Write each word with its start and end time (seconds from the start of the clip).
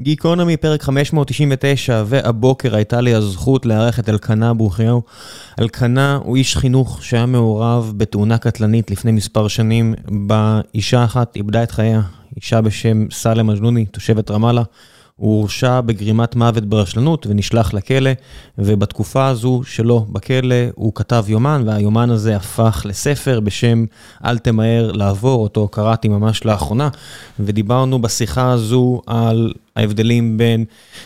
גיקונומי, 0.00 0.56
פרק 0.56 0.82
599, 0.82 2.02
והבוקר 2.06 2.74
הייתה 2.74 3.00
לי 3.00 3.14
הזכות 3.14 3.66
לארח 3.66 3.98
את 3.98 4.08
אלקנה 4.08 4.54
ברוכיהו. 4.54 5.02
אלקנה 5.60 6.18
הוא 6.24 6.36
איש 6.36 6.56
חינוך 6.56 7.04
שהיה 7.04 7.26
מעורב 7.26 7.92
בתאונה 7.96 8.38
קטלנית 8.38 8.90
לפני 8.90 9.12
מספר 9.12 9.48
שנים, 9.48 9.94
בה 10.08 10.60
אישה 10.74 11.04
אחת 11.04 11.36
איבדה 11.36 11.62
את 11.62 11.70
חייה, 11.70 12.02
אישה 12.36 12.60
בשם 12.60 13.10
סאלם 13.10 13.46
מג'נוני, 13.46 13.86
תושבת 13.86 14.30
רמאללה. 14.30 14.62
הוא 15.16 15.40
הורשע 15.40 15.80
בגרימת 15.80 16.36
מוות 16.36 16.64
ברשלנות 16.64 17.26
ונשלח 17.26 17.74
לכלא, 17.74 18.10
ובתקופה 18.58 19.26
הזו 19.26 19.62
שלו 19.64 20.06
בכלא 20.12 20.54
הוא 20.74 20.92
כתב 20.94 21.24
יומן, 21.28 21.62
והיומן 21.66 22.10
הזה 22.10 22.36
הפך 22.36 22.82
לספר 22.84 23.40
בשם 23.40 23.84
"אל 24.24 24.38
תמהר 24.38 24.92
לעבור", 24.92 25.42
אותו 25.42 25.68
קראתי 25.68 26.08
ממש 26.08 26.44
לאחרונה, 26.44 26.88
ודיברנו 27.40 28.02
בשיחה 28.02 28.52
הזו 28.52 29.00
על 29.06 29.52
ההבדלים 29.78 30.38
בין 30.38 30.64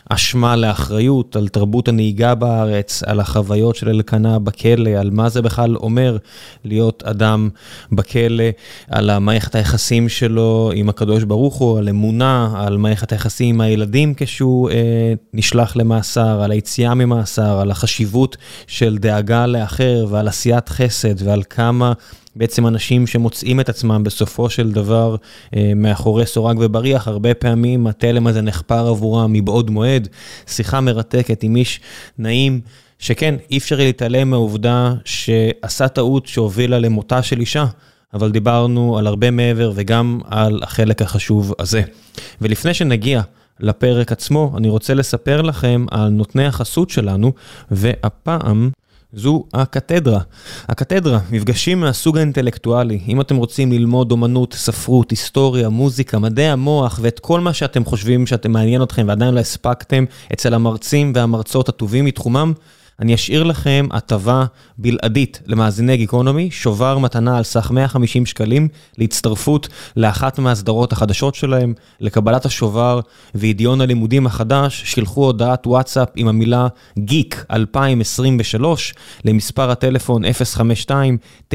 אשמה 0.09 0.57
לאחריות, 0.57 1.37
על 1.37 1.49
תרבות 1.49 1.89
הנהיגה 1.89 2.35
בארץ, 2.35 3.03
על 3.03 3.21
החוויות 3.21 3.77
של 3.77 3.89
אלקנה 3.89 4.39
בכלא, 4.39 4.91
על 4.91 5.11
מה 5.11 5.29
זה 5.29 5.43
בכלל 5.43 5.77
אומר 5.77 6.17
להיות 6.65 7.03
אדם 7.07 7.49
בכלא, 7.93 8.45
על 8.91 9.11
המערכת 9.11 9.55
היחסים 9.55 10.09
שלו 10.09 10.71
עם 10.75 10.89
הקדוש 10.89 11.25
ברוך 11.25 11.55
הוא, 11.55 11.79
על 11.79 11.89
אמונה, 11.89 12.53
על 12.57 12.77
מערכת 12.77 13.13
היחסים 13.13 13.55
עם 13.55 13.61
הילדים 13.61 14.15
כשהוא 14.17 14.71
אה, 14.71 15.13
נשלח 15.35 15.77
למאסר, 15.77 16.43
על 16.43 16.51
היציאה 16.51 16.95
ממאסר, 16.95 17.61
על 17.61 17.71
החשיבות 17.71 18.37
של 18.67 18.99
דאגה 18.99 19.47
לאחר 19.47 20.07
ועל 20.11 20.29
עשיית 20.29 20.69
חסד 20.69 21.23
ועל 21.27 21.43
כמה... 21.51 21.93
בעצם 22.37 22.67
אנשים 22.67 23.07
שמוצאים 23.07 23.61
את 23.61 23.69
עצמם 23.69 24.03
בסופו 24.05 24.51
של 24.51 24.73
דבר 24.73 25.17
אה, 25.57 25.73
מאחורי 25.77 26.27
סורג 26.27 26.57
ובריח, 26.61 27.09
הרבה 27.09 27.35
פעמים 27.35 27.87
התלם 27.87 28.27
הזה 28.27 28.41
נחפר 28.41 28.89
עבורם 28.89 29.33
מבעוד 29.33 29.71
מועד. 29.71 30.09
שיחה 30.47 30.81
מרתקת 30.81 31.43
עם 31.43 31.57
איש 31.57 31.81
נעים, 32.19 32.61
שכן, 32.99 33.35
אי 33.51 33.59
אפשר 33.59 33.77
להתעלם 33.77 34.31
מהעובדה 34.31 34.95
שעשה 35.05 35.89
טעות 35.89 36.27
שהובילה 36.27 36.79
למותה 36.79 37.23
של 37.23 37.41
אישה. 37.41 37.67
אבל 38.15 38.31
דיברנו 38.31 38.99
על 38.99 39.07
הרבה 39.07 39.31
מעבר 39.31 39.73
וגם 39.75 40.21
על 40.25 40.61
החלק 40.63 41.03
החשוב 41.03 41.55
הזה. 41.59 41.83
ולפני 42.41 42.75
שנגיע 42.75 43.23
לפרק 43.61 44.13
עצמו, 44.13 44.55
אני 44.57 44.69
רוצה 44.69 44.95
לספר 44.95 45.43
לכם 45.43 45.87
על 45.91 46.09
נותני 46.09 46.47
החסות 46.47 46.91
שלנו, 46.91 47.33
והפעם 47.71 48.71
זו 49.15 49.45
הקתדרה. 49.55 50.21
הקתדרה, 50.69 51.19
מפגשים 51.31 51.81
מהסוג 51.81 52.17
האינטלקטואלי. 52.17 53.01
אם 53.09 53.21
אתם 53.21 53.37
רוצים 53.37 53.73
ללמוד 53.73 54.13
אומנות, 54.13 54.55
ספרות, 54.55 55.11
היסטוריה, 55.11 55.69
מוזיקה, 55.69 56.19
מדעי 56.19 56.49
המוח 56.49 56.99
ואת 57.03 57.19
כל 57.21 57.41
מה 57.41 57.53
שאתם 57.53 57.85
חושבים 57.85 58.27
שאתם 58.27 58.53
מעניין 58.53 58.83
אתכם 58.83 59.05
ועדיין 59.09 59.35
לא 59.35 59.41
הספקתם 59.41 60.05
אצל 60.33 60.55
המרצים 60.55 61.13
והמרצות 61.15 61.69
הטובים 61.69 62.05
מתחומם, 62.05 62.53
אני 63.01 63.15
אשאיר 63.15 63.43
לכם 63.43 63.87
הטבה 63.91 64.45
בלעדית 64.79 65.41
למאזיני 65.47 65.97
גיקונומי, 65.97 66.51
שובר 66.51 66.99
מתנה 66.99 67.37
על 67.37 67.43
סך 67.43 67.71
150 67.71 68.27
שקלים 68.27 68.69
להצטרפות 68.99 69.69
לאחת 69.97 70.39
מהסדרות 70.39 70.93
החדשות 70.93 71.35
שלהם, 71.35 71.75
לקבלת 72.01 72.47
השובר 72.47 73.01
וידיון 73.35 73.81
הלימודים 73.81 74.27
החדש, 74.27 74.83
שילחו 74.85 75.25
הודעת 75.25 75.67
וואטסאפ 75.67 76.09
עם 76.17 76.29
המילה 76.29 76.69
גיק 76.99 77.45
2023 77.51 78.95
למספר 79.25 79.71
הטלפון 79.71 80.23
052-999-0513, 80.25 81.55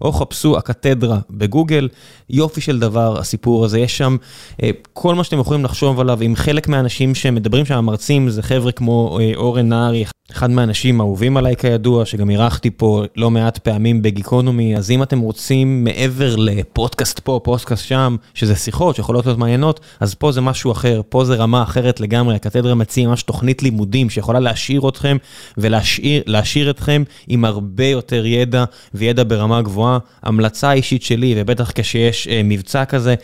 או 0.00 0.12
חפשו 0.12 0.56
הקתדרה 0.56 1.18
בגוגל. 1.30 1.88
יופי 2.30 2.60
של 2.60 2.78
דבר 2.78 3.18
הסיפור 3.18 3.64
הזה, 3.64 3.78
יש 3.78 3.98
שם 3.98 4.16
אה, 4.62 4.70
כל 4.92 5.14
מה 5.14 5.24
שאתם 5.24 5.38
יכולים 5.38 5.64
לחשוב 5.64 6.00
עליו, 6.00 6.18
עם 6.22 6.36
חלק 6.36 6.68
מהאנשים 6.68 7.14
שמדברים 7.14 7.64
שם, 7.64 7.74
המרצים, 7.74 8.28
זה 8.28 8.42
חבר'ה 8.56 8.72
כמו 8.72 9.18
אה, 9.20 9.32
אורן 9.36 9.68
נהרי, 9.68 10.04
אחד 10.32 10.50
מהאנשים 10.50 11.00
האהובים 11.00 11.36
עליי 11.36 11.56
כידוע, 11.56 12.06
שגם 12.06 12.30
אירחתי 12.30 12.70
פה 12.70 13.04
לא 13.16 13.30
מעט 13.30 13.58
פעמים 13.58 14.02
בגיקונומי, 14.02 14.76
אז 14.76 14.90
אם 14.90 15.02
אתם 15.02 15.20
רוצים 15.20 15.84
מעבר 15.84 16.36
לפודקאסט 16.36 17.20
פה, 17.20 17.40
פודקאסט 17.44 17.84
שם, 17.84 18.16
שזה 18.34 18.56
שיחות 18.56 18.96
שיכולות 18.96 19.26
להיות 19.26 19.38
מעניינות, 19.38 19.80
אז 20.00 20.14
פה 20.14 20.32
זה 20.32 20.40
משהו 20.40 20.72
אחר, 20.72 21.00
פה 21.08 21.24
זה 21.24 21.34
רמה 21.34 21.62
אחרת 21.62 22.00
לגמרי, 22.00 22.34
הקתדרה 22.34 22.74
מציע 22.74 23.08
ממש 23.08 23.22
תוכנית 23.22 23.62
לימודים 23.62 24.10
שיכולה 24.10 24.40
להשאיר 24.40 24.88
אתכם 24.88 25.16
ולהשאיר 25.58 26.70
אתכם 26.70 27.02
עם 27.28 27.44
הרבה 27.44 27.86
יותר 27.86 28.26
ידע 28.26 28.64
וידע 28.94 29.22
ברמה 29.26 29.62
גבוהה. 29.62 29.98
המלצה 30.22 30.72
אישית 30.72 31.02
שלי, 31.02 31.34
ובטח 31.36 31.72
כשיש 31.74 32.28
אה, 32.28 32.40
מבצע 32.44 32.84
כזה, 32.84 33.14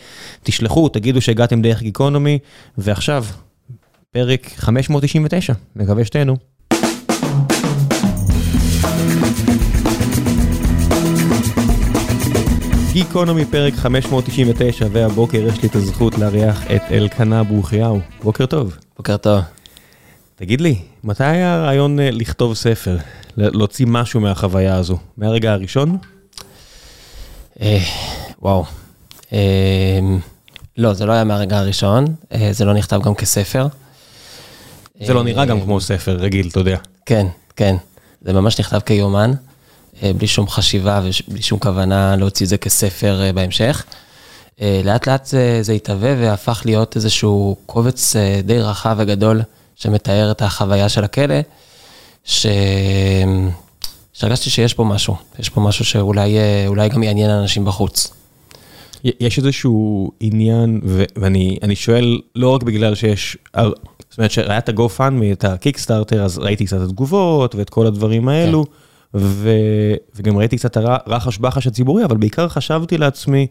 תשלחו, 0.43 0.89
תגידו 0.89 1.21
שהגעתם 1.21 1.61
דרך 1.61 1.81
גיקונומי, 1.81 2.39
ועכשיו, 2.77 3.25
פרק 4.13 4.47
599, 4.55 5.53
מקווה 5.75 6.05
שתהנו. 6.05 6.35
גיקונומי 12.91 13.45
פרק 13.45 13.73
599, 13.73 14.87
והבוקר 14.91 15.37
יש 15.37 15.61
לי 15.61 15.69
את 15.69 15.75
הזכות 15.75 16.17
לארח 16.17 16.63
את 16.75 16.81
אלקנה 16.91 17.43
ברוכיהו. 17.43 17.99
בוקר 18.23 18.45
טוב. 18.45 18.77
בוקר 18.97 19.17
טוב. 19.17 19.41
תגיד 20.35 20.61
לי, 20.61 20.75
מתי 21.03 21.23
היה 21.23 21.55
הרעיון 21.55 21.99
אה, 21.99 22.11
לכתוב 22.11 22.53
ספר? 22.53 22.97
להוציא 23.37 23.85
משהו 23.89 24.19
מהחוויה 24.19 24.75
הזו? 24.75 24.97
מהרגע 25.17 25.53
הראשון? 25.53 25.97
אה, 27.61 27.79
וואו. 28.41 28.65
אה, 29.33 29.99
לא, 30.77 30.93
זה 30.93 31.05
לא 31.05 31.11
היה 31.11 31.23
מהרגע 31.23 31.59
הראשון, 31.59 32.05
זה 32.51 32.65
לא 32.65 32.73
נכתב 32.73 33.01
גם 33.03 33.15
כספר. 33.15 33.67
זה 35.01 35.13
לא 35.13 35.23
נראה 35.23 35.45
גם 35.45 35.61
כמו 35.61 35.81
ספר 35.81 36.11
רגיל, 36.11 36.47
אתה 36.47 36.59
יודע. 36.59 36.77
כן, 37.05 37.27
כן. 37.55 37.75
זה 38.21 38.33
ממש 38.33 38.59
נכתב 38.59 38.79
כיומן, 38.79 39.31
בלי 40.03 40.27
שום 40.27 40.47
חשיבה 40.47 41.01
ובלי 41.27 41.41
שום 41.41 41.59
כוונה 41.59 42.15
להוציא 42.15 42.45
את 42.45 42.49
זה 42.49 42.57
כספר 42.57 43.31
בהמשך. 43.35 43.83
לאט 44.61 45.07
לאט 45.07 45.25
זה, 45.25 45.59
זה 45.61 45.73
התהווה 45.73 46.15
והפך 46.19 46.61
להיות 46.65 46.95
איזשהו 46.95 47.55
קובץ 47.65 48.15
די 48.43 48.59
רחב 48.59 48.95
וגדול 48.99 49.41
שמתאר 49.75 50.31
את 50.31 50.41
החוויה 50.41 50.89
של 50.89 51.03
הכלא, 51.03 51.35
ש... 52.23 52.45
שהרגשתי 54.13 54.49
שיש 54.49 54.73
פה 54.73 54.83
משהו, 54.83 55.15
יש 55.39 55.49
פה 55.49 55.61
משהו 55.61 55.85
שאולי 55.85 56.89
גם 56.89 57.03
יעניין 57.03 57.29
אנשים 57.29 57.65
בחוץ. 57.65 58.13
יש 59.03 59.37
איזשהו 59.37 60.11
עניין, 60.19 60.81
ו- 60.83 61.03
ואני 61.15 61.75
שואל 61.75 62.21
לא 62.35 62.49
רק 62.49 62.63
בגלל 62.63 62.95
שיש, 62.95 63.37
זאת 64.13 64.17
אומרת 64.17 64.31
שהיה 64.31 64.57
את 64.57 64.69
ה-GoFundMe, 64.69 65.31
את 65.31 65.43
הקיקסטארטר, 65.43 66.23
אז 66.23 66.37
ראיתי 66.37 66.65
קצת 66.65 66.81
התגובות 66.81 67.55
ואת 67.55 67.69
כל 67.69 67.87
הדברים 67.87 68.29
האלו, 68.29 68.65
כן. 68.65 68.71
ו- 69.13 69.93
וגם 70.15 70.37
ראיתי 70.37 70.57
קצת 70.57 70.77
הרחש 70.77 71.37
בחש 71.37 71.67
הציבורי, 71.67 72.05
אבל 72.05 72.17
בעיקר 72.17 72.47
חשבתי 72.47 72.97
לעצמי, 72.97 73.47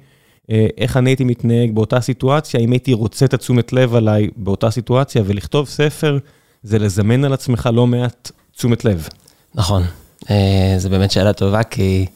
אה, 0.50 0.66
איך 0.78 0.96
אני 0.96 1.10
הייתי 1.10 1.24
מתנהג 1.24 1.74
באותה 1.74 2.00
סיטואציה, 2.00 2.60
אם 2.60 2.72
הייתי 2.72 2.92
רוצה 2.92 3.24
את 3.24 3.34
התשומת 3.34 3.72
לב 3.72 3.94
עליי 3.94 4.28
באותה 4.36 4.70
סיטואציה, 4.70 5.22
ולכתוב 5.26 5.68
ספר 5.68 6.18
זה 6.62 6.78
לזמן 6.78 7.24
על 7.24 7.32
עצמך 7.32 7.68
לא 7.72 7.86
מעט 7.86 8.30
תשומת 8.56 8.84
לב. 8.84 9.08
נכון, 9.54 9.82
אה, 10.30 10.74
זו 10.78 10.90
באמת 10.90 11.10
שאלה 11.10 11.32
טובה, 11.32 11.62
כי 11.62 12.06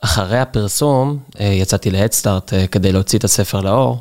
אחרי 0.00 0.38
הפרסום 0.38 1.18
אה, 1.40 1.46
יצאתי 1.46 1.90
להדסטארט 1.90 2.52
כדי 2.70 2.92
להוציא 2.92 3.18
את 3.18 3.24
הספר 3.24 3.60
לאור. 3.60 4.00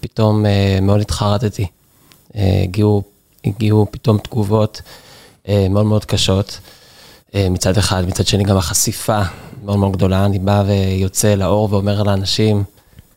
פתאום 0.00 0.44
מאוד 0.82 1.00
התחרטתי. 1.00 1.66
הגיעו, 2.34 3.02
הגיעו 3.44 3.86
פתאום 3.90 4.18
תגובות 4.18 4.82
מאוד 5.48 5.86
מאוד 5.86 6.04
קשות. 6.04 6.60
מצד 7.34 7.78
אחד, 7.78 8.04
מצד 8.06 8.26
שני 8.26 8.44
גם 8.44 8.56
החשיפה 8.56 9.20
מאוד 9.64 9.78
מאוד 9.78 9.92
גדולה, 9.92 10.24
אני 10.24 10.38
בא 10.38 10.64
ויוצא 10.66 11.34
לאור 11.34 11.68
ואומר 11.70 12.02
לאנשים, 12.02 12.64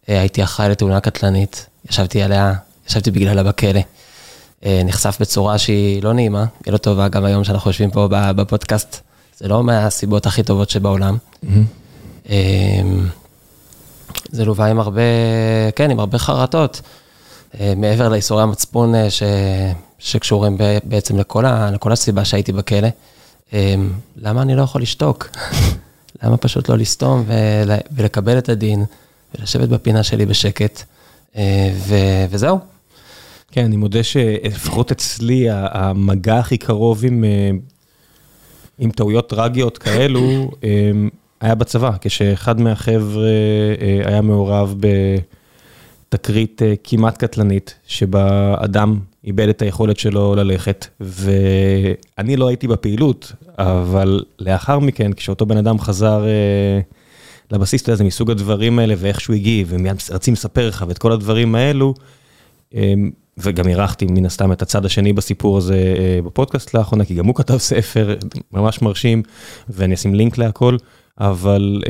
אה, 0.09 0.19
הייתי 0.19 0.43
אחראי 0.43 0.69
לתאונה 0.69 0.99
קטלנית, 0.99 1.65
ישבתי 1.89 2.21
עליה, 2.21 2.53
ישבתי 2.87 3.11
בגללה 3.11 3.43
בכלא. 3.43 3.81
נחשף 4.65 5.17
בצורה 5.19 5.57
שהיא 5.57 6.03
לא 6.03 6.13
נעימה, 6.13 6.45
היא 6.65 6.73
לא 6.73 6.77
טובה, 6.77 7.07
גם 7.07 7.25
היום 7.25 7.43
שאנחנו 7.43 7.69
יושבים 7.69 7.91
פה 7.91 8.07
בפודקאסט, 8.09 8.99
זה 9.37 9.47
לא 9.47 9.63
מהסיבות 9.63 10.25
הכי 10.25 10.43
טובות 10.43 10.69
שבעולם. 10.69 11.17
Mm-hmm. 11.43 12.27
זה 14.33 14.45
לווה 14.45 14.65
עם 14.67 14.79
הרבה, 14.79 15.01
כן, 15.75 15.91
עם 15.91 15.99
הרבה 15.99 16.17
חרטות, 16.17 16.81
מעבר 17.59 18.09
לאיסורי 18.09 18.43
המצפון 18.43 18.93
ש, 19.09 19.23
שקשורים 19.99 20.57
בעצם 20.83 21.19
לכל, 21.19 21.45
ה, 21.45 21.71
לכל 21.71 21.91
הסיבה 21.91 22.25
שהייתי 22.25 22.51
בכלא. 22.51 22.87
למה 24.17 24.41
אני 24.41 24.55
לא 24.55 24.61
יכול 24.61 24.81
לשתוק? 24.81 25.29
למה 26.23 26.37
פשוט 26.37 26.69
לא 26.69 26.77
לסתום 26.77 27.23
ולקבל 27.91 28.37
את 28.37 28.49
הדין 28.49 28.85
ולשבת 29.35 29.69
בפינה 29.69 30.03
שלי 30.03 30.25
בשקט, 30.25 30.83
אה, 31.35 31.69
וזהו. 32.29 32.59
כן, 33.51 33.65
אני 33.65 33.77
מודה 33.77 34.03
שלפחות 34.03 34.91
אצלי, 34.91 35.47
המגע 35.49 36.39
הכי 36.39 36.57
קרוב 36.57 37.05
עם, 37.05 37.23
אה, 37.23 37.49
עם 38.79 38.91
טעויות 38.91 39.29
טרגיות 39.29 39.77
כאלו, 39.77 40.51
אה, 40.63 40.91
היה 41.43 41.55
בצבא, 41.55 41.91
כשאחד 42.01 42.61
מהחבר'ה 42.61 43.29
היה 44.05 44.21
מעורב 44.21 44.75
בתקרית 46.09 46.61
כמעט 46.83 47.17
קטלנית, 47.17 47.75
שבה 47.87 48.55
אדם 48.59 48.99
איבד 49.23 49.49
את 49.49 49.61
היכולת 49.61 49.99
שלו 49.99 50.35
ללכת, 50.35 50.87
ואני 50.99 52.35
לא 52.35 52.47
הייתי 52.47 52.67
בפעילות, 52.67 53.33
אבל 53.57 54.23
לאחר 54.39 54.79
מכן, 54.79 55.13
כשאותו 55.13 55.45
בן 55.45 55.57
אדם 55.57 55.79
חזר 55.79 56.25
לבסיס, 57.51 57.81
אתה 57.81 57.89
יודע, 57.89 57.97
זה 57.97 58.03
מסוג 58.03 58.31
הדברים 58.31 58.79
האלה, 58.79 58.93
ואיך 58.97 59.21
שהוא 59.21 59.35
הגיב, 59.35 59.67
ומיד 59.69 59.95
רצים 60.11 60.33
לספר 60.33 60.67
לך, 60.67 60.85
ואת 60.87 60.97
כל 60.97 61.11
הדברים 61.11 61.55
האלו, 61.55 61.93
וגם 63.37 63.67
אירחתי 63.67 64.05
מן 64.05 64.25
הסתם 64.25 64.51
את 64.51 64.61
הצד 64.61 64.85
השני 64.85 65.13
בסיפור 65.13 65.57
הזה 65.57 65.95
בפודקאסט 66.25 66.73
לאחרונה, 66.73 67.05
כי 67.05 67.15
גם 67.15 67.25
הוא 67.25 67.35
כתב 67.35 67.57
ספר 67.57 68.15
ממש 68.53 68.81
מרשים, 68.81 69.23
ואני 69.69 69.93
אשים 69.93 70.15
לינק 70.15 70.37
להכל, 70.37 70.77
אבל 71.19 71.81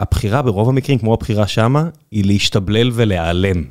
הבחירה 0.00 0.42
ברוב 0.42 0.68
המקרים, 0.68 0.98
כמו 0.98 1.14
הבחירה 1.14 1.46
שמה, 1.46 1.84
היא 2.10 2.24
להשתבלל 2.24 2.90
ולהיעלם. 2.94 3.64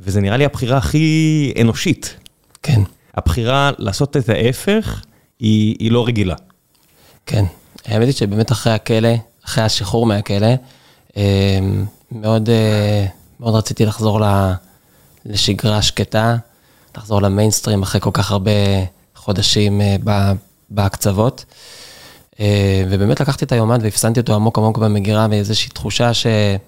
וזה 0.00 0.20
נראה 0.20 0.36
לי 0.36 0.44
הבחירה 0.44 0.78
הכי 0.78 1.52
אנושית. 1.60 2.16
כן. 2.62 2.80
הבחירה 3.14 3.70
לעשות 3.78 4.16
את 4.16 4.28
ההפך, 4.28 5.02
היא, 5.38 5.76
היא 5.78 5.92
לא 5.92 6.06
רגילה. 6.06 6.34
כן. 7.26 7.44
האמת 7.84 8.06
היא 8.06 8.14
שבאמת 8.14 8.52
אחרי 8.52 8.72
הכלא, 8.72 9.08
אחרי 9.44 9.64
השחרור 9.64 10.06
מהכלא, 10.06 10.48
מאוד, 12.12 12.48
מאוד 13.40 13.54
רציתי 13.54 13.86
לחזור 13.86 14.20
ל... 14.20 14.52
לשגרה 15.26 15.82
שקטה, 15.82 16.36
לחזור 16.96 17.22
למיינסטרים 17.22 17.82
אחרי 17.82 18.00
כל 18.00 18.10
כך 18.12 18.30
הרבה 18.30 18.50
חודשים 19.14 19.80
בהקצוות. 20.70 21.44
ובאמת 22.88 23.20
לקחתי 23.20 23.44
את 23.44 23.52
היומן 23.52 23.78
והפסנתי 23.82 24.20
אותו 24.20 24.34
עמוק 24.34 24.58
עמוק 24.58 24.78
במגירה 24.78 25.28
באיזושהי 25.28 25.70
תחושה 25.70 26.14
שאני 26.14 26.60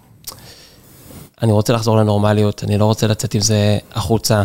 רוצה 1.53 1.73
לחזור 1.73 1.97
לנורמליות, 1.97 2.65
אני 2.65 2.79
לא 2.79 2.85
רוצה 2.85 3.07
לצאת 3.07 3.35
עם 3.35 3.41
זה 3.41 3.79
החוצה. 3.95 4.43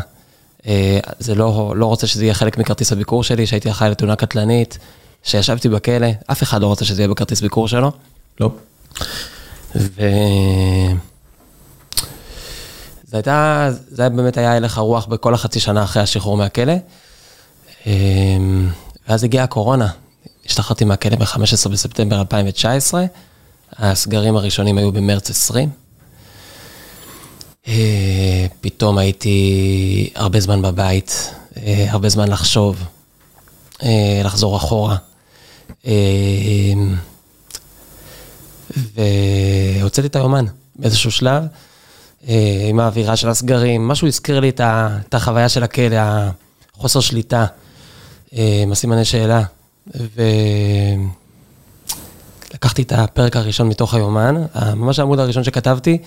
זה 1.20 1.36
לא, 1.36 1.74
לא 1.76 1.86
רוצה 1.86 2.08
שזה 2.08 2.24
יהיה 2.24 2.34
חלק 2.34 2.58
מכרטיס 2.58 2.92
הביקור 2.92 3.24
שלי, 3.24 3.48
שהייתי 3.48 3.72
אחראי 3.72 3.90
לתאונה 3.92 4.16
קטלנית, 4.16 4.78
שישבתי 5.24 5.70
בכלא, 5.70 6.08
אף 6.28 6.44
אחד 6.44 6.62
לא 6.62 6.68
רוצה 6.68 6.86
שזה 6.86 7.02
יהיה 7.02 7.10
בכרטיס 7.10 7.42
ביקור 7.42 7.68
שלו. 7.68 7.92
לא. 8.40 8.50
ו... 9.76 10.02
זה 13.08 13.18
הייתה, 13.18 13.70
זה 13.88 14.10
באמת 14.10 14.38
היה 14.38 14.56
הלך 14.56 14.78
הרוח 14.78 15.06
בכל 15.06 15.34
החצי 15.34 15.60
שנה 15.60 15.84
אחרי 15.84 16.04
השחרור 16.04 16.38
מהכלא. 16.38 16.74
ואז 19.08 19.24
הגיעה 19.24 19.44
הקורונה, 19.44 19.88
השתחררתי 20.48 20.86
מהכלא 20.86 21.16
ב-15 21.16 21.70
בספטמבר 21.70 22.20
2019, 22.20 23.06
הסגרים 23.78 24.36
הראשונים 24.36 24.78
היו 24.78 24.92
במרץ 24.92 25.30
20. 25.30 25.70
פתאום 28.62 28.98
הייתי 28.98 30.10
הרבה 30.16 30.40
זמן 30.40 30.62
בבית, 30.62 31.34
הרבה 31.66 32.10
זמן 32.10 32.28
לחשוב, 32.28 32.84
לחזור 34.24 34.58
אחורה. 34.58 34.96
והוצאתי 38.96 40.08
את 40.08 40.16
היומן 40.16 40.46
באיזשהו 40.76 41.12
שלב. 41.12 41.44
עם 42.70 42.80
האווירה 42.80 43.16
של 43.16 43.30
הסגרים, 43.30 43.88
משהו 43.88 44.08
הזכיר 44.08 44.40
לי 44.40 44.50
את 44.50 45.14
החוויה 45.14 45.50
של 45.50 45.64
הכלא, 45.64 45.98
החוסר 46.76 47.00
שליטה, 47.00 47.46
עם 48.32 48.72
הסימני 48.72 49.06
שאלה. 49.06 49.44
ולקחתי 52.54 52.82
את 52.82 52.92
הפרק 52.92 53.36
הראשון 53.36 53.68
מתוך 53.68 53.94
היומן, 53.94 54.36
ממש 54.76 55.00
העמוד 55.00 55.20
הראשון 55.20 55.44
שכתבתי, 55.44 55.98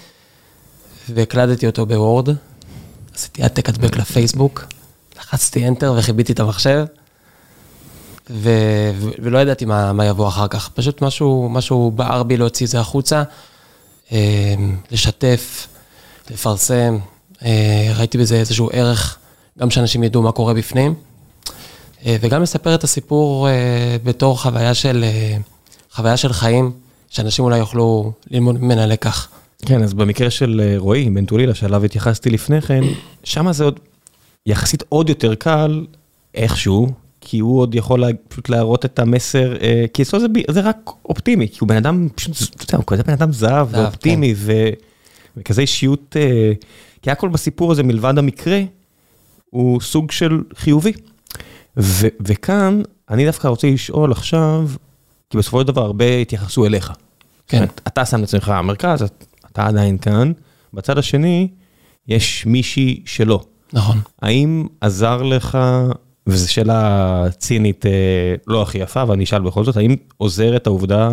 והקלדתי 1.08 1.66
אותו 1.66 1.86
בוורד. 1.86 2.28
עשיתי 3.14 3.42
העתק 3.42 3.68
הדבק 3.68 3.96
לפייסבוק, 3.96 4.64
לחצתי 5.18 5.68
Enter 5.68 5.86
וחיביתי 5.96 6.32
את 6.32 6.40
המחשב, 6.40 6.84
ו... 8.30 8.50
ולא 9.22 9.38
ידעתי 9.38 9.64
מה, 9.64 9.92
מה 9.92 10.04
יבוא 10.04 10.28
אחר 10.28 10.48
כך. 10.48 10.68
פשוט 10.68 11.02
משהו, 11.02 11.48
משהו 11.50 11.90
בער 11.90 12.22
בי 12.22 12.36
להוציא 12.36 12.66
את 12.66 12.70
זה 12.70 12.80
החוצה, 12.80 13.22
לשתף. 14.90 15.66
לפרסם, 16.30 16.98
ראיתי 17.96 18.18
בזה 18.18 18.36
איזשהו 18.36 18.70
ערך, 18.72 19.18
גם 19.58 19.70
שאנשים 19.70 20.02
ידעו 20.02 20.22
מה 20.22 20.32
קורה 20.32 20.54
בפנים, 20.54 20.94
וגם 22.06 22.42
לספר 22.42 22.74
את 22.74 22.84
הסיפור 22.84 23.48
בתור 24.04 24.42
חוויה 24.42 24.74
של, 24.74 25.04
חוויה 25.92 26.16
של 26.16 26.32
חיים, 26.32 26.72
שאנשים 27.10 27.44
אולי 27.44 27.58
יוכלו 27.58 28.12
ללמוד 28.30 28.62
ממנה 28.62 28.86
לקח. 28.86 29.28
כן, 29.66 29.82
אז 29.82 29.94
במקרה 29.94 30.30
של 30.30 30.74
רועי, 30.76 31.10
בן 31.10 31.24
טולילה, 31.24 31.54
שעליו 31.54 31.84
התייחסתי 31.84 32.30
לפני 32.30 32.60
כן, 32.60 32.80
שם 33.24 33.52
זה 33.52 33.64
עוד 33.64 33.80
יחסית 34.46 34.82
עוד 34.88 35.08
יותר 35.08 35.34
קל, 35.34 35.86
איכשהו, 36.34 36.88
כי 37.20 37.38
הוא 37.38 37.60
עוד 37.60 37.74
יכול 37.74 38.04
פשוט 38.28 38.48
להראות 38.48 38.84
את 38.84 38.98
המסר, 38.98 39.54
כי 39.94 40.02
אצלו 40.02 40.20
זה, 40.20 40.26
זה 40.50 40.60
רק 40.60 40.90
אופטימי, 41.04 41.48
כי 41.48 41.58
הוא 41.60 41.68
בן 41.68 41.76
אדם, 41.76 42.08
פשוט, 42.14 42.32
אתה 42.54 42.64
יודע, 42.64 42.76
הוא 42.76 42.84
כזה 42.86 43.02
בן 43.02 43.12
אדם 43.12 43.32
זהב 43.32 43.68
ואופטימי, 43.70 44.34
כן. 44.34 44.40
ו... 44.40 44.52
וכזה 45.36 45.60
אישיות, 45.60 46.16
כי 47.02 47.10
הכל 47.10 47.28
בסיפור 47.28 47.72
הזה 47.72 47.82
מלבד 47.82 48.18
המקרה, 48.18 48.60
הוא 49.50 49.80
סוג 49.80 50.10
של 50.10 50.42
חיובי. 50.54 50.92
ו- 51.76 52.08
וכאן, 52.20 52.82
אני 53.10 53.26
דווקא 53.26 53.48
רוצה 53.48 53.70
לשאול 53.70 54.12
עכשיו, 54.12 54.68
כי 55.30 55.38
בסופו 55.38 55.60
של 55.60 55.66
דבר 55.66 55.82
הרבה 55.82 56.16
התייחסו 56.16 56.66
אליך. 56.66 56.92
כן. 57.48 57.64
אתה 57.86 58.04
שם 58.06 58.20
לעצמך 58.20 58.48
המרכז, 58.48 59.02
אתה 59.52 59.66
עדיין 59.66 59.98
כאן, 59.98 60.32
בצד 60.74 60.98
השני, 60.98 61.48
יש 62.08 62.46
מישהי 62.46 63.02
שלא. 63.06 63.40
נכון. 63.72 64.00
האם 64.22 64.66
עזר 64.80 65.22
לך, 65.22 65.58
וזו 66.26 66.52
שאלה 66.52 67.24
צינית 67.38 67.84
לא 68.46 68.62
הכי 68.62 68.78
יפה, 68.78 69.02
אבל 69.02 69.14
אני 69.14 69.24
אשאל 69.24 69.42
בכל 69.42 69.64
זאת, 69.64 69.76
האם 69.76 69.96
עוזרת 70.16 70.66
העובדה 70.66 71.08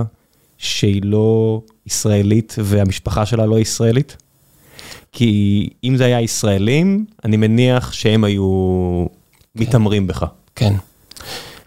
שהיא 0.58 1.02
לא 1.06 1.62
ישראלית 1.86 2.56
והמשפחה 2.64 3.26
שלה 3.26 3.46
לא 3.46 3.60
ישראלית? 3.60 4.18
כי 5.12 5.70
אם 5.84 5.98
זה 5.98 6.06
היה 6.06 6.22
ישראלים, 6.22 7.06
אני 7.26 7.38
מניח 7.38 7.94
שהם 7.94 8.24
היו 8.24 9.06
כן. 9.58 9.64
מתעמרים 9.64 10.08
בך. 10.08 10.26
כן. 10.58 10.74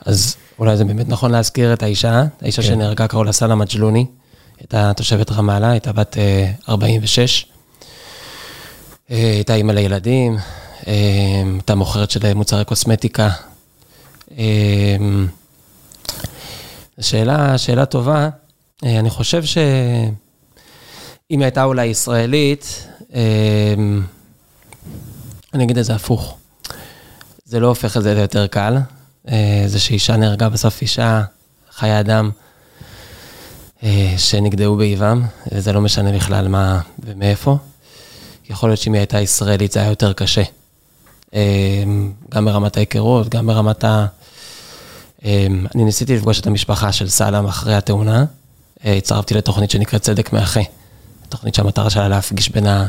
אז 0.07 0.37
אולי 0.59 0.77
זה 0.77 0.85
באמת 0.85 1.09
נכון 1.09 1.31
להזכיר 1.31 1.73
את 1.73 1.83
האישה, 1.83 2.25
האישה 2.43 2.63
כן. 2.63 2.69
שנהרגה 2.69 3.07
קראו 3.09 3.25
לה 3.25 3.33
סאלה 3.33 3.55
מג'לוני, 3.55 4.07
הייתה 4.59 4.93
תושבת 4.97 5.33
רמאללה, 5.33 5.71
הייתה 5.71 5.93
בת 5.93 6.17
46. 6.69 7.47
הייתה 9.09 9.55
אימא 9.55 9.73
לילדים, 9.73 10.37
הייתה 10.87 11.75
מוכרת 11.75 12.11
של 12.11 12.35
מוצרי 12.35 12.65
קוסמטיקה. 12.65 13.31
שאלה, 17.01 17.59
שאלה 17.59 17.87
טובה. 17.87 18.29
אני 18.83 19.11
חושב 19.11 19.45
שאם 19.45 20.15
היא 21.31 21.43
הייתה 21.43 21.65
אולי 21.65 21.87
ישראלית, 21.87 22.87
אני 25.55 25.65
אגיד 25.65 25.79
את 25.79 25.85
זה 25.85 25.95
הפוך. 25.95 26.37
זה 27.51 27.61
לא 27.61 27.67
הופך 27.67 27.97
את 27.97 28.03
זה 28.03 28.15
ליותר 28.15 28.47
קל. 28.47 28.77
זה 29.67 29.79
שאישה 29.79 30.17
נהרגה 30.17 30.49
בסוף 30.49 30.83
אישה, 30.83 31.23
חיי 31.73 32.01
אדם, 32.01 32.31
שנגדעו 34.17 34.77
באיבם, 34.77 35.23
וזה 35.53 35.73
לא 35.73 35.81
משנה 35.81 36.13
בכלל 36.13 36.49
מה 36.49 36.81
ומאיפה. 36.99 37.57
יכול 38.51 38.69
להיות 38.69 38.81
שאם 38.81 38.93
היא 38.93 39.01
הייתה 39.01 39.21
ישראלית 39.21 39.73
זה 39.73 39.81
היה 39.81 39.89
יותר 39.89 40.13
קשה. 40.13 40.43
גם 42.31 42.45
ברמת 42.45 42.77
ההיכרות, 42.77 43.29
גם 43.29 43.47
ברמת 43.47 43.85
ה... 43.85 44.07
אני 45.25 45.85
ניסיתי 45.85 46.17
לפגוש 46.17 46.41
את 46.41 46.47
המשפחה 46.47 46.93
של 46.93 47.09
סלאם 47.09 47.47
אחרי 47.47 47.75
התאונה. 47.75 48.25
הצטרפתי 48.85 49.35
לתוכנית 49.35 49.71
שנקראת 49.71 50.03
צדק 50.03 50.33
מאחה. 50.33 50.61
תוכנית 51.29 51.55
שהמטרה 51.55 51.91
שלה 51.91 52.09
להפגיש 52.09 52.49
בין, 52.49 52.67
ה... 52.67 52.87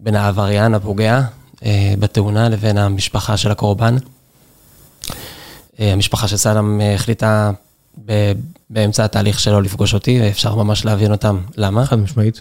בין 0.00 0.14
העבריין, 0.14 0.74
הפוגע, 0.74 1.22
בתאונה 1.98 2.48
לבין 2.48 2.78
המשפחה 2.78 3.36
של 3.36 3.50
הקורבן. 3.50 3.96
המשפחה 5.78 6.28
של 6.28 6.36
סלאם 6.36 6.80
החליטה 6.94 7.50
באמצע 8.70 9.04
התהליך 9.04 9.40
שלו 9.40 9.60
לפגוש 9.60 9.94
אותי, 9.94 10.20
ואפשר 10.22 10.54
ממש 10.54 10.84
להבין 10.84 11.12
אותם 11.12 11.38
למה. 11.56 11.86
חד 11.86 11.98
משמעית. 11.98 12.40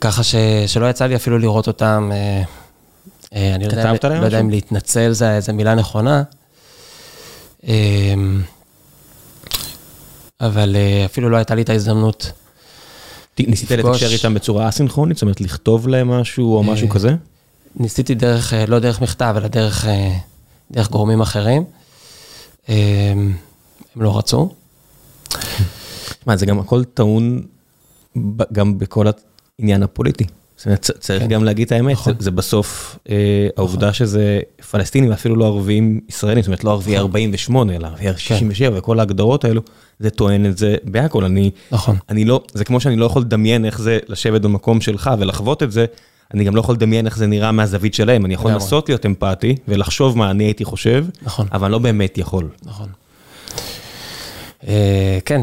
ככה 0.00 0.22
ש... 0.22 0.34
שלא 0.66 0.90
יצא 0.90 1.06
לי 1.06 1.16
אפילו 1.16 1.38
לראות 1.38 1.66
אותם. 1.66 2.10
אני 3.32 3.66
לא 3.66 3.72
יודע, 3.72 3.92
לא 4.20 4.24
יודע 4.24 4.40
אם 4.40 4.50
להתנצל 4.50 5.12
זה 5.12 5.36
איזה 5.36 5.52
מילה 5.52 5.74
נכונה. 5.74 6.22
אבל 10.40 10.76
אפילו 11.04 11.30
לא 11.30 11.36
הייתה 11.36 11.54
לי 11.54 11.62
את 11.62 11.68
ההזדמנות. 11.68 12.32
ניסית 13.38 13.70
לתקשר 13.70 14.06
איתם 14.12 14.34
בצורה 14.34 14.68
אסינכרונית? 14.68 15.16
זאת 15.16 15.22
אומרת, 15.22 15.40
לכתוב 15.40 15.88
להם 15.88 16.08
משהו 16.08 16.56
או 16.56 16.62
משהו 16.62 16.88
כזה? 16.88 17.14
ניסיתי 17.76 18.14
דרך, 18.14 18.52
לא 18.68 18.78
דרך 18.78 19.00
מכתב, 19.00 19.34
אלא 19.38 19.48
דרך, 19.48 19.86
דרך 20.70 20.90
גורמים 20.90 21.20
אחרים. 21.20 21.64
הם 22.68 23.36
לא 23.96 24.18
רצו. 24.18 24.50
מה, 26.26 26.36
זה 26.36 26.46
גם 26.46 26.58
הכל 26.58 26.84
טעון 26.84 27.42
גם 28.52 28.78
בכל 28.78 29.06
העניין 29.58 29.82
הפוליטי. 29.82 30.24
צריך 31.00 31.22
כן. 31.22 31.28
גם 31.28 31.44
להגיד 31.44 31.66
את 31.66 31.72
האמת, 31.72 31.92
נכון. 31.92 32.12
זה- 32.18 32.30
בסוף 32.30 32.98
אה, 33.10 33.14
העובדה 33.56 33.92
שזה 33.92 34.40
פלסטינים, 34.70 35.12
אפילו 35.12 35.36
לא 35.36 35.44
ערבים 35.46 36.00
ישראלים, 36.08 36.42
זאת 36.42 36.48
אומרת 36.48 36.64
לא 36.64 36.70
ערביי 36.70 36.98
48, 36.98 37.76
אלא 37.76 37.86
ערביי 37.86 38.12
67, 38.16 38.78
וכל 38.78 38.98
ההגדרות 39.00 39.44
האלו, 39.44 39.60
זה 39.98 40.10
טוען 40.10 40.46
את 40.46 40.58
זה 40.58 40.76
בהכל. 40.84 41.24
אני 41.24 41.50
נכון. 41.72 41.96
אני 42.08 42.24
לא, 42.24 42.42
זה 42.52 42.64
כמו 42.64 42.80
שאני 42.80 42.96
לא 42.96 43.06
יכול 43.06 43.22
לדמיין 43.22 43.64
איך 43.64 43.80
זה 43.80 43.98
לשבת 44.08 44.40
במקום 44.40 44.80
שלך 44.80 45.10
ולחוות 45.18 45.62
את 45.62 45.72
זה, 45.72 45.84
אני 46.34 46.44
גם 46.44 46.56
לא 46.56 46.60
יכול 46.60 46.74
לדמיין 46.74 47.06
איך 47.06 47.16
זה 47.16 47.26
נראה 47.26 47.52
מהזווית 47.52 47.94
שלהם. 47.94 48.24
אני 48.24 48.34
יכול. 48.34 48.50
לנסות 48.50 48.88
להיות 48.88 49.06
אמפתי 49.06 49.56
ולחשוב 49.68 50.18
מה 50.18 50.30
אני 50.30 50.44
הייתי 50.44 50.64
חושב, 50.64 51.06
נכון. 51.22 51.46
אבל 51.52 51.70
לא 51.70 51.78
באמת 51.78 52.18
יכול. 52.18 52.48
נכון. 52.62 52.88
אה, 54.68 55.18
כן, 55.24 55.40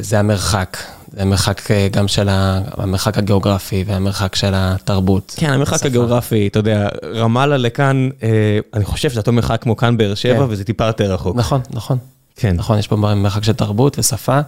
זה 0.00 0.18
המרחק. 0.18 0.76
זה 1.12 1.22
המרחק 1.22 1.70
אה, 1.70 1.88
גם 1.92 2.08
של 2.08 2.28
המרחק 2.30 3.18
הגיאוגרפי 3.18 3.84
והמרחק 3.86 4.34
של 4.34 4.52
התרבות. 4.54 5.34
כן, 5.36 5.52
המרחק. 5.52 5.86
הגיאוגרפי, 5.86 6.46
אתה 6.46 6.58
יודע, 6.58 6.88
רמאללה 7.14 7.56
לכאן, 7.56 8.08
אה, 8.22 8.58
אני 8.74 8.84
חושב 8.84 9.10
שזה 9.10 9.20
אותו 9.20 9.32
מרחק 9.32 9.62
כמו 9.62 9.76
כאן 9.76 9.96
באר 9.96 10.14
שבע, 10.14 10.38
כן. 10.38 10.46
וזה 10.48 10.64
טיפה 10.64 10.84
יותר 10.84 11.12
רחוק. 11.12 11.36
נכון, 11.36 11.60
נכון. 11.70 11.98
כן, 12.36 12.56
נכון, 12.56 12.78
יש 12.78 12.88
פה 12.88 12.96
מרחק 12.96 13.44
של 13.44 13.52
תרבות 13.52 13.98
ושפה. 13.98 14.40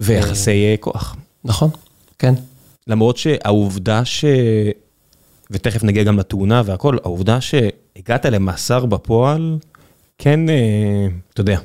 ויחסי 0.00 0.64
אה, 0.64 0.74
כוח. 0.80 1.16
נכון, 1.44 1.70
כן. 2.18 2.34
למרות 2.86 3.16
שהעובדה 3.16 4.04
ש... 4.04 4.24
ותכף 5.50 5.84
נגיע 5.84 6.02
גם 6.02 6.18
לתאונה 6.18 6.62
והכל, 6.64 6.96
העובדה 7.04 7.40
שהגעת 7.40 8.26
למאסר 8.26 8.86
בפועל, 8.86 9.58
כן, 10.18 10.48
אה, 10.48 11.06
אתה 11.32 11.40
יודע, 11.40 11.58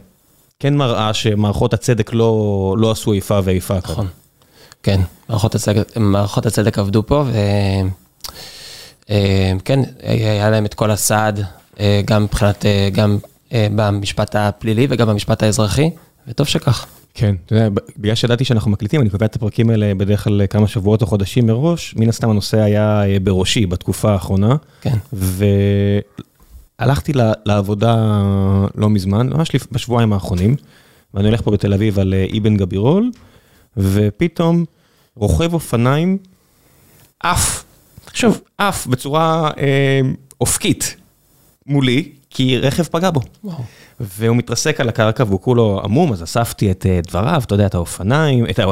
כן 0.62 0.74
מראה 0.74 1.14
שמערכות 1.14 1.74
הצדק 1.74 2.14
לא, 2.14 2.76
לא 2.78 2.92
עשו 2.92 3.14
איפה 3.14 3.40
ואיפה. 3.44 3.78
נכון. 3.78 4.08
כן, 4.84 5.02
מערכות 5.30 5.56
הצדק, 5.56 5.98
מערכות 5.98 6.46
הצדק 6.46 6.80
עבדו 6.80 7.06
פה, 7.06 7.24
וכן, 9.06 9.80
היה 10.04 10.50
להם 10.50 10.66
את 10.66 10.74
כל 10.74 10.92
הסעד, 10.92 11.46
אה, 11.80 12.02
גם 12.06 12.24
מבחינת, 12.24 12.66
אה, 12.66 12.90
גם 12.94 13.18
אה, 13.54 13.68
במשפט 13.76 14.36
הפלילי 14.36 14.88
וגם 14.90 15.08
במשפט 15.08 15.44
האזרחי, 15.44 15.90
וטוב 16.28 16.48
שכך. 16.48 16.86
כן, 17.14 17.36
אתה 17.46 17.56
יודע, 17.56 17.70
בגלל 17.98 18.16
שידעתי 18.16 18.46
שאנחנו 18.46 18.72
מקליטים, 18.72 19.02
אני 19.02 19.10
קובע 19.10 19.26
את 19.26 19.36
הפרקים 19.36 19.70
האלה 19.70 19.96
בדרך 19.96 20.24
כלל 20.24 20.42
כמה 20.50 20.68
שבועות 20.68 21.02
או 21.02 21.08
חודשים 21.08 21.48
מראש, 21.48 21.96
מן 21.98 22.10
הסתם 22.10 22.30
הנושא 22.30 22.58
היה 22.58 23.04
אה, 23.04 23.18
בראשי 23.24 23.66
בתקופה 23.66 24.12
האחרונה, 24.12 24.56
כן, 24.82 24.98
והלכתי 26.82 27.14
ל- 27.14 27.32
לעבודה 27.46 27.96
לא 28.76 28.90
מזמן, 28.90 29.30
ממש 29.30 29.52
בשבועיים 29.72 30.14
האחרונים, 30.14 30.56
ואני 31.14 31.28
הולך 31.28 31.42
פה 31.42 31.52
בתל 31.52 31.74
אביב 31.74 32.00
על 32.00 32.14
אה, 32.14 32.26
אבן 32.38 32.58
גבירול, 32.58 33.12
ופתאום 33.78 34.66
רוכב 35.16 35.54
אופניים 35.54 36.18
עף, 37.20 37.64
עכשיו, 38.06 38.34
עף 38.58 38.88
בצורה 38.88 39.52
אה, 39.58 40.02
אופקית 40.42 40.96
מולי, 41.66 42.12
כי 42.34 42.58
רכב 42.58 42.84
פגע 42.84 43.10
בו. 43.10 43.22
וואו. 43.44 43.58
והוא 44.00 44.36
מתרסק 44.36 44.82
על 44.82 44.90
הקרקע 44.90 45.24
והוא 45.28 45.42
כולו 45.42 45.82
עמום, 45.84 46.14
אז 46.14 46.24
אספתי 46.24 46.72
את 46.72 46.86
אה, 46.86 47.00
דבריו, 47.08 47.42
אתה 47.46 47.54
יודע, 47.54 47.66
את 47.66 47.76
האופניים, 47.76 48.46
את 48.46 48.60
ה... 48.60 48.66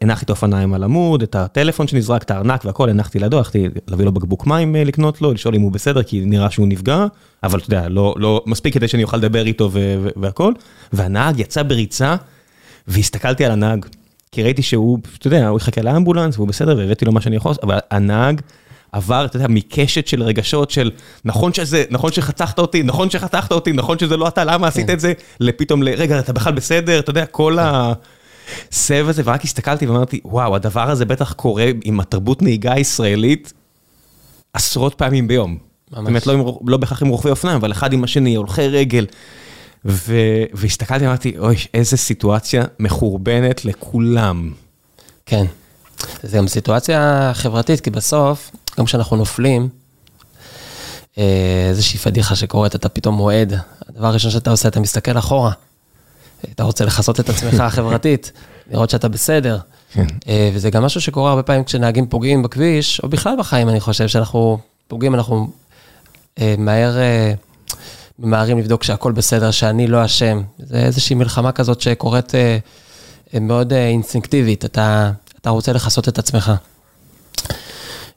הנחתי 0.00 0.24
את 0.24 0.30
האופניים 0.30 0.74
על 0.74 0.84
עמוד, 0.84 1.22
את 1.22 1.34
הטלפון 1.34 1.88
שנזרק, 1.88 2.22
את 2.22 2.30
הארנק 2.30 2.64
והכל, 2.64 2.90
הנחתי 2.90 3.18
לידו, 3.18 3.38
הלכתי 3.38 3.68
להביא 3.88 4.04
לו 4.04 4.12
בקבוק 4.12 4.46
מים 4.46 4.76
אה, 4.76 4.84
לקנות 4.84 5.22
לו, 5.22 5.32
לשאול 5.32 5.54
אם 5.54 5.60
הוא 5.60 5.72
בסדר, 5.72 6.02
כי 6.02 6.20
נראה 6.24 6.50
שהוא 6.50 6.68
נפגע, 6.68 7.06
אבל 7.42 7.58
אתה 7.58 7.66
יודע, 7.66 7.88
לא, 7.88 8.14
לא 8.18 8.42
מספיק 8.46 8.74
כדי 8.74 8.88
שאני 8.88 9.02
אוכל 9.02 9.16
לדבר 9.16 9.46
איתו 9.46 9.70
ו- 9.72 10.08
והכל. 10.16 10.52
והנהג 10.92 11.40
יצא 11.40 11.62
בריצה, 11.62 12.16
והסתכלתי 12.88 13.44
על 13.44 13.52
הנהג, 13.52 13.86
כי 14.32 14.42
ראיתי 14.42 14.62
שהוא, 14.62 14.98
אתה 15.18 15.26
יודע, 15.26 15.48
הוא 15.48 15.58
יחכה 15.58 15.82
לאמבולנס, 15.82 16.36
והוא 16.36 16.48
בסדר, 16.48 16.76
והבאתי 16.76 17.04
לו 17.04 17.12
מה 17.12 17.20
שאני 17.20 17.36
יכול, 17.36 17.54
אבל 17.62 17.78
הנהג 17.90 18.40
עבר, 18.92 19.24
אתה 19.24 19.36
יודע, 19.36 19.46
מקשת 19.48 20.06
של 20.06 20.22
רגשות 20.22 20.70
של 20.70 20.90
נכון 21.24 21.52
שזה, 21.52 21.84
נכון 21.90 22.12
שחתכת 22.12 22.58
אותי, 22.58 22.82
נכון 22.82 23.10
שחתכת 23.10 23.52
אותי, 23.52 23.72
נכון 23.72 23.98
שזה 23.98 24.16
לא 24.16 24.28
אתה, 24.28 24.44
למה 24.44 24.66
עשית 24.68 24.90
את 24.90 25.00
זה, 25.00 25.12
לפתאום, 25.40 25.82
רגע, 25.82 26.18
אתה 26.18 26.32
בכלל 26.32 26.52
בסדר, 26.52 26.98
אתה 26.98 27.10
יודע, 27.10 27.26
כל 27.26 27.58
הסבב 27.60 29.08
הזה, 29.08 29.22
ורק 29.24 29.44
הסתכלתי 29.44 29.86
ואמרתי, 29.86 30.20
וואו, 30.24 30.54
הדבר 30.56 30.90
הזה 30.90 31.04
בטח 31.04 31.32
קורה 31.32 31.66
עם 31.84 32.00
התרבות 32.00 32.42
נהיגה 32.42 32.72
הישראלית 32.72 33.52
עשרות 34.52 34.94
פעמים 34.94 35.28
ביום. 35.28 35.58
זאת 35.90 36.06
אומרת, 36.06 36.26
לא, 36.26 36.32
עם, 36.32 36.42
לא 36.66 36.76
בהכרח 36.76 37.02
עם 37.02 37.08
רוכבי 37.08 37.30
אופניים, 37.30 37.56
אבל 37.56 37.72
אחד 37.72 37.92
עם 37.92 38.04
השני, 38.04 38.34
הולכי 38.34 38.68
רגל. 38.68 39.06
ו... 39.84 40.14
והסתכלתי 40.52 41.04
ואמרתי, 41.04 41.38
אוי, 41.38 41.56
איזה 41.74 41.96
סיטואציה 41.96 42.64
מחורבנת 42.78 43.64
לכולם. 43.64 44.52
כן. 45.26 45.44
זה 46.22 46.38
גם 46.38 46.48
סיטואציה 46.48 47.30
חברתית, 47.34 47.80
כי 47.80 47.90
בסוף, 47.90 48.50
גם 48.78 48.84
כשאנחנו 48.84 49.16
נופלים, 49.16 49.68
אה, 51.18 51.66
איזושהי 51.68 51.98
פדיחה 51.98 52.36
שקורית, 52.36 52.74
אתה 52.74 52.88
פתאום 52.88 53.14
מועד, 53.14 53.54
הדבר 53.88 54.06
הראשון 54.06 54.30
שאתה 54.30 54.50
עושה, 54.50 54.68
אתה 54.68 54.80
מסתכל 54.80 55.18
אחורה. 55.18 55.52
אתה 56.54 56.62
רוצה 56.62 56.84
לכסות 56.84 57.20
את 57.20 57.28
עצמך 57.28 57.62
חברתית, 57.76 58.32
לראות 58.70 58.90
שאתה 58.90 59.08
בסדר. 59.08 59.58
כן. 59.92 60.06
אה, 60.28 60.50
וזה 60.54 60.70
גם 60.70 60.84
משהו 60.84 61.00
שקורה 61.00 61.30
הרבה 61.30 61.42
פעמים 61.42 61.64
כשנהגים 61.64 62.06
פוגעים 62.06 62.42
בכביש, 62.42 63.00
או 63.00 63.08
בכלל 63.08 63.36
בחיים, 63.38 63.68
אני 63.68 63.80
חושב 63.80 64.08
שאנחנו 64.08 64.58
פוגעים, 64.88 65.14
אנחנו 65.14 65.50
אה, 66.40 66.54
מהר 66.58 66.96
ממהרים 68.18 68.58
לבדוק 68.58 68.82
שהכל 68.82 69.12
בסדר, 69.12 69.50
שאני 69.50 69.86
לא 69.86 70.04
אשם. 70.04 70.42
זה 70.58 70.76
איזושהי 70.76 71.16
מלחמה 71.16 71.52
כזאת 71.52 71.80
שקורית 71.80 72.32
מאוד 73.40 73.72
אינסטינקטיבית, 73.72 74.64
אתה, 74.64 75.10
אתה 75.40 75.50
רוצה 75.50 75.72
לכסות 75.72 76.08
את 76.08 76.18
עצמך. 76.18 76.52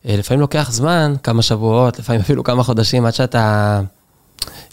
אה, 0.07 0.15
לפעמים 0.17 0.41
לוקח 0.41 0.71
זמן, 0.71 1.13
כמה 1.23 1.41
שבועות, 1.41 1.99
לפעמים 1.99 2.21
אפילו 2.21 2.43
כמה 2.43 2.63
חודשים, 2.63 3.05
עד 3.05 3.13
שאתה, 3.13 3.81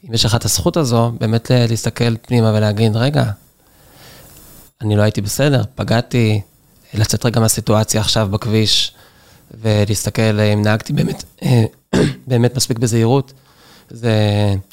אם 0.08 0.14
יש 0.14 0.25
לך 0.25 0.34
את 0.34 0.44
הזכות 0.44 0.76
הזו, 0.76 1.12
באמת 1.20 1.50
ל- 1.50 1.66
להסתכל 1.66 2.16
פנימה 2.16 2.52
ולהגיד, 2.54 2.96
רגע, 2.96 3.25
אני 4.80 4.96
לא 4.96 5.02
הייתי 5.02 5.20
בסדר, 5.20 5.62
פגעתי, 5.75 6.40
לצאת 6.94 7.26
רגע 7.26 7.40
מהסיטואציה 7.40 8.00
עכשיו 8.00 8.28
בכביש, 8.30 8.92
ולהסתכל 9.60 10.40
אה, 10.40 10.52
אם 10.52 10.62
נהגתי 10.62 10.92
באמת, 10.92 11.25
אה, 11.42 11.64
באמת 12.28 12.56
מספיק 12.56 12.78
בזהירות, 12.78 13.32
זה, 13.90 14.14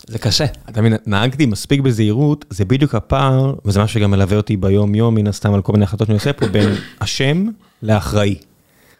זה 0.07 0.19
קשה. 0.19 0.45
אתה 0.69 0.81
מבין, 0.81 0.93
נהגתי 1.05 1.45
מספיק 1.45 1.81
בזהירות, 1.81 2.45
זה 2.49 2.65
בדיוק 2.65 2.95
הפער, 2.95 3.53
וזה 3.65 3.83
משהו 3.83 3.99
שגם 3.99 4.11
מלווה 4.11 4.37
אותי 4.37 4.57
ביום-יום, 4.57 5.15
מן 5.15 5.27
הסתם, 5.27 5.53
על 5.53 5.61
כל 5.61 5.73
מיני 5.73 5.83
החלטות 5.83 6.07
שאני 6.07 6.17
עושה 6.17 6.33
פה, 6.33 6.47
בין 6.47 6.75
אשם 6.99 7.45
לאחראי. 7.83 8.35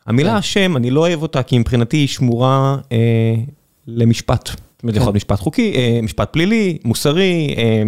המילה 0.08 0.40
אשם, 0.40 0.78
אני 0.78 0.92
לא 0.92 1.00
אוהב 1.00 1.22
אותה, 1.22 1.44
כי 1.44 1.58
מבחינתי 1.58 1.98
היא 1.98 2.08
שמורה 2.08 2.78
אה, 2.92 2.98
למשפט. 3.88 4.48
זאת 4.48 4.84
אומרת, 4.84 4.94
זה 4.94 4.98
יכול 4.98 5.08
להיות 5.08 5.16
משפט 5.16 5.40
חוקי, 5.40 5.74
אה, 5.76 6.00
משפט 6.04 6.34
פלילי, 6.34 6.78
מוסרי, 6.86 7.56
אה, 7.58 7.84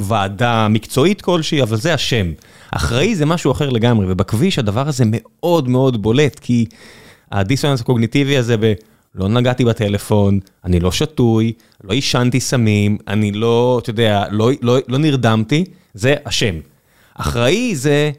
ועדה 0.00 0.68
מקצועית 0.68 1.20
כלשהי, 1.20 1.62
אבל 1.62 1.76
זה 1.76 1.94
אשם. 1.94 2.32
אחראי 2.70 3.14
זה 3.14 3.26
משהו 3.26 3.52
אחר 3.52 3.70
לגמרי, 3.70 4.06
ובכביש 4.08 4.58
הדבר 4.58 4.88
הזה 4.88 5.04
מאוד 5.06 5.68
מאוד 5.68 6.02
בולט, 6.02 6.38
כי 6.38 6.66
הדיסוננס 7.32 7.80
הקוגניטיבי 7.80 8.36
הזה 8.36 8.56
ב... 8.56 8.72
לא 9.14 9.28
נגעתי 9.28 9.64
בטלפון, 9.64 10.40
אני 10.64 10.80
לא 10.80 10.92
שתוי, 10.92 11.52
לא 11.84 11.92
עישנתי 11.92 12.40
סמים, 12.40 12.98
אני 13.08 13.32
לא, 13.32 13.78
אתה 13.82 13.90
יודע, 13.90 14.24
לא, 14.30 14.50
לא, 14.62 14.78
לא 14.88 14.98
נרדמתי, 14.98 15.64
זה 15.94 16.14
אשם. 16.24 16.54
אחראי 17.14 17.76
זה, 17.76 18.10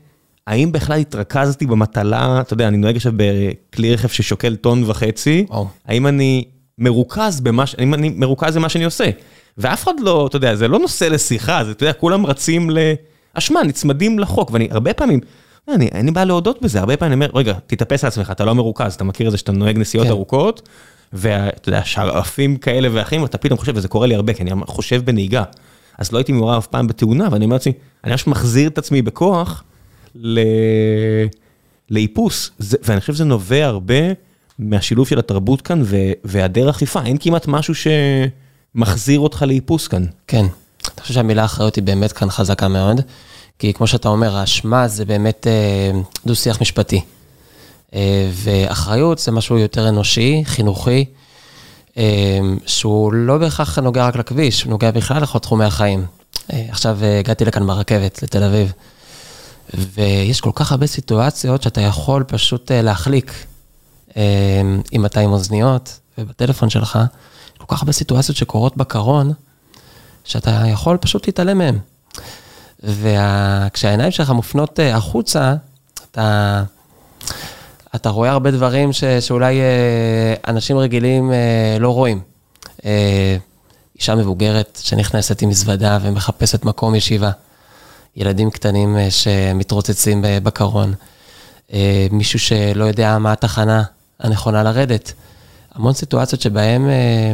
האם 0.47 0.71
בכלל 0.71 0.99
התרכזתי 0.99 1.65
במטלה, 1.65 2.41
אתה 2.41 2.53
יודע, 2.53 2.67
אני 2.67 2.77
נוהג 2.77 2.95
עכשיו 2.95 3.13
בכלי 3.15 3.93
רכב 3.93 4.07
ששוקל 4.07 4.55
טון 4.55 4.83
וחצי, 4.87 5.45
וואו. 5.49 5.67
האם 5.85 6.07
אני 6.07 6.43
מרוכז 6.77 7.41
במה, 7.41 7.63
האם 7.77 7.93
אני 7.93 8.09
מרוכז 8.09 8.57
במה 8.57 8.69
שאני 8.69 8.83
עושה? 8.83 9.09
ואף 9.57 9.83
אחד 9.83 9.99
לא, 9.99 10.27
אתה 10.27 10.37
יודע, 10.37 10.55
זה 10.55 10.67
לא 10.67 10.79
נושא 10.79 11.05
לשיחה, 11.05 11.63
זה, 11.63 11.71
אתה 11.71 11.83
יודע, 11.83 11.93
כולם 11.93 12.25
רצים 12.25 12.69
לאשמה, 13.35 13.63
נצמדים 13.63 14.19
לחוק, 14.19 14.51
ואני 14.51 14.67
הרבה 14.71 14.93
פעמים, 14.93 15.19
אני, 15.67 15.89
לי 16.03 16.11
בעיה 16.11 16.25
להודות 16.25 16.61
בזה, 16.61 16.79
הרבה 16.79 16.97
פעמים 16.97 17.21
אני 17.21 17.25
אומר, 17.25 17.39
רגע, 17.39 17.53
תתאפס 17.67 18.03
על 18.03 18.07
עצמך, 18.07 18.31
אתה 18.31 18.45
לא 18.45 18.55
מרוכז, 18.55 18.93
אתה 18.93 19.03
מכיר 19.03 19.27
את 19.27 19.31
זה 19.31 19.37
שאתה 19.37 19.51
נוהג 19.51 19.77
נסיעות 19.77 20.07
כן. 20.07 20.11
ארוכות, 20.11 20.69
ואתה 21.13 21.69
יודע, 21.69 21.81
שרעפים 21.85 22.57
כאלה 22.57 22.87
ואחרים, 22.91 23.21
ואתה 23.21 23.37
פתאום 23.37 23.59
חושב, 23.59 23.71
וזה 23.75 23.87
קורה 23.87 24.07
לי 24.07 24.15
הרבה, 24.15 24.33
כי 24.33 24.43
אני 24.43 24.51
חושב 24.65 25.05
בנהיגה. 25.05 25.43
אז 25.97 26.11
לא 26.11 26.17
הייתי 26.17 26.31
מעורב 26.31 26.57
אף 26.57 26.67
פעם 26.67 26.87
בתאונה, 26.87 27.27
ואני 27.31 27.45
אומר 27.45 27.55
לעצמי, 27.55 27.73
אני 28.03 28.11
ממש 28.11 28.27
מחזיר 28.27 28.69
את 28.69 28.77
עצמי 28.77 29.01
בכוח 29.01 29.63
ל... 30.15 30.39
לאיפוס, 31.89 32.51
זה, 32.59 32.77
ואני 32.83 32.99
חושב 32.99 33.13
שזה 33.13 33.25
נובע 33.25 33.65
הרבה 33.65 33.95
מהשילוב 34.59 35.07
של 35.07 35.19
התרבות 35.19 35.61
כאן 35.61 35.83
והיעדר 36.23 36.69
אכיפה, 36.69 37.03
אין 37.05 37.17
כמעט 37.19 37.47
משהו 37.47 37.73
שמחזיר 38.75 39.19
אותך 39.19 39.45
לאיפוס 39.47 39.87
כאן. 39.87 40.05
כן. 40.27 40.45
אני 40.85 41.01
חושב 41.01 41.13
שהמילה 41.13 41.45
אחריות 41.45 41.75
היא 41.75 41.83
באמת 41.83 42.11
כאן 42.11 42.29
חזקה 42.29 42.67
מאוד, 42.67 43.01
כי 43.59 43.73
כמו 43.73 43.87
שאתה 43.87 44.09
אומר, 44.09 44.37
האשמה 44.37 44.87
זה 44.87 45.05
באמת 45.05 45.47
אה, 45.47 45.99
דו-שיח 46.25 46.61
משפטי. 46.61 47.01
אה, 47.95 48.29
ואחריות 48.33 49.19
זה 49.19 49.31
משהו 49.31 49.57
יותר 49.57 49.89
אנושי, 49.89 50.43
חינוכי, 50.45 51.05
אה, 51.97 52.39
שהוא 52.65 53.13
לא 53.13 53.37
בהכרח 53.37 53.79
נוגע 53.79 54.07
רק 54.07 54.15
לכביש, 54.15 54.63
הוא 54.63 54.69
נוגע 54.69 54.91
בכלל 54.91 55.21
לכל 55.21 55.39
תחומי 55.39 55.65
החיים. 55.65 56.05
אה, 56.53 56.65
עכשיו 56.69 56.97
אה, 57.03 57.19
הגעתי 57.19 57.45
לכאן 57.45 57.67
ברכבת, 57.67 58.23
לתל 58.23 58.43
אביב. 58.43 58.71
ויש 59.73 60.41
כל 60.41 60.51
כך 60.55 60.71
הרבה 60.71 60.87
סיטואציות 60.87 61.63
שאתה 61.63 61.81
יכול 61.81 62.23
פשוט 62.23 62.71
אה, 62.71 62.81
להחליק. 62.81 63.33
אה, 64.17 64.61
אם 64.93 65.05
אתה 65.05 65.19
עם 65.19 65.31
אוזניות 65.31 65.99
ובטלפון 66.17 66.69
שלך, 66.69 66.99
כל 67.57 67.65
כך 67.75 67.81
הרבה 67.81 67.91
סיטואציות 67.91 68.37
שקורות 68.37 68.77
בקרון, 68.77 69.33
שאתה 70.23 70.63
יכול 70.67 70.97
פשוט 70.97 71.27
להתעלם 71.27 71.57
מהן. 71.57 71.77
וכשהעיניים 72.83 74.11
שלך 74.11 74.29
מופנות 74.29 74.79
אה, 74.79 74.95
החוצה, 74.95 75.55
אתה, 76.11 76.63
אתה 77.95 78.09
רואה 78.09 78.31
הרבה 78.31 78.51
דברים 78.51 78.93
ש, 78.93 79.03
שאולי 79.03 79.59
אנשים 80.47 80.77
רגילים 80.77 81.31
לא 81.79 81.89
רואים. 81.89 82.21
אישה 83.95 84.15
מבוגרת 84.15 84.79
שנכנסת 84.83 85.41
עם 85.41 85.49
מזוודה 85.49 85.97
ומחפשת 86.01 86.65
מקום 86.65 86.95
ישיבה. 86.95 87.31
ילדים 88.15 88.51
קטנים 88.51 88.97
אה, 88.97 89.11
שמתרוצצים 89.11 90.21
בקרון, 90.43 90.93
אה, 91.73 92.07
מישהו 92.11 92.39
שלא 92.39 92.85
יודע 92.85 93.17
מה 93.17 93.31
התחנה 93.31 93.83
הנכונה 94.19 94.63
לרדת. 94.63 95.13
המון 95.75 95.93
סיטואציות 95.93 96.41
שבהן 96.41 96.81
אה, 96.89 97.31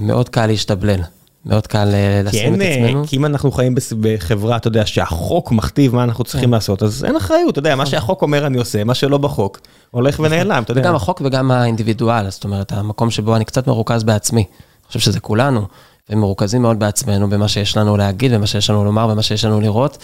מאוד 0.00 0.28
קל 0.28 0.46
להשתבלל. 0.46 1.00
מאוד 1.46 1.66
קל 1.66 1.88
לשים 2.24 2.54
את 2.54 2.60
עצמנו. 2.60 3.04
כי 3.06 3.16
אם 3.16 3.24
אנחנו 3.26 3.52
חיים 3.52 3.74
בחברה, 4.00 4.56
אתה 4.56 4.68
יודע, 4.68 4.86
שהחוק 4.86 5.52
מכתיב 5.52 5.94
מה 5.94 6.04
אנחנו 6.04 6.24
צריכים 6.24 6.48
כן. 6.48 6.54
לעשות, 6.54 6.82
אז 6.82 7.04
אין 7.04 7.16
אחריות, 7.16 7.52
אתה 7.52 7.58
יודע, 7.58 7.76
מה 7.76 7.82
נכון. 7.82 7.90
שהחוק 7.90 8.22
אומר 8.22 8.46
אני 8.46 8.58
עושה, 8.58 8.84
מה 8.84 8.94
שלא 8.94 9.18
בחוק, 9.18 9.60
הולך 9.90 10.14
נכון. 10.14 10.26
ונעלם, 10.26 10.62
אתה 10.62 10.72
יודע. 10.72 10.82
גם 10.82 10.94
החוק 10.94 11.22
וגם 11.24 11.50
האינדיבידואל, 11.50 12.30
זאת 12.30 12.44
אומרת, 12.44 12.72
המקום 12.72 13.10
שבו 13.10 13.36
אני 13.36 13.44
קצת 13.44 13.66
מרוכז 13.66 14.02
בעצמי. 14.02 14.40
אני 14.40 14.86
חושב 14.86 15.00
שזה 15.00 15.20
כולנו. 15.20 15.66
ומרוכזים 16.10 16.62
מאוד 16.62 16.78
בעצמנו, 16.78 17.30
במה 17.30 17.48
שיש 17.48 17.76
לנו 17.76 17.96
להגיד, 17.96 18.32
במה 18.32 18.46
שיש 18.46 18.70
לנו 18.70 18.84
לומר, 18.84 19.06
במה 19.06 19.22
שיש 19.22 19.44
לנו 19.44 19.60
לראות. 19.60 19.98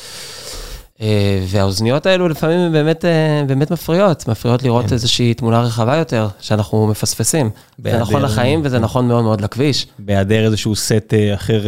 אה, 1.01 1.45
והאוזניות 1.49 2.07
האלו 2.07 2.29
לפעמים 2.29 2.59
הן 2.59 2.73
באמת, 2.73 3.05
אה, 3.05 3.45
באמת 3.47 3.71
מפריעות, 3.71 4.29
מפריעות 4.29 4.63
לראות 4.63 4.87
כן. 4.87 4.93
איזושהי 4.93 5.35
תמונה 5.35 5.61
רחבה 5.61 5.97
יותר, 5.97 6.29
שאנחנו 6.41 6.87
מפספסים. 6.87 7.51
זה 7.79 7.99
נכון 7.99 8.23
לחיים 8.23 8.61
וזה 8.65 8.79
נכון 8.79 9.09
מאוד 9.09 9.25
מאוד 9.25 9.41
לכביש. 9.41 9.87
בהיעדר 9.99 10.45
איזשהו 10.45 10.77
סט 10.77 11.15
אה, 11.15 11.35
אחר 11.35 11.63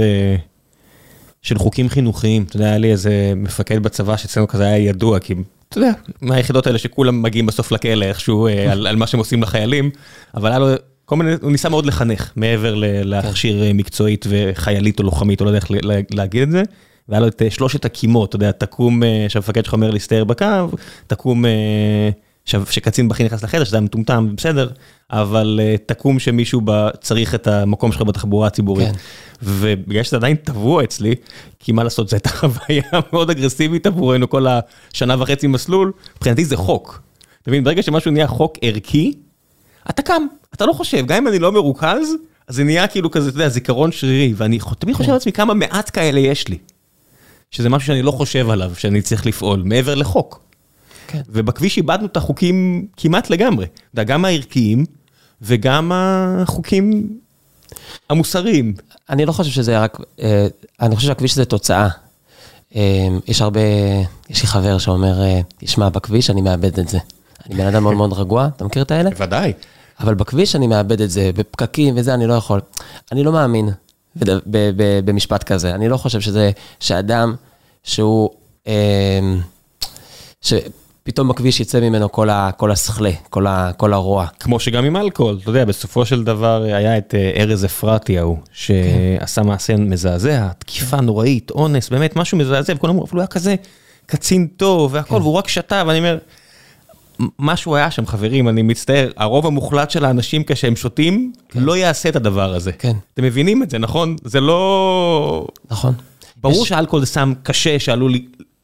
של 1.42 1.58
חוקים 1.58 1.88
חינוכיים. 1.88 2.42
אתה 2.48 2.56
יודע, 2.56 2.66
היה 2.66 2.78
לי 2.78 2.92
איזה 2.92 3.32
מפקד 3.36 3.82
בצבא 3.82 4.16
שאצלנו 4.16 4.48
כזה 4.48 4.66
היה 4.66 4.76
ידוע, 4.76 5.18
כי 5.18 5.34
אתה 5.68 5.78
יודע, 5.78 5.90
מהיחידות 6.20 6.66
האלה 6.66 6.78
שכולם 6.78 7.22
מגיעים 7.22 7.46
בסוף 7.46 7.72
לכלא 7.72 8.04
איכשהו 8.04 8.48
על, 8.70 8.86
על 8.86 8.96
מה 8.96 9.06
שהם 9.06 9.18
עושים 9.18 9.42
לחיילים, 9.42 9.90
אבל 10.34 10.50
היה 10.50 10.58
לו 10.58 10.68
כל 11.06 11.16
מיני, 11.16 11.32
הוא 11.42 11.52
ניסה 11.52 11.68
מאוד 11.68 11.86
לחנך, 11.86 12.32
מעבר 12.36 12.74
להכשיר 13.04 13.64
כן. 13.64 13.76
מקצועית 13.76 14.26
וחיילית 14.28 14.98
או 14.98 15.04
לוחמית, 15.04 15.40
או 15.40 15.44
לא 15.44 15.50
יודע 15.50 15.58
איך 15.58 15.70
להגיד 16.10 16.42
את 16.42 16.50
זה. 16.50 16.62
והיה 17.08 17.20
לו 17.20 17.28
את 17.28 17.42
אה, 17.42 17.50
שלושת 17.50 17.84
הקימות, 17.84 18.28
אתה 18.28 18.36
יודע, 18.36 18.52
תקום, 18.52 19.02
אה, 19.02 19.26
שהמפקד 19.28 19.64
שלך 19.64 19.74
אומר 19.74 19.90
להסתער 19.90 20.24
בקו, 20.24 20.46
תקום 21.06 21.44
שקצין 22.44 23.08
בכיר 23.08 23.26
נכנס 23.26 23.42
לחדר, 23.42 23.64
שזה 23.64 23.76
היה 23.76 23.84
מטומטם, 23.84 24.28
בסדר, 24.36 24.68
אבל 25.10 25.60
תקום 25.86 26.18
שמישהו 26.18 26.60
צריך 27.00 27.34
את 27.34 27.46
המקום 27.46 27.92
שלך 27.92 28.02
בתחבורה 28.02 28.46
הציבורית. 28.46 28.88
כן. 28.88 28.98
ובגלל 29.42 30.02
שזה 30.02 30.16
עדיין 30.16 30.36
טבוע 30.36 30.84
אצלי, 30.84 31.14
כי 31.58 31.72
מה 31.72 31.84
לעשות, 31.84 32.08
זו 32.08 32.16
הייתה 32.16 32.28
חוויה 32.38 33.00
מאוד 33.12 33.30
אגרסיבית 33.30 33.86
עבורנו 33.86 34.30
כל 34.30 34.46
השנה 34.46 35.22
וחצי 35.22 35.46
מסלול, 35.46 35.92
מבחינתי 36.16 36.44
זה 36.44 36.56
חוק. 36.56 37.02
אתה 37.42 37.50
מבין, 37.50 37.64
ברגע 37.64 37.82
שמשהו 37.82 38.10
נהיה 38.10 38.26
חוק 38.26 38.58
ערכי, 38.62 39.12
אתה 39.90 40.02
קם, 40.02 40.26
אתה 40.54 40.66
לא 40.66 40.72
חושב, 40.72 41.06
גם 41.06 41.16
אם 41.16 41.28
אני 41.28 41.38
לא 41.38 41.52
מרוכז, 41.52 42.14
אז 42.48 42.56
זה 42.56 42.64
נהיה 42.64 42.86
כאילו 42.86 43.10
כזה, 43.10 43.28
אתה 43.28 43.36
יודע, 43.36 43.48
זיכרון 43.48 43.92
שרירי, 43.92 44.34
ואני 44.36 44.58
תמיד 44.78 44.96
חושב 44.96 45.12
לעצמי 45.12 45.32
כמה 45.32 45.54
מעט 45.54 45.90
כאלה 45.92 46.20
יש 46.20 46.48
לי. 46.48 46.58
שזה 47.50 47.68
משהו 47.68 47.86
שאני 47.86 48.02
לא 48.02 48.10
חושב 48.10 48.50
עליו, 48.50 48.72
שאני 48.76 49.02
צריך 49.02 49.26
לפעול, 49.26 49.62
מעבר 49.64 49.94
לחוק. 49.94 50.40
כן. 51.06 51.20
ובכביש 51.28 51.76
איבדנו 51.76 52.06
את 52.06 52.16
החוקים 52.16 52.86
כמעט 52.96 53.30
לגמרי. 53.30 53.64
אתה 53.66 53.74
יודע, 53.92 54.02
גם 54.12 54.24
הערכיים 54.24 54.84
וגם 55.42 55.92
החוקים 55.94 57.18
המוסריים. 58.10 58.74
אני 59.10 59.26
לא 59.26 59.32
חושב 59.32 59.50
שזה 59.50 59.78
רק, 59.78 59.98
אה, 60.20 60.46
אני 60.80 60.96
חושב 60.96 61.08
שהכביש 61.08 61.34
זה 61.34 61.44
תוצאה. 61.44 61.88
אה, 62.76 63.08
יש 63.26 63.42
הרבה, 63.42 63.60
יש 64.30 64.42
לי 64.42 64.48
חבר 64.48 64.78
שאומר, 64.78 65.22
אה, 65.22 65.40
תשמע, 65.58 65.88
בכביש 65.88 66.30
אני 66.30 66.40
מאבד 66.40 66.78
את 66.78 66.88
זה. 66.88 66.98
אני 67.46 67.54
בן 67.56 67.66
אדם 67.66 67.82
מאוד 67.82 67.94
מאוד 67.94 68.12
רגוע, 68.12 68.48
אתה 68.56 68.64
מכיר 68.64 68.82
את 68.82 68.90
האלה? 68.90 69.10
בוודאי. 69.10 69.52
אבל 70.00 70.14
בכביש 70.14 70.56
אני 70.56 70.66
מאבד 70.66 71.00
את 71.00 71.10
זה, 71.10 71.30
בפקקים 71.34 71.94
וזה, 71.96 72.14
אני 72.14 72.26
לא 72.26 72.34
יכול. 72.34 72.60
אני 73.12 73.24
לא 73.24 73.32
מאמין 73.32 73.68
במשפט 75.04 75.42
כזה. 75.42 75.74
אני 75.74 75.88
לא 75.88 75.96
חושב 75.96 76.20
שזה, 76.20 76.50
שאדם 76.80 77.34
שהוא, 77.84 78.30
אמ, 78.66 78.72
שפתאום 80.40 81.28
בכביש 81.28 81.60
יצא 81.60 81.80
ממנו 81.80 82.12
כל, 82.12 82.30
ה, 82.30 82.50
כל 82.56 82.70
הסכלה, 82.70 83.10
כל, 83.30 83.46
ה, 83.46 83.70
כל 83.76 83.92
הרוע. 83.92 84.26
כמו 84.40 84.60
שגם 84.60 84.84
עם 84.84 84.96
אלכוהול, 84.96 85.38
אתה 85.42 85.50
יודע, 85.50 85.64
בסופו 85.64 86.06
של 86.06 86.24
דבר 86.24 86.62
היה 86.62 86.98
את 86.98 87.14
אה, 87.14 87.42
ארז 87.42 87.64
אפרתי 87.64 88.18
ההוא, 88.18 88.38
שעשה 88.52 89.42
כן. 89.42 89.46
מעשה 89.46 89.76
מזעזע, 89.76 90.48
תקיפה 90.58 91.00
נוראית, 91.00 91.50
אונס, 91.50 91.88
באמת 91.88 92.16
משהו 92.16 92.38
מזעזע, 92.38 92.72
וכולם 92.76 92.94
אמרו, 92.94 93.04
אבל 93.04 93.12
הוא 93.12 93.20
היה 93.20 93.26
כזה 93.26 93.54
קצין 94.06 94.46
טוב 94.56 94.94
והכל, 94.94 95.16
כן. 95.16 95.22
והוא 95.22 95.34
רק 95.34 95.48
שתה, 95.48 95.82
ואני 95.86 95.98
אומר... 95.98 96.18
משהו 97.38 97.76
היה 97.76 97.90
שם, 97.90 98.06
חברים, 98.06 98.48
אני 98.48 98.62
מצטער, 98.62 99.10
הרוב 99.16 99.46
המוחלט 99.46 99.90
של 99.90 100.04
האנשים 100.04 100.42
כשהם 100.46 100.76
שותים, 100.76 101.32
כן. 101.48 101.60
לא 101.60 101.76
יעשה 101.76 102.08
את 102.08 102.16
הדבר 102.16 102.54
הזה. 102.54 102.72
כן. 102.72 102.96
אתם 103.14 103.24
מבינים 103.24 103.62
את 103.62 103.70
זה, 103.70 103.78
נכון? 103.78 104.16
זה 104.24 104.40
לא... 104.40 105.46
נכון. 105.70 105.94
ברור 106.36 106.62
יש... 106.62 106.68
שאלכוהול 106.68 107.04
זה 107.04 107.12
סם 107.12 107.32
קשה 107.42 107.78
שעלול 107.78 108.12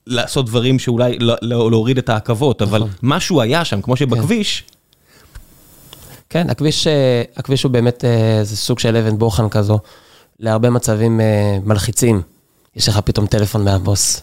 לעשות 0.06 0.46
דברים 0.46 0.78
שאולי 0.78 1.18
לא, 1.18 1.34
לא, 1.42 1.70
להוריד 1.70 1.98
את 1.98 2.08
העכבות, 2.08 2.62
נכון. 2.62 2.74
אבל 2.74 2.88
משהו 3.02 3.40
היה 3.40 3.64
שם, 3.64 3.82
כמו 3.82 3.96
שבכביש... 3.96 4.64
כן, 6.30 6.42
כן 6.42 6.50
הכביש, 6.50 6.86
אה, 6.86 7.22
הכביש 7.36 7.62
הוא 7.62 7.72
באמת 7.72 8.04
איזה 8.04 8.52
אה, 8.52 8.56
סוג 8.56 8.78
של 8.78 8.96
אבן 8.96 9.18
בוחן 9.18 9.48
כזו, 9.48 9.78
להרבה 10.40 10.70
מצבים 10.70 11.20
אה, 11.20 11.58
מלחיצים. 11.64 12.22
יש 12.76 12.88
לך 12.88 12.98
פתאום 12.98 13.26
טלפון 13.26 13.64
מהבוס 13.64 14.22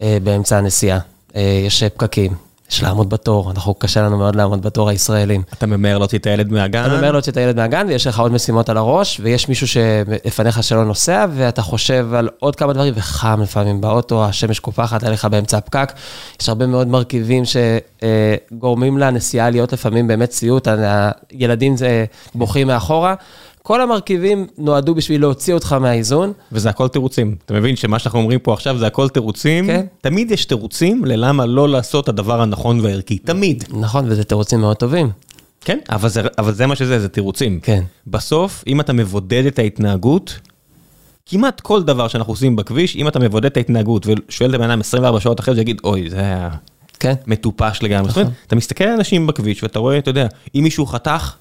באמצע 0.00 0.58
הנסיעה, 0.58 0.98
יש 1.66 1.84
פקקים. 1.84 2.34
יש 2.74 2.82
לעמוד 2.82 3.10
בתור, 3.10 3.50
אנחנו, 3.50 3.74
קשה 3.74 4.02
לנו 4.02 4.18
מאוד 4.18 4.36
לעמוד 4.36 4.62
בתור 4.62 4.88
הישראלים. 4.88 5.42
אתה 5.52 5.66
ממהר 5.66 5.98
להוציא 5.98 6.18
את 6.18 6.26
הילד 6.26 6.52
מהגן? 6.52 6.84
אתה 6.86 6.96
ממהר 6.98 7.12
להוציא 7.12 7.32
את 7.32 7.36
הילד 7.36 7.56
מהגן, 7.56 7.86
ויש 7.88 8.06
לך 8.06 8.18
עוד 8.18 8.32
משימות 8.32 8.68
על 8.68 8.76
הראש, 8.76 9.20
ויש 9.22 9.48
מישהו 9.48 9.68
שלפניך 9.68 10.62
שלא 10.62 10.84
נוסע, 10.84 11.26
ואתה 11.34 11.62
חושב 11.62 12.08
על 12.14 12.28
עוד 12.38 12.56
כמה 12.56 12.72
דברים, 12.72 12.94
וחם 12.96 13.40
לפעמים 13.42 13.80
באוטו, 13.80 14.24
השמש 14.24 14.58
קופחת 14.58 15.04
עליך 15.04 15.24
באמצע 15.24 15.58
הפקק. 15.58 15.92
יש 16.42 16.48
הרבה 16.48 16.66
מאוד 16.66 16.88
מרכיבים 16.88 17.42
שגורמים 17.44 18.98
לנסיעה 18.98 19.50
להיות 19.50 19.72
לפעמים 19.72 20.06
באמת 20.06 20.32
סיוט, 20.32 20.68
הילדים 21.30 21.74
בוכים 22.34 22.66
מאחורה. 22.66 23.14
כל 23.66 23.80
המרכיבים 23.80 24.46
נועדו 24.58 24.94
בשביל 24.94 25.20
להוציא 25.20 25.54
אותך 25.54 25.72
מהאיזון. 25.72 26.32
וזה 26.52 26.70
הכל 26.70 26.88
תירוצים. 26.88 27.36
אתה 27.46 27.54
מבין 27.54 27.76
שמה 27.76 27.98
שאנחנו 27.98 28.18
אומרים 28.18 28.38
פה 28.38 28.52
עכשיו 28.52 28.78
זה 28.78 28.86
הכל 28.86 29.08
תירוצים? 29.08 29.66
כן. 29.66 29.86
תמיד 30.00 30.30
יש 30.30 30.44
תירוצים 30.44 31.04
ללמה 31.04 31.46
לא 31.46 31.68
לעשות 31.68 32.08
הדבר 32.08 32.40
הנכון 32.40 32.80
והערכי, 32.80 33.18
תמיד. 33.18 33.64
נכון, 33.70 34.04
וזה 34.08 34.24
תירוצים 34.24 34.60
מאוד 34.60 34.76
טובים. 34.76 35.10
כן, 35.60 35.78
אבל 35.88 36.08
זה, 36.08 36.22
אבל 36.38 36.54
זה 36.54 36.66
מה 36.66 36.76
שזה, 36.76 37.00
זה 37.00 37.08
תירוצים. 37.08 37.60
כן. 37.62 37.82
בסוף, 38.06 38.64
אם 38.66 38.80
אתה 38.80 38.92
מבודד 38.92 39.46
את 39.46 39.58
ההתנהגות, 39.58 40.38
כמעט 41.26 41.60
כל 41.60 41.82
דבר 41.82 42.08
שאנחנו 42.08 42.32
עושים 42.32 42.56
בכביש, 42.56 42.96
אם 42.96 43.08
אתה 43.08 43.18
מבודד 43.18 43.46
את 43.46 43.56
ההתנהגות 43.56 44.06
ושואל 44.06 44.50
את 44.50 44.54
הבן 44.54 44.70
אדם 44.70 44.80
24 44.80 45.20
שעות 45.20 45.40
אחרי 45.40 45.54
זה, 45.54 45.60
יגיד, 45.60 45.80
אוי, 45.84 46.10
זה 46.10 46.16
היה 46.20 46.50
כן. 47.00 47.14
מטופש 47.26 47.82
לגמרי. 47.82 48.08
נכון. 48.08 48.24
אתה 48.46 48.56
מסתכל 48.56 48.84
על 48.84 48.92
אנשים 48.92 49.26
בכביש 49.26 49.62
ואתה 49.62 49.78
רואה, 49.78 49.98
אתה 49.98 50.10
יודע, 50.10 50.26
אם 50.54 50.60
מישהו 50.62 50.86
חתך, 50.86 51.34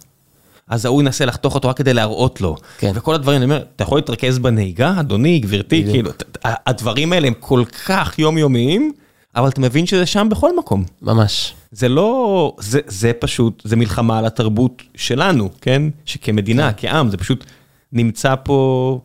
אז 0.68 0.86
ההוא 0.86 1.02
ינסה 1.02 1.26
לחתוך 1.26 1.56
אותו 1.56 1.70
רק 1.70 1.78
כדי 1.78 1.94
להראות 1.94 2.42
לו. 2.42 2.56
כן. 2.78 2.92
וכל 2.96 3.16
הדברים, 3.16 3.38
אני 3.38 3.46
אומר, 3.46 3.64
אתה 3.76 3.84
יכול 3.84 3.98
להתרכז 3.98 4.40
בנהיגה, 4.40 4.96
אדוני, 5.00 5.40
גברתי, 5.40 5.84
כאילו, 5.92 6.12
הדברים 6.44 7.14
האלה 7.14 7.28
הם 7.28 7.34
כל 7.40 7.64
כך 7.86 8.20
יומיומיים, 8.20 8.92
אבל 9.36 9.50
אתה 9.50 9.62
מבין 9.62 9.86
שזה 9.86 10.06
שם 10.06 10.28
בכל 10.32 10.58
מקום. 10.58 10.84
ממש. 11.02 11.54
זה 11.72 11.90
לא, 11.90 12.56
זה, 12.60 12.80
זה 12.88 13.12
פשוט, 13.20 13.62
זה 13.66 13.76
מלחמה 13.76 14.20
על 14.20 14.26
התרבות 14.26 14.84
שלנו, 14.96 15.50
כן? 15.62 15.82
שכמדינה, 16.06 16.74
כן. 16.74 16.88
כעם, 16.88 17.10
זה 17.10 17.18
פשוט 17.18 17.46
נמצא 17.94 18.36
פה... 18.44 19.00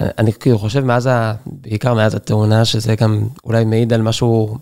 אני 0.00 0.32
כאילו 0.32 0.58
חושב 0.58 0.84
מאז, 0.84 1.06
ה, 1.06 1.32
בעיקר 1.46 1.94
מאז 1.94 2.14
התאונה, 2.14 2.64
שזה 2.64 2.94
גם 2.94 3.28
אולי 3.44 3.64
מעיד 3.64 3.92
על 3.92 4.02
משהו 4.02 4.58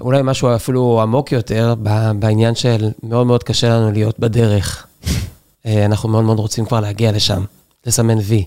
אולי 0.00 0.20
משהו 0.24 0.54
אפילו 0.54 1.00
עמוק 1.02 1.32
יותר 1.32 1.74
בעניין 2.18 2.54
של 2.54 2.90
מאוד 3.02 3.26
מאוד 3.26 3.42
קשה 3.42 3.68
לנו 3.68 3.92
להיות 3.92 4.18
בדרך. 4.18 4.86
אה, 5.66 5.84
אנחנו 5.84 6.08
מאוד 6.08 6.24
מאוד 6.24 6.38
רוצים 6.38 6.64
כבר 6.64 6.80
להגיע 6.80 7.12
לשם, 7.12 7.44
לסמן 7.86 8.18
וי, 8.18 8.44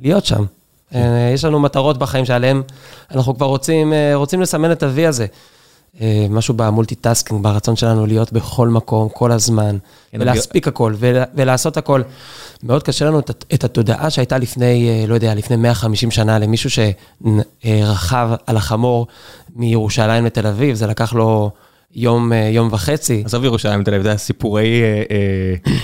להיות 0.00 0.24
שם. 0.24 0.44
אה, 0.94 1.30
יש 1.34 1.44
לנו 1.44 1.60
מטרות 1.60 1.98
בחיים 1.98 2.24
שעליהן 2.24 2.62
אנחנו 3.10 3.36
כבר 3.36 3.46
רוצים, 3.46 3.92
אה, 3.92 4.14
רוצים 4.14 4.40
לסמן 4.40 4.72
את 4.72 4.82
ה-V 4.82 5.08
הזה. 5.08 5.26
אה, 6.00 6.26
משהו 6.30 6.54
ב 6.54 6.60
multitasking, 6.60 7.42
ברצון 7.42 7.76
שלנו 7.76 8.06
להיות 8.06 8.32
בכל 8.32 8.68
מקום, 8.68 9.08
כל 9.08 9.32
הזמן, 9.32 9.76
כן, 10.10 10.20
ולהספיק 10.20 10.68
הכל, 10.68 10.94
ול- 10.98 11.22
ולעשות 11.34 11.76
הכל. 11.76 12.02
מאוד 12.62 12.82
קשה 12.82 13.04
לנו 13.04 13.18
את, 13.18 13.44
את 13.54 13.64
התודעה 13.64 14.10
שהייתה 14.10 14.38
לפני, 14.38 14.88
אה, 14.88 15.06
לא 15.06 15.14
יודע, 15.14 15.34
לפני 15.34 15.56
150 15.56 16.10
שנה, 16.10 16.38
למישהו 16.38 16.70
שרכב 16.70 18.30
על 18.46 18.56
החמור 18.56 19.06
מירושלים 19.56 20.24
לתל 20.24 20.46
אביב, 20.46 20.74
זה 20.74 20.86
לקח 20.86 21.12
לו 21.12 21.50
יום, 21.94 22.32
אה, 22.32 22.38
יום 22.38 22.68
וחצי. 22.72 23.22
עזוב 23.26 23.44
ירושלים 23.44 23.84
תל 23.84 23.90
אביב, 23.94 24.02
זה 24.02 24.12
הסיפורי 24.12 24.82
אה, 25.10 25.74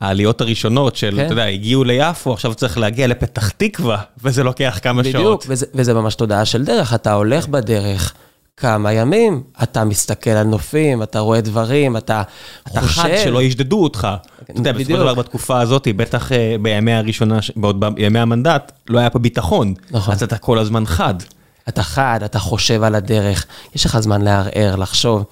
העליות 0.00 0.40
הראשונות 0.40 0.96
של, 0.96 1.14
כן. 1.16 1.24
אתה 1.24 1.32
יודע, 1.32 1.44
הגיעו 1.44 1.84
ליפו, 1.84 2.32
עכשיו 2.32 2.54
צריך 2.54 2.78
להגיע 2.78 3.06
לפתח 3.06 3.48
תקווה, 3.48 3.98
וזה 4.22 4.42
לוקח 4.44 4.78
כמה 4.82 5.02
בדיוק, 5.02 5.22
שעות. 5.22 5.44
וזה, 5.48 5.66
וזה 5.74 5.94
ממש 5.94 6.14
תודעה 6.14 6.44
של 6.44 6.64
דרך, 6.64 6.94
אתה 6.94 7.12
הולך 7.12 7.48
בדרך 7.48 8.14
כמה 8.56 8.92
ימים, 8.92 9.42
אתה 9.62 9.84
מסתכל 9.84 10.30
על 10.30 10.46
נופים, 10.46 11.02
אתה 11.02 11.18
רואה 11.18 11.40
דברים, 11.40 11.96
אתה 11.96 12.22
חושב. 12.78 13.02
חד 13.02 13.08
שלא 13.24 13.42
ישדדו 13.42 13.82
אותך. 13.82 14.08
אתה 14.42 14.60
יודע, 14.60 14.72
בסופו 14.72 14.92
של. 14.92 14.98
דבר 14.98 15.14
בתקופה 15.14 15.60
הזאת, 15.60 15.88
בטח 15.96 16.32
אה, 16.32 16.56
בימי 16.62 16.92
הראשונה, 16.92 17.38
בעוד 17.56 17.80
בימי 17.94 18.18
המנדט, 18.18 18.72
לא 18.88 18.98
היה 18.98 19.10
פה 19.10 19.18
ביטחון. 19.18 19.74
נכון. 19.90 20.14
אז 20.14 20.22
אתה 20.22 20.38
כל 20.38 20.58
הזמן 20.58 20.86
חד. 20.86 21.14
אתה 21.68 21.82
חד, 21.82 22.20
אתה 22.24 22.38
חושב 22.38 22.82
על 22.82 22.94
הדרך, 22.94 23.46
יש 23.74 23.86
לך 23.86 23.98
זמן 23.98 24.22
לערער, 24.22 24.76
לחשוב. 24.76 25.24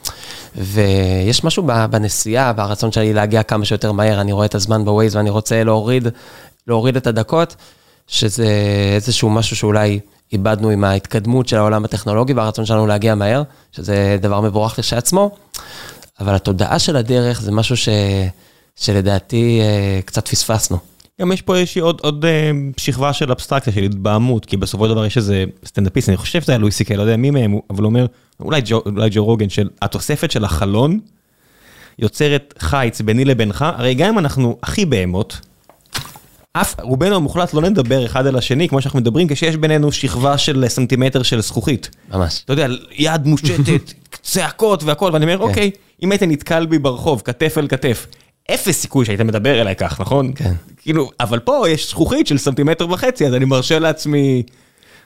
ויש 0.57 1.45
משהו 1.45 1.63
בנסיעה, 1.91 2.53
ברצון 2.53 2.93
שלי 2.93 3.13
להגיע 3.13 3.43
כמה 3.43 3.65
שיותר 3.65 3.93
מהר, 3.93 4.21
אני 4.21 4.33
רואה 4.33 4.47
את 4.47 4.55
הזמן 4.55 4.85
בווייז 4.85 5.17
ואני 5.17 5.31
רוצה 5.31 5.65
להוריד, 5.65 6.09
להוריד 6.67 6.97
את 6.97 7.07
הדקות, 7.07 7.57
שזה 8.07 8.49
איזשהו 8.95 9.31
משהו 9.31 9.57
שאולי 9.57 10.01
איבדנו 10.33 10.71
עם 10.71 10.85
ההתקדמות 10.85 11.49
של 11.49 11.57
העולם 11.57 11.85
הטכנולוגי 11.85 12.33
והרצון 12.33 12.67
שלנו 12.67 12.87
להגיע 12.87 13.15
מהר, 13.15 13.43
שזה 13.73 14.17
דבר 14.21 14.41
מבורך 14.41 14.81
כשלעצמו, 14.81 15.31
אבל 16.21 16.35
התודעה 16.35 16.79
של 16.79 16.97
הדרך 16.97 17.41
זה 17.41 17.53
משהו 17.53 17.77
ש, 17.77 17.89
שלדעתי 18.77 19.61
אה, 19.63 20.01
קצת 20.05 20.29
פספסנו. 20.29 20.79
גם 21.21 21.33
יש 21.33 21.43
פה 21.43 21.57
איזושהי 21.57 21.81
עוד, 21.81 22.01
עוד 22.03 22.25
אה, 22.25 22.51
שכבה 22.77 23.13
של 23.13 23.31
אבסטרקציה, 23.31 23.73
של 23.73 23.83
התבהמות, 23.83 24.45
כי 24.45 24.57
בסופו 24.57 24.85
של 24.85 24.91
דבר 24.91 25.07
יש 25.07 25.17
איזה 25.17 25.45
סטנדאפיסט, 25.67 26.09
אני 26.09 26.17
חושב 26.17 26.41
שזה 26.41 26.53
היה 26.53 26.59
לואי 26.59 26.73
סי-קיי, 26.73 26.97
לא 26.97 27.03
יודע 27.03 27.17
מי 27.17 27.31
מהם, 27.31 27.59
אבל 27.71 27.83
הוא 27.83 27.89
אומר, 27.89 28.07
אולי 28.41 28.61
ג'ו, 28.65 28.83
אולי 28.87 29.09
ג'ו 29.13 29.25
רוגן, 29.25 29.49
של 29.49 29.69
התוספת 29.83 30.31
של 30.31 30.45
החלון 30.45 31.01
יוצרת 31.99 32.55
חיץ 32.59 33.01
ביני 33.01 33.25
לבינך, 33.25 33.65
הרי 33.77 33.95
גם 33.95 34.09
אם 34.09 34.19
אנחנו 34.19 34.57
הכי 34.63 34.87
בהמות, 34.87 35.41
אף, 36.61 36.75
רובנו 36.81 37.17
המוחלט 37.17 37.55
לא 37.55 37.63
נדבר 37.63 38.07
אחד 38.07 38.27
על 38.27 38.37
השני, 38.37 38.69
כמו 38.69 38.83
שאנחנו 38.83 39.01
מדברים, 39.01 39.29
כשיש 39.29 39.57
בינינו 39.57 39.93
שכבה 39.93 40.39
של 40.39 40.65
סנטימטר 40.69 41.23
של 41.23 41.41
זכוכית. 41.41 41.91
ממש. 42.11 42.43
אתה 42.45 42.53
יודע, 42.53 42.67
יד 42.93 43.27
מושטת, 43.27 43.93
צעקות 44.23 44.83
והכל, 44.83 45.11
ואני 45.13 45.25
אומר, 45.25 45.39
אוקיי, 45.39 45.71
אם 46.03 46.13
היית 46.13 46.23
נתקל 46.23 46.67
בי 46.67 46.79
ברחוב, 46.79 47.23
כתף 47.25 47.59
אל 47.59 47.69
כתף, 47.69 48.07
אפס 48.55 48.81
סיכוי 48.81 49.05
שהיית 49.05 49.21
מדבר 49.21 49.61
אליי 49.61 49.77
כך, 49.77 50.01
נכון? 50.01 50.33
כן. 50.35 50.53
כאילו, 50.77 51.11
אבל 51.21 51.39
פה 51.39 51.69
יש 51.69 51.89
זכוכית 51.89 52.27
של 52.27 52.39
סנטימטר 52.39 52.91
וחצי, 52.91 53.27
אז 53.27 53.35
אני 53.35 53.45
מרשה 53.45 53.79
לעצמי, 53.79 54.43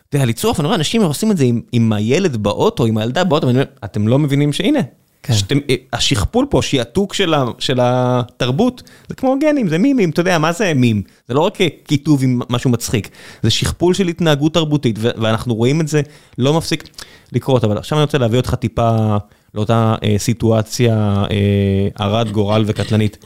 אתה 0.09 0.17
יודע, 0.17 0.27
לצרוף, 0.27 0.61
אני 0.61 0.67
רואה 0.67 0.77
אנשים 0.77 1.03
עושים 1.03 1.31
את 1.31 1.37
זה 1.37 1.45
עם, 1.45 1.61
עם 1.73 1.93
הילד 1.93 2.37
באוטו, 2.37 2.87
עם 2.87 2.99
הילדה 2.99 3.25
באוטו, 3.25 3.47
ואני 3.47 3.59
אומר, 3.59 3.69
אתם 3.85 4.09
לא 4.09 4.19
מבינים 4.19 4.53
שהנה, 4.53 4.81
כן. 5.23 5.35
שאתם, 5.35 5.59
אה, 5.71 5.75
השכפול 5.93 6.47
פה, 6.51 6.63
שיעתוק 6.63 7.15
של, 7.15 7.35
ה, 7.35 7.45
של 7.59 7.79
התרבות, 7.83 8.83
זה 9.09 9.15
כמו 9.15 9.35
גנים, 9.41 9.69
זה 9.69 9.79
מימים, 9.79 10.11
אתה 10.11 10.21
יודע, 10.21 10.39
מה 10.39 10.53
זה 10.53 10.75
מים? 10.75 11.03
זה 11.29 11.35
לא 11.35 11.41
רק 11.41 11.61
אה, 11.61 11.67
כיתוב 11.85 12.23
עם 12.23 12.41
משהו 12.51 12.71
מצחיק, 12.71 13.09
זה 13.43 13.51
שכפול 13.51 13.95
של 13.95 14.09
התנהגות 14.09 14.55
תרבותית, 14.55 14.97
ו- 14.99 15.11
ואנחנו 15.17 15.55
רואים 15.55 15.81
את 15.81 15.89
זה, 15.89 16.03
לא 16.39 16.55
מפסיק 16.55 16.89
לקרות, 17.33 17.65
אבל 17.65 17.79
עכשיו 17.79 17.99
אני 17.99 18.05
רוצה 18.05 18.19
להביא 18.19 18.39
אותך 18.39 18.55
טיפה 18.55 19.17
לאותה 19.55 19.95
אה, 20.05 20.15
סיטואציה 20.19 21.25
אה, 21.31 21.89
הרת 21.97 22.31
גורל 22.31 22.65
וקטלנית. 22.67 23.19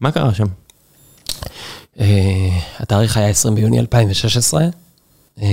מה 0.00 0.10
קרה 0.10 0.34
שם? 0.34 0.46
אה, 2.00 2.48
התאריך 2.78 3.16
היה 3.16 3.28
20 3.28 3.54
ביוני 3.54 3.80
2016. 3.80 4.64
אה, 5.42 5.48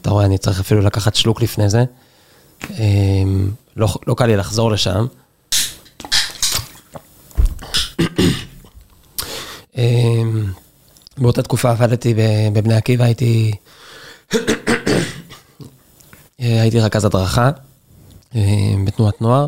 אתה 0.00 0.10
רואה, 0.10 0.24
אני 0.24 0.38
צריך 0.38 0.60
אפילו 0.60 0.80
לקחת 0.80 1.14
שלוק 1.14 1.42
לפני 1.42 1.68
זה. 1.68 1.84
אה, 2.70 3.22
לא, 3.80 3.88
לא 4.06 4.14
קל 4.14 4.26
לי 4.26 4.36
לחזור 4.36 4.70
לשם. 4.70 5.06
אה, 9.78 10.22
באותה 11.18 11.42
תקופה 11.42 11.70
עבדתי 11.70 12.14
בבני 12.52 12.74
עקיבא, 12.74 13.04
הייתי, 13.04 13.52
אה, 16.40 16.62
הייתי 16.62 16.80
רכז 16.80 17.04
הדרכה 17.04 17.50
אה, 18.36 18.40
בתנועת 18.84 19.20
נוער. 19.20 19.46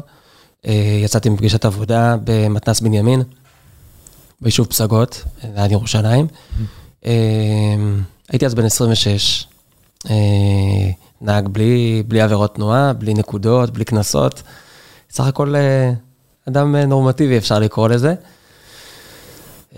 אה, 0.66 1.01
יצאתי 1.05 1.29
מפגישת 1.29 1.64
עבודה 1.64 2.16
במתנ"ס 2.25 2.81
בנימין. 2.81 3.23
ביישוב 4.40 4.66
פסגות, 4.66 5.25
ליד 5.57 5.73
ירושלים. 5.73 6.27
אה, 7.05 7.12
הייתי 8.29 8.47
אז 8.47 8.55
בן 8.55 8.64
26, 8.64 9.47
אה, 10.11 10.14
נהג 11.22 11.48
בלי, 11.48 12.02
בלי 12.08 12.20
עבירות 12.20 12.54
תנועה, 12.54 12.92
בלי 12.92 13.14
נקודות, 13.14 13.70
בלי 13.70 13.85
קנסות. 13.85 14.42
סך 15.11 15.26
הכל 15.26 15.56
אה, 15.56 15.92
אדם 16.48 16.76
אה, 16.76 16.87
נורמטיבי, 16.87 17.38
אפשר 17.38 17.58
לקרוא 17.58 17.88
לזה. 17.88 18.14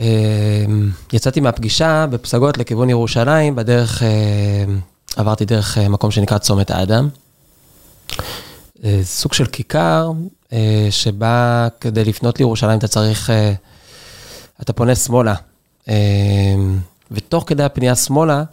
אה, 0.01 0.65
יצאתי 1.13 1.41
מהפגישה 1.41 2.07
בפסגות 2.11 2.59
לכיוון 2.59 2.91
ירושלים, 2.91 3.57
בדרך 3.57 4.03
עברתי 5.17 5.45
דרך 5.45 5.79
מקום 5.79 6.11
שנקרא 6.11 6.39
צומת 6.39 6.71
האדם. 6.71 7.09
אה, 8.85 9.01
סוג 9.03 9.33
של 9.33 9.47
כיכר, 9.47 10.13
שבה 10.91 11.69
כדי 11.81 12.05
לפנות 12.05 12.39
לירושלים 12.39 12.79
אתה 12.79 12.89
צריך... 12.89 13.31
אתה 14.63 14.73
פונה 14.73 14.95
שמאלה. 14.95 15.35
ותוך 17.11 17.45
כדי 17.47 17.63
הפנייה 17.63 17.95
שמאלה, 17.95 18.45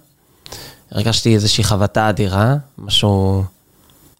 הרגשתי 0.92 1.36
איזושהי 1.36 1.64
חבטה 1.64 2.10
אדירה, 2.10 2.56
משהו, 2.78 3.44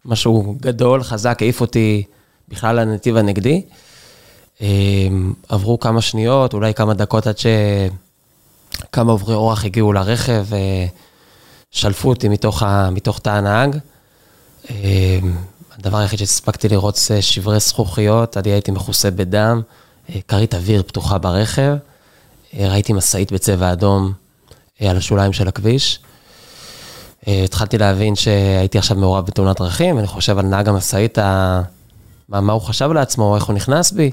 משהו 0.04 0.56
גדול, 0.60 1.02
חזק, 1.02 1.38
העיף 1.40 1.60
אותי 1.60 2.02
בכלל 2.48 2.80
לנתיב 2.80 3.16
הנגדי. 3.16 3.62
אה, 4.60 4.68
עברו 5.48 5.80
כמה 5.80 6.00
שניות, 6.00 6.54
אולי 6.54 6.74
כמה 6.74 6.94
דקות 6.94 7.26
עד 7.26 7.36
שכמה 7.38 9.12
עוברי 9.12 9.34
אורח 9.34 9.64
הגיעו 9.64 9.92
לרכב, 9.92 10.46
שלפו 11.70 12.08
אותי 12.08 12.28
מתוך, 12.28 12.62
ה, 12.62 12.90
מתוך 12.90 13.18
תא 13.18 13.30
הנהג. 13.30 13.76
אה, 14.70 15.18
הדבר 15.78 15.98
היחיד 15.98 16.18
שהספקתי 16.18 16.68
לראות 16.68 16.96
זה 16.96 17.22
שברי 17.22 17.60
זכוכיות, 17.60 18.36
אני 18.36 18.50
הייתי 18.50 18.70
מכוסה 18.70 19.10
בדם, 19.10 19.62
אה, 20.10 20.20
כרית 20.28 20.54
אוויר 20.54 20.82
פתוחה 20.82 21.18
ברכב, 21.18 21.76
אה, 22.54 22.68
ראיתי 22.68 22.92
משאית 22.92 23.32
בצבע 23.32 23.72
אדום 23.72 24.12
אה, 24.82 24.90
על 24.90 24.96
השוליים 24.96 25.32
של 25.32 25.48
הכביש. 25.48 25.98
אה, 27.28 27.42
התחלתי 27.44 27.78
להבין 27.78 28.14
שהייתי 28.14 28.78
עכשיו 28.78 28.96
מעורב 28.96 29.26
בתאונת 29.26 29.60
דרכים, 29.60 29.98
אני 29.98 30.06
חושב 30.06 30.38
על 30.38 30.46
נהג 30.46 30.68
המשאית, 30.68 31.18
מה, 31.18 32.40
מה 32.40 32.52
הוא 32.52 32.60
חשב 32.60 32.92
לעצמו, 32.92 33.36
איך 33.36 33.44
הוא 33.44 33.54
נכנס 33.54 33.92
בי. 33.92 34.10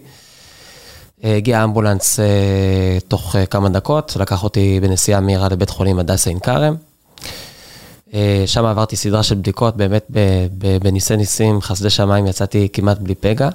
אה, 1.23 1.35
הגיע 1.35 1.63
אמבולנס 1.63 2.19
אה, 2.19 2.97
תוך 3.07 3.35
כמה 3.49 3.69
דקות, 3.69 4.15
לקח 4.19 4.43
אותי 4.43 4.79
בנסיעה 4.81 5.19
מהירה 5.19 5.49
לבית 5.49 5.69
חולים 5.69 5.99
הדסה 5.99 6.29
עין 6.29 6.39
כרם. 6.39 6.75
שם 8.45 8.65
עברתי 8.65 8.95
סדרה 8.95 9.23
של 9.23 9.35
בדיקות, 9.35 9.77
באמת 9.77 10.11
בניסי 10.81 11.17
ניסים, 11.17 11.61
חסדי 11.61 11.89
שמיים, 11.89 12.27
יצאתי 12.27 12.67
כמעט 12.73 12.97
בלי 12.97 13.15
פגע. 13.15 13.49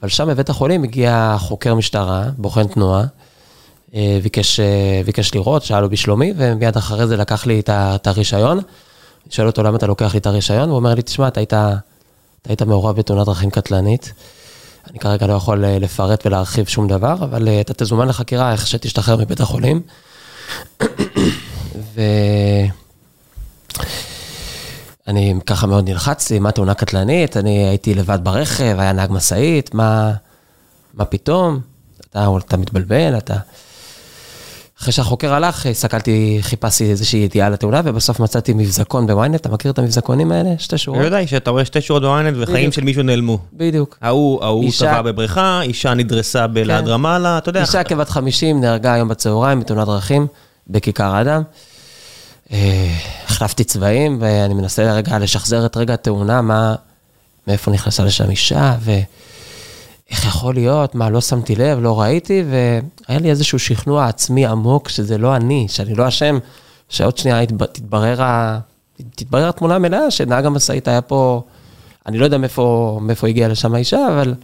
אבל 0.00 0.08
שם 0.08 0.28
בבית 0.28 0.50
החולים 0.50 0.84
הגיע 0.84 1.36
חוקר 1.38 1.74
משטרה, 1.74 2.24
בוחן 2.38 2.66
תנועה, 2.66 3.04
ביקש, 4.22 4.60
אה, 4.60 5.00
ביקש 5.04 5.34
לראות, 5.34 5.62
שאל 5.62 5.80
לו 5.80 5.90
בשלומי, 5.90 6.32
ומיד 6.36 6.76
אחרי 6.76 7.06
זה 7.06 7.16
לקח 7.16 7.46
לי 7.46 7.62
את 7.68 8.06
הרישיון. 8.06 8.58
אני 8.58 9.32
שואל 9.32 9.46
אותו 9.46 9.62
למה 9.62 9.76
אתה 9.76 9.86
לוקח 9.86 10.14
לי 10.14 10.18
את 10.20 10.26
הרישיון, 10.26 10.68
הוא 10.68 10.76
אומר 10.76 10.94
לי, 10.94 11.02
תשמע, 11.02 11.28
אתה 11.28 11.40
היית, 11.40 11.52
אתה 11.52 12.48
היית 12.48 12.62
מעורב 12.62 12.96
בתאונת 12.96 13.26
דרכים 13.26 13.50
קטלנית. 13.50 14.12
אני 14.90 14.98
כרגע 14.98 15.26
לא 15.26 15.32
יכול 15.32 15.64
אה, 15.64 15.78
לפרט 15.78 16.26
ולהרחיב 16.26 16.66
שום 16.68 16.88
דבר, 16.88 17.14
אבל 17.20 17.48
אה, 17.48 17.60
אתה 17.60 17.74
תזומן 17.74 18.08
לחקירה 18.08 18.52
איך 18.52 18.66
שתשתחרר 18.66 19.16
מבית 19.16 19.40
החולים. 19.40 19.82
ו... 21.94 22.00
אני 25.08 25.34
ככה 25.46 25.66
מאוד 25.66 25.88
נלחצתי, 25.88 26.38
מה 26.38 26.52
תאונה 26.52 26.74
קטלנית, 26.74 27.36
אני 27.36 27.68
הייתי 27.68 27.94
לבד 27.94 28.18
ברכב, 28.22 28.76
היה 28.78 28.92
נהג 28.92 29.10
משאית, 29.12 29.74
מה, 29.74 30.12
מה 30.94 31.04
פתאום? 31.04 31.60
אתה, 32.10 32.26
אתה 32.46 32.56
מתבלבל, 32.56 33.18
אתה... 33.18 33.36
אחרי 34.80 34.92
שהחוקר 34.92 35.34
הלך, 35.34 35.66
הסתכלתי, 35.66 36.38
חיפשתי 36.40 36.90
איזושהי 36.90 37.20
ידיעה 37.20 37.46
על 37.46 37.54
התאונה, 37.54 37.80
ובסוף 37.84 38.20
מצאתי 38.20 38.52
מבזקון 38.52 39.06
בוויינט, 39.06 39.34
אתה 39.40 39.48
מכיר 39.48 39.70
את 39.70 39.78
המבזקונים 39.78 40.32
האלה? 40.32 40.50
שתי 40.58 40.78
שורות? 40.78 41.00
בוודאי 41.00 41.26
שאתה 41.26 41.50
רואה 41.50 41.64
שתי 41.64 41.80
שורות 41.80 42.02
בוויינט 42.02 42.36
וחיים. 42.40 42.72
של 42.72 42.84
מישהו 42.84 43.02
נעלמו. 43.02 43.38
בדיוק. 43.52 43.98
ההוא, 44.02 44.44
ההוא 44.44 44.62
אישה- 44.64 44.86
טבע 44.92 45.02
בבריכה, 45.02 45.60
אישה 45.62 45.94
נדרסה 45.94 46.46
בליד 46.46 46.80
כן. 46.80 46.86
רמאללה, 46.86 47.38
אתה 47.38 47.48
יודע. 47.48 47.60
אישה 47.62 47.82
כבת 47.82 48.08
50 48.08 48.60
נהרגה 48.60 48.92
היום 48.94 49.08
בצהריים 49.08 49.60
בתאונת 49.60 49.86
דרכים 49.86 50.26
בכיכר 50.68 51.14
האדם. 51.14 51.42
אה, 52.52 52.94
החלפתי 53.26 53.64
צבעים, 53.64 54.16
ואני 54.20 54.54
מנסה 54.54 54.92
רגע 54.92 55.18
לשחזר 55.18 55.66
את 55.66 55.76
רגע 55.76 55.94
התאונה, 55.94 56.42
מה, 56.42 56.74
מאיפה 57.46 57.70
נכנסה 57.70 58.04
לשם 58.04 58.30
אישה, 58.30 58.76
ואיך 60.10 60.24
יכול 60.24 60.54
להיות, 60.54 60.94
מה, 60.94 61.10
לא 61.10 61.20
שמתי 61.20 61.54
לב, 61.54 61.78
לא 61.80 62.00
ראיתי, 62.00 62.44
והיה 62.50 63.20
לי 63.20 63.30
איזשהו 63.30 63.58
שכנוע 63.58 64.06
עצמי 64.06 64.46
עמוק 64.46 64.88
שזה 64.88 65.18
לא 65.18 65.36
אני, 65.36 65.66
שאני 65.68 65.94
לא 65.94 66.08
אשם, 66.08 66.38
שעוד 66.88 67.18
שנייה 67.18 67.46
תתברר, 67.46 68.20
תתברר 69.14 69.48
התמונה 69.48 69.74
המלאה, 69.74 70.10
שנהג 70.10 70.46
המשאית 70.46 70.88
היה 70.88 71.00
פה, 71.00 71.42
אני 72.06 72.18
לא 72.18 72.24
יודע 72.24 72.38
מאיפה, 72.38 72.98
מאיפה 73.02 73.28
הגיעה 73.28 73.48
לשם 73.48 73.74
האישה, 73.74 74.08
אבל... 74.08 74.34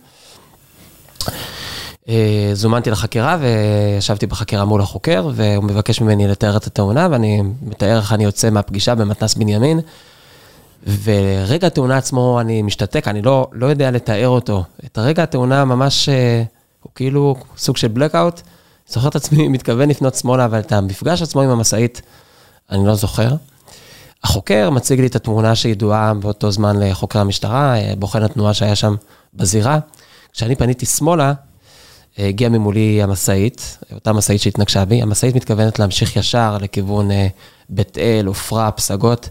אה, 2.08 2.50
זומנתי 2.52 2.90
לחקירה 2.90 3.38
וישבתי 3.40 4.26
בחקירה 4.26 4.64
מול 4.64 4.80
החוקר, 4.80 5.30
והוא 5.34 5.64
מבקש 5.64 6.00
ממני 6.00 6.28
לתאר 6.28 6.56
את 6.56 6.66
התאונה, 6.66 7.08
ואני 7.10 7.42
מתאר 7.62 7.96
איך 7.96 8.12
אני 8.12 8.24
יוצא 8.24 8.50
מהפגישה 8.50 8.94
במתנ"ס 8.94 9.34
בנימין. 9.34 9.80
ורגע 10.86 11.66
התאונה 11.66 11.96
עצמו, 11.96 12.40
אני 12.40 12.62
משתתק, 12.62 13.08
אני 13.08 13.22
לא, 13.22 13.48
לא 13.52 13.66
יודע 13.66 13.90
לתאר 13.90 14.28
אותו. 14.28 14.64
את 14.84 14.98
הרגע 14.98 15.22
התאונה 15.22 15.64
ממש, 15.64 16.08
אה, 16.08 16.42
הוא 16.82 16.90
כאילו 16.94 17.36
סוג 17.56 17.76
של 17.76 17.88
blackout. 17.96 18.40
זוכר 18.88 19.08
את 19.08 19.16
עצמי 19.16 19.48
מתכוון 19.58 19.88
לפנות 19.88 20.14
שמאלה, 20.14 20.44
אבל 20.44 20.58
את 20.58 20.72
המפגש 20.72 21.22
עצמו 21.22 21.42
עם 21.42 21.50
המשאית, 21.50 22.02
אני 22.70 22.86
לא 22.86 22.94
זוכר. 22.94 23.28
החוקר 24.24 24.70
מציג 24.70 25.00
לי 25.00 25.06
את 25.06 25.16
התמונה 25.16 25.54
שידועה 25.54 26.14
באותו 26.14 26.50
זמן 26.50 26.82
לחוקר 26.82 27.18
המשטרה, 27.18 27.78
אה, 27.78 27.92
בוחן 27.98 28.22
התנועה 28.22 28.54
שהיה 28.54 28.76
שם 28.76 28.94
בזירה. 29.34 29.78
כשאני 30.32 30.56
פניתי 30.56 30.86
שמאלה, 30.86 31.32
הגיעה 32.18 32.50
ממולי 32.50 33.02
המשאית, 33.02 33.78
אותה 33.92 34.12
משאית 34.12 34.40
שהתנגשה 34.40 34.84
בי, 34.84 35.02
המשאית 35.02 35.34
מתכוונת 35.34 35.78
להמשיך 35.78 36.16
ישר 36.16 36.58
לכיוון 36.60 37.10
אה, 37.10 37.26
בית 37.68 37.98
אל, 37.98 38.26
עופרה, 38.26 38.70
פסגות, 38.70 39.24
אה, 39.24 39.30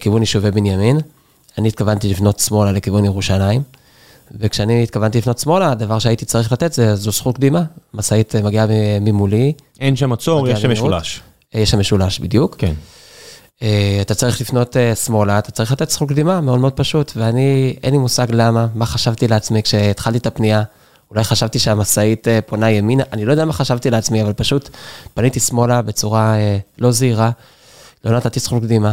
כיוון 0.00 0.22
יישובי 0.22 0.50
בנימין. 0.50 0.98
אני 1.58 1.68
התכוונתי 1.68 2.10
לפנות 2.10 2.38
שמאלה 2.38 2.72
לכיוון 2.72 3.04
ירושלים, 3.04 3.62
וכשאני 4.40 4.82
התכוונתי 4.82 5.18
לפנות 5.18 5.38
שמאלה, 5.38 5.70
הדבר 5.70 5.98
שהייתי 5.98 6.24
צריך 6.24 6.52
לתת 6.52 6.72
זה, 6.72 6.96
זו 6.96 7.10
זכות 7.10 7.36
קדימה. 7.36 7.62
משאית 7.94 8.36
אה, 8.36 8.42
מגיעה 8.42 8.66
ממולי. 9.00 9.52
אין 9.80 9.96
שם 9.96 10.12
עצור, 10.12 10.48
יש 10.48 10.62
שם 10.62 10.70
משולש. 10.70 11.20
יש 11.54 11.70
שם 11.70 11.78
משולש, 11.78 12.18
בדיוק. 12.18 12.56
כן. 12.58 12.72
אתה 14.00 14.14
צריך 14.14 14.40
לפנות 14.40 14.76
שמאלה, 15.04 15.38
אתה 15.38 15.50
צריך 15.50 15.72
לתת 15.72 15.90
זכות 15.90 16.08
קדימה, 16.08 16.40
מאוד 16.40 16.58
מאוד 16.58 16.72
פשוט, 16.72 17.12
ואני, 17.16 17.76
אין 17.82 17.92
לי 17.92 17.98
מושג 17.98 18.26
למה, 18.30 18.66
מה 18.74 18.86
חשבתי 18.86 19.28
לעצמי 19.28 19.62
כשהתחלתי 19.62 20.18
את 20.18 20.26
הפנייה. 20.26 20.62
אולי 21.10 21.24
חשבתי 21.24 21.58
שהמשאית 21.58 22.28
אה, 22.28 22.40
פונה 22.40 22.70
ימינה, 22.70 23.04
אני 23.12 23.24
לא 23.24 23.30
יודע 23.30 23.44
מה 23.44 23.52
חשבתי 23.52 23.90
לעצמי, 23.90 24.22
אבל 24.22 24.32
פשוט 24.32 24.68
פניתי 25.14 25.40
שמאלה 25.40 25.82
בצורה 25.82 26.34
אה, 26.36 26.58
לא 26.78 26.90
זהירה, 26.90 27.30
לא 28.04 28.16
נתתי 28.16 28.40
זכות 28.40 28.62
קדימה. 28.62 28.92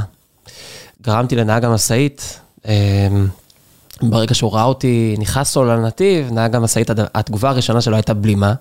גרמתי 1.06 1.36
לנהג 1.36 1.66
המשאית, 1.66 2.40
אה, 2.68 3.08
ברגע 4.02 4.34
שהוא 4.34 4.54
ראה 4.54 4.64
אותי, 4.64 5.16
נכנס 5.20 5.56
לו 5.56 5.66
לנתיב, 5.66 6.32
נהג 6.32 6.56
המשאית, 6.56 6.90
התגובה 7.16 7.50
הראשונה 7.50 7.82
שלו 7.82 7.96
הייתה 7.96 8.14
בלימה. 8.14 8.54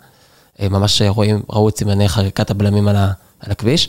ממש 0.61 1.03
רואים, 1.03 1.43
ראו 1.51 1.69
את 1.69 1.79
סימני 1.79 2.09
חריקת 2.09 2.51
הבלמים 2.51 2.89
על, 2.89 2.97
ה, 2.97 3.13
על 3.41 3.53
הכביש. 3.53 3.89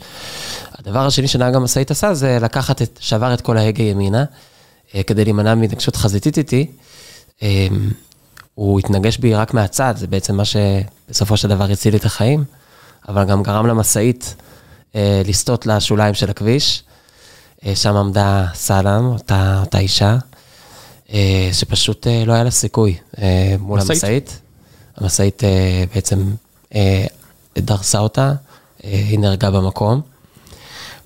הדבר 0.80 1.06
השני 1.06 1.28
שנהג 1.28 1.56
המשאית 1.56 1.92
עשה 1.92 2.14
זה 2.14 2.38
לקחת 2.42 2.82
את, 2.82 3.00
שבר 3.02 3.34
את 3.34 3.42
כל 3.42 3.58
ההגה 3.58 3.84
ימינה, 3.84 4.24
כדי 5.08 5.24
להימנע 5.24 5.56
מהתנגשות 5.56 5.96
חזיתית 5.96 6.38
איתי. 6.38 6.72
הוא 8.56 8.80
התנגש 8.80 9.18
בי 9.18 9.36
רק 9.36 9.54
מהצד, 9.54 9.94
זה 9.98 10.08
בעצם 10.08 10.36
מה 10.36 10.44
שבסופו 10.46 11.38
של 11.38 11.48
דבר 11.48 11.64
הציל 11.64 11.96
את 11.96 12.06
החיים, 12.06 12.44
אבל 13.10 13.24
גם 13.24 13.44
גרם 13.44 13.68
למשאית 13.68 14.36
אה, 14.96 15.22
לסטות 15.26 15.66
לשוליים 15.66 16.14
של 16.14 16.30
הכביש. 16.30 16.84
אה, 17.66 17.76
שם 17.76 17.96
עמדה 17.96 18.46
סלאם, 18.54 19.06
אותה, 19.06 19.60
אותה 19.62 19.80
אישה, 19.80 20.18
אה, 21.14 21.50
שפשוט 21.54 22.08
אה, 22.08 22.24
לא 22.26 22.34
היה 22.34 22.44
לה 22.44 22.52
סיכוי 22.52 22.98
מול 23.60 23.80
משאית. 23.80 23.92
המשאית. 23.92 24.40
המשאית 24.98 25.44
בעצם 25.96 26.34
דרסה 27.58 28.00
אותה, 28.00 28.34
היא 28.84 29.20
נהרגה 29.20 29.52
במקום. 29.52 30.02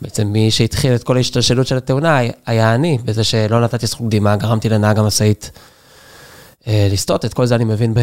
בעצם 0.02 0.28
מי 0.28 0.52
שהתחיל 0.52 0.96
את 0.96 1.04
כל 1.04 1.18
ההשתלשלות 1.18 1.68
של 1.68 1.78
התאונה 1.78 2.20
היה 2.46 2.76
אני, 2.76 2.98
בזה 3.06 3.24
שלא 3.24 3.62
נתתי 3.62 3.88
זכות 3.88 4.08
קדימה, 4.08 4.36
גרמתי 4.36 4.70
לנהג 4.70 5.00
המשאית 5.00 5.52
לסטות, 6.68 7.26
את 7.26 7.34
כל 7.34 7.46
זה 7.46 7.56
אני 7.56 7.64
מבין 7.64 7.94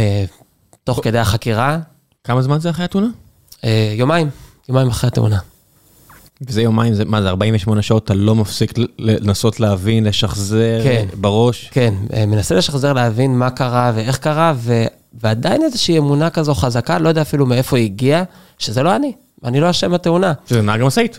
תוך 0.84 1.00
כדי 1.02 1.18
החקירה. 1.18 1.78
כמה 2.24 2.42
זמן 2.42 2.60
זה 2.60 2.70
אחרי 2.70 2.84
התאונה? 2.84 3.08
יומיים, 3.96 4.30
יומיים 4.68 4.88
אחרי 4.88 5.08
התאונה. 5.08 5.38
וזה 6.40 6.62
יומיים, 6.62 6.94
זה, 6.94 7.04
מה 7.04 7.22
זה 7.22 7.28
48 7.28 7.82
שעות, 7.82 8.04
אתה 8.04 8.14
לא 8.14 8.34
מפסיק 8.34 8.72
לנסות 8.98 9.60
להבין, 9.60 10.04
לשחזר 10.04 10.80
כן, 10.84 11.06
בראש? 11.14 11.70
כן, 11.72 11.94
אה, 12.14 12.26
מנסה 12.26 12.54
לשחזר 12.54 12.92
להבין 12.92 13.38
מה 13.38 13.50
קרה 13.50 13.92
ואיך 13.94 14.18
קרה, 14.18 14.52
ו, 14.56 14.84
ועדיין 15.14 15.62
איזושהי 15.62 15.98
אמונה 15.98 16.30
כזו 16.30 16.54
חזקה, 16.54 16.98
לא 16.98 17.08
יודע 17.08 17.22
אפילו 17.22 17.46
מאיפה 17.46 17.76
היא 17.76 17.84
הגיעה, 17.84 18.22
שזה 18.58 18.82
לא 18.82 18.96
אני, 18.96 19.12
אני 19.44 19.60
לא 19.60 19.70
אשם 19.70 19.92
בתאונה. 19.92 20.32
שזה 20.48 20.62
נהג 20.62 20.80
המשאית. 20.80 21.18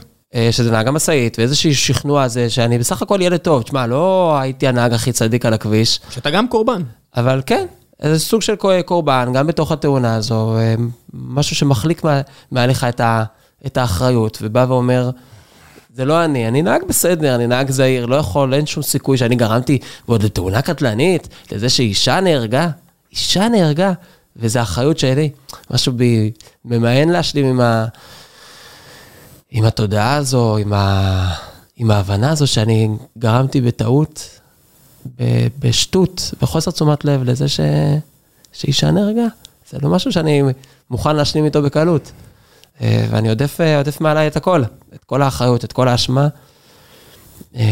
שזה 0.51 0.71
נהג 0.71 0.87
המשאית, 0.87 1.39
ואיזשהו 1.39 1.75
שכנוע 1.75 2.23
הזה, 2.23 2.49
שאני 2.49 2.77
בסך 2.77 3.01
הכל 3.01 3.19
ילד 3.21 3.37
טוב. 3.37 3.61
תשמע, 3.61 3.87
לא 3.87 4.37
הייתי 4.39 4.67
הנהג 4.67 4.93
הכי 4.93 5.11
צדיק 5.11 5.45
על 5.45 5.53
הכביש. 5.53 5.99
שאתה 6.09 6.29
גם 6.29 6.47
קורבן. 6.47 6.81
אבל 7.17 7.41
כן, 7.45 7.65
איזה 8.01 8.19
סוג 8.19 8.41
של 8.41 8.55
קורבן, 8.85 9.29
גם 9.33 9.47
בתוך 9.47 9.71
התאונה 9.71 10.15
הזו, 10.15 10.57
אה, 10.57 10.75
משהו 11.13 11.55
שמחליק 11.55 12.01
מעליך 12.51 12.83
את, 12.83 13.01
את 13.65 13.77
האחריות, 13.77 14.37
ובא 14.41 14.65
ואומר, 14.69 15.09
זה 15.95 16.05
לא 16.05 16.25
אני, 16.25 16.47
אני 16.47 16.61
נהג 16.61 16.83
בסדר, 16.87 17.35
אני 17.35 17.47
נהג 17.47 17.71
זהיר, 17.71 18.05
לא 18.05 18.15
יכול, 18.15 18.53
אין 18.53 18.65
שום 18.65 18.83
סיכוי 18.83 19.17
שאני 19.17 19.35
גרמתי, 19.35 19.79
ועוד 20.07 20.23
לתאונה 20.23 20.61
קטלנית, 20.61 21.27
לזה 21.51 21.69
שאישה 21.69 22.19
נהרגה, 22.19 22.69
אישה 23.11 23.49
נהרגה, 23.49 23.93
וזו 24.35 24.61
אחריות 24.61 24.99
שלי. 24.99 25.29
משהו 25.71 25.93
בי 25.93 26.31
ממאן 26.65 27.09
להשלים 27.09 27.45
עם, 27.45 27.59
ה, 27.59 27.85
עם 29.51 29.65
התודעה 29.65 30.15
הזו, 30.15 30.57
עם, 30.57 30.73
ה, 30.73 31.33
עם 31.77 31.91
ההבנה 31.91 32.31
הזו 32.31 32.47
שאני 32.47 32.89
גרמתי 33.17 33.61
בטעות 33.61 34.39
בשטות, 35.59 36.33
בחוסר 36.41 36.71
תשומת 36.71 37.05
לב 37.05 37.23
לזה 37.23 37.47
ש... 37.47 37.59
שאישה 38.53 38.91
נהרגה. 38.91 39.25
זה 39.69 39.77
לא 39.81 39.89
משהו 39.89 40.11
שאני 40.11 40.43
מוכן 40.89 41.15
להשלים 41.15 41.45
איתו 41.45 41.61
בקלות. 41.61 42.11
אה, 42.81 43.05
ואני 43.09 43.29
עודף, 43.29 43.61
אה, 43.61 43.77
עודף 43.77 44.01
מעליי 44.01 44.27
את 44.27 44.35
הכל, 44.35 44.63
את 44.95 45.03
כל 45.03 45.21
האחריות, 45.21 45.65
את 45.65 45.73
כל 45.73 45.87
האשמה. 45.87 46.27
אה, 47.55 47.63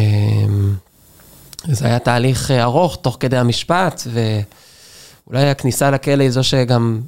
זה 1.68 1.86
היה 1.86 2.00
תהליך 2.00 2.52
ארוך 2.52 2.98
תוך 3.02 3.18
כדי 3.20 3.38
המשפט, 3.38 4.02
ואולי 5.28 5.50
הכניסה 5.50 5.92
לכלא 5.92 6.24
היא 6.24 6.32
זו 6.32 6.44
שגם 6.44 7.02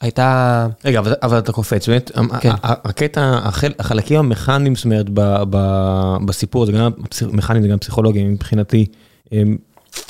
הייתה... 0.00 0.66
רגע, 0.84 0.98
אבל, 0.98 1.14
אבל 1.22 1.38
אתה 1.38 1.52
קופץ, 1.52 1.88
באמת, 1.88 2.10
כן. 2.40 2.50
הקטע, 2.62 3.40
החל, 3.42 3.72
החלקים 3.78 4.18
המכניים, 4.18 4.74
זאת 4.74 4.84
אומרת, 4.84 5.06
ב, 5.14 5.20
ב, 5.50 5.56
בסיפור, 6.24 6.66
זה 6.66 6.72
גם 6.72 6.90
מכניים, 7.32 7.62
זה 7.62 7.68
גם 7.68 7.78
פסיכולוגי 7.78 8.24
מבחינתי, 8.24 8.86
הם, 9.32 9.56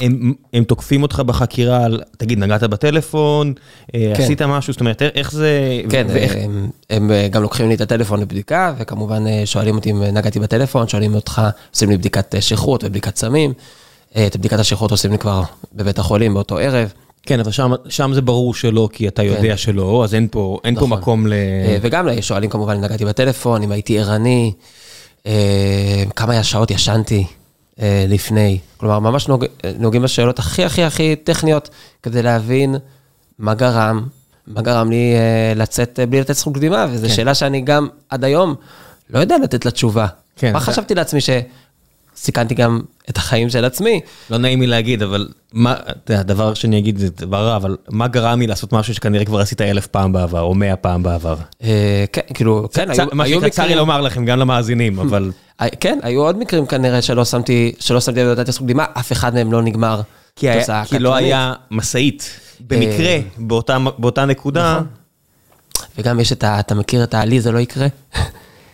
הם, 0.01 0.35
הם 0.53 0.65
תוקפים 0.65 1.03
אותך 1.03 1.21
בחקירה 1.21 1.85
על, 1.85 2.01
תגיד, 2.19 2.39
נגעת 2.39 2.63
בטלפון, 2.63 3.53
אה, 3.95 4.13
כן. 4.17 4.23
עשית 4.23 4.43
משהו, 4.43 4.73
זאת 4.73 4.81
אומרת, 4.81 5.03
איך 5.03 5.33
זה... 5.33 5.81
כן, 5.91 6.07
ואיך... 6.09 6.37
הם, 6.37 6.71
הם 6.91 7.11
אה, 7.11 7.29
גם 7.29 7.43
לוקחים 7.43 7.69
לי 7.69 7.75
את 7.75 7.81
הטלפון 7.81 8.21
לבדיקה, 8.21 8.75
וכמובן 8.79 9.27
אה, 9.27 9.43
שואלים 9.45 9.77
אותי 9.77 9.91
אם 9.91 10.03
נגעתי 10.03 10.41
בטלפון, 10.41 10.89
שואלים 10.89 11.15
אותך, 11.15 11.43
עושים 11.75 11.91
לי 11.91 11.97
בדיקת 11.97 12.35
שכרות 12.41 12.85
ובדיקת 12.85 13.17
סמים. 13.17 13.53
את 14.27 14.37
בדיקת 14.37 14.59
השכרות 14.59 14.91
עושים 14.91 15.13
לי 15.13 15.19
כבר 15.19 15.43
בבית 15.75 15.99
החולים 15.99 16.35
באותו 16.35 16.59
ערב. 16.59 16.93
כן, 17.23 17.41
אבל 17.41 17.51
שם, 17.51 17.73
שם 17.89 18.11
זה 18.15 18.23
ברור 18.23 18.55
שלא, 18.55 18.89
כי 18.93 19.09
אתה 19.09 19.23
יודע 19.23 19.51
כן. 19.51 19.57
שלא, 19.57 20.05
אז 20.05 20.15
אין 20.15 20.29
פה, 20.31 20.59
אין 20.65 20.75
נכון. 20.75 20.91
פה 20.91 20.97
מקום 20.97 21.27
ל... 21.27 21.33
וגם 21.81 22.09
שואלים 22.21 22.51
כמובן 22.51 22.75
אם 22.77 22.81
נגעתי 22.81 23.05
בטלפון, 23.05 23.63
אם 23.63 23.73
הייתי 23.73 23.99
ערני, 23.99 24.53
כמה 26.17 26.43
שעות 26.43 26.71
ישנתי. 26.71 27.25
אה, 27.81 28.05
לפני. 28.09 28.59
כלומר, 28.77 28.99
ממש 28.99 29.29
נוג, 29.29 29.45
נוגעים 29.79 30.03
בשאלות 30.03 30.39
הכי 30.39 30.65
הכי 30.65 30.85
הכי 30.85 31.17
טכניות, 31.17 31.71
כדי 32.03 32.23
להבין 32.23 32.77
מה 33.39 33.55
גרם, 33.55 34.07
מה 34.47 34.63
גרם 34.63 34.91
לי 34.91 35.15
אה, 35.15 35.53
לצאת 35.57 36.01
אה, 36.01 36.07
בלי 36.07 36.21
לתת 36.21 36.35
זכות 36.35 36.55
קדימה, 36.55 36.87
וזו 36.91 37.09
כן. 37.09 37.15
שאלה 37.15 37.35
שאני 37.35 37.61
גם 37.61 37.89
עד 38.09 38.25
היום 38.25 38.55
לא 39.11 39.19
יודע 39.19 39.37
לתת 39.43 39.65
לה 39.65 39.71
תשובה. 39.71 40.07
כן. 40.37 40.53
מה. 40.53 40.61
חשבתי 40.61 40.95
לעצמי 40.95 41.21
ש... 41.21 41.31
סיכנתי 42.17 42.55
גם 42.55 42.81
את 43.11 43.17
החיים 43.17 43.49
של 43.51 43.65
עצמי. 43.65 44.01
לא 44.31 44.39
נעים 44.39 44.61
לי 44.61 44.67
להגיד, 44.67 45.03
אבל 45.03 45.29
מה, 45.53 45.75
הדבר 46.09 46.55
שאני 46.55 46.79
אגיד 46.79 46.99
זה 46.99 47.09
דבר 47.11 47.47
רע, 47.47 47.57
אבל 47.57 47.77
מה 47.89 48.09
גרם 48.09 48.41
לי 48.41 48.47
לעשות 48.47 48.73
משהו 48.73 48.95
שכנראה 48.95 49.25
כבר 49.25 49.41
עשית 49.41 49.61
אלף 49.61 49.87
פעם 49.87 50.13
בעבר, 50.13 50.41
או 50.41 50.55
מאה 50.55 50.77
פעם 50.77 51.03
בעבר? 51.03 51.37
אה, 51.63 52.05
כן, 52.13 52.21
כאילו, 52.35 52.69
כן, 52.73 52.91
היו 52.91 53.07
מקרים... 53.07 53.19
מה 53.19 53.29
שקצר 53.29 53.67
לי 53.67 53.75
לומר 53.75 54.01
לכם, 54.01 54.25
גם 54.25 54.39
למאזינים, 54.39 54.99
אבל... 54.99 55.33
אה, 55.61 55.67
כן, 55.81 55.99
היו 56.03 56.23
עוד 56.23 56.39
מקרים 56.39 56.67
כנראה 56.67 57.03
שלא 57.03 57.25
שמתי, 57.25 57.73
שלא 57.79 58.01
שמתי 58.01 58.25
לדעת 58.25 58.47
זכות 58.47 58.65
קדימה, 58.67 58.85
אף 58.95 59.13
אחד 59.13 59.35
מהם 59.35 59.53
לא 59.53 59.63
נגמר. 59.63 60.01
כי 60.37 60.49
לא 60.99 61.15
היה 61.15 61.53
משאית, 61.71 62.41
במקרה, 62.61 63.07
אה, 63.07 63.79
באותה 63.99 64.25
נקודה. 64.25 64.75
נכון. 64.75 64.87
וגם 65.99 66.21
יש 66.21 66.33
את 66.33 66.45
ה... 66.45 66.61
אתה 66.61 66.75
מכיר 66.75 67.05
את 67.05 67.15
ה... 67.15 67.25
לי 67.25 67.41
זה 67.41 67.53
לא 67.53 67.59
יקרה"? 67.59 67.87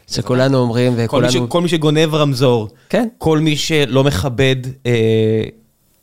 שכולנו 0.06 0.58
אומרים, 0.58 0.92
וכולנו... 0.96 1.28
כל 1.28 1.40
מי, 1.40 1.46
ש, 1.46 1.50
כל 1.50 1.60
מי 1.60 1.68
שגונב 1.68 2.14
רמזור, 2.14 2.68
כן. 2.88 3.08
כל 3.18 3.38
מי 3.38 3.56
שלא 3.56 4.04
מכבד, 4.04 4.56
אה, 4.86 5.44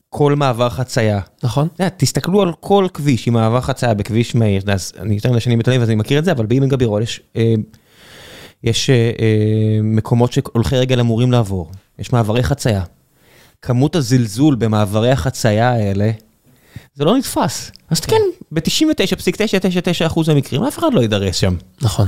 כל 0.10 0.36
מעבר 0.36 0.70
חצייה. 0.70 1.20
נכון. 1.44 1.68
אתה 1.76 1.84
יודע, 1.84 1.96
תסתכלו 1.98 2.42
על 2.42 2.52
כל 2.60 2.88
כביש 2.94 3.28
עם 3.28 3.34
מעבר 3.34 3.62
חצייה 3.62 3.94
בכביש 3.94 4.36
מהיר, 4.36 4.62
אז 4.68 4.92
אני 5.00 5.16
יותר 5.16 5.32
מדי 5.32 5.40
שנים 5.40 5.60
בתל 5.60 5.72
אביב 5.72 5.82
אז 5.82 5.90
אני 5.90 5.96
מכיר 5.96 6.20
את 6.20 6.26
זה, 6.26 6.32
אבל 6.32 6.46
באימא 6.46 6.66
גבירול 6.66 7.02
יש, 7.02 7.22
אה, 7.36 7.54
יש 8.64 8.90
אה, 8.90 8.96
אה, 8.96 9.80
מקומות 9.84 10.34
שהולכי 10.34 10.78
רגל 10.78 11.00
אמורים 11.00 11.32
לעבור, 11.32 11.72
יש 12.00 12.14
מעברי 12.14 12.44
חצייה. 12.44 12.84
כמות 13.62 13.96
הזלזול 13.96 14.56
במעברי 14.56 15.12
החצייה 15.12 15.70
האלה, 15.70 16.12
זה 16.96 17.06
לא 17.06 17.18
נתפס. 17.18 17.72
אז 17.90 18.00
כן, 18.00 18.22
ב-99.999% 18.52 20.20
מהמקרים 20.28 20.64
אף 20.64 20.78
אחד 20.78 20.94
לא 20.94 21.02
יידרס 21.02 21.36
שם. 21.36 21.56
נכון. 21.82 22.08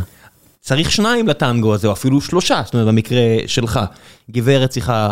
צריך 0.66 0.92
שניים 0.92 1.28
לטנגו 1.28 1.74
הזה, 1.74 1.88
או 1.88 1.94
אפילו 1.94 2.22
שלושה, 2.22 2.62
זאת 2.66 2.74
אומרת, 2.74 2.88
במקרה 2.88 3.22
שלך. 3.48 3.80
גברת 4.32 4.70
צריכה 4.70 5.12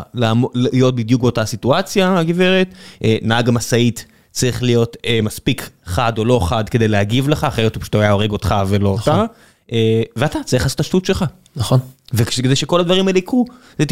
להיות 0.53 0.95
בדיוק 0.95 1.21
באותה 1.21 1.45
סיטואציה, 1.45 2.19
הגברת. 2.19 2.73
אה, 3.03 3.17
נהג 3.21 3.49
המשאית 3.49 4.05
צריך 4.31 4.63
להיות 4.63 4.97
אה, 5.05 5.19
מספיק 5.23 5.69
חד 5.85 6.17
או 6.17 6.25
לא 6.25 6.39
חד 6.43 6.69
כדי 6.69 6.87
להגיב 6.87 7.29
לך, 7.29 7.43
אחרת 7.43 7.75
הוא 7.75 7.81
פשוט 7.81 7.95
היה 7.95 8.11
הורג 8.11 8.31
אותך 8.31 8.55
ולא 8.67 8.95
נכון. 8.97 9.13
אותה. 9.13 9.33
אה, 9.71 10.01
ואתה 10.15 10.39
צריך 10.45 10.63
לעשות 10.63 10.75
את 10.75 10.79
השטות 10.79 11.05
שלך. 11.05 11.25
נכון. 11.55 11.79
וכדי 12.13 12.55
שכל 12.55 12.79
הדברים 12.79 13.07
האלה 13.07 13.19
יקרו, 13.19 13.45
זה 13.79 13.85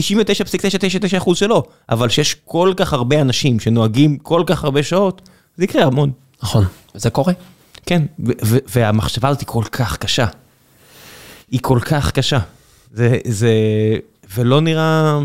99.999% 1.20 1.36
שלא. 1.36 1.64
אבל 1.90 2.10
שיש 2.10 2.36
כל 2.46 2.74
כך 2.78 2.94
הרבה 2.94 3.22
אנשים 3.22 3.60
שנוהגים 3.60 4.18
כל 4.18 4.44
כך 4.46 4.64
הרבה 4.64 4.84
שעות, 4.84 5.22
זה 5.58 5.64
יקרה 5.64 5.84
המון. 5.84 6.12
נכון. 6.44 6.66
זה 6.94 7.10
קורה. 7.10 7.34
כן, 7.86 8.02
והמחשבה 8.46 9.30
הזאת 9.30 9.40
היא 9.42 9.48
כל 9.48 9.64
כך 9.72 9.98
קשה. 9.98 10.26
היא 11.52 11.60
כל 11.62 11.80
כך 11.86 12.12
קשה. 12.12 12.40
זה, 12.94 13.18
זה, 13.28 13.52
ולא 14.36 14.62
נראה... 14.62 15.20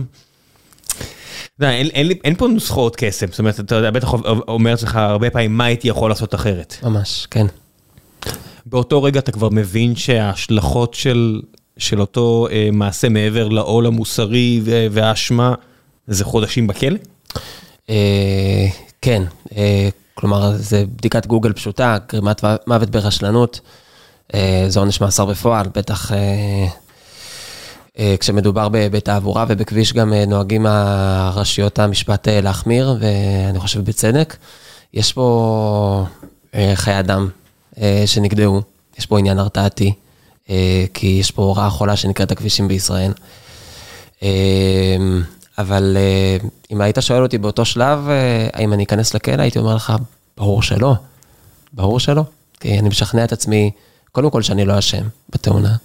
יודע, 1.60 1.72
אין, 1.72 1.86
אין, 1.86 2.10
אין 2.24 2.34
פה 2.34 2.48
נוסחאות 2.48 2.96
קסם, 2.96 3.26
זאת 3.26 3.38
אומרת, 3.38 3.60
אתה 3.60 3.74
יודע, 3.74 3.90
בטח 3.90 4.12
אומר 4.48 4.70
לעצמך 4.70 4.96
הרבה 4.96 5.30
פעמים, 5.30 5.56
מה 5.56 5.64
הייתי 5.64 5.88
יכול 5.88 6.10
לעשות 6.10 6.34
אחרת. 6.34 6.76
ממש, 6.82 7.26
כן. 7.30 7.46
באותו 8.66 9.02
רגע 9.02 9.20
אתה 9.20 9.32
כבר 9.32 9.48
מבין 9.48 9.96
שההשלכות 9.96 10.94
של, 10.94 11.40
של 11.78 12.00
אותו 12.00 12.48
אה, 12.50 12.68
מעשה 12.72 13.08
מעבר 13.08 13.48
לעול 13.48 13.86
המוסרי 13.86 14.60
והאשמה, 14.90 15.54
זה 16.06 16.24
חודשים 16.24 16.66
בכלא? 16.66 16.98
אה, 17.90 18.66
כן, 19.02 19.22
אה, 19.56 19.88
כלומר, 20.14 20.52
זה 20.56 20.84
בדיקת 20.96 21.26
גוגל 21.26 21.52
פשוטה, 21.52 21.98
גרימת 22.08 22.44
מוות 22.66 22.90
ברשלנות, 22.90 23.60
זה 24.68 24.80
עונש 24.80 25.00
מאסר 25.00 25.24
בפועל, 25.24 25.66
בטח 25.74 26.12
אה, 26.12 26.66
אה, 27.98 28.14
כשמדובר 28.20 28.68
בתעבורה 28.72 29.44
ובכביש 29.48 29.92
גם 29.92 30.12
אה, 30.12 30.26
נוהגים 30.26 30.66
הרשויות 30.66 31.78
המשפט 31.78 32.28
אה, 32.28 32.40
להחמיר, 32.40 32.96
ואני 33.00 33.58
חושב 33.58 33.84
בצדק. 33.84 34.36
יש 34.94 35.12
פה 35.12 36.06
אה, 36.54 36.72
חיי 36.74 36.98
אדם 36.98 37.28
אה, 37.80 38.02
שנגדעו, 38.06 38.62
יש 38.98 39.06
פה 39.06 39.18
עניין 39.18 39.38
הרתעתי, 39.38 39.92
אה, 40.50 40.84
כי 40.94 41.06
יש 41.06 41.30
פה 41.30 41.54
רעה 41.56 41.70
חולה 41.70 41.96
שנקראת 41.96 42.32
הכבישים 42.32 42.68
בישראל. 42.68 43.12
אה, 44.22 44.96
אבל 45.58 45.96
אה, 45.96 46.36
אם 46.70 46.80
היית 46.80 46.96
שואל 47.00 47.22
אותי 47.22 47.38
באותו 47.38 47.64
שלב, 47.64 48.08
אה, 48.08 48.48
האם 48.52 48.72
אני 48.72 48.84
אכנס 48.84 49.14
לכלא, 49.14 49.42
הייתי 49.42 49.58
אומר 49.58 49.74
לך, 49.74 49.92
ברור 50.36 50.62
שלא. 50.62 50.94
ברור 51.72 52.00
שלא. 52.00 52.22
כי 52.60 52.78
אני 52.78 52.88
משכנע 52.88 53.24
את 53.24 53.32
עצמי, 53.32 53.70
קודם 54.16 54.30
כל 54.30 54.42
שאני 54.42 54.64
לא 54.64 54.78
אשם 54.78 55.02
בתאונה. 55.30 55.76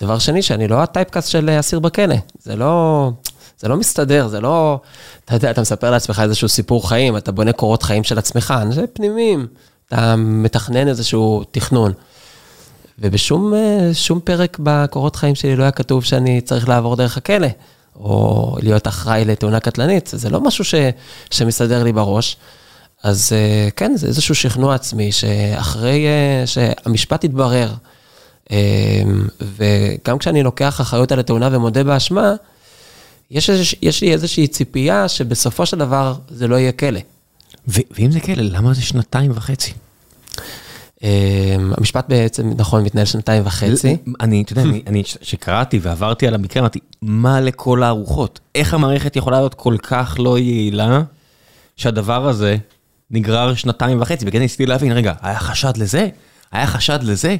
דבר 0.00 0.18
שני, 0.18 0.42
שאני 0.42 0.68
לא 0.68 0.82
הטייפקאסט 0.82 1.30
של 1.30 1.50
אסיר 1.60 1.78
בכלא. 1.78 2.14
זה 2.42 2.56
לא, 2.56 3.10
זה 3.58 3.68
לא 3.68 3.76
מסתדר, 3.76 4.28
זה 4.28 4.40
לא... 4.40 4.80
אתה 5.24 5.34
יודע, 5.34 5.50
אתה 5.50 5.60
מספר 5.60 5.90
לעצמך 5.90 6.22
איזשהו 6.24 6.48
סיפור 6.48 6.88
חיים, 6.88 7.16
אתה 7.16 7.32
בונה 7.32 7.52
קורות 7.52 7.82
חיים 7.82 8.04
של 8.04 8.18
עצמך, 8.18 8.54
זה 8.70 8.84
פנימיים. 8.92 9.46
אתה 9.88 10.16
מתכנן 10.16 10.88
איזשהו 10.88 11.44
תכנון. 11.50 11.92
ובשום 12.98 13.54
אה, 13.54 14.20
פרק 14.24 14.58
בקורות 14.62 15.16
חיים 15.16 15.34
שלי 15.34 15.56
לא 15.56 15.62
היה 15.62 15.70
כתוב 15.70 16.04
שאני 16.04 16.40
צריך 16.40 16.68
לעבור 16.68 16.96
דרך 16.96 17.16
הכלא, 17.16 17.48
או 17.96 18.56
להיות 18.62 18.88
אחראי 18.88 19.24
לתאונה 19.24 19.60
קטלנית, 19.60 20.10
זה 20.12 20.30
לא 20.30 20.40
משהו 20.40 20.64
ש, 20.64 20.74
שמסתדר 21.30 21.82
לי 21.82 21.92
בראש. 21.92 22.36
אז 23.02 23.32
אה, 23.32 23.68
כן, 23.76 23.92
זה 23.96 24.06
איזשהו 24.06 24.34
שכנוע 24.34 24.74
עצמי, 24.74 25.12
שאחרי 25.12 26.06
אה, 26.06 26.46
שהמשפט 26.46 27.24
יתברר, 27.24 27.74
אה, 28.50 29.02
וגם 29.40 30.18
כשאני 30.18 30.42
לוקח 30.42 30.80
אחריות 30.80 31.12
על 31.12 31.18
התאונה 31.18 31.48
ומודה 31.52 31.84
באשמה, 31.84 32.34
יש, 33.30 33.50
יש 33.82 34.02
לי 34.02 34.12
איזושהי 34.12 34.46
ציפייה 34.46 35.08
שבסופו 35.08 35.66
של 35.66 35.78
דבר 35.78 36.14
זה 36.28 36.48
לא 36.48 36.56
יהיה 36.56 36.72
כלא. 36.72 37.00
ואם 37.66 38.10
זה 38.10 38.20
כלא, 38.20 38.42
למה 38.42 38.74
זה 38.74 38.82
שנתיים 38.82 39.30
וחצי? 39.34 39.72
אה, 41.04 41.56
המשפט 41.76 42.04
בעצם, 42.08 42.52
נכון, 42.56 42.84
מתנהל 42.84 43.06
שנתיים 43.06 43.46
וחצי. 43.46 43.96
אני, 44.20 44.42
אתה 44.42 44.52
יודע, 44.52 44.62
אני, 44.62 44.82
אני, 44.86 45.02
שקראתי 45.04 45.78
ועברתי 45.82 46.26
על 46.26 46.34
המקרה, 46.34 46.60
אמרתי, 46.60 46.78
מה 47.02 47.40
לכל 47.40 47.82
הארוחות? 47.82 48.40
איך 48.54 48.74
המערכת 48.74 49.16
יכולה 49.16 49.38
להיות 49.38 49.54
כל 49.54 49.76
כך 49.82 50.16
לא 50.18 50.38
יעילה, 50.38 51.02
שהדבר 51.76 52.28
הזה 52.28 52.56
נגרר 53.10 53.54
שנתיים 53.54 54.00
וחצי? 54.00 54.24
וכן 54.28 54.38
ניסיתי 54.38 54.66
להבין, 54.66 54.92
רגע, 54.92 55.12
היה 55.22 55.38
חשד 55.38 55.76
לזה? 55.76 56.08
היה 56.52 56.66
חשד 56.66 56.98
לזה? 57.02 57.36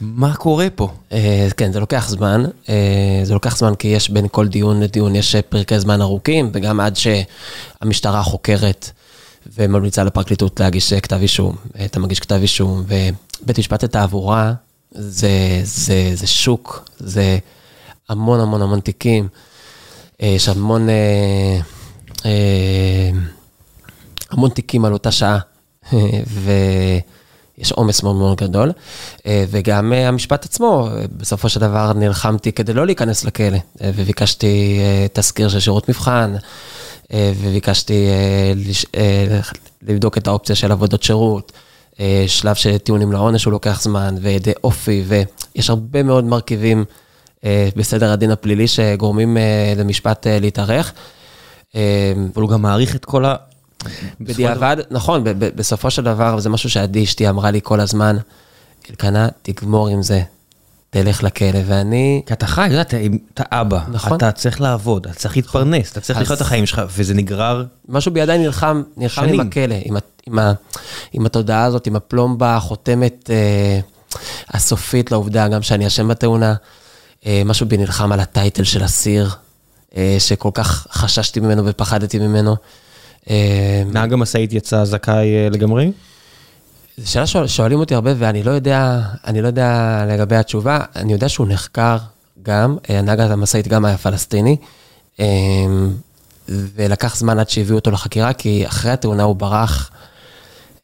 מה 0.00 0.36
קורה 0.36 0.66
פה? 0.74 0.92
אה, 1.12 1.48
כן, 1.56 1.72
זה 1.72 1.80
לוקח 1.80 2.08
זמן. 2.08 2.44
אה, 2.68 3.20
זה 3.22 3.34
לוקח 3.34 3.56
זמן 3.56 3.74
כי 3.74 3.88
יש 3.88 4.10
בין 4.10 4.26
כל 4.30 4.48
דיון 4.48 4.80
לדיון, 4.80 5.16
יש 5.16 5.34
אה, 5.34 5.42
פרקי 5.42 5.80
זמן 5.80 6.00
ארוכים, 6.00 6.50
וגם 6.52 6.80
עד 6.80 6.96
שהמשטרה 6.96 8.22
חוקרת 8.22 8.90
וממליצה 9.56 10.04
לפרקליטות 10.04 10.60
להגיש 10.60 10.92
כתב 10.92 11.18
אישום. 11.22 11.56
אתה 11.84 12.00
מגיש 12.00 12.20
כתב 12.20 12.38
אישום, 12.42 12.84
ובית 12.86 13.58
משפט 13.58 13.84
לתעבורה 13.84 14.52
זה, 14.92 15.60
זה, 15.62 16.10
זה 16.14 16.26
שוק, 16.26 16.88
זה 16.98 17.38
המון 18.08 18.40
המון 18.40 18.62
המון 18.62 18.80
תיקים. 18.80 19.28
יש 20.20 20.48
המון, 20.48 20.88
אה, 20.88 21.60
אה, 22.24 23.10
המון 24.30 24.50
תיקים 24.50 24.84
על 24.84 24.92
אותה 24.92 25.10
שעה, 25.10 25.38
ויש 25.92 27.72
עומס 27.72 28.02
מאוד 28.02 28.16
מאוד 28.16 28.38
גדול. 28.38 28.72
אה, 29.26 29.44
וגם 29.50 29.92
אה, 29.92 30.08
המשפט 30.08 30.44
עצמו, 30.44 30.88
בסופו 31.16 31.48
של 31.48 31.60
דבר 31.60 31.92
נלחמתי 31.92 32.52
כדי 32.52 32.72
לא 32.72 32.86
להיכנס 32.86 33.24
לכלא, 33.24 33.58
אה, 33.82 33.90
וביקשתי 33.94 34.80
תזכיר 35.12 35.48
של 35.48 35.60
שירות 35.60 35.88
מבחן, 35.88 36.34
וביקשתי 37.12 38.06
לבדוק 39.82 40.18
את 40.18 40.26
האופציה 40.26 40.56
של 40.56 40.72
עבודות 40.72 41.02
שירות. 41.02 41.52
שלב 42.26 42.54
של 42.54 42.78
טיעונים 42.78 43.12
לעונש 43.12 43.44
הוא 43.44 43.52
לוקח 43.52 43.82
זמן, 43.82 44.14
ועדי 44.20 44.52
אופי, 44.64 45.04
ויש 45.06 45.70
הרבה 45.70 46.02
מאוד 46.02 46.24
מרכיבים 46.24 46.84
בסדר 47.76 48.12
הדין 48.12 48.30
הפלילי 48.30 48.68
שגורמים 48.68 49.36
למשפט 49.76 50.26
להתארך. 50.26 50.92
אבל 51.74 52.42
הוא 52.42 52.48
גם 52.48 52.62
מעריך 52.62 52.96
את 52.96 53.04
כל 53.04 53.24
ה... 53.24 53.34
בדיעבד, 54.20 54.76
נכון, 54.90 55.24
בסופו 55.38 55.90
של 55.90 56.04
דבר, 56.04 56.40
זה 56.40 56.48
משהו 56.48 56.70
שעדי 56.70 57.04
אשתי 57.04 57.28
אמרה 57.28 57.50
לי 57.50 57.60
כל 57.62 57.80
הזמן, 57.80 58.16
אלקנה, 58.90 59.28
תגמור 59.42 59.88
עם 59.88 60.02
זה, 60.02 60.22
תלך 60.90 61.22
לכלא, 61.22 61.58
ואני... 61.66 62.22
כי 62.26 62.32
אתה 62.32 62.46
חי, 62.46 62.80
אתה 62.80 62.96
יודע, 62.96 63.16
אתה- 63.34 63.44
אבא, 63.60 63.80
נכון. 63.88 64.16
אתה 64.16 64.32
צריך 64.32 64.60
לעבוד, 64.60 65.06
אתה 65.06 65.14
צריך 65.16 65.36
להתפרנס, 65.36 65.92
אתה 65.92 66.00
צריך 66.00 66.20
לחיות 66.20 66.36
את 66.36 66.42
החיים 66.42 66.66
שלך, 66.66 66.82
וזה 66.96 67.14
נגרר 67.14 67.64
משהו 67.88 68.12
בידיי 68.12 68.38
נלחם, 68.38 68.82
נלחם. 68.96 69.24
עם 69.24 69.40
הכלא, 69.40 69.74
עם, 69.84 69.96
עם, 70.26 70.38
עם 71.12 71.26
התודעה 71.26 71.64
הזאת, 71.64 71.86
עם 71.86 71.96
הפלומבה 71.96 72.56
החותמת 72.56 73.30
אה, 73.32 73.80
הסופית 74.48 75.10
לעובדה, 75.10 75.48
גם 75.48 75.62
שאני 75.62 75.86
אשם 75.86 76.08
בתאונה. 76.08 76.54
אה, 77.26 77.42
משהו 77.44 77.66
בי 77.66 77.76
נלחם 77.76 78.12
על 78.12 78.20
הטייטל 78.20 78.64
של 78.64 78.84
אסיר, 78.84 79.30
אה, 79.96 80.16
שכל 80.18 80.50
כך 80.54 80.86
חששתי 80.92 81.40
ממנו 81.40 81.62
ופחדתי 81.66 82.18
ממנו. 82.18 82.56
אה, 83.30 83.82
נהג 83.92 84.12
המשאית 84.12 84.52
יצא 84.52 84.84
זכאי 84.84 85.36
אה, 85.36 85.48
לגמרי? 85.50 85.92
זו 86.98 87.10
שאלה 87.10 87.26
שואל, 87.26 87.46
שואלים 87.46 87.78
אותי 87.78 87.94
הרבה, 87.94 88.10
ואני 88.18 88.42
לא 88.42 88.50
יודע, 88.50 89.00
אני 89.26 89.42
לא 89.42 89.46
יודע 89.46 90.04
לגבי 90.08 90.36
התשובה. 90.36 90.80
אני 90.96 91.12
יודע 91.12 91.28
שהוא 91.28 91.46
נחקר 91.48 91.96
גם, 92.42 92.76
אה, 92.90 93.02
נהג 93.02 93.20
המשאית 93.20 93.68
גם 93.68 93.84
היה 93.84 93.98
פלסטיני, 93.98 94.56
אה, 95.20 95.26
ולקח 96.48 97.16
זמן 97.16 97.38
עד 97.38 97.50
שהביאו 97.50 97.76
אותו 97.76 97.90
לחקירה, 97.90 98.32
כי 98.32 98.66
אחרי 98.66 98.90
התאונה 98.90 99.22
הוא 99.22 99.36
ברח. 99.36 99.90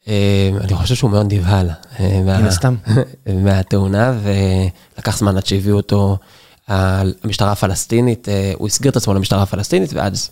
אה, 0.07 0.49
אני 0.61 0.75
חושב 0.75 0.95
שהוא 0.95 1.11
מאוד 1.11 1.33
נבהל. 1.33 1.69
אה, 1.99 2.21
מן 2.21 2.45
הסתם. 2.45 2.75
מהתאונה, 3.43 4.13
ולקח 4.23 5.17
זמן 5.17 5.37
עד 5.37 5.45
שהביאו 5.45 5.77
אותו 5.77 6.17
המשטרה 6.67 7.51
הפלסטינית, 7.51 8.27
הוא 8.55 8.67
הסגיר 8.67 8.91
את 8.91 8.95
עצמו 8.95 9.13
למשטרה 9.13 9.43
הפלסטינית, 9.43 9.93
ואז 9.93 10.29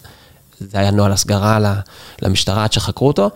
זה 0.71 0.79
היה 0.79 0.91
נוהל 0.91 1.11
הסגרה 1.11 1.59
למשטרה 2.21 2.63
עד 2.63 2.73
שחקרו 2.73 3.07
אותו. 3.07 3.29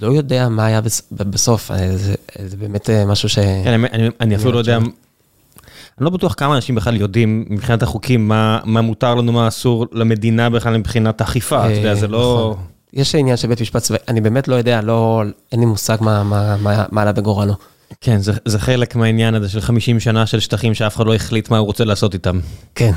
לא 0.00 0.12
יודע 0.12 0.48
מה 0.48 0.66
היה 0.66 0.80
בס- 0.80 1.02
בסוף, 1.12 1.70
אה, 1.70 1.96
זה, 1.96 2.14
זה 2.46 2.56
באמת 2.56 2.90
אה, 2.90 3.04
משהו 3.04 3.28
ש... 3.28 3.34
כן, 3.38 3.72
אני- 3.72 3.86
אני- 3.92 4.08
אני 4.20 4.36
אפילו 4.36 4.52
לא 4.52 4.58
יודע, 4.58 4.76
אני 4.76 4.88
לא 6.00 6.10
בטוח 6.10 6.34
כמה 6.36 6.56
אנשים 6.56 6.74
בכלל 6.74 6.96
יודעים 6.96 7.44
מבחינת 7.50 7.82
החוקים 7.82 8.28
מה 8.28 8.58
מה 8.64 8.80
מותר 8.80 9.14
לנו, 9.14 9.32
מה 9.32 9.48
אסור 9.48 9.86
למדינה 9.92 10.50
בכלל 10.50 10.76
מבחינת 10.76 11.22
אכיפה, 11.22 11.66
אתה 11.66 11.74
יודע, 11.74 11.94
זה 11.94 12.08
לא... 12.08 12.50
נכון. 12.52 12.64
יש 12.92 13.14
עניין 13.14 13.36
של 13.36 13.48
בית 13.48 13.60
משפט 13.60 13.82
צבאי, 13.82 13.98
אני 14.08 14.20
באמת 14.20 14.48
לא 14.48 14.54
יודע, 14.54 14.80
לא, 14.82 15.22
אין 15.52 15.60
לי 15.60 15.66
מושג 15.66 15.96
מה, 16.00 16.22
מה, 16.22 16.56
מה, 16.56 16.84
מה 16.90 17.02
עלה 17.02 17.12
בגורלו. 17.12 17.54
כן, 18.00 18.18
זה, 18.18 18.32
זה 18.44 18.58
חלק 18.58 18.96
מהעניין 18.96 19.34
הזה 19.34 19.48
של 19.48 19.60
50 19.60 20.00
שנה 20.00 20.26
של 20.26 20.40
שטחים 20.40 20.74
שאף 20.74 20.96
אחד 20.96 21.06
לא 21.06 21.14
החליט 21.14 21.50
מה 21.50 21.58
הוא 21.58 21.66
רוצה 21.66 21.84
לעשות 21.84 22.14
איתם. 22.14 22.38
כן. 22.74 22.92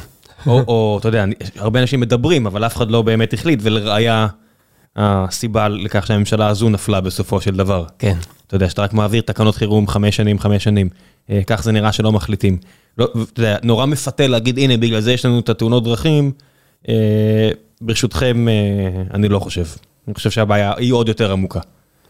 או, 0.46 0.62
או, 0.68 0.98
אתה 1.00 1.08
יודע, 1.08 1.26
הרבה 1.56 1.82
אנשים 1.82 2.00
מדברים, 2.00 2.46
אבל 2.48 2.66
אף 2.66 2.76
אחד 2.76 2.92
לא 2.92 3.02
באמת 3.02 3.34
החליט, 3.34 3.60
ולראיה 3.64 4.28
הסיבה 4.96 5.68
לכך 5.68 6.08
שהממשלה 6.08 6.48
הזו 6.48 6.70
נפלה 6.70 7.02
בסופו 7.02 7.42
של 7.42 7.56
דבר. 7.56 7.86
כן. 8.00 8.18
אתה 8.48 8.56
יודע, 8.56 8.70
שאתה 8.70 8.82
רק 8.82 8.94
מעביר 8.94 9.22
תקנות 9.22 9.56
חירום 9.56 9.88
חמש 9.88 10.16
שנים, 10.16 10.40
חמש 10.40 10.64
שנים. 10.64 10.90
אה, 11.30 11.42
כך 11.48 11.64
זה 11.64 11.72
נראה 11.72 11.92
שלא 11.92 12.12
מחליטים. 12.12 12.58
לא, 12.98 13.08
אתה 13.34 13.42
יודע, 13.42 13.58
נורא 13.64 13.86
מפתה 13.86 14.28
להגיד, 14.28 14.58
הנה, 14.58 14.78
בגלל 14.78 15.02
זה 15.02 15.14
יש 15.14 15.26
לנו 15.26 15.40
את 15.40 15.50
התאונות 15.50 15.84
דרכים. 15.84 16.32
אה, 16.90 17.50
ברשותכם, 17.82 18.48
אה, 18.48 18.54
אני 19.14 19.30
לא 19.30 19.40
חושב. 19.40 19.66
אני 20.08 20.16
חושב 20.16 20.32
שהבעיה 20.32 20.74
היא 20.78 20.94
עוד 20.94 21.08
יותר 21.08 21.32
עמוקה. 21.32 21.60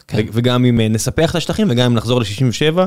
כן. 0.07 0.25
וגם 0.33 0.65
אם 0.65 0.81
נספח 0.81 1.31
את 1.31 1.35
השטחים 1.35 1.67
וגם 1.69 1.85
אם 1.85 1.93
נחזור 1.93 2.19
ל-67, 2.21 2.79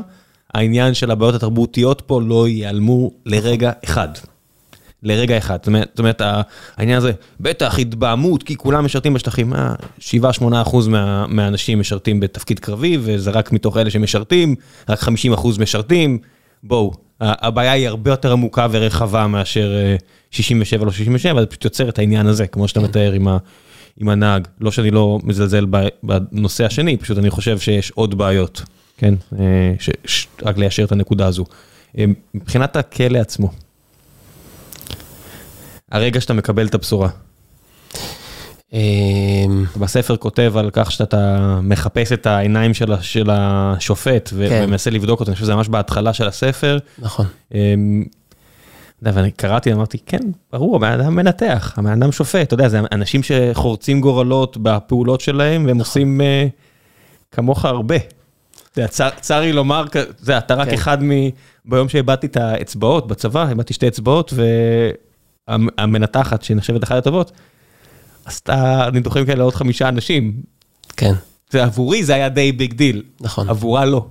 העניין 0.54 0.94
של 0.94 1.10
הבעיות 1.10 1.34
התרבותיות 1.34 2.02
פה 2.06 2.20
לא 2.22 2.48
ייעלמו 2.48 3.10
לרגע 3.26 3.72
אחד. 3.84 4.08
לרגע 5.02 5.38
אחד. 5.38 5.58
זאת 5.62 5.98
אומרת, 5.98 6.22
העניין 6.76 6.98
הזה, 6.98 7.12
בטח, 7.40 7.78
התבהמות, 7.78 8.42
כי 8.42 8.56
כולם 8.56 8.84
משרתים 8.84 9.14
בשטחים. 9.14 9.52
7-8 10.00 10.02
אחוז 10.62 10.88
מה, 10.88 11.26
מהאנשים 11.26 11.80
משרתים 11.80 12.20
בתפקיד 12.20 12.58
קרבי, 12.58 12.98
וזה 13.00 13.30
רק 13.30 13.52
מתוך 13.52 13.76
אלה 13.76 13.90
שמשרתים, 13.90 14.54
רק 14.88 14.98
50 14.98 15.32
אחוז 15.32 15.58
משרתים. 15.58 16.18
בואו, 16.62 16.92
הבעיה 17.20 17.72
היא 17.72 17.88
הרבה 17.88 18.10
יותר 18.10 18.32
עמוקה 18.32 18.66
ורחבה 18.70 19.26
מאשר 19.26 19.72
67 20.30 20.84
לא 20.84 20.90
67, 20.90 21.40
זה 21.40 21.46
פשוט 21.46 21.64
יוצר 21.64 21.88
את 21.88 21.98
העניין 21.98 22.26
הזה, 22.26 22.46
כמו 22.46 22.68
שאתה 22.68 22.80
מתאר 22.80 23.12
עם, 23.12 23.28
ה, 23.28 23.38
עם 24.00 24.08
הנהג. 24.08 24.48
לא 24.60 24.72
שאני 24.72 24.90
לא 24.90 25.18
מזלזל 25.22 25.66
בנושא 26.02 26.64
השני, 26.64 26.96
פשוט 26.96 27.18
אני 27.18 27.30
חושב 27.30 27.58
שיש 27.58 27.90
עוד 27.90 28.18
בעיות, 28.18 28.62
כן? 28.98 29.14
ש, 29.78 29.90
ש, 30.04 30.26
רק 30.42 30.58
ליישר 30.58 30.84
את 30.84 30.92
הנקודה 30.92 31.26
הזו. 31.26 31.44
מבחינת 32.34 32.76
הכלא 32.76 33.18
עצמו. 33.18 33.50
הרגע 35.90 36.20
שאתה 36.20 36.32
מקבל 36.34 36.66
את 36.66 36.74
הבשורה. 36.74 37.08
אמ, 38.72 39.64
בספר 39.76 40.16
כותב 40.16 40.52
על 40.56 40.70
כך 40.72 40.92
שאתה 40.92 41.58
מחפש 41.62 42.12
את 42.12 42.26
העיניים 42.26 42.74
של 43.00 43.30
השופט 43.30 44.28
כן. 44.28 44.34
ומנסה 44.64 44.90
לבדוק 44.90 45.20
אותו, 45.20 45.30
אני 45.30 45.34
חושב 45.34 45.44
שזה 45.44 45.54
ממש 45.54 45.68
בהתחלה 45.68 46.12
של 46.12 46.28
הספר. 46.28 46.78
נכון. 46.98 47.26
אמ, 47.54 48.04
ואני 49.02 49.30
קראתי, 49.30 49.72
אמרתי, 49.72 49.98
כן, 50.06 50.20
ברור, 50.52 50.76
הבן 50.76 50.92
אדם 50.92 51.16
מנתח, 51.16 51.74
הבן 51.76 52.02
אדם 52.02 52.12
שופט, 52.12 52.42
אתה 52.42 52.54
יודע, 52.54 52.68
זה 52.68 52.80
אנשים 52.92 53.20
שחורצים 53.22 54.00
גורלות 54.00 54.56
בפעולות 54.56 55.20
שלהם, 55.20 55.66
והם 55.66 55.78
נכון. 55.78 55.78
עושים 55.78 56.20
אה, 56.20 56.46
כמוך 57.30 57.64
הרבה. 57.64 57.96
צר 59.20 59.40
לי 59.40 59.52
לומר, 59.52 59.84
אתה 60.38 60.54
רק 60.54 60.68
כן. 60.68 60.74
אחד 60.74 61.04
מ... 61.04 61.10
ביום 61.64 61.88
שאיבדתי 61.88 62.26
את 62.26 62.36
האצבעות 62.36 63.08
בצבא, 63.08 63.48
איבדתי 63.48 63.74
שתי 63.74 63.88
אצבעות, 63.88 64.32
המנתחת, 65.48 66.42
שנחשבת 66.42 66.84
אחת 66.84 66.96
הטובות, 66.96 67.32
עשתה 68.24 68.88
ניתוחים 68.92 69.26
כאלה 69.26 69.38
לעוד 69.38 69.54
חמישה 69.54 69.88
אנשים. 69.88 70.32
כן. 70.96 71.12
ועבורי 71.52 72.04
זה 72.04 72.14
היה 72.14 72.28
די 72.28 72.52
big 72.52 72.72
deal. 72.72 73.02
נכון. 73.20 73.48
עבורה 73.48 73.84
לא. 73.84 74.06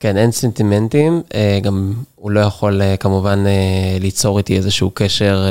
כן, 0.00 0.16
אין 0.16 0.30
סנטימנטים, 0.30 1.22
אה, 1.34 1.58
גם 1.62 1.92
הוא 2.14 2.30
לא 2.30 2.40
יכול 2.40 2.82
אה, 2.82 2.96
כמובן 2.96 3.44
אה, 3.46 3.98
ליצור 4.00 4.38
איתי 4.38 4.56
איזשהו 4.56 4.90
קשר. 4.94 5.44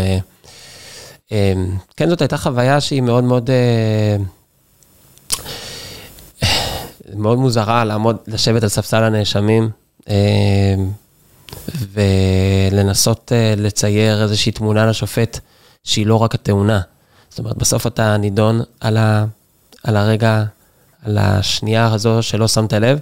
כן, 1.98 2.10
זאת 2.10 2.22
הייתה 2.22 2.38
חוויה 2.38 2.82
שהיא 2.82 3.02
מאוד 3.02 3.24
מאוד... 3.24 3.50
מאוד 7.16 7.38
מוזרה 7.38 7.86
לעמוד, 7.86 8.18
לשבת 8.28 8.64
על 8.64 8.70
ספסל 8.70 9.04
הנאשמים. 9.04 9.70
ולנסות 11.94 13.32
אה, 13.36 13.54
לצייר 13.58 14.24
איזושהי 14.24 14.52
תמונה 14.52 14.86
לשופט 14.86 15.40
שהיא 15.84 16.08
לא 16.08 16.16
רק 16.16 16.36
התאונה. 16.36 16.82
זאת 17.30 17.40
אומרת, 17.40 17.58
בסוף 17.58 17.88
אתה 17.88 18.18
נידון 18.18 18.62
על, 18.80 18.98
ה, 18.98 19.26
על 19.84 19.98
הרגע, 19.98 20.44
על 21.06 21.18
השנייה 21.18 21.94
הזו 21.94 22.24
שלא 22.24 22.48
שמת 22.48 22.74
לב. 22.74 23.00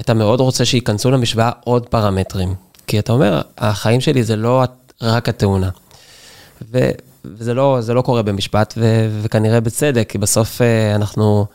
אתה 0.00 0.14
מאוד 0.14 0.40
רוצה 0.40 0.64
שייכנסו 0.64 1.10
למשוואה 1.10 1.50
עוד 1.64 1.86
פרמטרים. 1.86 2.54
כי 2.86 2.98
אתה 2.98 3.12
אומר, 3.12 3.42
החיים 3.58 4.00
שלי 4.00 4.24
זה 4.24 4.36
לא 4.36 4.64
רק 5.02 5.28
התאונה. 5.28 5.70
ו, 6.72 6.90
וזה 7.24 7.54
לא, 7.54 7.78
לא 7.94 8.02
קורה 8.02 8.22
במשפט, 8.22 8.74
ו, 8.76 9.08
וכנראה 9.22 9.60
בצדק, 9.60 10.06
כי 10.08 10.18
בסוף 10.18 10.62
אה, 10.62 10.94
אנחנו... 10.94 11.46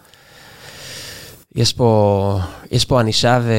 יש 1.56 1.74
פה, 1.74 2.40
יש 2.72 2.86
פה 2.86 3.00
ענישה 3.00 3.40
ו... 3.44 3.54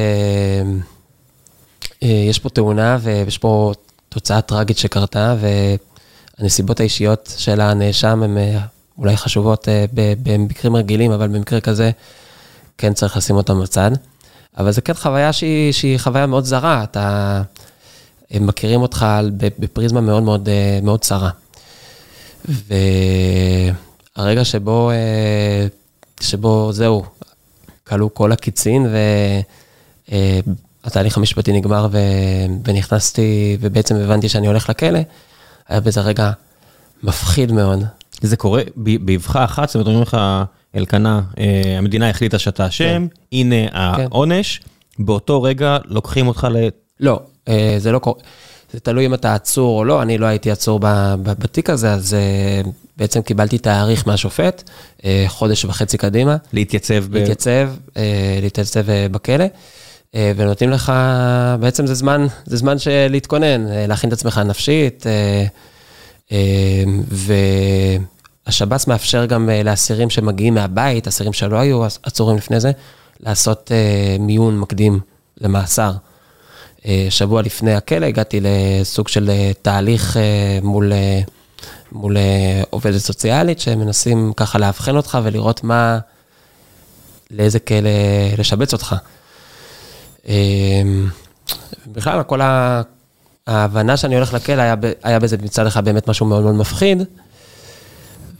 אה, 2.05 2.09
יש 2.09 2.39
פה 2.39 2.49
תאונה 2.49 2.97
ויש 3.01 3.37
פה 3.37 3.71
תוצאה 4.09 4.41
טראגית 4.41 4.77
שקרתה, 4.77 5.35
והנסיבות 6.39 6.79
האישיות 6.79 7.33
של 7.37 7.61
הנאשם 7.61 8.23
הן 8.23 8.37
אה, 8.37 8.59
אולי 8.97 9.17
חשובות 9.17 9.69
אה, 9.69 9.85
במקרים 10.23 10.75
רגילים, 10.75 11.11
אבל 11.11 11.27
במקרה 11.27 11.61
כזה 11.61 11.91
כן 12.77 12.93
צריך 12.93 13.17
לשים 13.17 13.35
אותם 13.35 13.61
בצד. 13.61 13.91
אבל 14.57 14.71
זה 14.71 14.81
כן 14.81 14.93
חוויה 14.93 15.33
שהיא, 15.33 15.71
שהיא 15.71 15.97
חוויה 15.97 16.25
מאוד 16.25 16.45
זרה, 16.45 16.83
אתה... 16.83 17.41
הם 18.31 18.47
מכירים 18.47 18.81
אותך 18.81 19.05
בפריזמה 19.39 20.01
מאוד 20.01 20.23
מאוד, 20.23 20.49
מאוד 20.83 20.99
צרה. 21.01 21.29
והרגע 24.15 24.45
שבו, 24.45 24.91
שבו 26.19 26.71
זהו, 26.71 27.03
כלו 27.83 28.13
כל 28.13 28.31
הקיצין, 28.31 28.87
התהליך 30.85 31.17
המשפטי 31.17 31.53
נגמר 31.53 31.87
ו... 31.91 31.97
ונכנסתי, 32.65 33.57
ובעצם 33.59 33.95
הבנתי 33.95 34.29
שאני 34.29 34.47
הולך 34.47 34.69
לכלא, 34.69 34.99
היה 35.67 35.79
בזה 35.79 36.01
רגע 36.01 36.31
מפחיד 37.03 37.51
מאוד. 37.51 37.83
זה 38.21 38.37
קורה 38.37 38.61
באבחה 38.75 39.43
אחת, 39.43 39.69
זאת 39.69 39.75
אומרת, 39.75 39.87
אומרים 39.87 40.01
לך, 40.01 40.17
אלקנה, 40.75 41.21
אה, 41.37 41.77
המדינה 41.77 42.09
החליטה 42.09 42.39
שאתה 42.39 42.67
אשם, 42.67 42.85
כן. 42.85 43.03
הנה 43.31 43.67
כן. 43.95 44.07
העונש, 44.11 44.61
באותו 44.99 45.41
רגע 45.41 45.77
לוקחים 45.85 46.27
אותך 46.27 46.47
ל... 46.51 46.67
לא, 46.99 47.19
אה, 47.47 47.75
זה 47.77 47.91
לא 47.91 47.99
קורה. 47.99 48.19
זה 48.73 48.79
תלוי 48.79 49.05
אם 49.05 49.13
אתה 49.13 49.35
עצור 49.35 49.79
או 49.79 49.85
לא, 49.85 50.01
אני 50.01 50.17
לא 50.17 50.25
הייתי 50.25 50.51
עצור 50.51 50.79
בתיק 51.21 51.69
הזה, 51.69 51.93
אז 51.93 52.13
אה, 52.13 52.61
בעצם 52.97 53.21
קיבלתי 53.21 53.57
תאריך 53.57 54.07
מהשופט, 54.07 54.69
חודש 55.27 55.65
וחצי 55.65 55.97
קדימה. 55.97 56.37
להתייצב 56.53 57.05
ב... 57.09 57.13
להתייצב, 57.15 57.69
להתייצב 58.41 58.83
בכלא. 59.11 59.45
אה, 60.15 60.31
ונותנים 60.35 60.69
לך, 60.69 60.93
בעצם 61.59 61.87
זה 61.87 61.93
זמן, 61.93 62.27
זה 62.45 62.57
זמן 62.57 62.79
של 62.79 63.07
להתכונן, 63.09 63.67
אה, 63.67 63.87
להכין 63.87 64.07
את 64.07 64.13
עצמך 64.13 64.37
נפשית, 64.37 65.05
אה, 65.07 66.83
והשב"ס 68.47 68.87
מאפשר 68.87 69.25
גם 69.25 69.49
לאסירים 69.65 70.09
שמגיעים 70.09 70.53
מהבית, 70.53 71.07
אסירים 71.07 71.33
שלא 71.33 71.57
היו 71.57 71.85
עצורים 72.03 72.37
לפני 72.37 72.59
זה, 72.59 72.71
לעשות 73.19 73.71
מיון 74.19 74.59
מקדים 74.59 74.99
למאסר. 75.41 75.91
שבוע 77.09 77.41
לפני 77.41 77.73
הכלא 77.73 78.05
הגעתי 78.05 78.39
לסוג 78.41 79.07
של 79.07 79.31
תהליך 79.61 80.17
מול, 80.63 80.91
מול 81.91 82.17
עובדת 82.69 82.97
סוציאלית, 82.97 83.59
שמנסים 83.59 84.33
ככה 84.35 84.59
לאבחן 84.59 84.95
אותך 84.95 85.17
ולראות 85.23 85.63
מה, 85.63 85.99
לאיזה 87.31 87.59
כלא 87.59 87.89
לשבץ 88.37 88.73
אותך. 88.73 88.95
אמ, 90.27 91.09
בכלל, 91.87 92.23
כל 92.23 92.39
ההבנה 93.47 93.97
שאני 93.97 94.15
הולך 94.15 94.33
לכלא, 94.33 94.61
היה, 94.61 94.75
היה 95.03 95.19
בזה 95.19 95.37
מצד 95.37 95.67
אחד 95.67 95.85
באמת 95.85 96.09
משהו 96.09 96.25
מאוד 96.25 96.43
מאוד 96.43 96.55
מפחיד, 96.55 97.03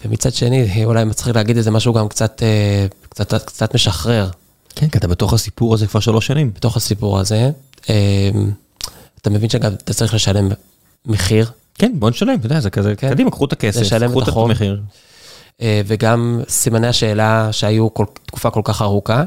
ומצד 0.06 0.34
שני, 0.34 0.86
אולי 0.86 1.04
מצחיק 1.04 1.36
להגיד 1.36 1.58
איזה 1.58 1.72
משהו 1.72 1.94
גם 1.94 2.08
קצת, 2.08 2.44
אה, 2.44 2.86
קצת, 3.10 3.34
קצת 3.34 3.76
משחרר. 3.76 4.30
כן, 4.76 4.90
כי 4.90 4.98
אתה 4.98 5.08
בתוך 5.08 5.34
הסיפור 5.34 5.74
הזה 5.74 5.88
כבר 5.88 6.00
שלוש 6.00 6.28
שנים. 6.28 6.52
בתוך 6.56 6.78
הסיפור 6.78 7.20
הזה. 7.20 7.52
אמ, 7.90 8.52
אתה 9.22 9.30
מבין 9.30 9.50
שגם 9.50 9.74
אתה 9.74 9.94
צריך 9.94 10.14
לשלם 10.14 10.50
מחיר. 11.06 11.52
כן, 11.76 11.92
בוא 11.96 12.10
נשלם, 12.10 12.36
אתה 12.40 12.46
יודע, 12.46 12.60
זה 12.60 12.70
כזה, 12.70 12.96
כן. 12.96 13.10
קדימה, 13.10 13.32
קחו 13.32 13.46
את 13.46 13.54
הכסף, 13.54 13.82
קחו 14.08 14.22
את 14.22 14.28
המחיר. 14.28 14.82
אה, 15.62 15.82
וגם 15.86 16.42
סימני 16.50 16.88
השאלה 16.88 17.50
שהיו 17.52 17.94
כל, 17.94 18.06
תקופה 18.26 18.50
כל 18.50 18.62
כך 18.64 18.82
ארוכה. 18.82 19.24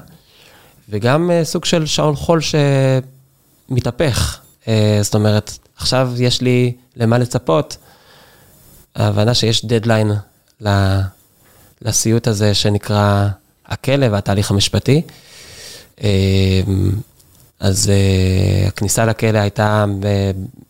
וגם 0.89 1.31
אה, 1.31 1.45
סוג 1.45 1.65
של 1.65 1.87
שעון 1.87 2.17
חול 2.17 2.41
שמתהפך. 3.69 4.41
אה, 4.69 4.99
זאת 5.03 5.15
אומרת, 5.15 5.59
עכשיו 5.77 6.13
יש 6.19 6.41
לי 6.41 6.73
למה 6.97 7.19
לצפות. 7.19 7.77
ההבנה 8.95 9.35
שיש 9.35 9.65
דדליין 9.65 10.13
לסיוט 11.83 12.27
הזה 12.27 12.55
שנקרא 12.55 13.29
הכלא 13.67 14.07
והתהליך 14.11 14.51
המשפטי. 14.51 15.03
אה, 16.03 16.61
אז 17.61 17.91
הכניסה 18.67 19.05
לכלא 19.05 19.39
הייתה 19.39 19.85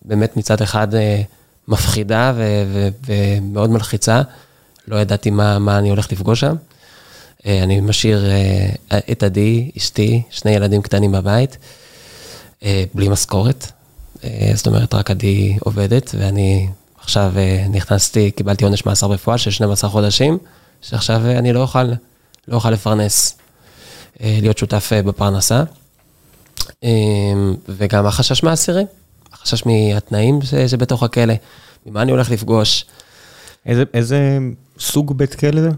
באמת 0.05 0.37
מצד 0.37 0.63
אחד 0.63 0.89
מפחידה 1.69 2.33
ומאוד 3.07 3.71
מלחיצה. 3.71 4.23
לא 4.89 4.97
ידעתי 4.97 5.31
מה, 5.31 5.59
מה 5.59 5.79
אני 5.79 5.91
הולך 5.91 6.13
לפגוש 6.13 6.41
שם. 6.41 6.57
אה, 7.47 7.63
אני 7.63 7.81
משאיר 7.81 8.25
אה, 8.31 8.99
את 9.13 9.23
עדי, 9.23 9.71
אשתי, 9.77 10.23
שני 10.31 10.51
ילדים 10.51 10.83
קטנים 10.83 11.13
בבית, 11.13 11.59
אה, 12.63 12.85
בלי 12.95 13.09
משכורת. 13.09 13.73
זאת 14.55 14.67
אומרת, 14.67 14.95
רק 14.95 15.11
עדי 15.11 15.57
עובדת, 15.61 16.15
ואני 16.19 16.69
עכשיו 17.01 17.33
נכנסתי, 17.71 18.31
קיבלתי 18.31 18.65
עונש 18.65 18.87
מאסר 18.87 19.09
בפועל 19.09 19.39
של 19.39 19.51
12 19.51 19.91
חודשים, 19.91 20.39
שעכשיו 20.83 21.27
אני 21.27 21.53
לא 21.53 21.61
אוכל, 21.61 21.85
לא 22.49 22.55
אוכל 22.55 22.71
לפרנס, 22.71 23.39
להיות 24.21 24.59
שותף 24.59 24.93
בפרנסה. 25.05 25.63
וגם 27.69 28.07
החשש 28.07 28.43
מהאסירים, 28.43 28.87
החשש 29.33 29.63
מהתנאים 29.67 30.39
שבתוך 30.67 31.03
הכלא, 31.03 31.35
ממה 31.87 32.03
אני 32.03 32.11
הולך 32.11 32.31
לפגוש. 32.31 32.85
איזה, 33.67 33.85
איזה 33.95 34.39
סוג 34.79 35.19
בית 35.19 35.35
כלא 35.35 35.61
זה? 35.61 35.71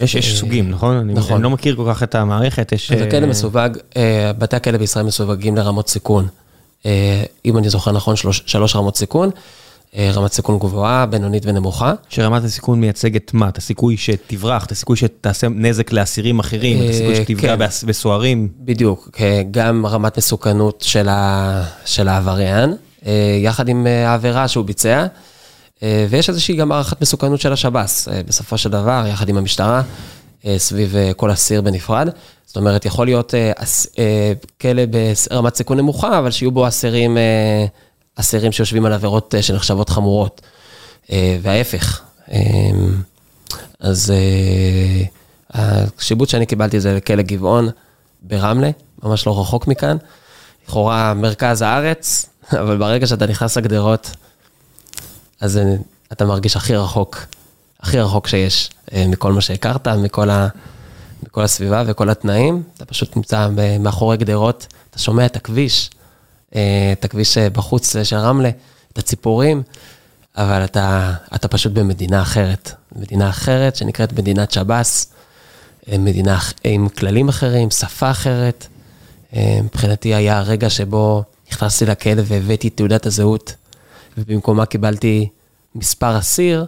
יש, 0.00 0.14
יש 0.14 0.32
אה, 0.32 0.36
סוגים, 0.36 0.70
נכון? 0.70 0.96
אני, 0.96 1.14
נכון. 1.14 1.32
אני 1.34 1.42
לא 1.42 1.50
מכיר 1.50 1.76
כל 1.76 1.84
כך 1.88 2.02
את 2.02 2.14
המערכת, 2.14 2.72
יש... 2.72 2.92
אז 2.92 3.00
אה, 3.00 3.06
הכלא 3.06 3.26
מסווג, 3.26 3.78
אה, 3.96 4.32
בתי 4.38 4.56
הכלא 4.56 4.78
בישראל 4.78 5.04
מסווגים 5.04 5.56
לרמות 5.56 5.88
סיכון. 5.88 6.26
אה, 6.86 7.22
אם 7.44 7.58
אני 7.58 7.68
זוכר 7.68 7.92
נכון, 7.92 8.16
שלוש, 8.16 8.42
שלוש 8.46 8.76
רמות 8.76 8.96
סיכון, 8.96 9.30
אה, 9.96 10.10
רמת 10.14 10.32
סיכון 10.32 10.58
גבוהה, 10.58 11.06
בינונית 11.06 11.46
ונמוכה. 11.46 11.94
שרמת 12.08 12.44
הסיכון 12.44 12.80
מייצגת 12.80 13.34
מה? 13.34 13.48
את 13.48 13.58
הסיכוי 13.58 13.96
שתברח, 13.96 14.64
את 14.64 14.72
הסיכוי 14.72 14.96
שתעשה 14.96 15.48
נזק 15.48 15.92
לאסירים 15.92 16.38
אחרים, 16.38 16.84
את 16.84 16.90
הסיכוי 16.90 17.14
אה, 17.14 17.16
שתפגע 17.16 17.56
כן. 17.56 17.86
בסוהרים. 17.86 18.48
בדיוק, 18.58 19.10
אה, 19.20 19.42
גם 19.50 19.86
רמת 19.86 20.18
מסוכנות 20.18 20.84
של, 20.86 21.08
ה, 21.08 21.62
של 21.84 22.08
העבריין, 22.08 22.74
אה, 23.06 23.38
יחד 23.42 23.68
עם 23.68 23.86
אה, 23.86 24.08
העבירה 24.10 24.48
שהוא 24.48 24.64
ביצע, 24.64 24.98
אה, 24.98 25.06
ויש 25.82 26.28
איזושהי 26.28 26.56
גם 26.56 26.72
הערכת 26.72 27.02
מסוכנות 27.02 27.40
של 27.40 27.52
השב"ס, 27.52 28.08
אה, 28.08 28.20
בסופו 28.26 28.58
של 28.58 28.70
דבר, 28.70 29.04
יחד 29.08 29.28
עם 29.28 29.36
המשטרה, 29.36 29.82
אה, 30.46 30.54
סביב 30.58 30.96
אה, 30.96 31.12
כל 31.16 31.32
אסיר 31.32 31.62
בנפרד. 31.62 32.08
זאת 32.46 32.56
אומרת, 32.56 32.84
יכול 32.84 33.06
להיות 33.06 33.34
אה, 33.34 33.52
אה, 33.98 34.32
כלא 34.60 34.82
ברמת 35.30 35.54
סיכון 35.56 35.78
נמוכה, 35.78 36.18
אבל 36.18 36.30
שיהיו 36.30 36.50
בו 36.50 36.68
אסירים, 36.68 37.18
אה, 37.18 37.66
אסירים 38.16 38.52
שיושבים 38.52 38.86
על 38.86 38.92
עבירות 38.92 39.34
אה, 39.34 39.42
שנחשבות 39.42 39.88
חמורות, 39.88 40.40
אה, 41.12 41.38
וההפך. 41.42 42.00
אה, 42.32 42.40
אז 43.80 44.12
אה, 44.16 45.04
השיבוץ 45.98 46.30
שאני 46.30 46.46
קיבלתי 46.46 46.80
זה 46.80 46.94
לכלא 46.94 47.22
גבעון 47.22 47.68
ברמלה, 48.22 48.70
ממש 49.02 49.26
לא 49.26 49.40
רחוק 49.40 49.66
מכאן. 49.66 49.96
לכאורה 50.68 51.14
מרכז 51.14 51.62
הארץ, 51.62 52.26
אבל 52.60 52.76
ברגע 52.76 53.06
שאתה 53.06 53.26
נכנס 53.26 53.56
לגדרות, 53.56 54.10
אז 55.40 55.56
אה, 55.56 55.74
אתה 56.12 56.24
מרגיש 56.24 56.56
הכי 56.56 56.76
רחוק, 56.76 57.26
הכי 57.80 58.00
רחוק 58.00 58.26
שיש 58.26 58.70
אה, 58.92 59.06
מכל 59.08 59.32
מה 59.32 59.40
שהכרת, 59.40 59.88
מכל, 59.88 60.30
ה, 60.30 60.48
מכל 61.22 61.42
הסביבה 61.42 61.82
וכל 61.86 62.10
התנאים. 62.10 62.62
אתה 62.76 62.84
פשוט 62.84 63.16
נמצא 63.16 63.48
מאחורי 63.80 64.16
גדרות, 64.16 64.66
אתה 64.90 64.98
שומע 64.98 65.26
את 65.26 65.36
הכביש, 65.36 65.90
אה, 66.54 66.92
את 66.92 67.04
הכביש 67.04 67.38
בחוץ 67.38 67.96
של 68.02 68.16
רמלה, 68.16 68.50
את 68.92 68.98
הציפורים, 68.98 69.62
אבל 70.36 70.64
אתה, 70.64 71.12
אתה 71.34 71.48
פשוט 71.48 71.72
במדינה 71.72 72.22
אחרת. 72.22 72.72
מדינה 72.96 73.30
אחרת 73.30 73.76
שנקראת 73.76 74.12
מדינת 74.12 74.50
שב"ס, 74.50 75.12
מדינה 75.88 76.38
עם 76.64 76.88
כללים 76.88 77.28
אחרים, 77.28 77.70
שפה 77.70 78.10
אחרת. 78.10 78.66
מבחינתי 79.36 80.14
היה 80.14 80.38
הרגע 80.38 80.70
שבו 80.70 81.24
נכנסתי 81.52 81.86
לכלא 81.86 82.22
והבאתי 82.26 82.68
את 82.68 82.76
תעודת 82.76 83.06
הזהות, 83.06 83.54
ובמקומה 84.18 84.66
קיבלתי 84.66 85.28
מספר 85.74 86.18
אסיר, 86.18 86.66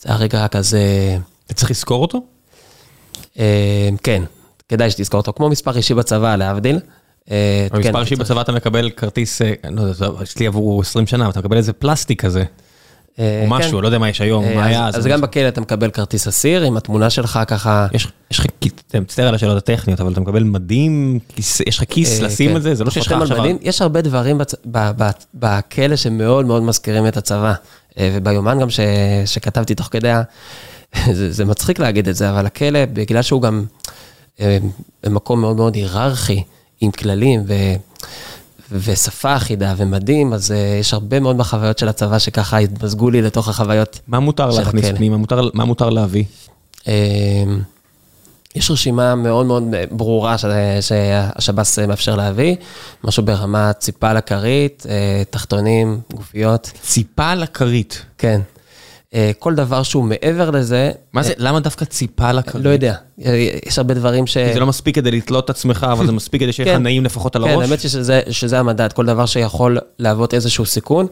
זה 0.00 0.12
הרגע 0.12 0.48
כזה, 0.48 1.16
אתה 1.46 1.54
צריך 1.54 1.70
לזכור 1.70 2.02
אותו? 2.02 2.22
אה, 3.38 3.88
כן, 4.02 4.22
כדאי 4.68 4.90
שתזכור 4.90 5.20
אותו, 5.20 5.32
כמו 5.32 5.48
מספר 5.48 5.76
אישי 5.76 5.94
בצבא, 5.94 6.36
להבדיל. 6.36 6.78
אה, 7.30 7.66
כן, 7.70 7.76
במספר 7.76 8.00
אישי 8.00 8.14
אתה 8.14 8.24
צריך- 8.24 8.30
בצבא 8.30 8.40
אתה 8.40 8.52
מקבל 8.52 8.90
כרטיס, 8.90 9.42
אה, 9.42 9.52
לא 9.70 9.82
יודע, 9.82 10.06
אצלי 10.22 10.46
עברו 10.46 10.80
20 10.80 11.06
שנה, 11.06 11.28
אתה 11.28 11.38
מקבל 11.40 11.56
איזה 11.56 11.72
פלסטיק 11.72 12.22
כזה, 12.24 12.44
אה, 13.18 13.40
או 13.44 13.50
כן. 13.50 13.52
משהו, 13.56 13.80
לא 13.82 13.88
יודע 13.88 13.98
מה 13.98 14.08
יש 14.08 14.20
היום, 14.20 14.44
מה 14.44 14.60
אז- 14.60 14.66
היה 14.66 14.88
אז 14.88 15.06
גם 15.06 15.20
בכלא 15.20 15.48
אתה 15.48 15.60
מקבל 15.60 15.90
כרטיס 15.90 16.28
אסיר 16.28 16.62
עם 16.62 16.76
התמונה 16.76 17.10
שלך 17.10 17.38
ככה. 17.46 17.86
יש 17.92 18.08
יש 18.30 18.38
לך, 18.38 18.46
אני 18.94 19.00
מצטער 19.00 19.28
על 19.28 19.34
השאלות 19.34 19.56
הטכניות, 19.56 20.00
אבל 20.00 20.12
אתה 20.12 20.20
מקבל 20.20 20.42
מדים, 20.42 21.18
יש 21.38 21.78
לך 21.78 21.84
כיס 21.88 22.20
אה, 22.20 22.26
לשים 22.26 22.50
כן. 22.50 22.56
את 22.56 22.62
זה? 22.62 22.74
זה 22.74 22.84
לא 22.84 22.90
שיש 22.90 23.06
לך 23.06 23.12
עכשיו... 23.12 23.44
יש 23.60 23.82
הרבה 23.82 24.00
דברים 24.00 24.40
בכלא 25.34 25.96
שמאוד 25.96 26.46
מאוד 26.46 26.62
מזכירים 26.62 27.06
את 27.06 27.16
הצבא. 27.16 27.54
אה, 27.98 28.10
וביומן 28.14 28.58
גם. 28.60 28.68
שכתבתי 29.26 29.74
תוך 29.74 29.88
כדי, 29.90 30.12
זה, 31.30 31.44
מצחיק 31.44 31.78
להגיד 31.78 32.08
את 32.08 32.16
זה, 32.16 32.30
אבל 32.30 32.46
הכלא, 32.46 32.84
בגלל 32.84 33.22
שהוא 33.22 33.42
גם 33.42 33.64
אה, 34.40 34.58
במקום 35.02 35.40
מאוד 35.40 35.56
מאוד 35.56 35.74
היררכי, 35.74 36.42
עם 36.80 36.90
כללים. 36.90 37.44
ושפה 38.72 39.36
אחידה 39.36 39.74
ומדים, 39.76 40.32
אז 40.32 40.52
אה, 40.52 40.78
יש 40.80 40.94
הרבה 40.94 41.20
מאוד 41.20 41.36
מהחוויות 41.36 41.78
של 41.78 41.88
הצבא 41.88 42.18
שככה 42.18 42.58
התמזגו 42.58 43.10
לי 43.10 43.22
לתוך 43.22 43.48
החוויות. 43.48 44.00
מה 44.08 44.20
מותר 44.20 44.50
של 44.50 44.58
להכניס 44.58 44.84
הכלא. 44.84 44.96
פנימה? 44.96 45.16
מה 45.54 45.64
מותר 45.64 45.90
להביא? 45.90 46.24
אה, 48.54 48.58
יש 48.58 48.70
רשימה 48.70 49.14
מאוד 49.14 49.46
מאוד 49.46 49.62
ברורה 49.90 50.38
ש- 50.38 50.44
שהשב"ס 50.80 51.78
מאפשר 51.78 52.16
להביא, 52.16 52.56
משהו 53.04 53.22
ברמה 53.22 53.72
ציפה 53.72 54.12
לכרית, 54.12 54.86
אה, 54.88 55.22
תחתונים, 55.30 56.00
גופיות, 56.12 56.70
ציפה 56.82 57.34
לכרית. 57.34 58.04
כן. 58.18 58.40
אה, 59.14 59.30
כל 59.38 59.54
דבר 59.54 59.82
שהוא 59.82 60.04
מעבר 60.04 60.50
לזה, 60.50 60.90
מה 61.12 61.22
זה, 61.22 61.32
למה 61.36 61.60
דווקא 61.60 61.84
ציפה 61.84 62.32
לכרית? 62.32 62.64
לא 62.64 62.70
יודע, 62.70 62.94
אה, 63.24 63.48
יש 63.66 63.78
הרבה 63.78 63.94
דברים 63.94 64.26
ש... 64.26 64.38
זה 64.38 64.60
לא 64.60 64.66
מספיק 64.66 64.94
כדי 64.94 65.10
לתלות 65.10 65.44
את 65.44 65.50
עצמך, 65.50 65.86
אבל 65.92 66.06
זה 66.06 66.12
מספיק 66.12 66.40
כדי 66.42 66.52
שיהיה 66.52 66.72
לך 66.72 66.76
כן. 66.76 66.82
נעים 66.82 67.04
לפחות 67.04 67.36
על 67.36 67.44
כן, 67.44 67.50
הראש? 67.50 67.64
האמת 67.64 67.80
שזה 68.30 68.58
המדד, 68.58 68.92
כל 68.92 69.06
דבר 69.06 69.26
שיכול 69.26 69.78
להוות 69.98 70.34
איזשהו 70.34 70.66
סיכון, 70.66 71.06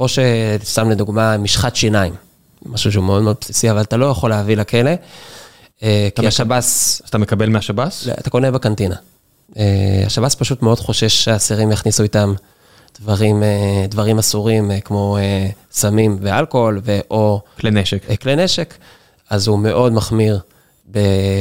או 0.00 0.06
שסתם 0.08 0.90
לדוגמה 0.90 1.36
משחת 1.36 1.76
שיניים, 1.76 2.12
משהו 2.66 2.92
שהוא 2.92 3.04
מאוד 3.04 3.22
מאוד 3.22 3.36
בסיסי, 3.40 3.70
אבל 3.70 3.80
אתה 3.80 3.96
לא 3.96 4.06
יכול 4.06 4.30
להביא 4.30 4.56
לכלא, 4.56 4.90
אה, 4.90 4.94
כי 5.80 5.86
מקבל- 6.08 6.26
השב"ס, 6.26 7.02
אתה 7.10 7.18
מקבל 7.18 7.48
מהשב"ס? 7.48 8.06
לא, 8.06 8.12
אתה 8.12 8.30
קונה 8.30 8.50
בקנטינה. 8.50 8.94
אה, 9.58 9.62
השב"ס 10.06 10.34
פשוט 10.34 10.62
מאוד 10.62 10.78
חושש 10.78 11.24
שהאסירים 11.24 11.72
יכניסו 11.72 12.02
איתם 12.02 12.34
דברים, 13.00 13.42
אה, 13.42 13.48
דברים 13.88 14.18
אסורים, 14.18 14.70
אה, 14.70 14.80
כמו 14.80 15.16
אה, 15.20 15.46
סמים 15.72 16.18
ואלכוהול, 16.20 16.80
ו- 16.84 16.98
או 17.10 17.40
כלי 17.60 17.70
נשק. 17.70 18.10
אה, 18.10 18.16
כלי 18.16 18.36
נשק, 18.36 18.74
אז 19.30 19.48
הוא 19.48 19.58
מאוד 19.58 19.92
מחמיר 19.92 20.40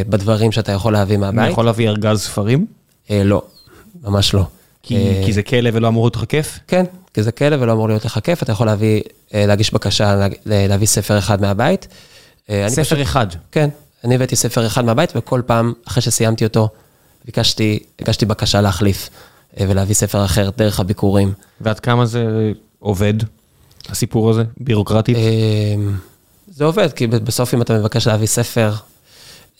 בדברים 0.09 0.51
שאתה 0.51 0.71
יכול 0.71 0.93
להביא 0.93 1.17
מהבית. 1.17 1.51
יכול 1.51 1.65
להביא 1.65 1.89
ארגז 1.89 2.19
ספרים? 2.21 2.65
אה, 3.11 3.21
לא, 3.23 3.41
ממש 4.03 4.33
לא. 4.33 4.43
כי 4.83 4.95
אה, 4.97 5.21
כי 5.25 5.33
זה 5.33 5.43
כלא 5.43 5.69
ולא 5.73 5.87
אמור 5.87 6.03
להיות 6.05 6.15
לך 6.15 6.23
כיף? 6.29 6.59
כן, 6.67 6.85
כי 7.13 7.23
זה 7.23 7.31
כלא 7.31 7.55
ולא 7.59 7.71
אמור 7.71 7.87
להיות 7.87 8.05
לך 8.05 8.19
כיף, 8.23 8.43
אתה 8.43 8.51
יכול 8.51 8.67
להביא, 8.67 9.01
אה, 9.33 9.45
להגיש 9.45 9.73
בקשה, 9.73 10.15
לה- 10.15 10.27
להביא 10.67 10.87
ספר 10.87 11.17
אחד 11.17 11.41
מהבית. 11.41 11.87
אה, 12.49 12.61
אני 12.65 12.71
פשוט- 12.71 12.85
ספר 12.85 13.01
אחד. 13.01 13.27
כן, 13.51 13.69
אני 14.03 14.15
הבאתי 14.15 14.35
ספר 14.35 14.67
אחד 14.67 14.85
מהבית, 14.85 15.13
וכל 15.15 15.41
פעם, 15.45 15.73
אחרי 15.87 16.01
שסיימתי 16.01 16.43
אותו, 16.43 16.69
ביקשתי, 17.25 17.79
הגשתי 17.99 18.25
בקשה 18.25 18.61
להחליף 18.61 19.09
אה, 19.59 19.65
ולהביא 19.69 19.95
ספר 19.95 20.25
אחר 20.25 20.49
דרך 20.57 20.79
הביקורים. 20.79 21.33
ועד 21.61 21.79
כמה 21.79 22.05
זה 22.05 22.51
עובד, 22.79 23.13
הסיפור 23.89 24.29
הזה, 24.29 24.43
בירוקרטית? 24.57 25.15
אה, 25.15 25.21
זה 26.47 26.65
עובד, 26.65 26.93
כי 26.93 27.07
בסוף 27.07 27.53
אם 27.53 27.61
אתה 27.61 27.79
מבקש 27.79 28.07
להביא 28.07 28.27
ספר, 28.27 28.73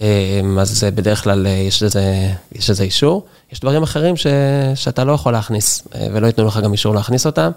אה, 0.01 0.41
אז 0.59 0.83
בדרך 0.95 1.23
כלל 1.23 1.47
יש 1.67 1.83
לזה, 1.83 2.31
יש 2.51 2.69
לזה 2.69 2.83
אישור. 2.83 3.25
יש 3.51 3.59
דברים 3.59 3.83
אחרים 3.83 4.17
ש, 4.17 4.27
שאתה 4.75 5.03
לא 5.03 5.11
יכול 5.11 5.33
להכניס, 5.33 5.87
ולא 6.13 6.27
ייתנו 6.27 6.45
לך 6.45 6.59
גם 6.63 6.71
אישור 6.71 6.95
להכניס 6.95 7.25
אותם. 7.25 7.51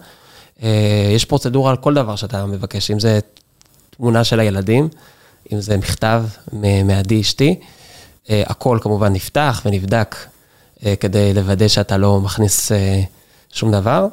יש 1.15 1.25
פרוצדורה 1.25 1.71
על 1.71 1.77
כל 1.77 1.95
דבר 1.95 2.17
שאתה 2.17 2.47
מבקש, 2.47 2.91
אם 2.91 3.01
זה 3.01 3.19
תמונה 3.97 4.25
של 4.25 4.41
הילדים, 4.41 4.89
אם 5.53 5.61
זה 5.61 5.77
מכתב 5.77 6.25
מעדי 6.85 7.21
אשתי, 7.21 7.61
אה, 8.31 8.43
הכל 8.47 8.79
כמובן 8.81 9.13
נפתח 9.13 9.63
ונבדק 9.67 10.17
אה, 10.87 10.97
כדי 10.97 11.35
לוודא 11.35 11.69
שאתה 11.69 11.97
לא 11.97 12.21
מכניס 12.21 12.73
אה, 12.73 13.03
שום 13.53 13.73
דבר. 13.73 14.07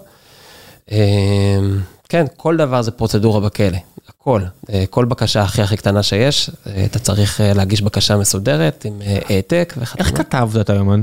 כן, 2.10 2.26
כל 2.38 2.58
דבר 2.58 2.82
זה 2.82 2.92
פרוצדורה 2.92 3.40
בכלא, 3.40 3.78
הכל. 4.08 4.42
כל 4.90 5.06
בקשה 5.06 5.42
הכי 5.42 5.62
הכי 5.62 5.78
קטנה 5.78 6.04
שיש, 6.04 6.50
אתה 6.86 7.00
צריך 7.00 7.42
להגיש 7.56 7.82
בקשה 7.82 8.18
מסודרת 8.18 8.86
עם 8.86 9.02
העתק 9.30 9.74
וחתימה. 9.78 10.10
איך 10.10 10.18
כתבת 10.18 10.62
את 10.62 10.70
היומן? 10.70 11.02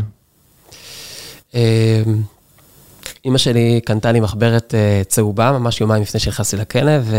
אימא 3.25 3.39
שלי 3.39 3.81
קנתה 3.85 4.13
לי 4.13 4.21
מחברת 4.21 4.75
צהובה, 5.09 5.53
ממש 5.53 5.81
יומיים 5.81 6.03
לפני 6.03 6.21
שנכנסתי 6.21 6.57
לכלא, 6.57 6.93
ו... 7.03 7.17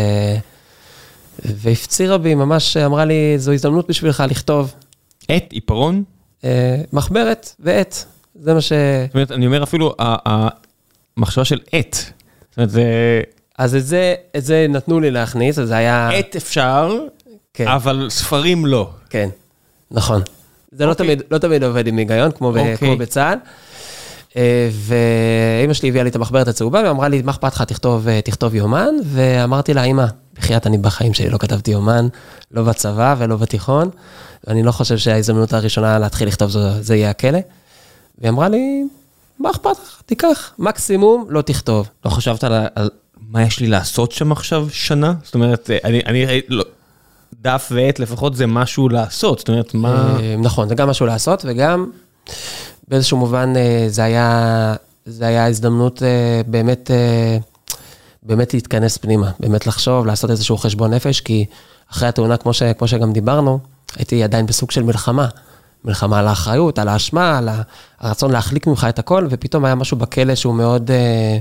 והפצירה 1.45 2.17
בי, 2.17 2.35
ממש 2.35 2.77
אמרה 2.77 3.05
לי, 3.05 3.33
זו 3.38 3.53
הזדמנות 3.53 3.89
בשבילך 3.89 4.23
לכתוב 4.29 4.73
עט, 5.27 5.51
עיפרון? 5.51 6.03
אה, 6.43 6.81
מחברת 6.93 7.55
ועט. 7.59 7.95
זה 8.35 8.53
מה 8.53 8.61
ש... 8.61 8.71
זאת 9.05 9.13
אומרת, 9.13 9.31
אני 9.31 9.45
אומר 9.45 9.63
אפילו, 9.63 9.95
המחשבה 11.17 11.45
של 11.45 11.59
עט. 11.71 11.95
זאת 11.95 12.57
אומרת, 12.57 12.69
זה... 12.69 12.83
אז 13.57 13.75
את 13.75 13.85
זה, 13.85 14.15
את 14.38 14.45
זה 14.45 14.65
נתנו 14.69 14.99
לי 14.99 15.11
להכניס, 15.11 15.59
אז 15.59 15.67
זה 15.67 15.77
היה... 15.77 16.09
עט 16.09 16.35
אפשר, 16.35 16.97
כן. 17.53 17.67
אבל 17.67 18.07
ספרים 18.09 18.65
לא. 18.65 18.89
כן, 19.09 19.29
נכון. 19.91 20.21
זה 20.71 20.85
לא 20.85 20.91
אוקיי. 20.91 21.05
תמיד, 21.05 21.21
לא 21.31 21.38
תמיד 21.38 21.63
עובד 21.63 21.88
עם 21.88 21.97
היגיון, 21.97 22.31
כמו, 22.31 22.51
ב, 22.51 22.57
אוקיי. 22.57 22.77
כמו 22.77 22.97
בצה"ל. 22.97 23.38
אה, 24.38 24.69
ואימא 24.71 25.73
שלי 25.73 25.89
הביאה 25.89 26.03
לי 26.03 26.09
את 26.09 26.15
המחברת 26.15 26.47
הצהובה, 26.47 26.81
ואמרה 26.85 27.07
לי, 27.07 27.21
מה 27.21 27.31
אכפת 27.31 27.53
לך, 27.53 27.61
תכתוב, 27.61 28.07
אה, 28.07 28.21
תכתוב 28.21 28.55
יומן, 28.55 28.95
ואמרתי 29.03 29.73
לה, 29.73 29.83
אמא, 29.83 30.05
בחייאת, 30.39 30.67
אני 30.67 30.77
בחיים 30.77 31.13
שלי 31.13 31.29
לא 31.29 31.38
כתבתי 31.38 31.71
יומן, 31.71 32.07
לא 32.51 32.63
בצבא 32.63 33.15
ולא 33.17 33.35
בתיכון, 33.38 33.89
ואני 34.47 34.63
לא 34.63 34.71
חושב 34.71 34.97
שההזדמנות 34.97 35.53
הראשונה 35.53 35.99
להתחיל 35.99 36.27
לכתוב 36.27 36.49
זה, 36.49 36.81
זה 36.81 36.95
יהיה 36.95 37.09
הכלא. 37.09 37.39
והיא 38.17 38.29
אמרה 38.29 38.49
לי, 38.49 38.83
מה 39.39 39.51
אכפת 39.51 39.79
לך, 39.83 40.01
תיקח, 40.05 40.53
מקסימום 40.59 41.25
לא 41.29 41.41
תכתוב. 41.41 41.89
לא 42.05 42.09
חשבת 42.09 42.43
על, 42.43 42.53
על 42.75 42.89
מה 43.29 43.43
יש 43.43 43.59
לי 43.59 43.67
לעשות 43.67 44.11
שם 44.11 44.31
עכשיו 44.31 44.67
שנה? 44.71 45.13
זאת 45.23 45.35
אומרת, 45.35 45.69
אני, 45.83 46.01
אני 46.05 46.41
לא, 46.49 46.63
דף 47.41 47.71
ועט 47.71 47.99
לפחות 47.99 48.35
זה 48.35 48.47
משהו 48.47 48.89
לעשות, 48.89 49.39
זאת 49.39 49.49
אומרת, 49.49 49.73
מה... 49.73 50.17
אה, 50.19 50.35
נכון, 50.39 50.69
זה 50.69 50.75
גם 50.75 50.89
משהו 50.89 51.05
לעשות, 51.05 51.45
וגם 51.47 51.89
באיזשהו 52.88 53.17
מובן 53.17 53.53
אה, 53.55 53.85
זה 53.88 54.03
היה, 54.03 54.75
זה 55.05 55.27
היה 55.27 55.47
הזדמנות 55.47 56.03
אה, 56.03 56.41
באמת, 56.47 56.91
אה, 56.91 57.38
באמת 58.28 58.53
להתכנס 58.53 58.97
פנימה, 58.97 59.32
באמת 59.39 59.67
לחשוב, 59.67 60.05
לעשות 60.05 60.30
איזשהו 60.30 60.57
חשבון 60.57 60.93
נפש, 60.93 61.21
כי 61.21 61.45
אחרי 61.91 62.07
התאונה, 62.07 62.38
כמו, 62.38 62.53
ש, 62.53 62.63
כמו 62.63 62.88
שגם 62.88 63.13
דיברנו, 63.13 63.59
הייתי 63.95 64.23
עדיין 64.23 64.45
בסוג 64.45 64.71
של 64.71 64.84
מלחמה. 64.84 65.28
מלחמה 65.86 66.19
על 66.19 66.28
האחריות, 66.28 66.80
על 66.80 66.88
האשמה, 66.88 67.38
על 67.38 67.49
הרצון 67.99 68.32
להחליק 68.32 68.67
ממך 68.67 68.88
את 68.89 68.99
הכל, 68.99 69.28
ופתאום 69.30 69.65
היה 69.65 69.75
משהו 69.75 69.97
בכלא 69.97 70.36
שהוא 70.36 70.55
מאוד... 70.55 70.91
אה, 70.91 71.38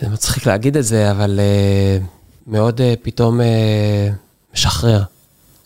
זה 0.00 0.08
מצחיק 0.08 0.46
להגיד 0.46 0.76
את 0.76 0.84
זה, 0.84 1.10
אבל 1.10 1.40
אה, 1.40 1.98
מאוד 2.46 2.80
אה, 2.80 2.94
פתאום 3.02 3.40
אה, 3.40 4.08
משחרר. 4.54 5.02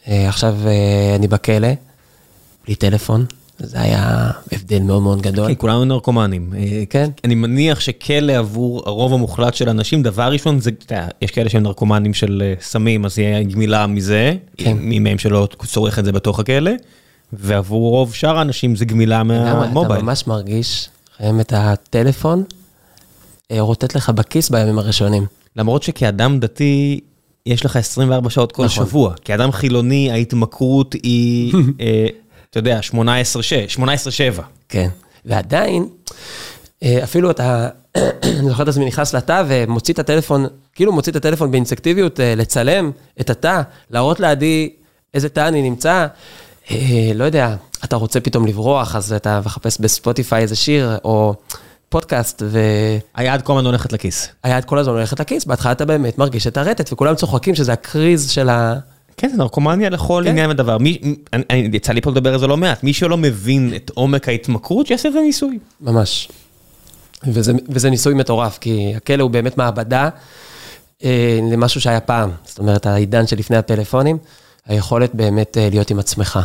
אה, 0.08 0.28
עכשיו 0.28 0.54
אה, 0.66 1.16
אני 1.16 1.28
בכלא, 1.28 1.68
בלי 2.64 2.74
טלפון, 2.74 3.26
זה 3.58 3.80
היה 3.80 4.30
הבדל 4.52 4.82
מאוד 4.82 5.02
מאוד 5.02 5.22
גדול. 5.22 5.48
כן, 5.48 5.54
כולנו 5.58 5.84
נרקומנים. 5.84 6.52
אה, 6.56 6.84
כן. 6.90 7.10
אני 7.24 7.34
מניח 7.34 7.80
שכלא 7.80 8.32
עבור 8.32 8.82
הרוב 8.86 9.14
המוחלט 9.14 9.54
של 9.54 9.68
אנשים, 9.68 10.02
דבר 10.02 10.32
ראשון, 10.32 10.60
זה, 10.60 10.70
אתה 10.78 10.94
יודע, 10.94 11.08
יש 11.22 11.30
כאלה 11.30 11.50
שהם 11.50 11.62
נרקומנים 11.62 12.14
של 12.14 12.42
אה, 12.44 12.54
סמים, 12.60 13.04
אז 13.04 13.18
יהיה 13.18 13.42
גמילה 13.42 13.86
מזה, 13.86 14.34
כן. 14.56 14.76
מי 14.80 14.98
מהם 14.98 15.18
שלא 15.18 15.48
צורך 15.66 15.98
את 15.98 16.04
זה 16.04 16.12
בתוך 16.12 16.40
הכלא, 16.40 16.70
ועבור 17.32 17.90
רוב 17.90 18.14
שאר 18.14 18.38
האנשים 18.38 18.76
זה 18.76 18.84
גמילה 18.84 19.22
מהמובייל. 19.22 19.92
אתה 19.92 20.02
ממש 20.02 20.26
מרגיש, 20.26 20.88
חיים 21.16 21.40
את 21.40 21.52
הטלפון, 21.56 22.44
אה, 23.50 23.60
רוטט 23.60 23.94
לך 23.94 24.10
בכיס 24.10 24.50
בימים 24.50 24.78
הראשונים. 24.78 25.26
למרות 25.56 25.82
שכאדם 25.82 26.40
דתי, 26.40 27.00
יש 27.46 27.64
לך 27.64 27.76
24 27.76 28.30
שעות 28.30 28.52
כל 28.52 28.64
נכון. 28.64 28.86
שבוע. 28.86 29.14
כאדם 29.24 29.52
חילוני, 29.52 30.10
ההתמכרות 30.10 30.92
היא, 31.02 31.54
אה, 31.80 32.06
אתה 32.50 32.58
יודע, 32.58 32.80
18-6, 32.92 32.94
18-7. 33.78 33.82
כן. 34.68 34.88
ועדיין, 35.24 35.88
אה, 36.82 37.04
אפילו 37.04 37.30
אתה, 37.30 37.68
אני 38.22 38.48
זוכר 38.48 38.62
את 38.62 38.68
עצמי 38.68 38.84
נכנס 38.86 39.14
לתא 39.14 39.42
ומוציא 39.48 39.94
את 39.94 39.98
הטלפון, 39.98 40.46
כאילו 40.74 40.92
מוציא 40.92 41.12
את 41.12 41.16
הטלפון 41.16 41.50
באינסקטיביות, 41.50 42.20
אה, 42.20 42.34
לצלם 42.36 42.90
את 43.20 43.30
התא, 43.30 43.62
להראות 43.90 44.20
לעדי 44.20 44.70
איזה 45.14 45.28
תא 45.28 45.48
אני 45.48 45.62
נמצא. 45.62 46.06
אה, 46.70 47.10
לא 47.14 47.24
יודע, 47.24 47.54
אתה 47.84 47.96
רוצה 47.96 48.20
פתאום 48.20 48.46
לברוח, 48.46 48.96
אז 48.96 49.12
אתה 49.12 49.40
מחפש 49.44 49.78
בספוטיפיי 49.80 50.42
איזה 50.42 50.56
שיר 50.56 50.98
או 51.04 51.34
פודקאסט, 51.88 52.42
היד 53.14 53.42
כל 53.42 53.52
הזמן 53.52 53.66
הולכת 53.66 53.92
לכיס. 53.92 54.28
והיד 54.44 54.64
כל 54.64 54.78
הזמן 54.78 54.94
הולכת 54.94 55.20
לכיס, 55.20 55.44
בהתחלה 55.44 55.72
אתה 55.72 55.84
באמת 55.84 56.18
מרגיש 56.18 56.46
את 56.46 56.56
הרטט, 56.56 56.92
וכולם 56.92 57.14
צוחקים 57.14 57.54
שזה 57.54 57.72
הקריז 57.72 58.30
של 58.30 58.48
ה... 58.48 58.74
כן, 59.18 59.28
זה 59.28 59.36
נרקומניה 59.36 59.90
לכל 59.90 60.22
כן. 60.24 60.30
עניין 60.30 60.50
ודבר. 60.50 60.78
מי, 60.78 60.98
אני, 61.32 61.42
אני, 61.50 61.68
יצא 61.72 61.92
לי 61.92 62.00
פה 62.00 62.10
לדבר 62.10 62.32
על 62.32 62.40
זה 62.40 62.46
לא 62.46 62.56
מעט. 62.56 62.84
מי 62.84 62.92
שלא 62.92 63.16
מבין 63.16 63.72
את 63.76 63.90
עומק 63.94 64.28
ההתמכרות, 64.28 64.86
שיעשה 64.86 65.08
את 65.08 65.12
זה 65.12 65.20
ניסוי. 65.20 65.58
ממש. 65.80 66.28
וזה, 67.24 67.52
וזה 67.68 67.90
ניסוי 67.90 68.14
מטורף, 68.14 68.58
כי 68.58 68.92
הכלא 68.96 69.22
הוא 69.22 69.30
באמת 69.30 69.58
מעבדה 69.58 70.08
אה, 71.04 71.38
למשהו 71.52 71.80
שהיה 71.80 72.00
פעם. 72.00 72.30
זאת 72.44 72.58
אומרת, 72.58 72.86
העידן 72.86 73.26
שלפני 73.26 73.56
הפלאפונים, 73.56 74.18
היכולת 74.66 75.14
באמת 75.14 75.58
אה, 75.58 75.68
להיות 75.70 75.90
עם 75.90 75.98
עצמך. 75.98 76.38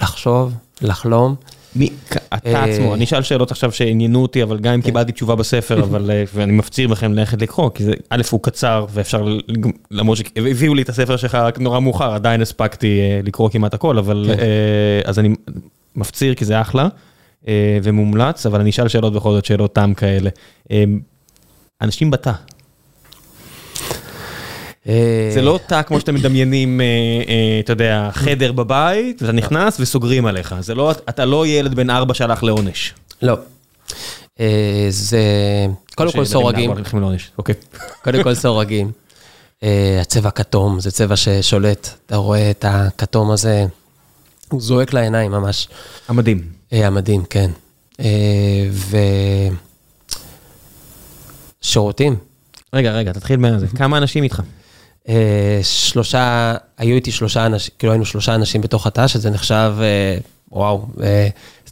לחשוב, 0.00 0.52
לחלום. 0.80 1.34
מי, 1.76 1.90
אתה 2.34 2.38
אה, 2.46 2.64
עצמו, 2.64 2.94
אני 2.94 3.04
אשאל 3.04 3.22
שאלות 3.22 3.50
עכשיו 3.50 3.72
שעניינו 3.72 4.22
אותי, 4.22 4.42
אבל 4.42 4.58
גם 4.58 4.72
אם 4.74 4.82
קיבלתי 4.82 5.12
תשובה 5.12 5.34
בספר, 5.34 5.82
אבל, 5.84 6.10
אה, 6.10 6.24
ואני 6.34 6.52
מפציר 6.52 6.88
בכם 6.88 7.12
ללכת 7.12 7.42
לקרוא, 7.42 7.70
כי 7.74 7.84
זה, 7.84 7.92
א', 8.10 8.22
הוא 8.30 8.40
קצר, 8.42 8.86
ואפשר, 8.90 9.26
למרות 9.90 10.18
שהביאו 10.18 10.74
לי 10.74 10.82
את 10.82 10.88
הספר 10.88 11.16
שלך 11.16 11.34
רק 11.34 11.58
נורא 11.58 11.80
מאוחר, 11.80 12.14
עדיין 12.14 12.42
הספקתי 12.42 13.00
אה, 13.00 13.20
לקרוא 13.24 13.50
כמעט 13.50 13.74
הכל, 13.74 13.98
אבל, 13.98 14.30
כן. 14.36 14.42
אז 15.04 15.18
אני 15.18 15.34
מפציר, 15.96 16.34
כי 16.34 16.44
זה 16.44 16.60
אחלה, 16.60 16.88
ומומלץ, 17.82 18.46
אבל 18.46 18.60
אני 18.60 18.70
אשאל 18.70 18.88
שאלות 18.88 19.12
בכל 19.12 19.32
זאת, 19.32 19.44
שאלות 19.44 19.74
תם 19.74 19.92
כאלה. 19.94 20.30
אנשים 21.82 22.10
בתא, 22.10 22.32
זה 25.34 25.42
לא 25.42 25.60
תא 25.66 25.82
כמו 25.82 26.00
שאתם 26.00 26.14
מדמיינים, 26.14 26.80
אה, 26.80 26.86
אה, 27.28 27.60
אתה 27.60 27.72
יודע, 27.72 28.10
חדר 28.12 28.52
בבית, 28.52 29.22
ואתה 29.22 29.32
נכנס 29.32 29.80
וסוגרים 29.80 30.26
עליך. 30.26 30.54
זה 30.60 30.74
לא, 30.74 30.90
אתה 30.90 31.24
לא 31.24 31.46
ילד 31.46 31.74
בן 31.74 31.90
ארבע 31.90 32.14
שהלך 32.14 32.42
לעונש. 32.42 32.94
לא. 33.22 33.36
אה, 34.40 34.86
זה, 34.90 35.20
קודם 35.94 36.12
כל 36.12 36.24
סורגים, 36.24 36.70
אוקיי. 37.38 37.54
קודם 38.02 38.22
כל 38.22 38.34
סורגים. 38.34 38.92
אה, 39.62 39.98
הצבע 40.00 40.30
כתום, 40.30 40.80
זה 40.80 40.90
צבע 40.90 41.16
ששולט. 41.16 41.88
אתה 42.06 42.16
רואה 42.16 42.50
את 42.50 42.64
הכתום 42.68 43.30
הזה, 43.30 43.66
הוא 44.48 44.60
זועק 44.60 44.92
לעיניים 44.92 45.30
ממש. 45.32 45.68
המדהים. 46.08 46.42
אה, 46.72 46.86
המדהים, 46.86 47.24
כן. 47.24 47.50
אה, 48.00 48.06
ו... 48.70 48.96
שירותים. 51.60 52.16
רגע, 52.72 52.92
רגע, 52.92 53.12
תתחיל 53.12 53.36
מזה. 53.36 53.66
כמה 53.78 53.98
אנשים 53.98 54.22
איתך? 54.22 54.42
אה, 55.08 55.60
שלושה, 55.62 56.54
היו 56.78 56.94
איתי 56.94 57.12
שלושה 57.12 57.46
אנשים, 57.46 57.74
כאילו 57.78 57.92
היינו 57.92 58.04
שלושה 58.04 58.34
אנשים 58.34 58.60
בתוך 58.60 58.86
התא, 58.86 59.06
שזה 59.06 59.30
נחשב, 59.30 59.74
אה, 59.80 60.16
וואו, 60.52 60.86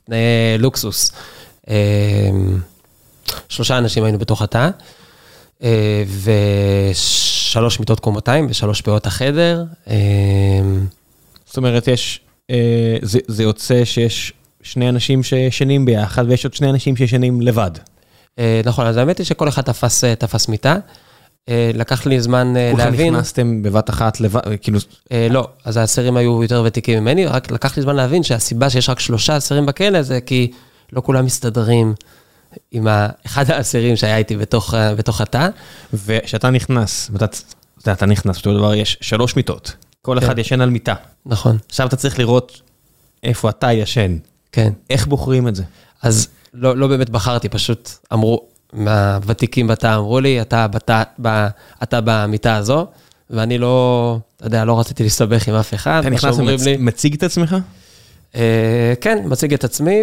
תנאי 0.05 0.19
לוקסוס. 0.59 1.13
אה, 1.69 2.31
שלושה 3.49 3.79
אנשים 3.79 4.05
היינו 4.05 4.19
בתוך 4.19 4.43
התא, 4.43 4.71
ושלוש 6.91 7.81
מיטות 7.81 8.01
קומותיים 8.01 8.47
ושלוש 8.51 8.81
פאות 8.81 9.07
החדר. 9.07 9.65
זאת 11.47 11.57
אומרת, 11.57 11.89
יש, 11.89 12.21
זה, 13.03 13.19
זה 13.27 13.43
יוצא 13.43 13.85
שיש 13.85 14.33
שני 14.63 14.89
אנשים 14.89 15.23
שישנים 15.23 15.85
ביחד, 15.85 16.25
ויש 16.29 16.45
עוד 16.45 16.55
שני 16.55 16.71
אנשים 16.71 16.97
שישנים 16.97 17.41
לבד. 17.41 17.71
נכון, 18.65 18.87
אז 18.87 18.97
האמת 18.97 19.19
היא 19.19 19.27
שכל 19.27 19.49
אחד 19.49 19.63
תפס, 19.63 20.05
תפס 20.05 20.49
מיטה. 20.49 20.77
אה, 21.49 21.71
לקח 21.75 22.07
לי 22.07 22.21
זמן 22.21 22.57
אה, 22.57 22.71
כולכם 22.73 22.87
להבין. 22.91 23.15
נכנסתם 23.15 23.63
בבת 23.63 23.91
אחת 23.91 24.21
לבד, 24.21 24.41
כאילו, 24.61 24.79
אה, 25.13 25.27
לא, 25.31 25.49
אז 25.65 25.77
האסירים 25.77 26.17
היו 26.17 26.43
יותר 26.43 26.63
ותיקים 26.67 27.03
ממני, 27.03 27.27
רק 27.27 27.51
לקח 27.51 27.77
לי 27.77 27.83
זמן 27.83 27.97
להבין 27.97 28.23
שהסיבה 28.23 28.71
שיש 28.71 28.89
רק 28.89 29.01
שלושה 29.01 29.37
אסירים 29.37 29.67
בכלא 29.67 30.03
זה 30.03 30.21
כי 30.21 30.51
לא 30.93 31.01
כולם 31.01 31.25
מסתדרים 31.25 31.95
עם 32.73 32.87
אחד 33.27 33.51
האסירים 33.51 33.97
שהיה 33.97 34.17
איתי 34.17 34.37
בתוך, 34.37 34.75
בתוך 34.97 35.21
התא. 35.21 35.49
וכשאתה 35.95 36.51
נכנס, 36.51 37.11
ואתה, 37.13 37.27
אתה 37.83 37.93
אתה 37.93 38.07
נכנס, 38.07 38.37
אותו 38.37 38.59
דבר, 38.59 38.75
יש 38.75 38.99
שלוש 39.01 39.37
מיטות. 39.37 39.73
כל 40.03 40.17
כן. 40.21 40.27
אחד 40.27 40.39
ישן 40.39 40.61
על 40.61 40.71
מיטה. 40.71 40.95
נכון, 41.27 41.59
עכשיו 41.69 41.87
אתה 41.87 41.97
צריך 41.97 42.19
לראות 42.19 42.61
איפה 43.23 43.51
אתה 43.51 43.73
ישן. 43.73 44.17
כן. 44.53 44.73
איך 44.91 45.07
בוחרים 45.07 45.49
את 45.49 45.55
זה? 45.55 45.63
אז 46.03 46.29
לא, 46.55 46.77
לא 46.77 46.87
באמת 46.87 47.11
בחרתי, 47.11 47.49
פשוט 47.49 47.91
אמרו, 48.13 48.45
מהוותיקים 48.73 49.67
בתא 49.67 49.97
אמרו 49.97 50.21
לי, 50.21 50.41
אתה, 50.41 50.69
בתא, 50.69 51.03
ב, 51.23 51.47
אתה 51.83 52.01
במיטה 52.05 52.57
הזו, 52.57 52.87
ואני 53.31 53.59
לא, 53.59 54.19
אתה 54.37 54.47
יודע, 54.47 54.65
לא 54.65 54.81
רציתי 54.81 55.03
להסתבך 55.03 55.49
עם 55.49 55.55
אף 55.55 55.75
אחד. 55.75 56.01
אתה 56.01 56.11
נכנס 56.11 56.37
ומציג 56.39 57.15
את 57.15 57.23
עצמך? 57.23 57.57
אה, 58.37 58.93
כן, 59.01 59.19
מציג 59.25 59.55
את 59.55 59.65
עצמי? 59.65 60.01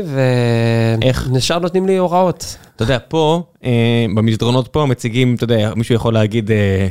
ונשאר 1.28 1.60
נותנים 1.60 1.88
לי 1.88 1.98
הוראות. 1.98 2.58
אתה 2.76 2.84
יודע, 2.84 2.98
פה, 3.08 3.44
אה, 3.64 4.06
במסדרונות 4.16 4.68
פה 4.68 4.86
מציגים, 4.86 5.36
אתה 5.36 5.44
יודע, 5.44 5.74
מישהו 5.76 5.96
יכול 5.96 6.14
להגיד, 6.14 6.52
אה, 6.52 6.88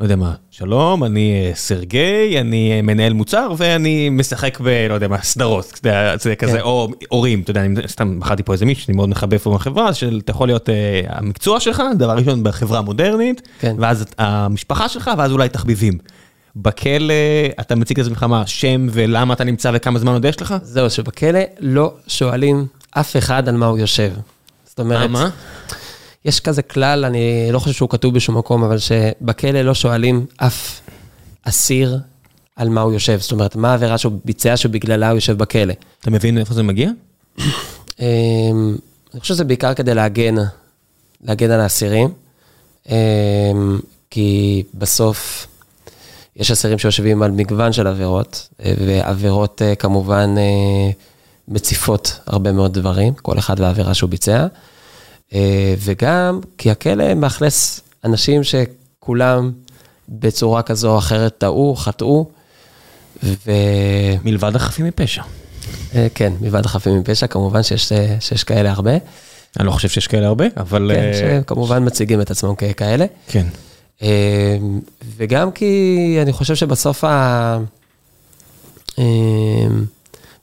לא 0.00 0.04
יודע 0.04 0.16
מה, 0.16 0.34
שלום, 0.50 1.04
אני 1.04 1.46
אה, 1.48 1.54
סרגי, 1.54 2.40
אני 2.40 2.72
אה, 2.72 2.82
מנהל 2.82 3.12
מוצר 3.12 3.52
ואני 3.56 4.08
משחק 4.10 4.58
ב... 4.60 4.86
לא 4.88 4.94
יודע 4.94 5.08
מה, 5.08 5.22
סדרות, 5.22 5.80
זה 6.20 6.34
כזה, 6.36 6.52
כן. 6.52 6.60
או 6.60 6.88
הורים, 7.08 7.40
אתה 7.40 7.50
יודע, 7.50 7.60
אני 7.60 7.88
סתם 7.88 8.20
בחרתי 8.20 8.42
פה 8.42 8.52
איזה 8.52 8.66
מישהו 8.66 8.84
שאני 8.84 8.96
מאוד 8.96 9.08
מחבב 9.08 9.38
פה 9.38 9.54
בחברה, 9.54 9.94
שאתה 9.94 10.30
יכול 10.30 10.48
להיות 10.48 10.68
אה, 10.68 11.00
המקצוע 11.08 11.60
שלך, 11.60 11.82
דבר 11.98 12.16
ראשון 12.16 12.42
בחברה 12.42 12.80
מודרנית, 12.80 13.48
כן. 13.60 13.76
ואז 13.78 14.04
המשפחה 14.18 14.88
שלך, 14.88 15.10
ואז 15.18 15.32
אולי 15.32 15.48
תחביבים. 15.48 15.98
בכלא 16.56 17.14
אתה 17.60 17.74
מציג 17.76 18.00
את 18.00 18.06
עצמך 18.06 18.22
מה, 18.22 18.46
שם 18.46 18.86
ולמה 18.92 19.34
אתה 19.34 19.44
נמצא 19.44 19.70
וכמה 19.74 19.98
זמן 19.98 20.12
עוד 20.12 20.24
יש 20.24 20.42
לך? 20.42 20.54
זהו, 20.62 20.90
שבכלא 20.90 21.40
לא 21.60 21.94
שואלים 22.06 22.66
אף 22.90 23.16
אחד 23.16 23.48
על 23.48 23.56
מה 23.56 23.66
הוא 23.66 23.78
יושב. 23.78 24.10
זאת 24.64 24.80
אומרת, 24.80 25.10
מה? 25.10 25.30
יש 26.24 26.40
כזה 26.40 26.62
כלל, 26.62 27.04
אני 27.04 27.48
לא 27.52 27.58
חושב 27.58 27.74
שהוא 27.74 27.88
כתוב 27.88 28.14
בשום 28.14 28.38
מקום, 28.38 28.64
אבל 28.64 28.78
שבכלא 28.78 29.62
לא 29.62 29.74
שואלים 29.74 30.26
אף 30.36 30.80
אסיר 31.42 31.98
על 32.56 32.68
מה 32.68 32.80
הוא 32.80 32.92
יושב, 32.92 33.18
זאת 33.20 33.32
אומרת, 33.32 33.56
מה 33.56 33.70
העבירה 33.70 33.98
שהוא 33.98 34.12
ביצע 34.24 34.56
שבגללה 34.56 35.08
הוא 35.08 35.14
יושב 35.14 35.38
בכלא. 35.38 35.74
אתה 36.00 36.10
מבין 36.10 36.38
איפה 36.38 36.54
זה 36.54 36.62
מגיע? 36.62 36.90
אמ, 38.00 38.76
אני 39.12 39.20
חושב 39.20 39.34
שזה 39.34 39.44
בעיקר 39.44 39.74
כדי 39.74 39.94
להגן, 39.94 40.34
להגן 41.24 41.50
על 41.50 41.60
האסירים, 41.60 42.08
אמ, 42.88 42.94
כי 44.10 44.62
בסוף 44.74 45.46
יש 46.36 46.50
אסירים 46.50 46.78
שיושבים 46.78 47.22
על 47.22 47.30
מגוון 47.30 47.72
של 47.72 47.86
עבירות, 47.86 48.48
אה, 48.64 48.72
ועבירות 48.86 49.62
אה, 49.62 49.74
כמובן 49.74 50.34
אה, 50.38 50.90
מציפות 51.48 52.20
הרבה 52.26 52.52
מאוד 52.52 52.74
דברים, 52.74 53.14
כל 53.14 53.38
אחד 53.38 53.60
והעבירה 53.60 53.94
שהוא 53.94 54.10
ביצע, 54.10 54.46
וגם 55.78 56.40
כי 56.58 56.70
הכלא 56.70 57.14
מאכלס 57.14 57.80
אנשים 58.04 58.40
שכולם 58.44 59.52
בצורה 60.08 60.62
כזו 60.62 60.92
או 60.92 60.98
אחרת 60.98 61.38
טעו, 61.38 61.76
חטאו, 61.76 62.26
ו... 63.22 63.50
מלבד 64.24 64.56
החפים 64.56 64.86
מפשע. 64.86 65.22
כן, 66.14 66.32
מלבד 66.40 66.64
החפים 66.64 67.00
מפשע, 67.00 67.26
כמובן 67.26 67.62
שיש, 67.62 67.92
שיש 68.20 68.44
כאלה 68.44 68.70
הרבה. 68.70 68.92
אני 69.58 69.66
לא 69.66 69.70
חושב 69.70 69.88
שיש 69.88 70.06
כאלה 70.06 70.26
הרבה, 70.26 70.44
אבל... 70.56 70.90
כן, 70.94 71.12
שכמובן 71.42 71.84
מציגים 71.86 72.20
את 72.20 72.30
עצמם 72.30 72.54
ככאלה. 72.54 73.06
כן. 73.28 73.46
וגם 75.16 75.50
כי 75.50 76.18
אני 76.22 76.32
חושב 76.32 76.54
שבסוף 76.54 77.04
ה... 77.04 77.58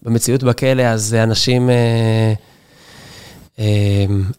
במציאות 0.03 0.43
בכלא, 0.43 0.81
אז 0.81 1.13
אנשים, 1.13 1.69
אה, 1.69 2.33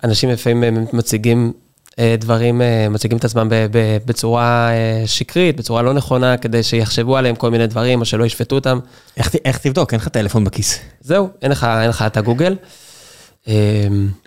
אנשים 0.04 0.30
לפעמים 0.30 0.86
מציגים 0.92 1.52
אה, 1.98 2.14
דברים, 2.18 2.62
אה, 2.62 2.88
מציגים 2.90 3.18
את 3.18 3.24
עצמם 3.24 3.48
בצורה 4.06 4.70
שקרית, 5.06 5.56
בצורה 5.56 5.82
לא 5.82 5.92
נכונה, 5.92 6.36
כדי 6.36 6.62
שיחשבו 6.62 7.16
עליהם 7.16 7.34
כל 7.36 7.50
מיני 7.50 7.66
דברים, 7.66 8.00
או 8.00 8.04
שלא 8.04 8.24
ישפטו 8.24 8.54
אותם. 8.54 8.78
איך, 9.16 9.34
איך 9.44 9.58
תבדוק? 9.58 9.92
אין 9.92 10.00
לך 10.00 10.08
טלפון 10.08 10.44
בכיס. 10.44 10.78
זהו, 11.00 11.28
אין 11.42 11.50
לך, 11.50 11.66
אין 11.80 11.88
לך 11.88 12.02
את 12.06 12.16
הגוגל. 12.16 12.56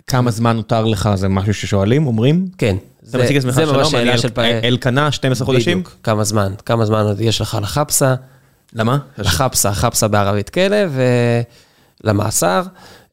כמה 0.08 0.32
זמן 0.32 0.56
נותר 0.56 0.86
לך, 0.86 1.10
זה 1.16 1.28
משהו 1.28 1.54
ששואלים, 1.54 2.08
אומרים? 2.08 2.48
כן. 2.58 2.76
אתה 3.10 3.18
מציג 3.18 3.38
את 3.38 3.44
עצמך 3.44 3.56
שלום, 3.56 3.96
אני 3.96 4.68
אלקנה, 4.68 5.12
12 5.12 5.46
חודשים? 5.46 5.80
בדיוק, 5.80 5.98
כמה 6.04 6.24
זמן, 6.24 6.54
כמה 6.66 6.86
זמן 6.86 7.02
עוד 7.02 7.22
יש 7.22 7.42
לך 7.42 7.58
לחפסה. 7.62 8.16
למה? 8.74 8.98
לחפסה, 9.18 9.74
חפסה 9.74 10.08
בערבית 10.08 10.50
כלא 10.50 10.78
ולמאסר. 12.04 12.62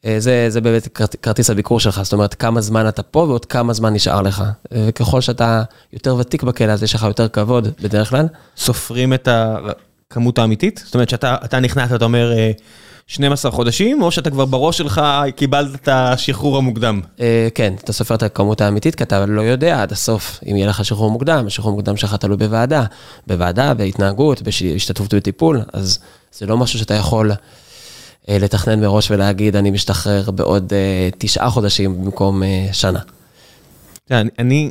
אה, 0.05 0.21
זה, 0.21 0.47
זה 0.49 0.61
באמת 0.61 0.99
כרטיס 1.23 1.51
הביקור 1.51 1.81
שלך, 1.81 2.01
זאת 2.03 2.13
אומרת, 2.13 2.35
כמה 2.35 2.61
זמן 2.61 2.89
אתה 2.89 3.03
פה 3.03 3.19
ועוד 3.19 3.45
כמה 3.45 3.73
זמן 3.73 3.95
נשאר 3.95 4.23
לך. 4.23 4.41
אה, 4.41 4.87
וככל 4.89 5.21
שאתה 5.21 5.63
יותר 5.93 6.17
ותיק 6.17 6.43
בכלא, 6.43 6.73
אז 6.73 6.83
יש 6.83 6.95
לך 6.95 7.03
יותר 7.03 7.29
כבוד 7.29 7.69
בדרך 7.83 8.11
כלל. 8.11 8.27
סופרים 8.57 9.13
את 9.15 9.29
הכמות 9.31 10.39
האמיתית? 10.39 10.83
זאת 10.85 10.95
אומרת, 10.95 11.09
שאתה 11.09 11.61
נכנעת, 11.61 11.93
אתה 11.93 12.05
אומר... 12.05 12.33
אה, 12.33 12.53
12 13.11 13.51
חודשים, 13.51 14.03
או 14.03 14.11
שאתה 14.11 14.31
כבר 14.31 14.45
בראש 14.45 14.79
שלך 14.79 15.03
קיבלת 15.37 15.75
את 15.75 15.89
השחרור 15.89 16.57
המוקדם? 16.57 17.01
אה, 17.21 17.49
כן, 17.55 17.75
אתה 17.85 17.93
סופר 17.93 18.15
את 18.15 18.23
הכמות 18.23 18.61
האמיתית, 18.61 18.95
כי 18.95 19.03
אתה 19.03 19.27
לא 19.27 19.41
יודע 19.41 19.83
עד 19.83 19.93
הסוף 19.93 20.41
אם 20.51 20.57
יהיה 20.57 20.69
לך 20.69 20.85
שחרור 20.85 21.11
מוקדם, 21.11 21.47
השחרור 21.47 21.73
מוקדם 21.73 21.97
שלך 21.97 22.15
תלוי 22.15 22.37
בוועדה, 22.37 22.85
בוועדה, 23.27 23.75
בהתנהגות, 23.75 24.43
בהשתתפות 24.43 25.15
בטיפול, 25.15 25.61
אז 25.73 25.99
זה 26.33 26.47
לא 26.47 26.57
משהו 26.57 26.79
שאתה 26.79 26.95
יכול 26.95 27.31
אה, 27.31 27.37
לתכנן 28.29 28.81
מראש 28.81 29.11
ולהגיד, 29.11 29.57
אני 29.57 29.71
משתחרר 29.71 30.31
בעוד 30.31 30.73
אה, 30.73 31.09
תשעה 31.19 31.51
חודשים 31.51 32.05
במקום 32.05 32.43
שנה. 32.73 33.01
אני, 34.11 34.71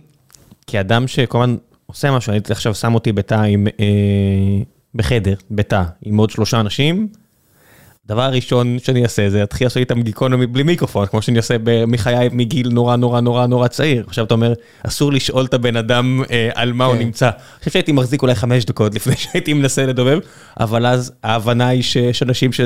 כאדם 0.67 1.07
שכל 1.07 1.43
הזמן 1.43 1.57
עושה 1.85 2.11
משהו, 2.11 2.31
אני 2.31 2.39
עכשיו 2.49 2.75
שם 2.75 2.93
אותי 2.93 3.11
בתא 3.11 3.35
עם, 3.35 3.67
בחדר, 4.95 5.33
בתא, 5.51 5.83
עם 6.01 6.17
עוד 6.17 6.29
שלושה 6.29 6.59
אנשים, 6.59 7.07
דבר 8.07 8.29
ראשון 8.33 8.77
שאני 8.83 9.03
אעשה 9.03 9.29
זה 9.29 9.39
להתחיל 9.39 9.65
לעשות 9.65 9.77
איתם 9.77 10.01
גיקונומי 10.01 10.47
בלי 10.47 10.63
מיקרופון, 10.63 11.05
כמו 11.05 11.21
שאני 11.21 11.37
עושה 11.37 11.55
מחיי 11.87 12.29
מגיל 12.31 12.69
נורא 12.69 12.95
נורא 12.95 13.21
נורא 13.21 13.45
נורא 13.45 13.67
צעיר. 13.67 14.03
עכשיו 14.07 14.25
אתה 14.25 14.33
אומר, 14.33 14.53
אסור 14.83 15.13
לשאול 15.13 15.45
את 15.45 15.53
הבן 15.53 15.75
אדם 15.75 16.23
אה, 16.31 16.49
על 16.55 16.73
מה 16.73 16.85
כן. 16.85 16.91
הוא 16.91 16.97
נמצא. 16.97 17.25
אני 17.25 17.59
חושב 17.59 17.71
שהייתי 17.71 17.91
מחזיק 17.91 18.21
אולי 18.21 18.35
חמש 18.35 18.65
דקות 18.65 18.95
לפני 18.95 19.15
שהייתי 19.21 19.53
מנסה 19.53 19.85
לדובב, 19.85 20.19
אבל 20.59 20.85
אז 20.85 21.11
ההבנה 21.23 21.67
היא 21.67 21.83
שיש 21.83 22.23
אנשים 22.23 22.53
ש... 22.53 22.61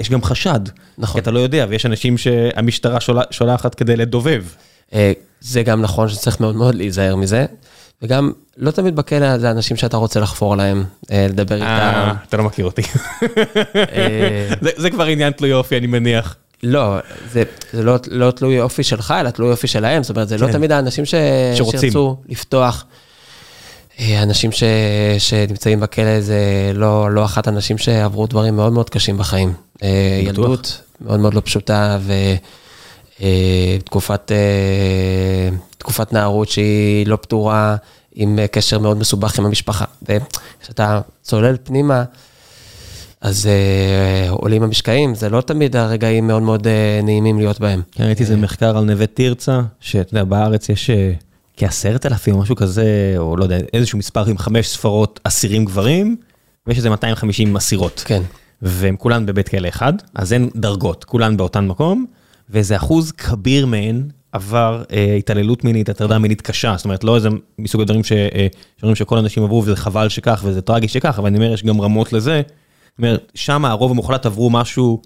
יש 0.00 0.10
גם 0.10 0.22
חשד, 0.22 0.60
נכון. 0.98 1.12
כי 1.12 1.22
אתה 1.22 1.30
לא 1.30 1.38
יודע, 1.38 1.66
ויש 1.68 1.86
אנשים 1.86 2.18
שהמשטרה 2.18 2.98
שולחת 3.30 3.74
כדי 3.74 3.96
לדובב. 3.96 4.44
אה, 4.94 5.12
זה 5.40 5.62
גם 5.62 5.82
נכון 5.82 6.08
שצריך 6.08 6.40
מאוד 6.40 6.56
מאוד 6.56 6.74
להיזהר 6.74 7.16
מזה. 7.16 7.46
וגם, 8.02 8.32
לא 8.56 8.70
תמיד 8.70 8.96
בכלא 8.96 9.38
זה 9.38 9.50
אנשים 9.50 9.76
שאתה 9.76 9.96
רוצה 9.96 10.20
לחפור 10.20 10.56
להם, 10.56 10.84
אה, 11.10 11.26
לדבר 11.30 11.54
איתם. 11.54 11.66
אה, 11.66 12.12
אתה 12.28 12.36
לא 12.36 12.44
מכיר 12.44 12.64
אותי. 12.64 12.82
אה, 13.76 14.48
זה 14.76 14.90
כבר 14.90 15.04
עניין 15.04 15.32
תלוי 15.32 15.52
אופי, 15.52 15.76
אני 15.76 15.86
מניח. 15.86 16.36
לא, 16.62 16.96
זה 17.32 17.42
לא, 17.74 17.96
לא 18.10 18.30
תלוי 18.30 18.60
אופי 18.60 18.82
שלך, 18.82 19.14
אלא 19.20 19.30
תלוי 19.30 19.50
אופי 19.50 19.66
שלהם. 19.66 20.02
זאת 20.02 20.10
אומרת, 20.10 20.28
זה 20.28 20.38
לא 20.38 20.46
כן. 20.46 20.52
תמיד 20.52 20.72
האנשים 20.72 21.04
שירצו 21.04 22.16
לפתוח. 22.28 22.84
אנשים 24.22 24.50
שנמצאים 25.18 25.80
בכלא 25.80 26.20
זה 26.20 26.40
לא, 26.74 27.10
לא 27.10 27.24
אחת 27.24 27.48
אנשים 27.48 27.78
שעברו 27.78 28.26
דברים 28.26 28.56
מאוד 28.56 28.72
מאוד 28.72 28.90
קשים 28.90 29.18
בחיים. 29.18 29.52
ילדות 30.22 30.80
מאוד 31.00 31.20
מאוד 31.20 31.34
לא 31.34 31.40
פשוטה, 31.44 31.98
ותקופת 33.20 34.32
תקופת 35.78 36.12
נערות 36.12 36.48
שהיא 36.48 37.06
לא 37.06 37.16
פתורה, 37.16 37.76
עם 38.14 38.38
קשר 38.50 38.78
מאוד 38.78 38.96
מסובך 38.96 39.38
עם 39.38 39.46
המשפחה. 39.46 39.84
וכשאתה 40.02 41.00
צולל 41.22 41.56
פנימה, 41.64 42.04
אז 43.20 43.48
uh, 43.48 44.30
עולים 44.30 44.62
המשקעים, 44.62 45.14
זה 45.14 45.28
לא 45.28 45.40
תמיד 45.40 45.76
הרגעים 45.76 46.26
מאוד 46.26 46.42
מאוד 46.42 46.66
uh, 46.66 47.04
נעימים 47.04 47.38
להיות 47.38 47.60
בהם. 47.60 47.82
ראיתי 48.00 48.22
איזה 48.22 48.36
מחקר 48.36 48.78
על 48.78 48.84
נווה 48.84 49.06
תרצה, 49.06 49.60
שאתה 49.80 50.14
יודע, 50.14 50.24
בארץ 50.24 50.68
יש 50.68 50.90
כעשרת 51.56 52.06
אלפים 52.06 52.34
או 52.34 52.40
משהו 52.40 52.56
כזה, 52.56 53.14
או 53.16 53.36
לא 53.36 53.44
יודע, 53.44 53.58
איזשהו 53.72 53.98
מספר 53.98 54.26
עם 54.26 54.38
חמש 54.38 54.68
ספרות 54.68 55.20
אסירים 55.24 55.64
גברים, 55.64 56.16
ויש 56.66 56.78
איזה 56.78 56.90
250 56.90 57.56
אסירות. 57.56 58.02
כן. 58.06 58.22
והם 58.62 58.96
כולן 58.96 59.26
בבית 59.26 59.48
כלא 59.48 59.68
אחד, 59.68 59.92
אז 60.14 60.32
אין 60.32 60.50
דרגות, 60.56 61.04
כולן 61.04 61.36
באותן 61.36 61.66
מקום, 61.66 62.06
ואיזה 62.50 62.76
אחוז 62.76 63.12
כביר 63.12 63.66
מהן 63.66 64.08
עבר 64.32 64.82
אה, 64.92 65.14
התעללות 65.18 65.64
מינית, 65.64 65.88
הטרדה 65.88 66.18
מינית 66.18 66.40
קשה, 66.40 66.74
זאת 66.76 66.84
אומרת, 66.84 67.04
לא 67.04 67.16
איזה 67.16 67.28
מסוג 67.58 67.80
הדברים 67.80 68.04
ש, 68.04 68.12
אה, 68.12 68.46
שאומרים 68.76 68.96
שכל 68.96 69.18
אנשים 69.18 69.42
עברו 69.42 69.62
וזה 69.62 69.76
חבל 69.76 70.08
שכך 70.08 70.42
וזה 70.44 70.60
טרגי 70.60 70.88
שכך, 70.88 71.18
אבל 71.18 71.26
אני 71.26 71.36
אומר, 71.36 71.52
יש 71.52 71.64
גם 71.64 71.80
רמות 71.80 72.12
לזה. 72.12 72.42
זאת 72.90 72.98
אומרת, 72.98 73.32
שם 73.34 73.64
הרוב 73.64 73.90
המוחלט 73.90 74.26
עברו 74.26 74.50
משהו 74.50 75.02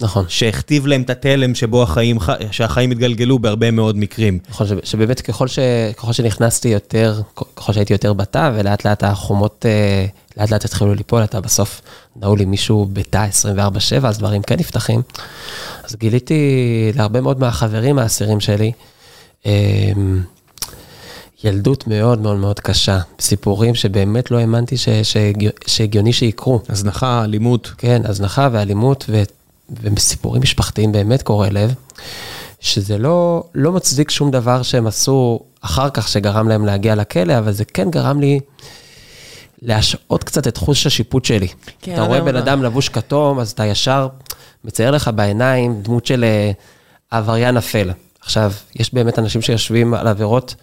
נכון. 0.00 0.24
שהכתיב 0.28 0.86
להם 0.86 1.02
את 1.02 1.10
התלם 1.10 1.54
שבו 1.54 1.82
החיים, 1.82 2.18
שהחיים 2.50 2.90
התגלגלו 2.90 3.38
בהרבה 3.38 3.70
מאוד 3.70 3.96
מקרים. 3.96 4.38
נכון, 4.50 4.66
שבאמת 4.84 5.20
ככל, 5.20 5.48
ש, 5.48 5.58
ככל 5.96 6.12
שנכנסתי 6.12 6.68
יותר, 6.68 7.20
ככל 7.56 7.72
שהייתי 7.72 7.92
יותר 7.92 8.12
בתא, 8.12 8.50
ולאט 8.54 8.86
לאט 8.86 9.04
החומות 9.04 9.66
אה, 9.68 10.06
לאט 10.36 10.50
לאט 10.50 10.64
התחילו 10.64 10.94
ליפול, 10.94 11.24
אתה 11.24 11.40
בסוף 11.40 11.82
נעול 12.16 12.38
לי 12.38 12.44
מישהו 12.44 12.88
בתא 12.92 13.26
24-7, 14.02 14.06
אז 14.06 14.18
דברים 14.18 14.42
כן 14.42 14.56
נפתחים. 14.58 15.02
אז 15.84 15.96
גיליתי 15.96 16.92
להרבה 16.96 17.20
מאוד 17.20 17.40
מהחברים 17.40 17.98
האסירים 17.98 18.40
שלי, 18.40 18.72
אמ, 19.46 20.22
ילדות 21.44 21.86
מאוד 21.86 22.20
מאוד 22.20 22.36
מאוד 22.36 22.60
קשה, 22.60 22.98
סיפורים 23.20 23.74
שבאמת 23.74 24.30
לא 24.30 24.38
האמנתי 24.38 24.76
שהגיוני 25.66 26.12
שיקרו. 26.12 26.60
הזנחה, 26.68 27.24
אלימות. 27.24 27.72
כן, 27.78 28.02
הזנחה 28.04 28.48
ואלימות, 28.52 29.04
ו, 29.08 29.22
וסיפורים 29.82 30.42
משפחתיים 30.42 30.92
באמת 30.92 31.22
קורע 31.22 31.48
לב, 31.50 31.74
שזה 32.60 32.98
לא, 32.98 33.44
לא 33.54 33.72
מצדיק 33.72 34.10
שום 34.10 34.30
דבר 34.30 34.62
שהם 34.62 34.86
עשו 34.86 35.40
אחר 35.60 35.90
כך 35.90 36.08
שגרם 36.08 36.48
להם 36.48 36.64
להגיע 36.64 36.94
לכלא, 36.94 37.38
אבל 37.38 37.52
זה 37.52 37.64
כן 37.64 37.90
גרם 37.90 38.20
לי 38.20 38.40
להשעות 39.62 40.24
קצת 40.24 40.46
את 40.46 40.56
חוש 40.56 40.86
השיפוט 40.86 41.24
שלי. 41.24 41.48
כן, 41.82 41.92
אתה 41.92 42.02
רואה 42.02 42.20
בן 42.20 42.36
אדם 42.36 42.62
לבוש 42.62 42.88
כתום, 42.88 43.40
אז 43.40 43.50
אתה 43.50 43.66
ישר 43.66 44.08
מצייר 44.64 44.90
לך 44.90 45.10
בעיניים 45.14 45.82
דמות 45.82 46.06
של 46.06 46.24
אה, 46.24 46.50
עבריין 47.10 47.56
אפל. 47.56 47.90
עכשיו, 48.20 48.52
יש 48.74 48.94
באמת 48.94 49.18
אנשים 49.18 49.42
שיושבים 49.42 49.94
על 49.94 50.06
עבירות 50.06 50.54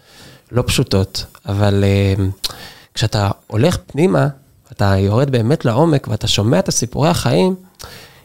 לא 0.52 0.62
פשוטות, 0.66 1.24
אבל 1.46 1.84
אה, 1.84 2.24
כשאתה 2.94 3.30
הולך 3.46 3.76
פנימה, 3.86 4.28
אתה 4.72 4.94
יורד 4.98 5.30
באמת 5.30 5.64
לעומק 5.64 6.08
ואתה 6.08 6.28
שומע 6.28 6.58
את 6.58 6.68
הסיפורי 6.68 7.08
החיים, 7.08 7.54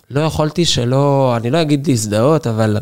לא 0.10 0.22
יכולתי 0.22 0.66
שלא, 0.66 1.34
אני 1.38 1.50
לא 1.50 1.62
אגיד 1.62 1.88
להזדהות, 1.88 2.48
אבל 2.48 2.78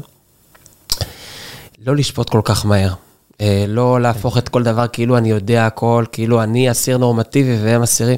לא 1.85 1.95
לשפוט 1.95 2.29
כל 2.29 2.41
כך 2.43 2.65
מהר. 2.65 2.93
אה, 3.41 3.65
לא 3.67 4.01
להפוך 4.01 4.37
את 4.37 4.49
כל 4.49 4.63
דבר 4.63 4.87
כאילו 4.87 5.17
אני 5.17 5.29
יודע 5.29 5.65
הכל, 5.65 6.05
כאילו 6.11 6.43
אני 6.43 6.71
אסיר 6.71 6.97
נורמטיבי 6.97 7.57
והם 7.63 7.83
אסירים. 7.83 8.17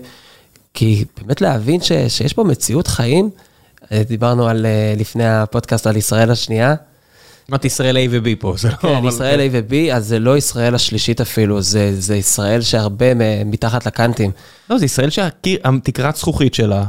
כי 0.74 1.06
באמת 1.18 1.42
להבין 1.42 1.82
ש, 1.82 1.92
שיש 2.08 2.34
פה 2.34 2.44
מציאות 2.44 2.88
חיים, 2.88 3.30
אה, 3.92 4.02
דיברנו 4.08 4.48
על, 4.48 4.66
אה, 4.66 4.94
לפני 4.98 5.28
הפודקאסט 5.28 5.88
על 5.88 5.98
ישראל 5.98 6.32
השנייה, 6.32 6.76
אמרתי 7.50 7.68
ישראל 7.68 7.98
A 7.98 8.00
ו-B 8.12 8.28
פה, 8.40 8.54
זה 8.58 8.70
לא... 8.70 8.76
כן, 8.76 9.06
ישראל 9.06 9.40
A 9.40 9.44
ו-B, 9.52 9.96
אז 9.96 10.08
זה 10.08 10.20
לא 10.20 10.38
ישראל 10.38 10.76
השלישית 10.76 11.22
אפילו, 11.22 11.62
זה 11.62 12.02
זה 12.02 12.16
ישראל 12.16 12.62
שהרבה 12.62 13.06
מתחת 13.46 13.86
לקאנטים. 13.86 14.32
לא, 14.70 14.78
זה 14.78 14.86
ישראל 14.86 15.10
שהתקרת 15.10 16.16
זכוכית 16.16 16.54
שלה 16.54 16.84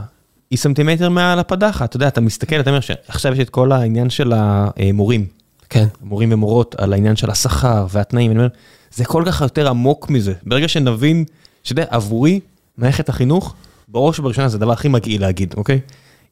היא 0.51 0.59
סנטימטר 0.59 1.09
מעל 1.09 1.39
הפדחת. 1.39 1.89
אתה 1.89 1.97
יודע, 1.97 2.09
אתה 2.09 2.21
מסתכל, 2.21 2.61
אתה 2.61 2.71
אומר 2.71 2.81
שעכשיו 2.81 3.33
יש 3.33 3.39
את 3.39 3.51
כל 3.51 3.73
העניין 3.73 4.11
של 4.11 4.33
המורים, 4.37 5.27
כן, 5.71 5.87
מורים 6.03 6.33
ומורות, 6.33 6.75
על 6.79 6.93
העניין 6.93 7.17
של 7.17 7.31
השכר 7.31 7.87
והתנאים, 7.91 8.31
אני 8.31 8.39
אומר, 8.39 8.49
זה 8.95 9.05
כל 9.05 9.23
כך 9.27 9.41
יותר 9.41 9.69
עמוק 9.69 10.11
מזה. 10.11 10.33
ברגע 10.47 10.69
שנבין, 10.69 11.25
שאתה 11.63 11.81
יודע, 11.81 11.91
עבורי, 11.91 12.41
מערכת 12.79 13.09
החינוך, 13.09 13.55
בראש 13.89 14.19
ובראשונה 14.19 14.49
זה 14.49 14.57
הדבר 14.57 14.73
הכי 14.73 14.89
מגעיל 14.89 15.21
להגיד, 15.21 15.55
אוקיי? 15.57 15.81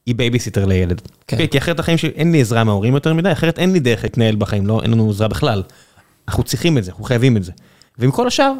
היא 0.05 0.15
בייביסיטר 0.15 0.65
לילד. 0.65 1.01
כן. 1.27 1.35
אוקיי? 1.35 1.49
כי 1.49 1.57
אחרת 1.57 1.79
החיים 1.79 1.97
שלי, 1.97 2.11
אין 2.15 2.31
לי 2.31 2.41
עזרה 2.41 2.63
מההורים 2.63 2.93
יותר 2.93 3.13
מדי, 3.13 3.31
אחרת 3.31 3.59
אין 3.59 3.73
לי 3.73 3.79
דרך 3.79 4.03
להתנהל 4.03 4.35
בחיים, 4.35 4.67
לא, 4.67 4.81
אין 4.83 4.91
לנו 4.91 5.09
עזרה 5.09 5.27
בכלל. 5.27 5.63
אנחנו 6.27 6.43
צריכים 6.43 6.77
את 6.77 6.83
זה, 6.83 6.91
אנחנו 6.91 7.03
חייבים 7.03 7.37
את 7.37 7.43
זה. 7.43 7.51
ועם 7.97 8.11
כל 8.11 8.27
השאר, 8.27 8.53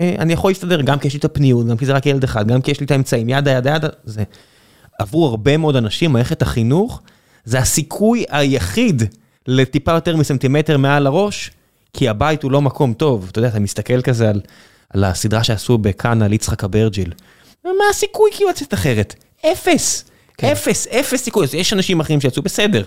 אה, 0.00 0.14
אני 0.18 0.32
יכול 0.32 0.50
להסתדר, 0.50 0.82
גם 0.82 0.98
כי 0.98 1.06
יש 1.08 1.14
לי 1.14 1.18
את 1.18 1.24
הפניות, 1.24 1.66
גם 1.66 1.76
כי 1.76 1.86
זה 1.86 1.92
רק 1.92 2.06
ילד 2.06 2.24
אחד, 2.24 2.48
גם 2.48 2.62
כי 2.62 2.70
יש 2.70 2.80
לי 2.80 2.86
את 2.86 2.90
האמצעים, 2.90 3.28
ידה 3.28 3.50
ידה 3.50 3.74
ידה, 3.74 3.88
זה. 4.04 4.22
עבור 5.02 5.26
הרבה 5.26 5.56
מאוד 5.56 5.76
אנשים, 5.76 6.12
מערכת 6.12 6.42
החינוך, 6.42 7.00
זה 7.44 7.58
הסיכוי 7.58 8.24
היחיד 8.30 9.02
לטיפה 9.46 9.92
יותר 9.92 10.16
מסנטימטר 10.16 10.78
מעל 10.78 11.06
הראש, 11.06 11.50
כי 11.92 12.08
הבית 12.08 12.42
הוא 12.42 12.52
לא 12.52 12.62
מקום 12.62 12.94
טוב. 12.94 13.28
אתה 13.30 13.38
יודע, 13.38 13.48
אתה 13.48 13.60
מסתכל 13.60 14.02
כזה 14.02 14.30
על, 14.30 14.40
על 14.90 15.04
הסדרה 15.04 15.44
שעשו 15.44 15.78
בכאן 15.78 16.22
על 16.22 16.32
יצחק 16.32 16.64
אברג'יל. 16.64 17.12
מה 17.64 17.70
הסיכוי 17.90 18.30
כאילו 18.34 18.50
לצאת 18.50 18.74
אחרת? 18.74 19.14
אפס. 19.52 20.04
כן. 20.38 20.46
אפס, 20.52 20.86
אפס 20.86 21.22
סיכוי. 21.22 21.44
אז 21.44 21.54
יש 21.54 21.72
אנשים 21.72 22.00
אחרים 22.00 22.20
שיצאו 22.20 22.42
בסדר. 22.42 22.84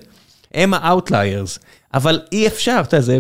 הם 0.54 0.74
ה 0.74 0.82
outliers. 0.82 1.60
אבל 1.94 2.22
אי 2.32 2.48
אפשר, 2.48 2.82
אתה 2.84 2.98
יודע, 2.98 3.06
זה... 3.06 3.18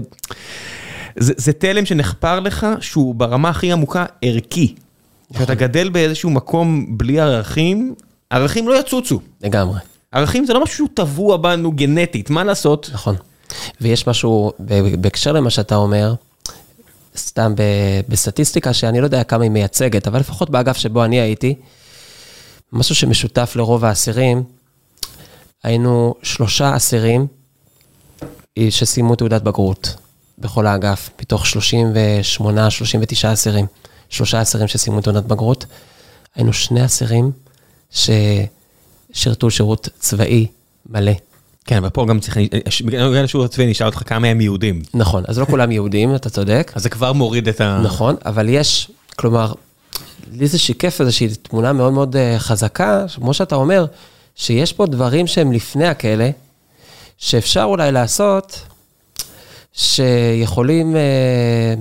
זה, 1.20 1.34
זה 1.38 1.54
תלם 1.54 1.86
שנחפר 1.86 2.40
לך, 2.40 2.68
שהוא 2.80 3.16
ברמה 3.16 3.50
הכי 3.50 3.72
עמוקה 3.72 4.06
ערכי. 4.22 4.76
כשאתה 5.34 5.56
גדל 5.56 5.90
באיזשהו 5.90 6.30
מקום 6.30 6.98
בלי 6.98 7.20
ערכים, 7.20 7.96
ערכים 8.36 8.68
לא 8.68 8.80
יצוצו. 8.80 9.20
לגמרי, 9.42 9.80
ערכים 10.12 10.46
זה 10.46 10.54
לא 10.54 10.64
משהו 10.64 10.76
שהוא 10.76 10.90
טבוע 10.94 11.38
בנו 11.38 11.72
גנטית, 11.72 12.30
מה 12.30 12.44
לעשות? 12.44 12.90
נכון. 12.94 13.16
ויש 13.82 14.08
משהו, 14.08 14.52
בהקשר 15.00 15.32
למה 15.32 15.50
שאתה 15.50 15.76
אומר, 15.76 16.14
סתם 17.18 17.54
בסטטיסטיקה 18.10 18.74
שאני 18.74 19.00
לא 19.00 19.06
יודע 19.06 19.24
כמה 19.24 19.44
היא 19.44 19.52
מייצגת, 19.52 20.08
אבל 20.08 20.20
לפחות 20.20 20.50
באגף 20.50 20.78
שבו 20.78 21.04
אני 21.04 21.20
הייתי, 21.20 21.56
משהו 22.72 22.96
שמשותף 22.96 23.54
לרוב 23.56 23.86
האסירים, 23.86 24.44
היינו 25.64 26.16
שלושה 26.24 26.76
אסירים 26.76 27.28
אה, 28.58 28.68
שסיימו 28.70 29.16
תעודת 29.16 29.42
בגרות 29.42 29.96
בכל 30.38 30.68
האגף, 30.68 31.10
מתוך 31.22 31.46
38-39 31.46 31.48
אסירים. 33.34 33.66
שלושה 34.10 34.42
אסירים 34.42 34.68
שסיימו 34.68 35.02
תעודת 35.02 35.24
בגרות. 35.24 35.66
היינו 36.36 36.54
שני 36.54 36.86
אסירים 36.86 37.32
ששירתו 37.96 39.52
שירות 39.52 39.90
צבאי 40.00 40.48
מלא. 40.90 41.12
כן, 41.66 41.78
אבל 41.78 41.90
פה 41.90 42.06
גם 42.06 42.20
צריך, 42.20 42.38
בגלל 42.86 43.24
השיעור 43.24 43.46
הצבאי 43.46 43.68
נשאל 43.68 43.86
אותך 43.88 44.02
כמה 44.06 44.28
הם 44.28 44.42
יהודים. 44.42 44.82
נכון, 44.94 45.24
אז 45.28 45.40
לא 45.40 45.46
כולם 45.46 45.72
יהודים, 45.72 46.16
אתה 46.16 46.30
צודק. 46.30 46.72
אז 46.76 46.84
זה 46.84 46.90
כבר 46.90 47.14
מוריד 47.14 47.48
את 47.48 47.62
ה... 47.62 47.82
נכון, 47.84 48.16
אבל 48.26 48.50
יש, 48.50 48.92
כלומר, 49.16 49.54
לי 50.32 50.48
זה 50.48 50.60
שיקף 50.60 51.02
איזושהי 51.02 51.28
תמונה 51.42 51.74
מאוד 51.74 51.94
מאוד 51.94 52.16
אה, 52.16 52.36
חזקה, 52.40 53.06
כמו 53.16 53.34
שאתה 53.34 53.56
אומר, 53.56 53.86
שיש 54.36 54.74
פה 54.74 54.86
דברים 54.86 55.28
שהם 55.28 55.52
לפני 55.52 55.88
הכלא, 55.88 56.26
שאפשר 57.18 57.64
אולי 57.64 57.92
לעשות, 57.92 58.60
שיכולים, 59.74 60.96
אה, 60.96 61.74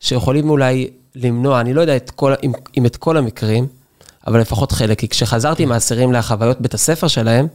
שיכולים 0.00 0.50
אולי 0.50 0.90
למנוע, 1.14 1.60
אני 1.60 1.74
לא 1.74 1.80
יודע 1.80 1.96
את 1.96 2.10
כל, 2.10 2.34
אם, 2.42 2.52
אם 2.78 2.86
את 2.86 2.96
כל 2.96 3.16
המקרים, 3.16 3.66
אבל 4.28 4.40
לפחות 4.40 4.72
חלק, 4.72 4.98
כי 4.98 5.08
כשחזרתי 5.08 5.64
מהאסירים 5.64 6.12
לחוויות 6.12 6.60
בית 6.60 6.74
הספר 6.74 7.08
שלהם, 7.08 7.46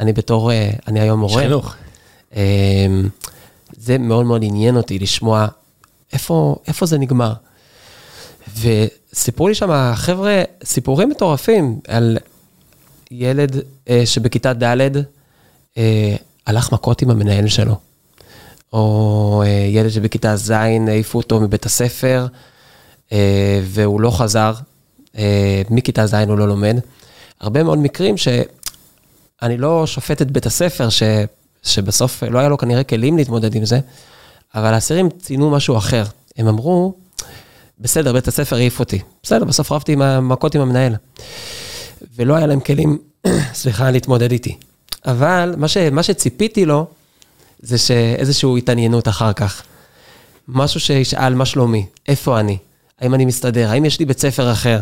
אני 0.00 0.12
בתור, 0.12 0.52
אה, 0.52 0.70
אני 0.86 1.00
היום 1.00 1.20
מורה. 1.20 1.42
חינוך. 1.42 1.74
אמ, 2.36 3.08
זה 3.76 3.98
מאוד 3.98 4.26
מאוד 4.26 4.44
עניין 4.44 4.76
אותי 4.76 4.98
לשמוע 4.98 5.46
איפה, 6.12 6.56
איפה 6.68 6.86
זה 6.86 6.98
נגמר. 6.98 7.32
וסיפרו 8.60 9.48
לי 9.48 9.54
שם 9.54 9.92
חבר'ה 9.94 10.42
סיפורים 10.64 11.08
מטורפים 11.08 11.80
על 11.88 12.18
ילד 13.10 13.56
אה, 13.88 14.02
שבכיתה 14.04 14.52
ד' 14.52 14.96
אה, 15.78 16.16
הלך 16.46 16.72
מכות 16.72 17.02
עם 17.02 17.10
המנהל 17.10 17.48
שלו. 17.48 17.74
או 18.72 19.42
אה, 19.46 19.48
ילד 19.48 19.88
שבכיתה 19.90 20.36
ז' 20.36 20.50
העיפו 20.50 21.18
אותו 21.18 21.40
מבית 21.40 21.66
הספר 21.66 22.26
אה, 23.12 23.60
והוא 23.64 24.00
לא 24.00 24.10
חזר, 24.10 24.54
מכיתה 25.70 26.06
ז' 26.06 26.14
הוא 26.14 26.38
לא 26.38 26.48
לומד. 26.48 26.76
הרבה 27.40 27.62
מאוד 27.62 27.78
מקרים 27.78 28.16
שאני 28.16 29.56
לא 29.56 29.86
שופט 29.86 30.22
את 30.22 30.30
בית 30.30 30.46
הספר, 30.46 30.88
ש, 30.88 31.02
שבסוף 31.62 32.22
לא 32.22 32.38
היה 32.38 32.48
לו 32.48 32.58
כנראה 32.58 32.84
כלים 32.84 33.16
להתמודד 33.16 33.54
עם 33.54 33.64
זה, 33.64 33.80
אבל 34.54 34.74
האסירים 34.74 35.10
ציינו 35.10 35.50
משהו 35.50 35.76
אחר. 35.76 36.04
הם 36.36 36.48
אמרו, 36.48 36.94
בסדר, 37.78 38.12
בית 38.12 38.28
הספר 38.28 38.56
העיף 38.56 38.80
אותי. 38.80 38.98
בסדר, 39.22 39.44
בסוף 39.44 39.72
רבתי 39.72 39.92
עם 39.92 40.02
המכות 40.02 40.54
עם 40.54 40.60
המנהל. 40.60 40.94
ולא 42.16 42.34
היה 42.34 42.46
להם 42.46 42.60
כלים, 42.60 42.98
סליחה, 43.54 43.90
להתמודד 43.90 44.32
איתי. 44.32 44.56
אבל 45.06 45.54
מה, 45.56 45.68
ש, 45.68 45.76
מה 45.76 46.02
שציפיתי 46.02 46.64
לו, 46.64 46.86
זה 47.60 47.78
שאיזושהי 47.78 48.58
התעניינות 48.58 49.08
אחר 49.08 49.32
כך. 49.32 49.62
משהו 50.48 50.80
שישאל, 50.80 51.34
מה 51.34 51.46
שלומי? 51.46 51.86
איפה 52.08 52.40
אני? 52.40 52.58
האם 53.00 53.14
אני 53.14 53.24
מסתדר? 53.24 53.70
האם 53.70 53.84
יש 53.84 53.98
לי 53.98 54.04
בית 54.04 54.20
ספר 54.20 54.52
אחר? 54.52 54.80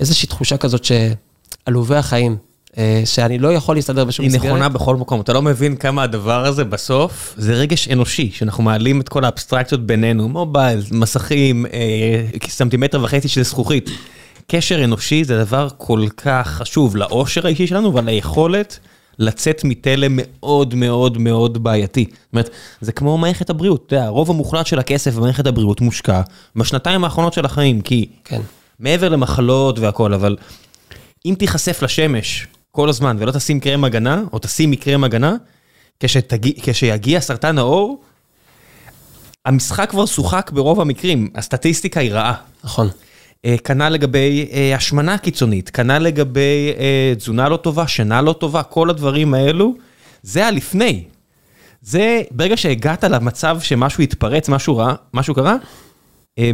איזושהי 0.00 0.28
תחושה 0.28 0.56
כזאת 0.56 0.84
שעלובי 0.84 1.96
החיים, 1.96 2.36
אה, 2.78 3.02
שאני 3.04 3.38
לא 3.38 3.52
יכול 3.52 3.76
להסתדר 3.76 4.04
בשום 4.04 4.24
היא 4.24 4.32
מסגרת. 4.32 4.46
נכונה 4.46 4.68
בכל 4.68 4.96
מקום, 4.96 5.20
אתה 5.20 5.32
לא 5.32 5.42
מבין 5.42 5.76
כמה 5.76 6.02
הדבר 6.02 6.46
הזה 6.46 6.64
בסוף 6.64 7.34
זה 7.36 7.54
רגש 7.54 7.88
אנושי, 7.88 8.30
שאנחנו 8.34 8.62
מעלים 8.62 9.00
את 9.00 9.08
כל 9.08 9.24
האבסטרקציות 9.24 9.86
בינינו, 9.86 10.28
מובייל, 10.28 10.82
מסכים, 10.90 11.66
אה, 11.66 12.38
סנטימטר 12.48 13.02
וחצי 13.02 13.28
של 13.28 13.42
זכוכית. 13.42 13.90
קשר 14.46 14.84
אנושי 14.84 15.24
זה 15.24 15.44
דבר 15.44 15.68
כל 15.76 16.06
כך 16.16 16.48
חשוב 16.48 16.96
לאושר 16.96 17.46
האישי 17.46 17.66
שלנו 17.66 17.94
ועל 17.94 18.08
היכולת 18.08 18.78
לצאת 19.18 19.64
מתלם 19.64 20.12
מאוד 20.14 20.74
מאוד 20.74 21.18
מאוד 21.18 21.62
בעייתי. 21.62 22.04
זאת 22.04 22.32
אומרת, 22.32 22.50
זה 22.80 22.92
כמו 22.92 23.18
מערכת 23.18 23.50
הבריאות, 23.50 23.84
אתה 23.86 23.94
יודע, 23.94 24.06
הרוב 24.06 24.30
המוחלט 24.30 24.66
של 24.66 24.78
הכסף 24.78 25.14
במערכת 25.14 25.46
הבריאות 25.46 25.80
מושקע 25.80 26.20
בשנתיים 26.56 27.04
האחרונות 27.04 27.32
של 27.32 27.44
החיים, 27.44 27.80
כי 27.80 28.08
כן, 28.24 28.40
מעבר 28.84 29.08
למחלות 29.08 29.78
והכל, 29.78 30.14
אבל 30.14 30.36
אם 31.26 31.34
תיחשף 31.38 31.82
לשמש 31.82 32.46
כל 32.70 32.88
הזמן 32.88 33.16
ולא 33.20 33.32
תשים 33.32 33.60
קרם 33.60 33.84
הגנה, 33.84 34.22
או 34.32 34.38
תשימי 34.38 34.76
קרם 34.76 35.04
הגנה, 35.04 35.36
כשתגיע, 36.00 36.52
כשיגיע 36.62 37.20
סרטן 37.20 37.58
העור, 37.58 38.02
המשחק 39.44 39.90
כבר 39.90 40.06
שוחק 40.06 40.50
ברוב 40.54 40.80
המקרים, 40.80 41.30
הסטטיסטיקה 41.34 42.00
היא 42.00 42.12
רעה. 42.12 42.34
נכון. 42.64 42.88
אה, 43.44 43.56
כנ"ל 43.64 43.88
לגבי 43.88 44.48
אה, 44.52 44.76
השמנה 44.76 45.18
קיצונית, 45.18 45.70
כנ"ל 45.70 45.98
לגבי 45.98 46.72
אה, 46.78 47.14
תזונה 47.16 47.48
לא 47.48 47.56
טובה, 47.56 47.88
שינה 47.88 48.22
לא 48.22 48.32
טובה, 48.32 48.62
כל 48.62 48.90
הדברים 48.90 49.34
האלו, 49.34 49.74
זה 50.22 50.46
הלפני. 50.46 51.04
זה, 51.82 52.22
ברגע 52.30 52.56
שהגעת 52.56 53.04
למצב 53.04 53.60
שמשהו 53.60 54.02
התפרץ, 54.02 54.48
משהו 54.48 54.76
רע, 54.76 54.94
משהו 55.14 55.34
קרה, 55.34 55.56
אה, 56.38 56.50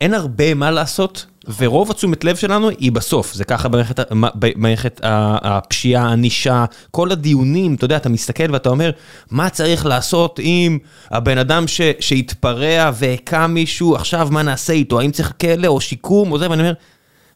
אין 0.00 0.14
הרבה 0.14 0.54
מה 0.54 0.70
לעשות, 0.70 1.26
ורוב 1.58 1.90
התשומת 1.90 2.24
לב 2.24 2.36
שלנו 2.36 2.68
היא 2.68 2.92
בסוף, 2.92 3.34
זה 3.34 3.44
ככה 3.44 3.68
במערכת, 3.68 4.12
במערכת 4.34 5.00
הפשיעה, 5.42 6.08
הענישה, 6.08 6.64
כל 6.90 7.12
הדיונים, 7.12 7.74
אתה 7.74 7.84
יודע, 7.84 7.96
אתה 7.96 8.08
מסתכל 8.08 8.52
ואתה 8.52 8.68
אומר, 8.68 8.90
מה 9.30 9.50
צריך 9.50 9.86
לעשות 9.86 10.40
עם 10.42 10.78
הבן 11.10 11.38
אדם 11.38 11.68
ש, 11.68 11.80
שהתפרע 12.00 12.90
והכה 12.94 13.46
מישהו, 13.46 13.94
עכשיו 13.94 14.28
מה 14.30 14.42
נעשה 14.42 14.72
איתו, 14.72 15.00
האם 15.00 15.10
צריך 15.10 15.32
כלא 15.40 15.66
או 15.66 15.80
שיקום 15.80 16.32
או 16.32 16.38
זה, 16.38 16.50
ואני 16.50 16.62
אומר, 16.62 16.72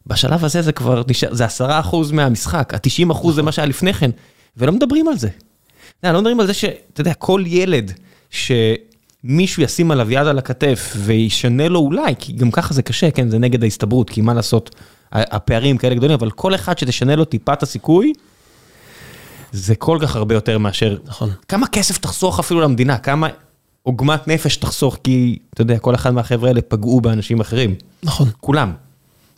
בשלב 0.07 0.45
הזה 0.45 0.61
זה 0.61 0.71
כבר 0.71 1.03
נשאר, 1.07 1.33
זה 1.33 1.45
עשרה 1.45 1.79
אחוז 1.79 2.11
מהמשחק, 2.11 2.73
ה-90 2.73 3.11
אחוז 3.11 3.35
זה 3.35 3.43
מה 3.43 3.51
שהיה 3.51 3.65
לפני 3.65 3.93
כן, 3.93 4.11
ולא 4.57 4.71
מדברים 4.71 5.07
על 5.07 5.17
זה. 5.17 5.29
לא 6.03 6.19
מדברים 6.19 6.39
על 6.39 6.47
זה 6.47 6.53
שאתה 6.53 7.01
יודע, 7.01 7.13
כל 7.13 7.43
ילד 7.47 7.91
שמישהו 9.25 9.63
ישים 9.63 9.91
עליו 9.91 10.11
יד 10.11 10.27
על 10.27 10.37
הכתף 10.37 10.93
וישנה 10.97 11.67
לו 11.67 11.79
אולי, 11.79 12.13
כי 12.19 12.33
גם 12.33 12.51
ככה 12.51 12.73
זה 12.73 12.81
קשה, 12.81 13.11
כן, 13.11 13.29
זה 13.29 13.39
נגד 13.39 13.63
ההסתברות, 13.63 14.09
כי 14.09 14.21
מה 14.21 14.33
לעשות, 14.33 14.75
הפערים 15.11 15.77
כאלה 15.77 15.95
גדולים, 15.95 16.13
אבל 16.13 16.31
כל 16.31 16.55
אחד 16.55 16.77
שתשנה 16.77 17.15
לו 17.15 17.25
טיפת 17.25 17.63
הסיכוי, 17.63 18.13
זה 19.51 19.75
כל 19.75 19.97
כך 20.01 20.15
הרבה 20.15 20.35
יותר 20.35 20.57
מאשר, 20.57 20.97
נכון. 21.05 21.29
כמה 21.47 21.67
כסף 21.67 21.97
תחסוך 21.97 22.39
אפילו 22.39 22.61
למדינה, 22.61 22.97
כמה 22.97 23.27
עוגמת 23.83 24.27
נפש 24.27 24.55
תחסוך, 24.55 24.97
כי 25.03 25.37
אתה 25.53 25.61
יודע, 25.61 25.79
כל 25.79 25.95
אחד 25.95 26.13
מהחבר'ה 26.13 26.47
האלה 26.49 26.61
פגעו 26.61 27.01
באנשים 27.01 27.39
אחרים. 27.39 27.75
נכון. 28.03 28.29
כולם, 28.39 28.71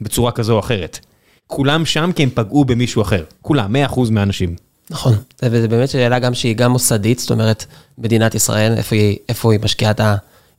בצורה 0.02 0.32
כזו 0.32 0.54
או 0.54 0.60
אחרת. 0.60 1.00
כולם 1.48 1.86
שם 1.86 2.12
כי 2.16 2.24
הם 2.24 2.30
פגעו 2.34 2.66
במישהו 2.66 3.02
אחר. 3.02 3.24
כולם, 3.42 3.76
100% 3.76 4.12
מהאנשים. 4.12 4.56
נכון, 4.90 5.16
וזה 5.44 5.68
באמת 5.68 5.90
שאלה 5.90 6.20
גם 6.20 6.34
שהיא 6.34 6.56
גם 6.56 6.72
מוסדית, 6.72 7.20
זאת 7.20 7.32
אומרת, 7.32 7.66
מדינת 7.98 8.36
ישראל, 8.36 8.74
איפה 8.78 8.96
היא, 8.96 9.18
איפה 9.30 9.52
היא 9.52 9.60
משקיעה 9.64 9.92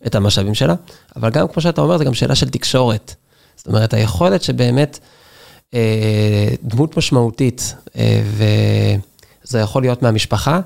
את, 0.07 0.15
המשאבים 0.15 0.55
שלה, 0.55 0.75
אבל 1.17 1.31
גם, 1.31 1.49
כמו 1.49 1.63
שאתה 1.63 1.81
אומר, 1.81 1.99
זה 1.99 2.05
גם 2.05 2.15
שאלה 2.15 2.35
של 2.35 2.49
תקשורת. 2.49 3.15
זאת 3.57 3.67
אומרת, 3.67 3.95
היכולת 3.95 4.43
שבאמת 4.43 4.99
אה, 5.75 6.49
דמות 6.63 6.97
משמעותית, 6.97 7.75
אה, 7.97 8.23
וזה 9.45 9.59
יכול 9.59 9.83
להיות 9.83 10.03
מהמשפחה, 10.03 10.61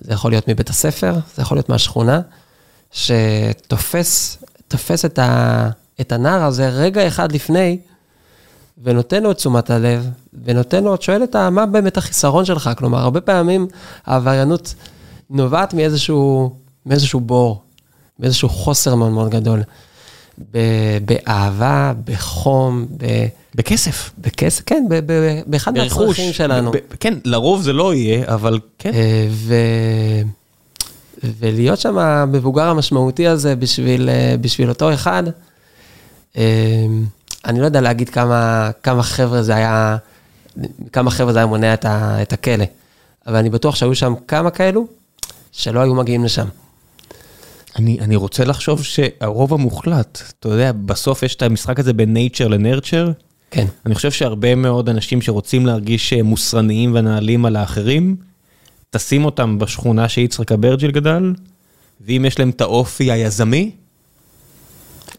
זה 0.00 0.12
יכול 0.12 0.32
להיות 0.32 0.48
מבית 0.48 0.70
הספר, 0.70 1.14
זה 1.36 1.42
יכול 1.42 1.56
להיות 1.56 1.68
מהשכונה, 1.68 2.20
שתופס 2.92 4.38
תופס 4.72 5.04
את, 5.04 5.18
ה, 5.18 5.68
את 6.00 6.12
הנער 6.12 6.42
הזה 6.42 6.68
רגע 6.68 7.06
אחד 7.08 7.32
לפני, 7.32 7.78
ונותן 8.82 9.22
לו 9.22 9.30
את 9.30 9.36
תשומת 9.36 9.70
הלב, 9.70 10.08
ונותן 10.44 10.84
לו, 10.84 10.94
את 10.94 11.02
שואלת 11.02 11.36
מה 11.36 11.66
באמת 11.66 11.96
החיסרון 11.96 12.44
שלך? 12.44 12.70
כלומר, 12.78 12.98
הרבה 12.98 13.20
פעמים 13.20 13.66
העבריינות 14.06 14.74
נובעת 15.30 15.74
מאיזשהו, 15.74 16.52
מאיזשהו 16.86 17.20
בור, 17.20 17.62
מאיזשהו 18.18 18.48
חוסר 18.48 18.94
מאוד 18.94 19.12
מאוד 19.12 19.30
גדול. 19.30 19.62
באהבה, 21.04 21.92
בחום, 22.04 22.86
ב... 22.96 23.26
בכסף. 23.54 24.10
בכסף, 24.18 24.62
כן, 24.66 24.84
באחד 25.46 25.78
מהצרכים 25.78 26.32
שלנו. 26.32 26.72
כן, 27.00 27.14
לרוב 27.24 27.62
זה 27.62 27.72
לא 27.72 27.94
יהיה, 27.94 28.34
אבל 28.34 28.58
כן. 28.78 28.94
אה, 28.94 29.26
ו... 29.30 29.54
ולהיות 31.24 31.78
שם 31.78 31.98
המבוגר 31.98 32.68
המשמעותי 32.68 33.26
הזה 33.26 33.56
בשביל, 33.56 34.08
אה, 34.08 34.34
בשביל 34.40 34.68
אותו 34.68 34.94
אחד, 34.94 35.22
אה, 36.36 36.86
אני 37.44 37.60
לא 37.60 37.64
יודע 37.64 37.80
להגיד 37.80 38.08
כמה, 38.08 38.70
כמה 38.82 39.02
חבר'ה 39.02 39.42
זה 39.42 39.54
היה, 39.54 39.96
כמה 40.92 41.10
חבר'ה 41.10 41.32
זה 41.32 41.38
היה 41.38 41.46
מונע 41.46 41.74
את, 41.74 41.84
ה, 41.84 42.22
את 42.22 42.32
הכלא, 42.32 42.64
אבל 43.26 43.36
אני 43.36 43.50
בטוח 43.50 43.74
שהיו 43.74 43.94
שם 43.94 44.14
כמה 44.28 44.50
כאלו 44.50 44.86
שלא 45.52 45.80
היו 45.80 45.94
מגיעים 45.94 46.24
לשם. 46.24 46.46
אני, 47.76 48.00
אני 48.00 48.16
רוצה 48.16 48.44
לחשוב 48.44 48.82
שהרוב 48.82 49.54
המוחלט, 49.54 50.22
אתה 50.38 50.48
יודע, 50.48 50.72
בסוף 50.72 51.22
יש 51.22 51.34
את 51.34 51.42
המשחק 51.42 51.80
הזה 51.80 51.92
בין 51.92 52.16
nature 52.16 52.48
לנרצ'ר. 52.48 53.12
כן. 53.50 53.66
אני 53.86 53.94
חושב 53.94 54.10
שהרבה 54.10 54.54
מאוד 54.54 54.88
אנשים 54.88 55.22
שרוצים 55.22 55.66
להרגיש 55.66 56.12
מוסרניים 56.12 56.94
ונעלים 56.94 57.44
על 57.44 57.56
האחרים, 57.56 58.16
תשים 58.90 59.24
אותם 59.24 59.58
בשכונה 59.58 60.08
שיצחק 60.08 60.52
אברג'יל 60.52 60.90
גדל, 60.90 61.34
ואם 62.00 62.24
יש 62.24 62.38
להם 62.38 62.50
את 62.50 62.60
האופי 62.60 63.12
היזמי, 63.12 63.70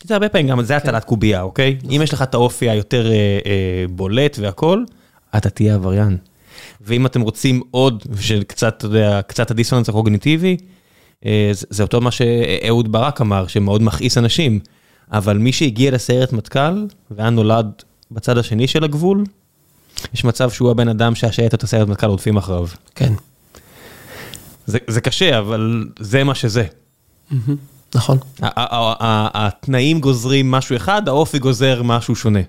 זה 0.03 0.13
הרבה 0.13 0.29
פעמים, 0.29 0.47
גם 0.47 0.63
זה 0.63 0.73
כן. 0.73 0.75
הטלת 0.75 1.03
קובייה, 1.03 1.41
אוקיי? 1.41 1.77
אם 1.95 2.01
יש 2.03 2.13
לך 2.13 2.21
את 2.21 2.33
האופי 2.33 2.69
היותר 2.69 3.11
אה, 3.11 3.39
אה, 3.45 3.85
בולט 3.89 4.37
והכול, 4.41 4.85
אתה 5.37 5.49
תהיה 5.49 5.75
עבריין. 5.75 6.17
ואם 6.81 7.05
אתם 7.05 7.21
רוצים 7.21 7.61
עוד, 7.71 8.03
של 8.19 8.43
קצת, 8.43 8.75
אתה 8.77 8.85
יודע, 8.85 9.21
קצת 9.27 9.51
הדיסוננס 9.51 9.89
הקוגניטיבי, 9.89 10.57
אה, 11.25 11.51
זה 11.53 11.83
אותו 11.83 12.01
מה 12.01 12.11
שאהוד 12.11 12.91
ברק 12.91 13.21
אמר, 13.21 13.47
שמאוד 13.47 13.83
מכעיס 13.83 14.17
אנשים, 14.17 14.59
אבל 15.11 15.37
מי 15.37 15.51
שהגיע 15.51 15.91
לסיירת 15.91 16.33
מטכ"ל, 16.33 16.85
והיה 17.11 17.29
נולד 17.29 17.67
בצד 18.11 18.37
השני 18.37 18.67
של 18.67 18.83
הגבול, 18.83 19.23
יש 20.13 20.25
מצב 20.25 20.51
שהוא 20.51 20.71
הבן 20.71 20.87
אדם 20.87 21.15
שהשייטת 21.15 21.53
את 21.53 21.63
הסיירת 21.63 21.87
מטכ"ל 21.87 22.07
רודפים 22.07 22.37
אחריו. 22.37 22.67
כן. 22.95 23.13
זה, 24.65 24.77
זה 24.87 25.01
קשה, 25.01 25.39
אבל 25.39 25.85
זה 25.99 26.23
מה 26.23 26.35
שזה. 26.35 26.65
נכון. 27.95 28.17
התנאים 28.41 29.99
גוזרים 29.99 30.51
משהו 30.51 30.75
אחד, 30.75 31.07
האופי 31.07 31.39
גוזר 31.39 31.83
משהו 31.83 32.15
שונה. 32.15 32.39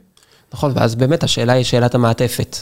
נכון, 0.54 0.72
ואז 0.74 0.94
באמת 0.94 1.24
השאלה 1.24 1.52
היא 1.52 1.64
שאלת 1.64 1.94
המעטפת. 1.94 2.56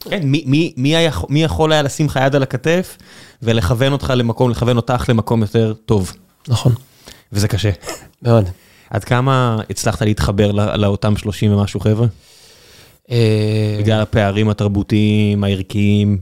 כן, 0.00 0.20
מי, 0.24 0.44
מי, 0.46 0.72
מי, 0.76 0.96
היה, 0.96 1.10
מי 1.28 1.42
יכול 1.42 1.72
היה 1.72 1.82
לשים 1.82 2.06
לך 2.06 2.20
יד 2.26 2.36
על 2.36 2.42
הכתף 2.42 2.98
ולכוון 3.42 3.92
אותך 3.92 4.12
למקום, 4.16 4.50
לכוון 4.50 4.76
אותך 4.76 5.04
למקום 5.08 5.42
יותר 5.42 5.74
טוב. 5.86 6.12
נכון. 6.48 6.74
וזה 7.32 7.48
קשה. 7.48 7.70
מאוד. 8.22 8.48
עד 8.90 9.04
כמה 9.04 9.58
הצלחת 9.70 10.02
להתחבר 10.02 10.52
לא, 10.52 10.76
לאותם 10.76 11.16
30 11.16 11.52
ומשהו 11.52 11.80
חבר'ה? 11.80 12.06
אה, 13.10 13.76
בגלל 13.78 14.00
הפערים 14.00 14.48
התרבותיים, 14.48 15.44
הערכיים. 15.44 16.18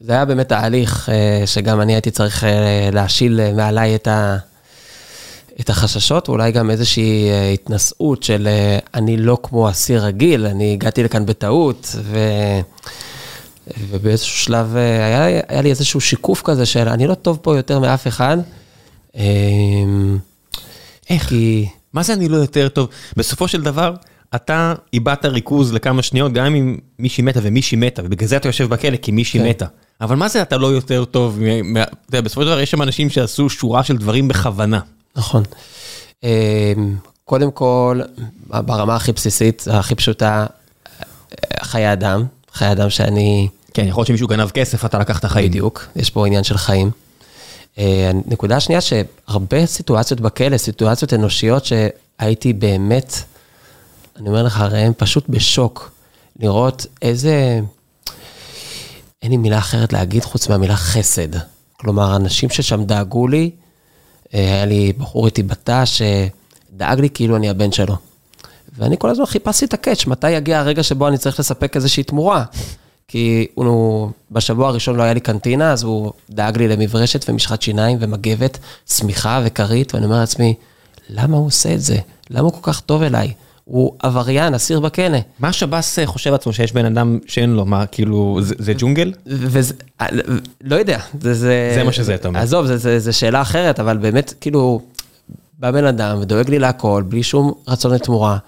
זה 0.00 0.12
היה 0.12 0.24
באמת 0.24 0.48
תהליך 0.48 1.08
אה, 1.08 1.42
שגם 1.46 1.80
אני 1.80 1.92
הייתי 1.92 2.10
צריך 2.10 2.44
אה, 2.44 2.88
להשיל 2.92 3.40
מעליי 3.56 3.94
את, 3.94 4.08
ה, 4.08 4.36
את 5.60 5.70
החששות, 5.70 6.28
אולי 6.28 6.52
גם 6.52 6.70
איזושהי 6.70 7.30
התנשאות 7.54 8.22
של 8.22 8.48
אני 8.94 9.16
לא 9.16 9.38
כמו 9.42 9.70
אסיר 9.70 10.04
רגיל, 10.04 10.46
אני 10.46 10.72
הגעתי 10.72 11.02
לכאן 11.02 11.26
בטעות, 11.26 11.96
ו... 12.02 12.18
ובאיזשהו 13.90 14.38
שלב 14.38 14.76
היה, 14.76 15.24
היה 15.48 15.62
לי 15.62 15.70
איזשהו 15.70 16.00
שיקוף 16.00 16.42
כזה 16.44 16.66
של 16.66 16.88
אני 16.88 17.06
לא 17.06 17.14
טוב 17.14 17.38
פה 17.42 17.56
יותר 17.56 17.78
מאף 17.78 18.06
אחד. 18.06 18.36
איך? 21.10 21.28
כי... 21.28 21.68
מה 21.92 22.02
זה 22.02 22.12
אני 22.12 22.28
לא 22.28 22.36
יותר 22.36 22.68
טוב? 22.68 22.88
בסופו 23.16 23.48
של 23.48 23.62
דבר, 23.62 23.94
אתה 24.34 24.74
איבדת 24.92 25.24
ריכוז 25.24 25.72
לכמה 25.72 26.02
שניות, 26.02 26.32
גם 26.32 26.54
אם 26.54 26.78
מישהי 26.98 27.24
מתה 27.24 27.40
ומישהי 27.42 27.76
מתה, 27.76 28.02
ובגלל 28.04 28.28
זה 28.28 28.36
אתה 28.36 28.48
יושב 28.48 28.68
בכלא, 28.68 28.96
כי 28.96 29.12
מישהי 29.12 29.40
כן. 29.40 29.48
מתה. 29.48 29.66
אבל 30.00 30.16
מה 30.16 30.28
זה 30.28 30.42
אתה 30.42 30.56
לא 30.56 30.66
יותר 30.66 31.04
טוב? 31.04 31.38
אתה 31.72 31.94
יודע, 32.08 32.20
בסופו 32.20 32.40
של 32.40 32.46
דבר 32.46 32.60
יש 32.60 32.70
שם 32.70 32.82
אנשים 32.82 33.10
שעשו 33.10 33.50
שורה 33.50 33.84
של 33.84 33.96
דברים 33.96 34.28
בכוונה. 34.28 34.80
נכון. 35.16 35.42
אמ, 36.22 36.96
קודם 37.24 37.50
כל, 37.50 38.00
ברמה 38.46 38.96
הכי 38.96 39.12
בסיסית, 39.12 39.64
הכי 39.70 39.94
פשוטה, 39.94 40.46
חיי 41.62 41.92
אדם, 41.92 42.24
חיי 42.52 42.72
אדם 42.72 42.90
שאני... 42.90 43.48
כן, 43.74 43.86
יכול 43.86 44.00
להיות 44.00 44.08
שמישהו 44.08 44.28
גנב 44.28 44.50
כסף, 44.50 44.84
אתה 44.84 44.98
לקחת 44.98 45.24
חיים. 45.24 45.48
בדיוק, 45.48 45.88
יש 45.96 46.10
פה 46.10 46.26
עניין 46.26 46.44
של 46.44 46.56
חיים. 46.56 46.90
אה, 47.78 48.10
הנקודה 48.10 48.56
השנייה, 48.56 48.80
שהרבה 48.80 49.66
סיטואציות 49.66 50.20
בכלא, 50.20 50.56
סיטואציות 50.56 51.12
אנושיות 51.12 51.64
שהייתי 51.64 52.52
באמת, 52.52 53.16
אני 54.16 54.28
אומר 54.28 54.42
לך, 54.42 54.60
הרי 54.60 54.78
הם 54.78 54.92
פשוט 54.96 55.24
בשוק. 55.28 55.92
לראות 56.40 56.86
איזה... 57.02 57.60
אין 59.22 59.30
לי 59.30 59.36
מילה 59.36 59.58
אחרת 59.58 59.92
להגיד 59.92 60.24
חוץ 60.24 60.48
מהמילה 60.48 60.76
חסד. 60.76 61.28
כלומר, 61.76 62.16
אנשים 62.16 62.50
ששם 62.50 62.84
דאגו 62.84 63.28
לי, 63.28 63.50
היה 64.32 64.64
לי 64.64 64.92
בחור 64.98 65.26
איתי 65.26 65.42
בתא 65.42 65.84
שדאג 65.84 67.00
לי 67.00 67.10
כאילו 67.10 67.36
אני 67.36 67.48
הבן 67.50 67.72
שלו. 67.72 67.96
ואני 68.78 68.96
כל 68.98 69.10
הזמן 69.10 69.26
חיפשתי 69.26 69.64
את 69.64 69.74
הקאץ', 69.74 70.06
מתי 70.06 70.30
יגיע 70.30 70.58
הרגע 70.58 70.82
שבו 70.82 71.08
אני 71.08 71.18
צריך 71.18 71.40
לספק 71.40 71.76
איזושהי 71.76 72.02
תמורה. 72.02 72.44
כי 73.08 73.46
הוא, 73.54 74.10
בשבוע 74.30 74.68
הראשון 74.68 74.96
לא 74.96 75.02
היה 75.02 75.14
לי 75.14 75.20
קנטינה, 75.20 75.72
אז 75.72 75.82
הוא 75.82 76.12
דאג 76.30 76.58
לי 76.58 76.68
למברשת 76.68 77.24
ומשחת 77.28 77.62
שיניים 77.62 77.98
ומגבת, 78.00 78.58
שמיכה 78.90 79.40
וכרית, 79.44 79.94
ואני 79.94 80.06
אומר 80.06 80.18
לעצמי, 80.18 80.54
למה 81.08 81.36
הוא 81.36 81.46
עושה 81.46 81.74
את 81.74 81.80
זה? 81.80 81.96
למה 82.30 82.40
הוא 82.40 82.52
כל 82.52 82.72
כך 82.72 82.80
טוב 82.80 83.02
אליי? 83.02 83.32
הוא 83.64 83.92
עבריין, 83.98 84.54
אסיר 84.54 84.80
בכלא. 84.80 85.18
מה 85.38 85.48
השב"ס 85.48 85.98
אה, 85.98 86.06
חושב 86.06 86.34
עצמו 86.34 86.52
שיש 86.52 86.72
בן 86.72 86.84
אדם 86.84 87.18
שאין 87.26 87.50
לו, 87.50 87.64
מה, 87.64 87.86
כאילו, 87.86 88.38
זה, 88.42 88.54
זה 88.58 88.72
ג'ונגל? 88.78 89.12
וזה, 89.26 89.74
אה, 90.00 90.06
לא 90.64 90.76
יודע. 90.76 90.98
זה, 91.20 91.34
זה, 91.34 91.72
זה 91.74 91.84
מה 91.84 91.92
שזה, 91.92 92.14
אתה 92.14 92.28
אומר. 92.28 92.40
עזוב, 92.40 92.66
זה 92.76 93.12
שאלה 93.12 93.42
אחרת, 93.42 93.80
אבל 93.80 93.96
באמת, 93.96 94.34
כאילו, 94.40 94.80
בא 95.58 95.70
בן 95.70 95.84
אדם 95.84 96.18
ודואג 96.20 96.50
לי 96.50 96.58
להכל, 96.58 97.02
בלי 97.08 97.22
שום 97.22 97.52
רצון 97.68 97.94
לתמורה. 97.94 98.38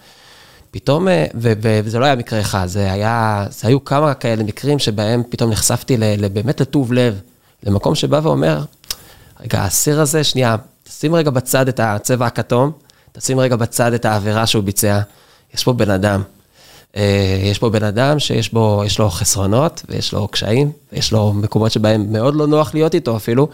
פתאום, 0.71 1.09
אה, 1.09 1.27
ו, 1.35 1.53
ו, 1.63 1.81
וזה 1.85 1.99
לא 1.99 2.05
היה 2.05 2.15
מקרה 2.15 2.41
אחד, 2.41 2.67
זה 2.67 2.93
היה, 2.93 3.47
זה 3.51 3.69
היו 3.69 3.85
כמה 3.85 4.15
כאלה 4.15 4.43
מקרים 4.43 4.79
שבהם 4.79 5.23
פתאום 5.29 5.51
נחשפתי 5.51 5.97
באמת 6.33 6.61
לטוב 6.61 6.93
לב, 6.93 7.21
למקום 7.63 7.95
שבא 7.95 8.21
ואומר, 8.23 8.65
רגע, 9.41 9.61
האסיר 9.61 10.01
הזה, 10.01 10.25
שנייה, 10.25 10.57
שים 10.89 11.15
רגע 11.15 11.31
בצד 11.31 11.69
את 11.69 11.81
הצבע 11.81 12.27
הכתום, 12.27 12.73
תשים 13.19 13.41
רגע 13.41 13.57
בצד 13.57 13.93
את 13.93 14.05
העבירה 14.05 14.47
שהוא 14.47 14.65
ביצע. 14.65 15.01
יש 15.55 15.65
פה 15.65 15.73
בן 15.73 15.91
אדם. 15.91 16.23
אה, 16.97 17.39
יש 17.43 17.59
פה 17.59 17.71
בן 17.71 17.83
אדם 17.83 18.19
שיש 18.19 18.53
בו, 18.53 18.83
יש 18.87 18.99
לו 18.99 19.11
חסרונות, 19.11 19.83
ויש 19.89 20.13
לו 20.13 20.29
קשיים, 20.29 20.73
ויש 20.93 21.13
לו 21.13 21.33
מקומות 21.33 21.73
שבהם 21.73 22.13
מאוד 22.13 22.35
לא 22.35 22.47
נוח 22.47 22.75
להיות 22.75 22.95
איתו 22.95 23.17
אפילו, 23.17 23.49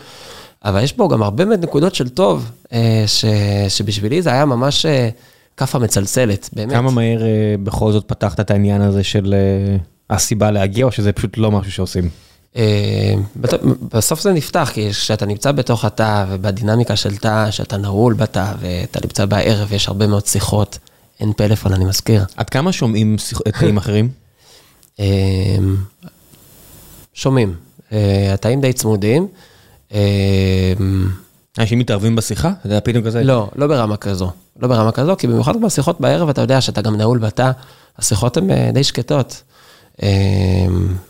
אבל 0.65 0.83
יש 0.83 0.97
בו 0.97 1.09
גם 1.09 1.23
הרבה 1.23 1.45
מאוד 1.45 1.65
נקודות 1.65 1.95
של 1.95 2.09
טוב, 2.09 2.51
אה, 2.73 3.05
ש, 3.07 3.25
שבשבילי 3.69 4.23
זה 4.23 4.31
היה 4.31 4.45
ממש 4.45 4.87
אה, 4.87 5.09
כאפה 5.57 5.79
מצלצלת, 5.79 6.51
באמת. 6.53 6.73
כמה 6.73 6.91
מהר 6.91 7.21
בכל 7.63 7.93
זאת 7.93 8.05
פתחת 8.05 8.41
את 8.41 8.51
העניין 8.51 8.81
הזה 8.81 9.05
של 9.05 9.35
הסיבה 10.11 10.51
להגיע, 10.51 10.85
או 10.85 10.93
שזה 10.93 11.13
פשוט 11.13 11.39
לא 11.39 11.51
משהו 11.51 11.73
שעושים? 11.73 12.09
אה, 12.57 13.15
בסוף 13.93 14.21
זה 14.21 14.33
נפתח, 14.33 14.71
כי 14.75 14.91
כשאתה 14.91 15.27
נמצא 15.27 15.53
בתוך 15.53 15.85
התא 15.85 16.25
ובדינמיקה 16.29 16.97
של 16.97 17.17
תא, 17.17 17.51
שאתה 17.51 17.77
נעול 17.77 18.15
בתא 18.15 18.53
ואתה 18.61 18.99
נמצא 19.03 19.25
בערב 19.27 19.69
ויש 19.71 19.89
הרבה 19.89 20.07
מאוד 20.07 20.27
שיחות, 20.27 20.79
אין 21.21 21.33
פלאפון, 21.37 21.73
אני 21.73 21.85
מזכיר. 21.85 22.25
עד 22.37 22.51
כמה 22.51 22.73
שומעים 22.73 23.17
תאים 23.59 23.77
אחרים? 23.77 24.09
אה, 25.01 25.07
שומעים. 27.15 27.55
אה, 27.93 28.35
התאים 28.35 28.61
די 28.61 28.73
צמודים. 28.73 29.29
אנשים 31.59 31.79
מתערבים 31.79 32.17
בשיחה? 32.17 32.49
אתה 32.49 32.67
יודע, 32.67 32.81
פתאום 32.85 33.05
כזה? 33.05 33.25
לא, 33.25 33.49
לא 33.57 33.67
ברמה 33.67 33.97
כזו. 33.97 34.31
לא 34.61 34.69
ברמה 34.69 34.93
כזו, 34.93 35.17
כי 35.19 35.27
במיוחד 35.27 35.61
בשיחות 35.61 36.01
בערב, 36.01 36.29
אתה 36.29 36.41
יודע 36.41 36.61
שאתה 36.61 36.83
גם 36.83 36.97
נעול 36.97 37.19
בתא, 37.19 37.51
השיחות 37.99 38.37
הן 38.37 38.73
די 38.73 38.85
שקטות. 38.85 39.43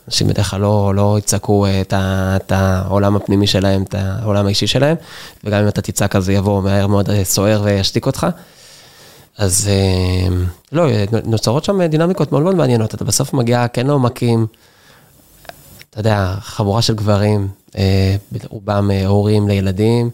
אנשים 0.07 0.27
בדרך 0.27 0.49
כלל 0.49 0.61
לא, 0.61 0.93
לא 0.95 1.15
יצעקו 1.19 1.65
את, 1.81 1.93
ה, 1.93 2.35
את 2.35 2.51
העולם 2.51 3.15
הפנימי 3.15 3.47
שלהם, 3.47 3.83
את 3.83 3.95
העולם 3.97 4.45
האישי 4.45 4.67
שלהם, 4.67 4.95
וגם 5.43 5.61
אם 5.61 5.67
אתה 5.67 5.81
תצעק 5.81 6.15
אז 6.15 6.29
יבוא 6.29 6.61
מהר 6.63 6.87
מאוד 6.87 7.09
סוער 7.23 7.61
וישתיק 7.63 8.05
אותך. 8.05 8.27
אז 9.37 9.69
לא, 10.71 10.85
נוצרות 11.25 11.63
שם 11.63 11.81
דינמיקות 11.81 12.31
מאוד 12.31 12.43
מאוד 12.43 12.55
מעניינות, 12.55 12.95
אתה 12.95 13.05
בסוף 13.05 13.33
מגיע 13.33 13.67
כן 13.67 13.87
לעומקים, 13.87 14.47
אתה 15.89 15.99
יודע, 15.99 16.35
חבורה 16.41 16.81
של 16.81 16.95
גברים, 16.95 17.47
רובם 18.49 18.91
הורים 19.05 19.47
לילדים, 19.47 20.09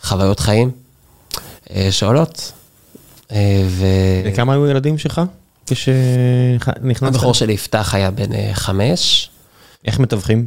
וחוויות 0.00 0.40
חיים 0.40 0.70
שעולות. 1.90 2.52
ו... 3.66 3.86
וכמה 4.24 4.52
היו 4.52 4.66
ילדים 4.66 4.98
שלך 4.98 5.20
כשנכנסת? 5.74 7.14
הבכור 7.14 7.34
שלי 7.34 7.52
יפתח 7.52 7.94
היה 7.94 8.10
בן 8.10 8.52
חמש. 8.52 9.30
איך 9.84 9.98
מתווכים? 9.98 10.46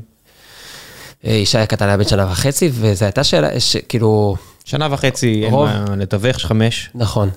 ישי 1.24 1.58
הקטן 1.58 1.88
היה 1.88 1.98
בן 1.98 2.04
שנה 2.04 2.32
וחצי, 2.32 2.70
וזו 2.74 3.06
הייתה 3.06 3.24
שאלה, 3.24 3.50
כאילו... 3.90 4.36
שנה 4.66 4.88
וחצי, 4.92 5.46
רוב... 5.50 5.68
אין 5.68 5.84
מה 5.90 5.96
לתווך, 5.96 6.38
חמש. 6.38 6.90
נכון. 6.96 7.30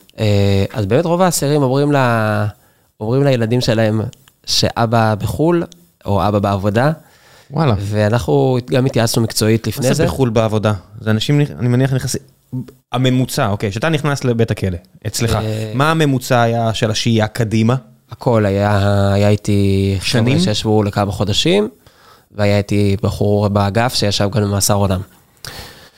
אז 0.72 0.86
באמת 0.86 1.04
רוב 1.04 1.22
האסירים 1.22 1.62
אומרים, 1.62 1.92
לה, 1.92 2.46
אומרים 3.00 3.24
לילדים 3.24 3.60
שלהם 3.60 4.00
שאבא 4.46 5.14
בחו"ל, 5.14 5.64
או 6.04 6.28
אבא 6.28 6.38
בעבודה. 6.38 6.92
וואלה. 7.50 7.74
ואנחנו 7.78 8.58
גם 8.70 8.86
התייעצנו 8.86 9.22
מקצועית 9.22 9.66
לפני 9.66 9.82
זה. 9.82 9.88
מה 9.88 9.94
זה 9.94 10.04
בחו"ל 10.06 10.30
בעבודה? 10.30 10.72
זה 11.00 11.10
אנשים, 11.10 11.40
אני 11.58 11.68
מניח, 11.68 11.92
נכנסים... 11.92 12.20
הממוצע, 12.92 13.48
אוקיי, 13.48 13.70
כשאתה 13.70 13.88
נכנס 13.88 14.24
לבית 14.24 14.50
הכלא, 14.50 14.78
אצלך, 15.06 15.38
מה 15.74 15.90
הממוצע 15.90 16.42
היה 16.42 16.74
של 16.74 16.90
השהייה 16.90 17.26
קדימה? 17.26 17.74
הכל, 18.10 18.46
היה, 18.46 19.12
היה 19.12 19.28
איתי... 19.28 19.98
שנים? 20.02 20.38
שישבו 20.38 20.82
לכמה 20.82 21.12
חודשים, 21.12 21.68
והיה 22.32 22.58
איתי 22.58 22.96
בחור 23.02 23.48
באגף 23.48 23.94
שישב 23.94 24.28
גם 24.30 24.42
במאסר 24.42 24.74
עולם. 24.74 25.00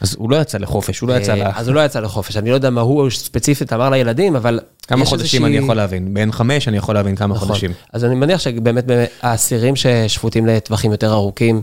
אז 0.01 0.16
הוא 0.18 0.30
לא 0.30 0.36
יצא 0.36 0.59
לחופש, 0.59 0.99
הוא 0.99 1.09
לא 1.09 1.14
יצא 1.14 1.34
ל... 1.34 1.42
אז 1.55 1.68
הוא 1.68 1.74
לא 1.74 1.84
יצא 1.84 2.01
לחופש, 2.01 2.36
אני 2.36 2.51
לא 2.51 2.55
יודע 2.55 2.70
מה 2.70 2.80
הוא 2.80 3.11
ספציפית 3.11 3.72
אמר 3.72 3.90
לילדים, 3.90 4.36
אבל... 4.36 4.61
כמה 4.86 5.05
חודשים 5.05 5.44
אני 5.44 5.57
יכול 5.57 5.76
להבין, 5.76 6.14
בין 6.14 6.32
חמש 6.32 6.68
אני 6.68 6.76
יכול 6.76 6.94
להבין 6.94 7.16
כמה 7.16 7.34
חודשים. 7.34 7.70
אז 7.92 8.05
אני 8.05 8.14
מניח 8.14 8.40
שבאמת 8.40 8.84
האסירים 9.22 9.76
ששפוטים 9.76 10.46
לטווחים 10.46 10.92
יותר 10.92 11.12
ארוכים, 11.12 11.62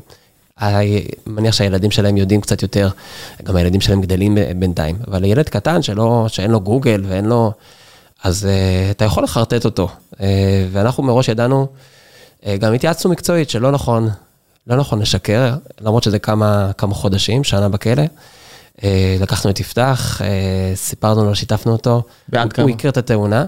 אני 0.61 1.05
מניח 1.25 1.53
שהילדים 1.55 1.91
שלהם 1.91 2.17
יודעים 2.17 2.41
קצת 2.41 2.61
יותר, 2.61 2.89
גם 3.43 3.55
הילדים 3.55 3.81
שלהם 3.81 4.01
גדלים 4.01 4.37
בינתיים, 4.55 4.97
אבל 5.07 5.21
לילד 5.21 5.49
קטן 5.49 5.81
שלא, 5.81 6.25
שאין 6.27 6.51
לו 6.51 6.59
גוגל 6.59 7.03
ואין 7.07 7.25
לו, 7.25 7.51
אז 8.23 8.43
uh, 8.43 8.91
אתה 8.91 9.05
יכול 9.05 9.23
לחרטט 9.23 9.65
אותו. 9.65 9.89
Uh, 10.13 10.17
ואנחנו 10.71 11.03
מראש 11.03 11.27
ידענו, 11.27 11.67
uh, 12.41 12.45
גם 12.59 12.73
התייעצנו 12.73 13.11
מקצועית 13.11 13.49
שלא 13.49 13.71
נכון, 13.71 14.09
לא 14.67 14.75
נכון 14.75 14.99
לשקר, 14.99 15.55
למרות 15.81 16.03
שזה 16.03 16.19
כמה, 16.19 16.71
כמה 16.77 16.93
חודשים, 16.93 17.43
שנה 17.43 17.69
בכלא. 17.69 18.03
Uh, 18.77 18.81
לקחנו 19.21 19.51
את 19.51 19.59
יפתח, 19.59 20.21
uh, 20.21 20.23
סיפרנו 20.75 21.25
לו, 21.25 21.35
שיתפנו 21.35 21.71
אותו. 21.71 22.03
ועד 22.29 22.53
כמה? 22.53 22.65
הוא 22.65 22.75
הכיר 22.75 22.91
את 22.91 22.97
התאונה, 22.97 23.45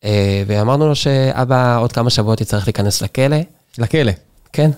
uh, 0.00 0.06
ואמרנו 0.46 0.88
לו 0.88 0.94
שאבא 0.94 1.78
עוד 1.78 1.92
כמה 1.92 2.10
שבועות 2.10 2.40
יצטרך 2.40 2.66
להיכנס 2.66 3.02
לכלא. 3.02 3.36
לכלא? 3.78 4.12
כן. 4.52 4.70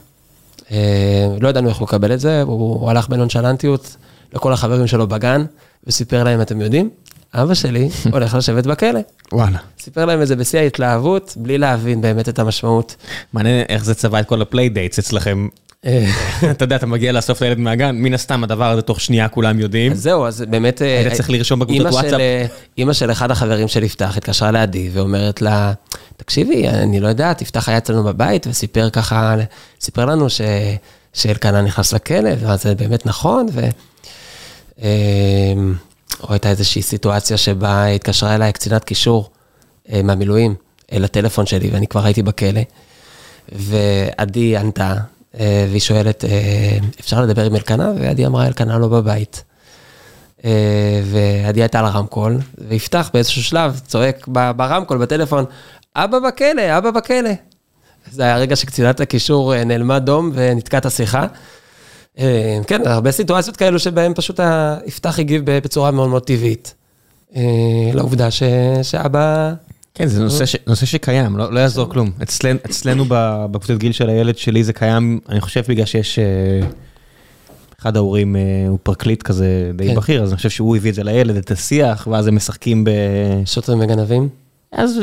לא 1.40 1.48
ידענו 1.48 1.68
איך 1.68 1.76
הוא 1.76 1.86
יקבל 1.88 2.12
את 2.12 2.20
זה, 2.20 2.42
הוא 2.42 2.90
הלך 2.90 3.08
בנונשלנטיות 3.08 3.96
לכל 4.32 4.52
החברים 4.52 4.86
שלו 4.86 5.06
בגן, 5.06 5.44
וסיפר 5.86 6.24
להם, 6.24 6.40
אתם 6.40 6.60
יודעים, 6.60 6.90
אבא 7.34 7.54
שלי 7.54 7.88
הולך 8.12 8.34
לשבת 8.34 8.66
בכלא. 8.66 9.00
וואלה. 9.32 9.58
סיפר 9.80 10.04
להם 10.04 10.22
את 10.22 10.26
זה 10.26 10.36
בשיא 10.36 10.58
ההתלהבות, 10.58 11.34
בלי 11.36 11.58
להבין 11.58 12.00
באמת 12.00 12.28
את 12.28 12.38
המשמעות. 12.38 12.96
מעניין 13.32 13.64
איך 13.68 13.84
זה 13.84 13.94
צבע 13.94 14.20
את 14.20 14.26
כל 14.26 14.42
ה 14.42 14.48
playdates 14.48 14.98
אצלכם. 14.98 15.48
אתה 16.50 16.64
יודע, 16.64 16.76
אתה 16.76 16.86
מגיע 16.86 17.12
לאסוף 17.12 17.36
את 17.36 17.42
הילד 17.42 17.58
מהגן, 17.58 17.96
מן 17.96 18.14
הסתם 18.14 18.44
הדבר 18.44 18.70
הזה 18.70 18.82
תוך 18.82 19.00
שנייה 19.00 19.28
כולם 19.28 19.60
יודעים. 19.60 19.92
אז 19.92 20.02
זהו, 20.02 20.26
אז 20.26 20.44
באמת... 20.48 20.80
היית 20.80 21.12
צריך 21.12 21.30
לרשום 21.30 21.60
בקבוצת 21.60 21.92
וואטסאפ. 21.92 22.20
אימא 22.78 22.92
של 22.92 23.10
אחד 23.10 23.30
החברים 23.30 23.68
של 23.68 23.82
יפתח 23.82 24.16
התקשרה 24.16 24.50
לעדי 24.50 24.90
ואומרת 24.92 25.42
לה, 25.42 25.72
תקשיבי, 26.18 26.68
אני 26.68 27.00
לא 27.00 27.08
יודעת, 27.08 27.42
יפתח 27.42 27.68
היה 27.68 27.78
אצלנו 27.78 28.04
בבית 28.04 28.46
וסיפר 28.46 28.90
ככה, 28.90 29.34
סיפר 29.80 30.04
לנו 30.04 30.26
שאלקנה 31.12 31.62
נכנס 31.62 31.92
לכלא, 31.92 32.30
וזה 32.36 32.74
באמת 32.74 33.06
נכון, 33.06 33.46
ו... 33.52 33.60
או 36.22 36.32
הייתה 36.32 36.50
איזושהי 36.50 36.82
סיטואציה 36.82 37.36
שבה 37.36 37.86
התקשרה 37.86 38.34
אליי 38.34 38.52
קצינת 38.52 38.84
קישור 38.84 39.30
מהמילואים 39.92 40.54
אל 40.92 41.04
הטלפון 41.04 41.46
שלי, 41.46 41.70
ואני 41.70 41.86
כבר 41.86 42.04
הייתי 42.04 42.22
בכלא, 42.22 42.60
ועדי 43.52 44.56
ענתה, 44.56 44.94
והיא 45.40 45.80
שואלת, 45.80 46.24
אפשר 47.00 47.22
לדבר 47.22 47.44
עם 47.44 47.54
אלקנה? 47.54 47.92
ועדי 48.00 48.26
אמרה, 48.26 48.46
אלקנה 48.46 48.78
לא 48.78 48.88
בבית. 48.88 49.44
ועדי 51.04 51.60
הייתה 51.62 51.78
על 51.78 51.84
הרמקול, 51.84 52.38
ויפתח 52.68 53.10
באיזשהו 53.14 53.44
שלב, 53.44 53.80
צועק 53.86 54.28
ברמקול, 54.28 54.98
בטלפון, 54.98 55.44
אבא 56.04 56.18
בכלא, 56.18 56.78
אבא 56.78 56.90
בכלא. 56.90 57.30
זה 58.12 58.22
היה 58.22 58.34
הרגע 58.34 58.56
שקצינת 58.56 59.00
הקישור 59.00 59.64
נעלמה 59.64 59.98
דום 59.98 60.30
ונתקע 60.34 60.78
את 60.78 60.86
השיחה. 60.86 61.26
כן, 62.66 62.80
הרבה 62.86 63.12
סיטואציות 63.12 63.56
כאלו 63.56 63.78
שבהן 63.78 64.14
פשוט 64.14 64.40
יפתח 64.86 65.18
הגיב 65.18 65.42
בצורה 65.44 65.90
מאוד 65.90 66.08
מאוד 66.08 66.22
טבעית. 66.22 66.74
לעובדה 67.94 68.28
שאבא... 68.82 69.54
כן, 69.94 70.06
זה 70.06 70.22
נושא 70.66 70.86
שקיים, 70.86 71.36
לא 71.36 71.60
יעזור 71.60 71.90
כלום. 71.90 72.10
אצלנו 72.22 73.04
בקבוצת 73.50 73.76
גיל 73.76 73.92
של 73.92 74.08
הילד 74.08 74.38
שלי 74.38 74.64
זה 74.64 74.72
קיים, 74.72 75.20
אני 75.28 75.40
חושב 75.40 75.62
בגלל 75.68 75.86
שיש... 75.86 76.18
אחד 77.80 77.96
ההורים 77.96 78.36
הוא 78.68 78.78
פרקליט 78.82 79.22
כזה 79.22 79.70
די 79.76 79.94
בכיר, 79.94 80.22
אז 80.22 80.30
אני 80.30 80.36
חושב 80.36 80.50
שהוא 80.50 80.76
הביא 80.76 80.90
את 80.90 80.94
זה 80.94 81.04
לילד, 81.04 81.36
את 81.36 81.50
השיח, 81.50 82.08
ואז 82.10 82.26
הם 82.26 82.36
משחקים 82.36 82.84
ב... 82.84 82.90
שוטרים 83.44 83.80
וגנבים? 83.80 84.28
אז 84.72 85.00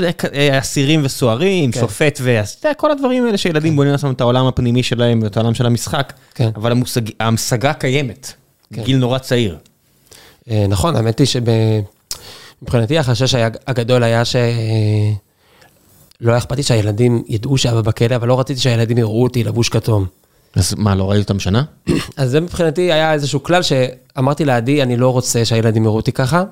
אסירים 0.59 1.01
וסוהרים, 1.03 1.73
שופט 1.73 2.19
ו... 2.21 2.39
כל 2.77 2.91
הדברים 2.91 3.25
האלה 3.25 3.37
שילדים 3.37 3.75
בונים 3.75 3.91
לעצמם 3.91 4.11
את 4.11 4.21
העולם 4.21 4.45
הפנימי 4.45 4.83
שלהם 4.83 5.19
ואת 5.23 5.37
העולם 5.37 5.53
של 5.53 5.65
המשחק, 5.65 6.13
אבל 6.55 6.73
המשגה 7.19 7.73
קיימת, 7.73 8.33
גיל 8.73 8.97
נורא 8.97 9.17
צעיר. 9.17 9.57
נכון, 10.47 10.95
האמת 10.95 11.19
היא 11.19 11.27
שמבחינתי 12.61 12.97
החשש 12.97 13.35
הגדול 13.67 14.03
היה 14.03 14.25
שלא 14.25 14.39
היה 16.21 16.37
אכפת 16.37 16.57
לי 16.57 16.63
שהילדים 16.63 17.23
ידעו 17.27 17.57
שאבא 17.57 17.81
בכלא, 17.81 18.15
אבל 18.15 18.27
לא 18.27 18.39
רציתי 18.39 18.59
שהילדים 18.59 18.97
יראו 18.97 19.23
אותי 19.23 19.43
לבוש 19.43 19.69
כתום. 19.69 20.05
אז 20.55 20.73
מה, 20.77 20.95
לא 20.95 21.11
ראית 21.11 21.21
אותם 21.29 21.39
שנה? 21.39 21.63
אז 22.17 22.29
זה 22.31 22.41
מבחינתי 22.41 22.91
היה 22.91 23.13
איזשהו 23.13 23.43
כלל 23.43 23.61
שאמרתי 23.61 24.45
לעדי, 24.45 24.83
אני 24.83 24.97
לא 24.97 25.09
רוצה 25.09 25.45
שהילדים 25.45 25.83
יראו 25.83 25.95
אותי 25.95 26.11
ככה, 26.11 26.43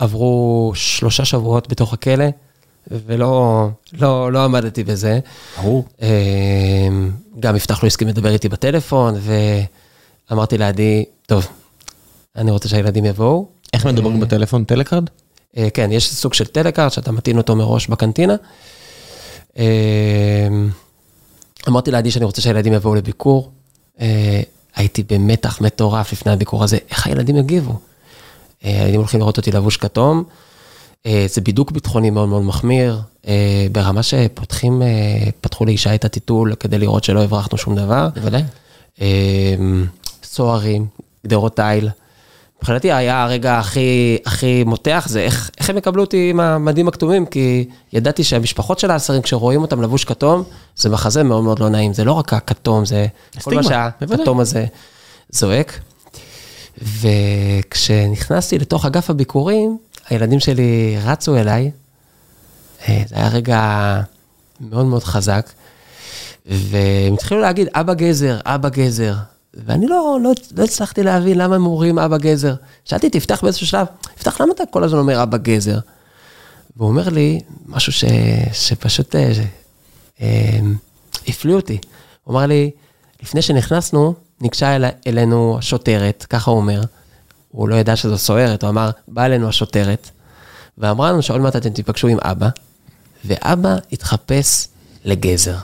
ועברו 0.00 0.72
שלושה 0.74 1.24
שבועות 1.24 1.68
בתוך 1.68 1.92
הכלא, 1.92 2.24
ולא 2.90 3.68
לא, 3.92 4.32
לא 4.32 4.44
עמדתי 4.44 4.84
בזה. 4.84 5.20
ברור. 5.62 5.84
גם 7.40 7.56
יפתח 7.56 7.82
לא 7.82 7.86
הסכים 7.86 8.08
לדבר 8.08 8.32
איתי 8.32 8.48
בטלפון, 8.48 9.14
ואמרתי 10.30 10.58
לעדי, 10.58 11.04
טוב, 11.26 11.46
אני 12.36 12.50
רוצה 12.50 12.68
שהילדים 12.68 13.04
יבואו. 13.04 13.46
איך 13.72 13.86
מדברים 13.86 14.20
בטלפון? 14.20 14.64
טלקארד? 14.64 15.04
כן, 15.74 15.92
יש 15.92 16.14
סוג 16.14 16.34
של 16.34 16.46
טלקארד 16.46 16.92
שאתה 16.92 17.12
מטעין 17.12 17.38
אותו 17.38 17.56
מראש 17.56 17.86
בקנטינה. 17.86 18.34
אמרתי 21.68 21.90
לעדי 21.90 22.10
שאני 22.10 22.24
רוצה 22.24 22.40
שהילדים 22.42 22.72
יבואו 22.72 22.94
לביקור. 22.94 23.50
הייתי 24.76 25.02
במתח 25.02 25.60
מטורף 25.60 26.12
לפני 26.12 26.32
הביקור 26.32 26.64
הזה, 26.64 26.78
איך 26.90 27.06
הילדים 27.06 27.36
יגיבו? 27.36 27.78
הילדים 28.64 29.00
הולכים 29.00 29.20
לראות 29.20 29.36
אותי 29.36 29.52
לבוש 29.52 29.76
כתום. 29.76 30.24
זה 31.26 31.40
בידוק 31.40 31.70
ביטחוני 31.70 32.10
מאוד 32.10 32.28
מאוד 32.28 32.42
מחמיר, 32.42 33.00
ברמה 33.72 34.02
שפותחים, 34.02 34.82
פתחו 35.40 35.64
לאישה 35.64 35.94
את 35.94 36.04
הטיטול 36.04 36.54
כדי 36.54 36.78
לראות 36.78 37.04
שלא 37.04 37.22
הברחנו 37.24 37.58
שום 37.58 37.74
דבר. 37.74 38.08
בוודאי. 38.14 38.42
סוהרים, 40.24 40.86
גדרות 41.26 41.56
תיל. 41.56 41.88
מבחינתי 42.58 42.92
היה 42.92 43.22
הרגע 43.22 43.58
הכי, 43.58 44.18
הכי 44.26 44.64
מותח, 44.64 45.06
זה 45.08 45.20
איך, 45.20 45.50
איך 45.58 45.70
הם 45.70 45.78
יקבלו 45.78 46.02
אותי 46.02 46.30
עם 46.30 46.40
המדים 46.40 46.88
הכתומים, 46.88 47.26
כי 47.26 47.64
ידעתי 47.92 48.24
שהמשפחות 48.24 48.78
של 48.78 48.90
האסירים, 48.90 49.22
כשרואים 49.22 49.62
אותם 49.62 49.82
לבוש 49.82 50.04
כתום, 50.04 50.42
זה 50.76 50.88
מחזה 50.88 51.22
מאוד 51.22 51.44
מאוד 51.44 51.58
לא 51.58 51.68
נעים, 51.68 51.92
זה 51.92 52.04
לא 52.04 52.12
רק 52.12 52.32
הכתום, 52.32 52.84
זה 52.84 53.06
כל 53.42 53.54
מה 53.54 53.62
שהכתום 53.62 54.40
הזה 54.40 54.66
זועק. 55.30 55.80
וכשנכנסתי 56.82 58.58
לתוך 58.58 58.86
אגף 58.86 59.10
הביקורים, 59.10 59.78
הילדים 60.08 60.40
שלי 60.40 60.96
רצו 61.04 61.36
אליי, 61.36 61.70
זה 62.88 62.94
היה 63.10 63.28
רגע 63.28 64.00
מאוד 64.60 64.86
מאוד 64.86 65.04
חזק, 65.04 65.50
והם 66.46 67.14
התחילו 67.14 67.40
להגיד, 67.40 67.68
אבא 67.74 67.94
גזר, 67.94 68.38
אבא 68.44 68.68
גזר. 68.68 69.14
ואני 69.54 69.86
לא, 69.86 70.18
לא, 70.22 70.32
לא 70.56 70.64
הצלחתי 70.64 71.02
להבין 71.02 71.38
למה 71.38 71.54
הם 71.54 71.66
אומרים 71.66 71.98
אבא 71.98 72.18
גזר. 72.18 72.54
שאלתי, 72.84 73.10
תפתח 73.10 73.42
באיזשהו 73.42 73.66
שלב, 73.66 73.86
תפתח, 74.14 74.40
למה 74.40 74.52
אתה 74.52 74.64
כל 74.70 74.84
הזמן 74.84 74.98
אומר 74.98 75.22
אבא 75.22 75.36
גזר? 75.36 75.78
והוא 76.76 76.88
אומר 76.88 77.08
לי 77.08 77.40
משהו 77.66 77.92
ש, 77.92 78.04
שפשוט 78.52 79.16
אה, 79.16 79.32
אה, 80.20 80.58
הפליא 81.28 81.54
אותי. 81.54 81.78
הוא 82.24 82.34
אמר 82.34 82.46
לי, 82.46 82.70
לפני 83.22 83.42
שנכנסנו, 83.42 84.14
ניגשה 84.40 84.76
אל, 84.76 84.84
אלינו 85.06 85.56
השוטרת, 85.58 86.26
ככה 86.30 86.50
הוא 86.50 86.58
אומר, 86.58 86.80
הוא 87.50 87.68
לא 87.68 87.74
ידע 87.74 87.96
שזו 87.96 88.18
סוהרת, 88.18 88.62
הוא 88.62 88.70
אמר, 88.70 88.90
באה 89.08 89.26
אלינו 89.26 89.48
השוטרת, 89.48 90.10
ואמרה 90.78 91.10
לנו 91.12 91.22
שעוד 91.22 91.40
מעט 91.40 91.56
אתם 91.56 91.70
תיפגשו 91.70 92.08
עם 92.08 92.18
אבא, 92.22 92.48
ואבא 93.24 93.76
התחפש 93.92 94.68
לגזר. 95.04 95.56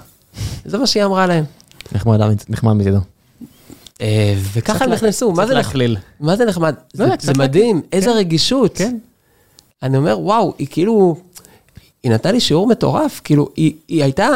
זה 0.64 0.78
מה 0.78 0.86
שהיא 0.86 1.04
אמרה 1.04 1.26
להם. 1.26 1.44
נחמד, 1.92 2.18
נחמד 2.48 2.72
מצידו. 2.72 2.98
אה, 4.00 4.34
וככה 4.52 4.84
הם 4.84 4.92
נכנסו, 4.92 5.32
מה 5.32 5.46
זה 5.46 5.54
להכליל. 5.54 5.96
מה 6.20 6.36
זה 6.36 6.44
נחמד? 6.44 6.74
לא, 6.94 7.06
זה- 7.06 7.16
קצת 7.16 7.26
זה 7.26 7.32
מדהים, 7.38 7.82
איזה 7.92 8.12
רגישות. 8.12 8.76
כן. 8.76 8.96
אני 9.82 9.96
אומר, 9.96 10.18
וואו, 10.20 10.54
היא 10.58 10.66
כאילו, 10.70 11.16
היא 12.02 12.12
נתנה 12.12 12.32
לי 12.32 12.40
שיעור 12.40 12.66
מטורף, 12.66 13.20
כאילו, 13.24 13.48
היא 13.56 13.74
הייתה, 14.04 14.28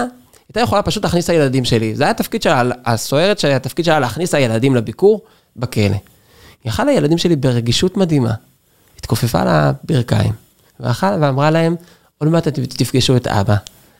הייתה 0.48 0.60
יכולה 0.60 0.82
פשוט 0.82 1.04
להכניס 1.04 1.24
את 1.24 1.30
הילדים 1.30 1.64
שלי. 1.64 1.94
זה 1.96 2.02
היה 2.04 2.10
התפקיד 2.10 2.42
שלה, 2.42 2.62
הסוהרת 2.84 3.38
שלה, 3.38 3.56
התפקיד 3.56 3.84
שלה 3.84 4.00
להכניס 4.00 4.28
את 4.30 4.34
הילדים 4.34 4.76
לביקור 4.76 5.20
בכלא. 5.56 5.82
היא 5.84 5.92
יכלה 6.64 6.86
לילדים 6.86 7.18
שלי 7.18 7.36
ברגישות 7.36 7.96
מדהימה. 7.96 8.34
התכופפה 8.98 9.40
על 9.40 9.48
הברכיים, 9.48 10.32
ואכל- 10.80 11.06
ואמרה 11.20 11.50
להם, 11.50 11.76
עוד 12.18 12.28
מעט 12.30 12.48
אתם 12.48 12.64
תפגשו 12.66 13.16
את 13.16 13.26
אבא. 13.26 13.56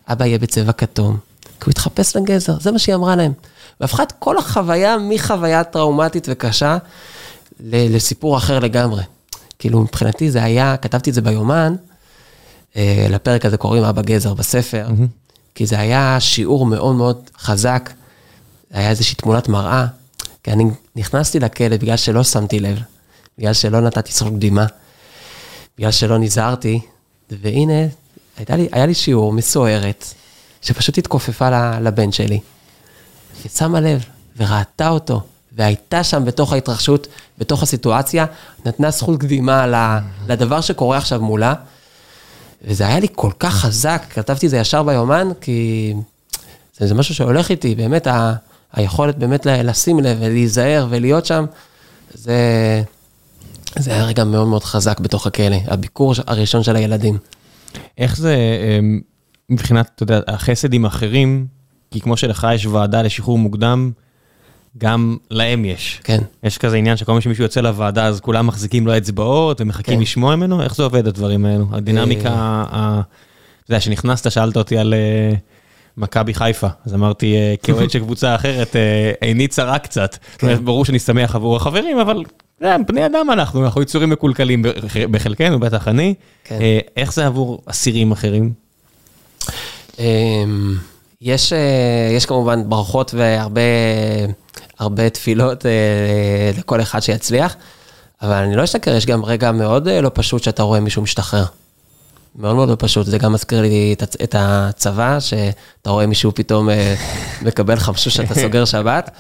אבא 0.09 0.25
יהיה 0.27 0.39
בצבע 0.39 0.73
כתום, 0.73 1.17
כי 1.43 1.65
הוא 1.65 1.71
התחפש 1.71 2.17
לגזר, 2.17 2.61
זה 2.61 2.71
מה 2.73 2.79
שהיא 2.79 2.95
אמרה 2.95 3.17
להם. 3.17 3.33
והפכה 3.81 4.03
את 4.03 4.13
כל 4.19 4.39
החוויה 4.39 4.97
מחוויה 5.09 5.65
טראומטית 5.65 6.27
וקשה 6.31 6.79
לסיפור 7.61 8.37
אחר 8.37 8.59
לגמרי. 8.59 9.03
כאילו, 9.59 9.81
מבחינתי 9.81 10.31
זה 10.31 10.43
היה, 10.43 10.77
כתבתי 10.77 11.11
את 11.11 11.15
זה 11.15 11.21
ביומן, 11.23 11.75
אה, 12.77 13.07
לפרק 13.11 13.45
הזה 13.45 13.57
קוראים 13.57 13.85
אבא 13.85 14.03
גזר 14.03 14.35
בספר, 14.35 14.87
כי 15.55 15.67
זה 15.67 15.79
היה 15.79 16.21
שיעור 16.21 16.67
מאוד 16.67 16.95
מאוד 16.95 17.31
חזק, 17.39 17.91
היה 18.71 18.91
איזושהי 18.91 19.15
תמונת 19.15 19.49
מראה, 19.49 19.87
כי 20.43 20.53
אני 20.53 20.65
נכנסתי 20.97 21.41
לכלא 21.41 21.77
בגלל 21.77 21.97
שלא 21.97 22.25
שמתי 22.25 22.61
לב, 22.61 22.79
בגלל 23.39 23.53
שלא 23.53 23.81
נתתי 23.81 24.13
סרוק 24.13 24.35
קדימה, 24.35 24.67
בגלל 25.79 25.91
שלא 25.91 26.19
נזהרתי, 26.19 26.81
והנה, 27.31 27.87
לי, 28.51 28.69
היה 28.73 28.87
לי 28.87 28.95
שיעור 28.95 29.33
מסוערת, 29.33 30.05
שפשוט 30.63 30.99
התכופפה 30.99 31.79
לבן 31.81 32.13
שלי, 32.13 32.41
ושמה 33.45 33.81
לב, 33.81 34.05
וראתה 34.37 34.89
אותו, 34.89 35.21
והייתה 35.53 36.05
שם 36.05 36.25
בתוך 36.25 36.53
ההתרחשות, 36.53 37.07
בתוך 37.39 37.63
הסיטואציה, 37.63 38.27
נתנה 38.67 38.91
זכות 38.91 39.21
קדימה 39.21 39.67
לדבר 40.29 40.61
שקורה 40.61 40.97
עכשיו 40.97 41.21
מולה, 41.21 41.55
וזה 42.67 42.87
היה 42.87 43.01
לי 43.01 43.07
כל 43.15 43.31
כך 43.39 43.55
חזק, 43.55 44.05
כתבתי 44.11 44.47
את 44.47 44.51
זה 44.51 44.57
ישר 44.57 44.83
ביומן, 44.83 45.29
כי 45.41 45.93
זה, 46.79 46.87
זה 46.87 46.95
משהו 46.95 47.15
שהולך 47.15 47.51
איתי, 47.51 47.75
באמת, 47.75 48.07
ה, 48.07 48.35
היכולת 48.73 49.19
באמת 49.19 49.47
לשים 49.47 50.01
לב 50.01 50.17
ולהיזהר 50.21 50.87
ולהיות 50.91 51.27
שם, 51.27 51.45
זה, 52.15 52.83
זה 53.79 53.91
היה 53.91 54.05
רגע 54.05 54.25
מאוד 54.25 54.49
מאוד 54.49 54.65
חזק 54.65 55.01
בתוך 55.01 55.27
הכלא, 55.27 55.57
הביקור 55.67 56.15
הראשון 56.27 56.63
של 56.63 56.77
הילדים. 56.77 57.19
איך 57.99 58.17
זה 58.17 58.37
אמ, 58.79 59.01
מבחינת, 59.51 59.91
אתה 59.95 60.03
יודע, 60.03 60.21
החסד 60.27 60.73
עם 60.73 60.87
אחרים, 60.87 61.47
כי 61.91 62.01
כמו 62.01 62.17
שלך 62.17 62.47
יש 62.55 62.67
ועדה 62.67 63.03
לשחרור 63.03 63.39
מוקדם, 63.39 63.91
גם 64.79 65.17
להם 65.31 65.65
יש. 65.65 66.01
כן. 66.05 66.19
יש 66.43 66.59
כזה 66.59 66.77
עניין 66.77 66.97
שכל 66.97 67.13
פעם 67.13 67.21
שמישהו 67.21 67.43
יוצא 67.45 67.61
לוועדה, 67.61 68.07
אז 68.07 68.21
כולם 68.21 68.47
מחזיקים 68.47 68.87
לו 68.87 68.97
אצבעות 68.97 69.61
ומחכים 69.61 69.95
כן. 69.95 70.01
לשמוע 70.01 70.37
ממנו? 70.37 70.63
איך 70.63 70.75
זה 70.77 70.83
עובד, 70.83 71.07
הדברים 71.07 71.45
האלו? 71.47 71.65
הדינמיקה, 71.73 72.31
ה- 72.33 73.01
אתה 73.65 73.73
יודע, 73.73 73.81
כשנכנסת, 73.81 74.31
שאלת 74.31 74.57
אותי 74.57 74.79
על 74.79 74.95
אה, 74.95 75.35
מכבי 75.97 76.35
חיפה, 76.35 76.67
אז 76.87 76.95
אמרתי, 76.95 77.35
אה, 77.35 77.55
כאוהד 77.63 77.91
של 77.91 77.99
קבוצה 77.99 78.35
אחרת, 78.35 78.77
אה, 78.77 79.13
עיני 79.21 79.49
צרה 79.49 79.79
קצת. 79.79 80.17
אומרת, 80.43 80.61
ברור 80.61 80.85
שאני 80.85 80.99
שמח 80.99 81.35
עבור 81.35 81.57
החברים, 81.57 81.99
אבל 81.99 82.23
יודע, 82.61 82.77
בני 82.89 83.07
אדם 83.07 83.27
אנחנו, 83.33 83.65
אנחנו 83.65 83.83
יצורים 83.83 84.11
מקולקלים 84.11 84.63
בח- 84.63 84.75
בחלקנו, 85.11 85.61
בטח 85.61 85.89
אני. 85.89 86.15
כן. 86.45 86.59
איך 86.97 87.13
זה 87.13 87.27
עבור 87.27 87.63
אסירים 87.67 88.13
אחרים? 88.13 88.53
אמ, 89.99 90.75
יש, 91.21 91.53
יש 92.17 92.27
כמובן 92.27 92.69
ברכות 92.69 93.15
והרבה 93.15 93.61
הרבה 94.79 95.11
תפילות 95.11 95.67
אה, 95.67 95.71
לכל 96.59 96.81
אחד 96.81 97.01
שיצליח, 97.01 97.57
אבל 98.23 98.33
אני 98.35 98.57
לא 98.57 98.65
אשתכר, 98.65 98.95
יש 98.97 99.07
גם 99.07 99.25
רגע 99.25 99.53
מאוד 99.53 99.89
אה, 99.89 100.01
לא 100.01 100.11
פשוט 100.15 100.43
שאתה 100.43 100.63
רואה 100.63 100.81
מישהו 100.81 101.03
משתחרר. 101.03 101.45
מאוד 102.37 102.55
מאוד 102.57 102.69
לא 102.69 102.77
פשוט, 102.79 103.07
זה 103.07 103.19
גם 103.19 103.33
מזכיר 103.33 103.61
לי 103.63 103.95
את 103.99 104.03
הצ- 104.03 104.17
את 104.23 104.35
הצבא, 104.39 105.21
שאתה 105.21 105.91
רואה 105.91 106.07
מישהו 106.07 106.33
פתאום 106.35 106.71
אה, 106.71 106.95
מקבל 107.47 107.77
חמשוש 107.77 108.15
שאתה 108.17 108.35
סוגר 108.35 108.65
שבת. 108.65 109.11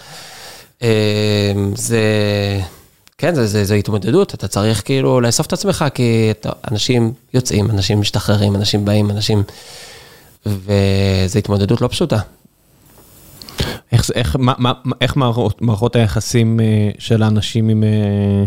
זה, 1.74 2.01
כן, 3.18 3.35
זה, 3.35 3.47
זה, 3.47 3.64
זה 3.64 3.74
התמודדות, 3.74 4.35
אתה 4.35 4.48
צריך 4.48 4.82
כאילו 4.85 5.20
לאסוף 5.20 5.47
את 5.47 5.52
עצמך, 5.52 5.85
כי 5.94 6.28
אתה, 6.31 6.51
אנשים 6.70 7.12
יוצאים, 7.35 7.70
אנשים 7.70 8.01
משתחררים, 8.01 8.56
אנשים 8.56 8.85
באים, 8.85 9.10
אנשים... 9.10 9.43
וזו 10.47 11.39
התמודדות 11.39 11.81
לא 11.81 11.89
פשוטה. 11.89 12.18
איך, 13.93 14.10
איך, 14.14 14.36
מה, 14.39 14.52
מה, 14.59 14.72
איך 15.01 15.16
מערכות, 15.16 15.62
מערכות 15.62 15.97
היחסים 15.97 16.60
אה, 16.60 16.90
של 16.98 17.22
האנשים 17.22 17.68
עם 17.68 17.85
אה, 17.85 18.44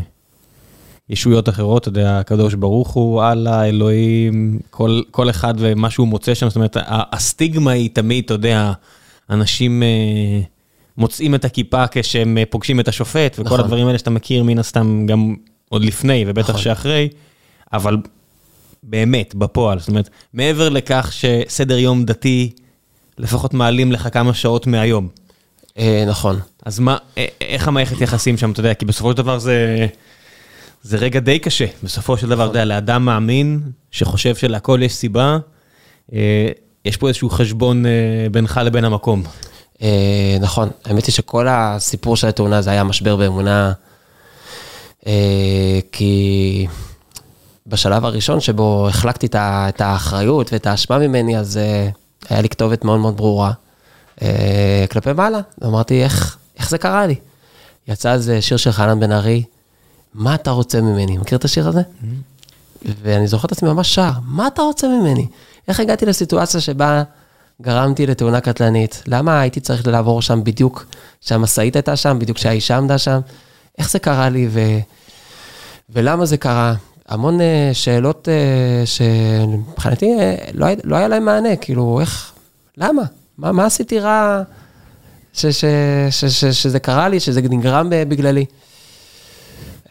ישויות 1.10 1.50
אחרות, 1.50 1.82
אתה 1.82 1.90
יודע, 1.90 2.20
הקדוש 2.20 2.54
ברוך 2.54 2.90
הוא, 2.90 3.24
אללה, 3.24 3.66
אלוהים, 3.66 4.60
כל, 4.70 5.02
כל 5.12 5.30
אחד 5.30 5.54
ומה 5.58 5.90
שהוא 5.90 6.08
מוצא 6.08 6.34
שם, 6.34 6.50
זאת 6.50 6.56
אומרת, 6.56 6.78
הסטיגמה 6.88 7.72
היא 7.72 7.90
תמיד, 7.94 8.24
אתה 8.24 8.34
יודע, 8.34 8.72
אנשים 9.30 9.84
אה, 9.84 10.42
מוצאים 10.98 11.36
את 11.36 11.46
הכיפה 11.46 11.84
כשהם 11.92 12.38
אה, 12.38 12.44
פוגשים 12.50 12.80
את 12.80 12.88
השופט, 12.88 13.34
וכל 13.34 13.44
נכון. 13.44 13.60
הדברים 13.60 13.88
האלה 13.88 13.98
שאתה 13.98 14.10
מכיר 14.10 14.44
מן 14.44 14.60
הסתם 14.60 15.06
גם 15.06 15.36
עוד 15.70 15.86
לפני, 15.86 16.26
ובטח 16.28 16.50
נכון. 16.50 16.62
שאחרי, 16.62 17.10
אבל 17.74 17.98
באמת, 18.84 19.36
בפועל, 19.36 19.80
זאת 19.80 19.90
אומרת, 19.90 20.10
מעבר 20.34 20.70
לכך 20.70 21.14
שסדר 21.14 21.78
יום 21.78 22.06
דתי, 22.06 22.52
לפחות 23.18 23.54
מעלים 23.54 23.92
לך 23.92 24.08
כמה 24.14 24.34
שעות 24.34 24.68
מהיום. 24.68 25.08
אה, 25.78 26.04
נכון. 26.08 26.40
אז 26.66 26.80
מה, 26.80 26.98
א- 27.18 27.22
איך 27.42 27.68
המערכת 27.68 28.02
יחסים 28.02 28.38
שם, 28.38 28.52
אתה 28.52 28.60
יודע, 28.60 28.74
כי 28.74 28.86
בסופו 28.86 29.12
של 29.12 29.18
דבר 29.18 29.40
זה, 29.40 29.88
זה 30.84 30.98
רגע 30.98 31.20
די 31.20 31.40
קשה. 31.40 31.66
בסופו 31.84 32.18
של 32.18 32.30
דבר, 32.30 32.44
אתה 32.46 32.52
יודע, 32.52 32.66
לאדם 32.66 33.06
מאמין, 33.06 33.60
שחושב 33.92 34.36
שלהכל 34.36 34.80
יש 34.84 34.96
סיבה, 34.96 35.38
אה, 36.14 36.48
יש 36.86 36.98
פה 36.98 37.08
איזשהו 37.08 37.30
חשבון 37.30 37.86
אה, 37.86 37.92
בינך 38.32 38.62
לבין 38.66 38.86
המקום. 38.86 39.24
אה, 39.82 40.38
נכון, 40.42 40.70
האמת 40.86 41.06
היא 41.06 41.14
שכל 41.14 41.48
הסיפור 41.50 42.16
של 42.18 42.28
התאונה 42.28 42.62
זה 42.62 42.70
היה 42.72 42.84
משבר 42.84 43.16
באמונה, 43.16 43.72
אה, 45.08 45.80
כי 45.92 46.68
בשלב 47.68 48.06
הראשון 48.06 48.40
שבו 48.40 48.88
החלקתי 48.90 49.28
את 49.36 49.82
האחריות 49.82 50.54
ואת 50.54 50.68
האשמה 50.68 51.00
ממני, 51.00 51.38
אז 51.38 51.58
אה, 51.58 51.90
היה 52.30 52.42
לי 52.42 52.50
כתובת 52.50 52.86
מאוד 52.86 53.00
מאוד 53.00 53.18
ברורה 53.18 53.52
אה, 54.22 54.86
כלפי 54.92 55.14
מעלה. 55.14 55.40
אמרתי, 55.66 56.04
איך, 56.04 56.38
איך 56.58 56.70
זה 56.70 56.78
קרה 56.78 57.08
לי? 57.08 57.16
יצא 57.88 58.14
איזה 58.14 58.42
שיר 58.42 58.58
של 58.58 58.72
חנן 58.72 59.00
בן 59.00 59.12
ארי, 59.12 59.44
מה 60.14 60.36
אתה 60.36 60.52
רוצה 60.52 60.82
ממני? 60.82 61.18
מכיר 61.18 61.38
את 61.38 61.46
השיר 61.46 61.68
הזה? 61.68 61.82
ואני 63.02 63.28
זוכר 63.28 63.46
את 63.46 63.52
עצמי 63.52 63.70
ממש 63.70 63.96
שר, 63.96 64.12
מה 64.26 64.48
אתה 64.48 64.62
רוצה 64.62 64.88
ממני? 64.88 65.28
איך 65.68 65.80
הגעתי 65.80 66.06
לסיטואציה 66.06 66.62
שבה 66.62 67.04
גרמתי 67.62 68.06
לתאונה 68.08 68.42
קטלנית? 68.42 69.04
למה 69.08 69.40
הייתי 69.42 69.60
צריך 69.60 69.88
לעבור 69.88 70.22
שם 70.22 70.44
בדיוק 70.44 70.86
כשהמשאית 71.22 71.76
הייתה 71.76 71.96
שם, 71.96 72.20
בדיוק 72.20 72.38
כשהאישה 72.38 72.78
עמדה 72.78 72.98
שם? 72.98 73.20
איך 73.78 73.92
זה 73.92 74.00
קרה 74.00 74.30
לי 74.30 74.48
ו... 74.52 74.60
ולמה 75.90 76.26
זה 76.26 76.38
קרה? 76.38 76.74
המון 77.08 77.42
אה, 77.42 77.70
שאלות 77.74 78.30
אה, 78.30 78.86
שמבחינתי 78.86 80.20
אה, 80.20 80.36
לא, 80.54 80.68
לא 80.84 80.96
היה 80.96 81.08
להם 81.08 81.26
מענה, 81.26 81.56
כאילו, 81.56 82.00
איך, 82.00 82.32
למה? 82.78 83.02
מה, 83.38 83.52
מה 83.52 83.66
עשיתי 83.66 84.00
רע 84.00 84.42
ש, 85.34 85.46
ש, 85.46 85.66
ש, 86.10 86.26
ש, 86.26 86.46
שזה 86.46 86.80
קרה 86.80 87.10
לי, 87.10 87.20
שזה 87.20 87.42
נגרם 87.42 87.90
ב- 87.90 88.10
בגללי? 88.10 88.46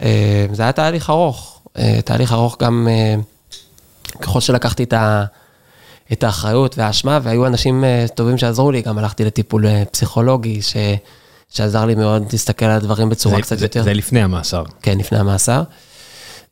אה, 0.03 0.47
זה 0.53 0.63
היה 0.63 0.73
תהליך 0.73 1.11
ארוך, 1.11 1.61
אה, 1.79 2.01
תהליך 2.05 2.33
ארוך 2.33 2.57
גם 2.61 2.89
אה, 2.91 3.15
ככל 4.21 4.41
שלקחתי 4.41 4.83
את, 4.83 4.93
ה, 4.93 5.25
את 6.13 6.25
האחריות 6.25 6.79
והאשמה, 6.79 7.19
והיו 7.23 7.47
אנשים 7.47 7.85
אה, 7.85 8.07
טובים 8.15 8.39
שעזרו 8.39 8.71
לי, 8.71 8.83
גם 8.83 8.99
הלכתי 8.99 9.25
לטיפול 9.25 9.67
אה, 9.67 9.83
פסיכולוגי, 9.91 10.63
ש, 10.63 10.77
שעזר 11.51 11.85
לי 11.85 11.95
מאוד 11.95 12.23
להסתכל 12.33 12.65
על 12.65 12.77
הדברים 12.77 13.09
בצורה 13.09 13.37
זה, 13.37 13.43
קצת 13.43 13.59
זה, 13.59 13.65
יותר, 13.65 13.83
זה 13.83 13.95
לפני 13.95 14.23
המאסר. 14.23 14.65
כן, 14.83 14.99
לפני 14.99 15.19
המאסר. 15.19 15.63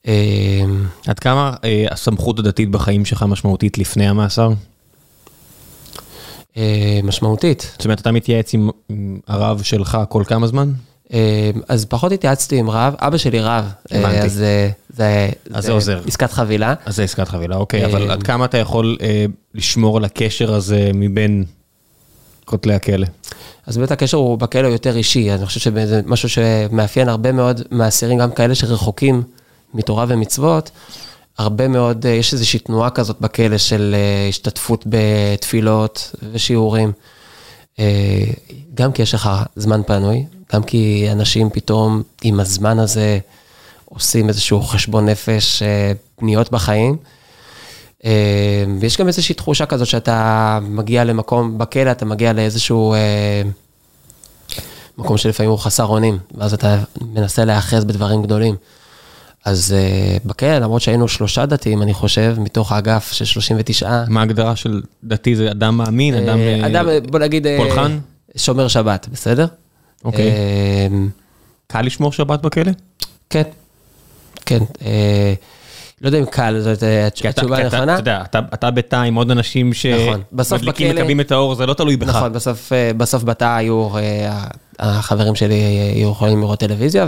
אה, 0.09 0.65
עד 1.07 1.19
כמה 1.19 1.55
אה, 1.65 1.87
הסמכות 1.91 2.39
הדתית 2.39 2.71
בחיים 2.71 3.05
שלך 3.05 3.23
משמעותית 3.23 3.79
לפני 3.79 4.09
המאסר? 4.09 4.53
אה, 6.57 7.01
משמעותית. 7.03 7.71
זאת 7.73 7.85
אומרת, 7.85 8.01
אתה 8.01 8.13
מתייעץ 8.13 8.55
עם, 8.55 8.71
הרב 9.29 9.63
שלך 9.63 9.99
כל 10.09 10.23
כמה 10.27 10.47
זמן? 10.47 10.73
אז 11.69 11.85
פחות 11.85 12.13
התייעצתי 12.13 12.59
עם 12.59 12.71
רב, 12.71 12.95
אבא 12.99 13.17
שלי 13.17 13.41
רב. 13.41 13.65
הבנתי. 13.91 14.21
אז 14.21 14.45
זה... 14.89 15.31
אז 15.53 15.65
זה 15.65 15.73
עוזר. 15.73 16.01
עסקת 16.07 16.33
חבילה. 16.33 16.75
אז 16.87 16.97
זה 16.97 17.03
עסקת 17.03 17.29
חבילה, 17.29 17.57
אוקיי, 17.57 17.87
אבל 17.87 18.11
עד 18.11 18.23
כמה 18.23 18.45
אתה 18.45 18.59
יכול 18.59 18.97
לשמור 19.55 19.97
על 19.97 20.05
הקשר 20.05 20.55
הזה 20.55 20.91
מבין 20.95 21.45
כותלי 22.45 22.75
הכלא? 22.75 23.07
אז 23.67 23.77
באמת 23.77 23.91
הקשר 23.91 24.17
הוא 24.17 24.39
בכלא 24.39 24.67
יותר 24.67 24.97
אישי, 24.97 25.33
אני 25.33 25.47
חושב 25.47 25.61
שזה 25.61 26.01
משהו 26.07 26.29
שמאפיין 26.29 27.09
הרבה 27.09 27.33
מאוד 27.33 27.61
מהאסירים, 27.71 28.19
גם 28.19 28.33
כאלה 28.33 28.55
שרחוקים 28.55 29.23
מתורה 29.75 30.05
ומצוות, 30.09 30.71
הרבה 31.39 31.69
מאוד, 31.69 32.07
אה, 32.07 32.11
יש 32.13 32.33
איזושהי 32.33 32.59
תנועה 32.59 32.91
כזאת 32.91 33.21
בכלא 33.21 33.59
של 33.59 33.95
אה, 33.99 34.29
השתתפות 34.29 34.85
בתפילות 34.87 36.15
ושיעורים. 36.33 36.93
אה, 37.79 38.25
גם 38.75 38.93
כי 38.93 39.03
יש 39.03 39.15
לך 39.15 39.31
זמן 39.57 39.83
פנוי, 39.87 40.25
גם 40.53 40.63
כי 40.63 41.09
אנשים 41.13 41.51
פתאום 41.51 42.03
עם 42.23 42.41
הזמן 42.41 42.79
הזה 42.79 43.19
עושים 43.85 44.29
איזשהו 44.29 44.63
חשבון 44.63 45.09
נפש, 45.09 45.63
פניות 46.17 46.51
בחיים. 46.53 46.97
ויש 48.81 48.97
גם 48.99 49.07
איזושהי 49.07 49.35
תחושה 49.35 49.67
כזאת 49.67 49.87
שאתה 49.87 50.59
מגיע 50.63 51.05
למקום, 51.05 51.59
בכלא 51.59 51.91
אתה 51.91 52.05
מגיע 52.05 52.33
לאיזשהו 52.33 52.95
מקום 54.99 55.17
שלפעמים 55.17 55.51
הוא 55.51 55.59
חסר 55.59 55.87
אונים, 55.87 56.19
ואז 56.35 56.55
אתה 56.55 56.79
מנסה 57.01 57.45
להיאחז 57.45 57.85
בדברים 57.85 58.23
גדולים. 58.23 58.57
אז 59.45 59.75
אה, 59.77 60.17
בכלא, 60.25 60.59
למרות 60.59 60.83
שהיינו 60.83 61.09
שלושה 61.09 61.47
דתיים, 61.47 61.83
אני 61.83 61.95
חושב, 61.95 62.37
מתוך 62.39 62.73
האגף 62.73 63.13
של 63.13 63.25
39, 63.25 64.03
מה 64.09 64.21
ההגדרה 64.21 64.57
של 64.57 64.83
דתי 65.05 65.37
זה 65.37 65.51
אדם 65.51 65.77
מאמין, 65.77 66.15
אדם... 66.15 66.39
אה, 66.39 66.61
אה, 66.63 66.67
אדם, 66.67 66.87
בוא 67.11 67.19
נגיד, 67.19 67.47
פולחן? 67.57 67.99
שומר 68.37 68.69
שבת, 68.69 69.09
בסדר? 69.13 69.47
אוקיי. 70.05 70.31
אה, 70.31 70.87
קל 71.67 71.83
לשמור 71.83 72.13
שבת 72.13 72.41
בכלא? 72.43 72.73
כן, 73.31 73.43
כן. 74.47 74.59
אה, 74.85 75.35
לא 76.01 76.09
יודע 76.09 76.19
אם 76.19 76.25
קל, 76.27 76.61
זאת 76.61 76.83
התשובה 77.29 77.59
הנכונה. 77.59 77.93
אתה 77.95 78.01
יודע, 78.01 78.23
אתה- 78.55 78.71
בתא 78.71 78.97
עם 78.97 79.15
עוד 79.15 79.31
אנשים 79.31 79.71
נכון. 79.71 80.45
שמדליקים, 80.45 80.91
בכלא- 80.91 80.99
מקבלים 80.99 81.21
את 81.21 81.33
האור, 81.33 81.55
זה 81.55 81.67
לא 81.67 81.75
תלוי 81.75 81.97
בך. 81.97 82.09
נכון, 82.09 82.33
בסוף, 82.97 83.25
בתא 83.25 83.57
היו, 83.57 83.89
החברים 84.79 85.35
שלי 85.35 85.55
היו 85.95 86.11
יכולים 86.11 86.41
לראות 86.41 86.59
טלוויזיה, 86.61 87.07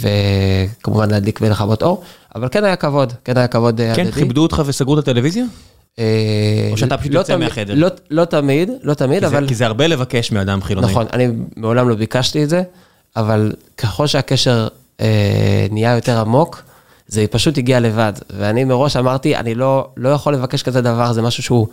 וכמובן 0.00 1.10
להדליק 1.10 1.38
ולכבות 1.42 1.82
אור, 1.82 2.02
אבל 2.34 2.48
כן 2.50 2.64
היה 2.64 2.76
כבוד, 2.76 3.12
כן 3.24 3.36
היה 3.36 3.46
כבוד 3.48 3.80
אה, 3.80 3.94
כן, 3.94 4.02
הדדי. 4.06 4.12
כיבדו 4.12 4.42
אותך 4.42 4.62
וסגרו 4.66 4.94
את 4.94 5.08
הטלוויזיה? 5.08 5.44
אה, 5.98 6.04
או 6.72 6.76
שאתה 6.76 6.96
פשוט 6.98 7.12
לא 7.12 7.18
יוצא 7.18 7.32
תמיד- 7.32 7.48
מהחדר? 7.48 7.74
לא, 7.74 7.88
לא 8.10 8.24
תמיד, 8.24 8.70
לא 8.82 8.94
תמיד, 8.94 9.24
אבל... 9.24 9.48
כי 9.48 9.54
זה 9.54 9.66
הרבה 9.66 9.86
לבקש 9.86 10.32
מאדם 10.32 10.62
חילוני. 10.62 10.86
נכון, 10.86 11.06
אני 11.12 11.28
מעולם 11.56 11.88
לא 11.88 11.94
ביקשתי 11.94 12.44
את 12.44 12.48
זה, 12.48 12.62
אבל 13.16 13.52
ככל 13.76 14.06
שהקשר 14.06 14.68
אה, 15.00 15.66
נהיה 15.70 15.94
יותר 15.94 16.20
עמוק, 16.20 16.62
זה 17.08 17.24
פשוט 17.30 17.58
הגיע 17.58 17.80
לבד. 17.80 18.12
ואני 18.36 18.64
מראש 18.64 18.96
אמרתי, 18.96 19.36
אני 19.36 19.54
לא, 19.54 19.88
לא 19.96 20.08
יכול 20.08 20.34
לבקש 20.34 20.62
כזה 20.62 20.80
דבר, 20.80 21.12
זה 21.12 21.22
משהו 21.22 21.42
שהוא 21.42 21.66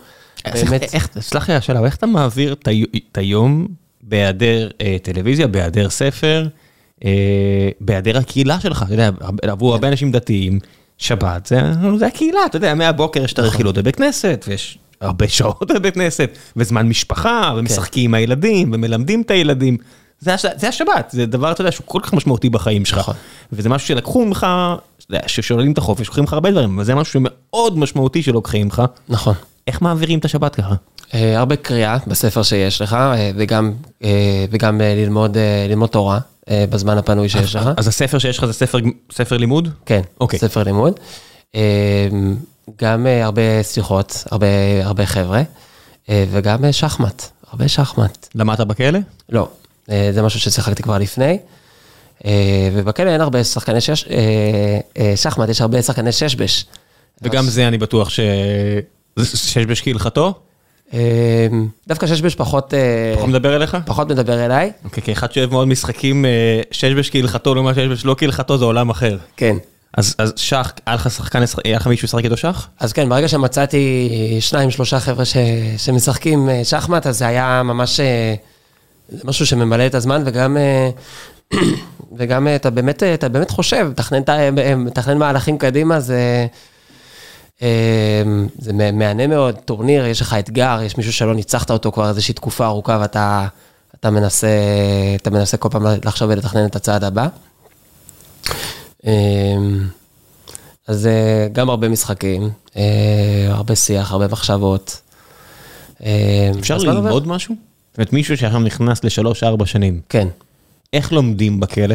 באמת... 0.46 0.94
סלח 1.20 1.48
לי 1.48 1.54
השאלה, 1.54 1.84
איך 1.84 1.96
אתה 1.96 2.06
מעביר 2.06 2.52
את 3.12 3.18
היום 3.18 3.66
בהיעדר 4.02 4.68
אה, 4.80 4.96
טלוויזיה, 5.02 5.46
בהיעדר 5.46 5.90
ספר, 5.90 6.42
אה, 6.44 6.63
בהיעדר 7.80 8.18
הקהילה 8.18 8.60
שלך? 8.60 8.82
אתה 8.82 8.94
יודע, 8.94 9.10
עבור 9.42 9.72
הרבה 9.72 9.88
אנשים 9.88 10.12
דתיים, 10.12 10.58
שבת 10.98 11.46
זה 11.46 11.60
זה 11.98 12.06
הקהילה, 12.06 12.38
אתה 12.46 12.56
יודע, 12.56 12.74
מהבוקר 12.74 13.24
יש 13.24 13.32
את 13.32 13.38
הרכילות 13.38 13.78
בבית 13.78 13.96
כנסת, 13.96 14.44
ויש 14.48 14.78
הרבה 15.00 15.28
שעות 15.28 15.70
בבית 15.74 15.94
כנסת, 15.94 16.30
וזמן 16.56 16.88
משפחה, 16.88 17.54
ומשחקים 17.56 18.10
עם 18.10 18.14
הילדים, 18.14 18.70
ומלמדים 18.74 19.22
את 19.22 19.30
הילדים. 19.30 19.76
זה 20.20 20.34
הש- 20.34 20.46
זה 20.56 20.68
השבת, 20.68 21.10
זה 21.12 21.26
דבר, 21.26 21.52
אתה 21.52 21.60
יודע, 21.60 21.72
שהוא 21.72 21.84
כל 21.86 22.00
כך 22.02 22.12
משמעותי 22.12 22.48
בחיים 22.50 22.84
שלך. 22.84 22.98
נכון. 22.98 23.14
וזה 23.52 23.68
משהו 23.68 23.88
שלקחו 23.88 24.24
ממך, 24.26 24.46
ששוללים 25.26 25.72
את 25.72 25.78
החופש, 25.78 26.06
לוקחים 26.06 26.24
לך 26.24 26.32
הרבה 26.32 26.50
דברים, 26.50 26.74
אבל 26.74 26.84
זה 26.84 26.94
משהו 26.94 27.12
שמאוד 27.12 27.78
משמעותי 27.78 28.22
שלוקחים 28.22 28.64
ממך. 28.64 28.82
נכון. 29.08 29.34
איך 29.66 29.82
מעבירים 29.82 30.18
את 30.18 30.24
השבת 30.24 30.54
ככה? 30.54 30.74
אה, 31.14 31.38
הרבה 31.38 31.56
קריאה 31.56 31.96
בספר 32.06 32.42
שיש 32.42 32.80
לך, 32.80 32.92
אה, 32.92 33.30
וגם, 33.36 33.72
אה, 34.04 34.44
וגם 34.50 34.80
ללמוד, 34.80 35.36
ללמוד 35.68 35.88
תורה 35.88 36.18
בזמן 36.50 36.98
הפנוי 36.98 37.28
שיש 37.28 37.54
לך. 37.56 37.70
אז 37.76 37.88
הספר 37.88 38.18
שיש 38.18 38.38
לך 38.38 38.44
זה 38.44 38.52
ספר, 38.52 38.78
ספר 39.12 39.36
לימוד? 39.36 39.68
כן, 39.86 40.00
אוקיי. 40.20 40.38
ספר 40.38 40.62
לימוד. 40.62 41.00
גם 42.76 43.06
הרבה 43.22 43.62
שיחות, 43.62 44.24
הרבה, 44.30 44.46
הרבה 44.82 45.06
חבר'ה, 45.06 45.42
וגם 46.08 46.72
שחמט, 46.72 47.22
הרבה 47.50 47.68
שחמט. 47.68 48.28
למדת 48.34 48.60
בכלא? 48.60 48.98
לא, 49.28 49.48
זה 49.88 50.22
משהו 50.22 50.40
ששיחקתי 50.40 50.82
כבר 50.82 50.98
לפני. 50.98 51.38
ובכלא 52.72 53.10
אין 53.10 53.20
הרבה 53.20 53.44
שחקני 53.44 53.80
שש, 53.80 54.08
שחמט, 55.16 55.48
יש 55.48 55.60
הרבה 55.60 55.82
שחקני 55.82 56.12
ששבש. 56.12 56.64
וגם 57.22 57.44
זה 57.44 57.68
אני 57.68 57.78
בטוח 57.78 58.08
ש... 58.08 58.20
זה 59.16 59.36
שש 59.36 59.82
כהלכתו? 59.82 60.34
אה, 60.92 61.46
דווקא 61.88 62.06
ששבש 62.06 62.34
פחות, 62.34 62.74
אה, 62.74 63.14
פחות 63.16 63.28
מדבר 63.28 63.56
אליך? 63.56 63.76
פחות 63.86 64.08
מדבר 64.08 64.46
אליי. 64.46 64.72
אוקיי, 64.84 65.02
כאחד 65.02 65.32
שאוהב 65.32 65.50
מאוד 65.50 65.68
משחקים, 65.68 66.24
אה, 66.24 66.60
שש 66.70 67.10
כהלכתו 67.10 67.54
לעומת 67.54 67.74
שש 67.74 68.04
לא 68.04 68.16
כהלכתו 68.18 68.58
זה 68.58 68.64
עולם 68.64 68.90
אחר. 68.90 69.18
כן. 69.36 69.56
אז 69.96 70.14
אז 70.18 70.32
שח, 70.36 70.72
היה 70.86 70.94
לך 70.94 71.10
שחקן, 71.10 71.42
היה 71.64 71.76
לך 71.76 71.86
מישהו 71.86 72.06
לשחק 72.06 72.24
איתו 72.24 72.36
שח? 72.36 72.68
אז 72.80 72.92
כן, 72.92 73.08
ברגע 73.08 73.28
שמצאתי 73.28 74.08
שניים, 74.40 74.70
שלושה 74.70 75.00
חבר'ה 75.00 75.24
ש... 75.24 75.36
שמשחקים 75.76 76.48
אה, 76.48 76.64
שחמט, 76.64 77.06
אז 77.06 77.18
זה 77.18 77.26
היה 77.26 77.62
ממש 77.64 78.00
משהו 79.24 79.46
שממלא 79.46 79.86
את 79.86 79.94
הזמן, 79.94 80.22
וגם, 80.26 80.56
וגם 82.18 82.48
אתה 82.56 82.70
באמת, 82.70 83.02
אתה 83.02 83.28
באמת 83.28 83.50
חושב, 83.50 83.90
מתכנן, 84.76 85.18
מהלכים 85.18 85.58
קדימה, 85.58 86.00
זה, 86.00 86.46
זה 88.58 88.72
מה- 88.72 88.92
מהנה 88.92 89.26
מאוד, 89.26 89.54
טורניר, 89.64 90.06
יש 90.06 90.20
לך 90.20 90.36
אתגר, 90.38 90.78
יש 90.82 90.96
מישהו 90.96 91.12
שלא 91.12 91.34
ניצחת 91.34 91.70
אותו 91.70 91.92
כבר 91.92 92.08
איזושהי 92.08 92.34
תקופה 92.34 92.66
ארוכה, 92.66 92.98
ואתה 93.00 93.46
אתה 94.00 94.10
מנסה, 94.10 94.48
אתה 95.16 95.30
מנסה 95.30 95.56
כל 95.56 95.68
פעם 95.68 95.82
לחשוב 96.04 96.30
ולתכנן 96.30 96.66
את 96.66 96.76
הצעד 96.76 97.04
הבא. 97.04 97.28
אה, 99.06 99.12
אז 100.88 101.06
אה, 101.06 101.46
גם 101.52 101.70
הרבה 101.70 101.88
משחקים, 101.88 102.50
אה, 102.76 102.82
הרבה 103.48 103.76
שיח, 103.76 104.12
הרבה 104.12 104.28
מחשבות. 104.28 105.00
אה, 106.04 106.50
אפשר. 106.60 106.76
ללמוד 106.78 107.28
משהו? 107.28 107.54
זאת 107.90 107.98
אומרת, 107.98 108.12
מישהו 108.12 108.36
שעכשיו 108.36 108.60
נכנס 108.60 109.04
לשלוש-ארבע 109.04 109.66
שנים, 109.66 110.00
כן. 110.08 110.28
איך 110.92 111.12
לומדים 111.12 111.60
בכלא? 111.60 111.94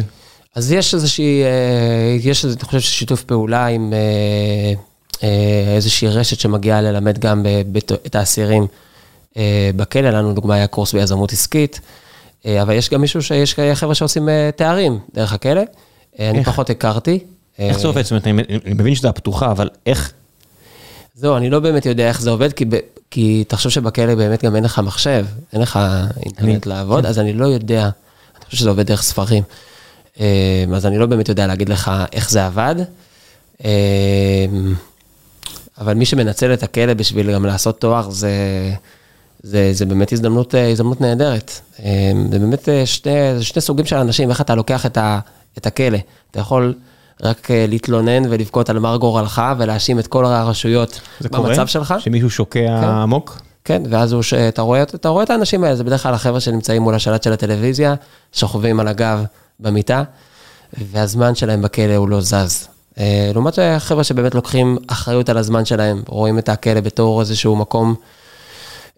אז 0.54 0.72
יש 0.72 0.94
איזושהי, 0.94 1.42
אה, 1.42 2.16
יש, 2.20 2.44
איזה, 2.44 2.56
אני 2.56 2.64
חושב 2.64 2.80
ששיתוף 2.80 3.22
פעולה 3.22 3.66
עם 3.66 3.92
איזושהי 5.76 6.08
רשת 6.08 6.40
שמגיעה 6.40 6.80
ללמד 6.80 7.18
גם 7.18 7.46
את 8.06 8.14
האסירים 8.14 8.66
אה, 9.36 9.70
בכלא, 9.76 10.10
לנו 10.10 10.30
לדוגמה 10.30 10.54
היה 10.54 10.66
קורס 10.66 10.92
ביזמות 10.92 11.32
עסקית, 11.32 11.80
אה, 12.46 12.62
אבל 12.62 12.74
יש 12.74 12.90
גם 12.90 13.00
מישהו 13.00 13.22
שיש 13.22 13.54
חבר'ה 13.74 13.94
שעושים 13.94 14.28
אה, 14.28 14.50
תארים 14.56 14.98
דרך 15.14 15.32
הכלא, 15.32 15.60
אה, 16.20 16.30
אני 16.30 16.38
איך? 16.38 16.48
פחות 16.48 16.70
הכרתי. 16.70 17.18
איך 17.58 17.78
זה 17.78 17.84
אה, 17.84 17.88
עובד? 17.88 18.02
זאת 18.02 18.10
אומרת, 18.10 18.26
אני 18.26 18.42
אני 18.66 18.74
מבין 18.74 18.94
שזה 18.94 19.08
הפתוחה, 19.08 19.50
אבל 19.50 19.68
איך... 19.86 20.12
זהו, 21.14 21.36
אני 21.36 21.50
לא 21.50 21.60
באמת 21.60 21.86
יודע 21.86 22.08
איך 22.08 22.20
זה 22.20 22.30
עובד, 22.30 22.52
כי, 22.52 22.64
כי 23.10 23.44
תחשוב 23.48 23.72
שבכלא 23.72 24.14
באמת 24.14 24.44
גם 24.44 24.56
אין 24.56 24.64
לך 24.64 24.78
מחשב, 24.78 25.26
אין 25.52 25.60
לך 25.60 25.78
אינטרנט 26.22 26.66
לעבוד, 26.66 27.06
אז 27.06 27.18
אני 27.18 27.32
לא 27.32 27.46
יודע, 27.46 27.82
אני 27.82 28.44
חושב 28.44 28.56
שזה 28.56 28.68
עובד 28.68 28.86
דרך 28.86 29.02
ספרים. 29.02 29.42
אה, 30.20 30.64
אז 30.74 30.86
אני 30.86 30.98
לא 30.98 31.06
באמת 31.06 31.28
יודע 31.28 31.46
להגיד 31.46 31.68
לך 31.68 31.90
איך 32.12 32.30
זה 32.30 32.46
עבד. 32.46 32.74
אבל 35.80 35.94
מי 35.94 36.06
שמנצל 36.06 36.52
את 36.52 36.62
הכלא 36.62 36.94
בשביל 36.94 37.32
גם 37.34 37.46
לעשות 37.46 37.80
תואר, 37.80 38.10
זה, 38.10 38.30
זה, 39.42 39.72
זה 39.72 39.86
באמת 39.86 40.12
הזדמנות, 40.12 40.54
אה, 40.54 40.70
הזדמנות 40.70 41.00
נהדרת. 41.00 41.60
אה, 41.84 42.12
זה 42.32 42.38
באמת 42.38 42.68
אה, 42.68 42.86
שני, 42.86 43.38
זה 43.38 43.44
שני 43.44 43.62
סוגים 43.62 43.86
של 43.86 43.96
אנשים, 43.96 44.30
איך 44.30 44.40
אתה 44.40 44.54
לוקח 44.54 44.86
את, 44.86 44.96
ה, 44.96 45.18
את 45.58 45.66
הכלא. 45.66 45.98
אתה 46.30 46.40
יכול 46.40 46.74
רק 47.22 47.48
להתלונן 47.50 48.22
ולבכות 48.30 48.70
על 48.70 48.78
מר 48.78 48.96
גורלך 48.96 49.42
ולהאשים 49.58 49.98
את 49.98 50.06
כל 50.06 50.24
הרשויות 50.24 51.00
זה 51.20 51.28
קורה? 51.28 51.48
במצב 51.48 51.66
שלך. 51.66 51.94
שמישהו 51.98 52.30
שוקע 52.30 53.00
עמוק? 53.02 53.38
כן, 53.64 53.82
ואז 53.90 54.12
הוא, 54.12 54.22
ש- 54.22 54.34
אתה 54.34 54.62
רואה, 54.62 54.82
אתה 54.82 55.08
רואה 55.08 55.24
את 55.24 55.30
האנשים 55.30 55.64
האלה, 55.64 55.76
זה 55.76 55.84
בדרך 55.84 56.02
כלל 56.02 56.14
החבר'ה 56.14 56.40
שנמצאים 56.40 56.82
מול 56.82 56.94
השלט 56.94 57.22
של 57.22 57.32
הטלוויזיה, 57.32 57.94
שוכבים 58.32 58.80
על 58.80 58.88
הגב 58.88 59.24
במיטה, 59.60 60.02
והזמן 60.92 61.34
שלהם 61.34 61.62
בכלא 61.62 61.96
הוא 61.96 62.08
לא 62.08 62.20
זז. 62.20 62.68
אה, 63.00 63.30
לעומת 63.34 63.54
זה, 63.54 63.76
חבר'ה 63.78 64.04
שבאמת 64.04 64.34
לוקחים 64.34 64.78
אחריות 64.86 65.28
על 65.28 65.38
הזמן 65.38 65.64
שלהם, 65.64 66.02
רואים 66.06 66.38
את 66.38 66.48
הכלא 66.48 66.80
בתור 66.80 67.20
איזשהו 67.20 67.56
מקום, 67.56 67.94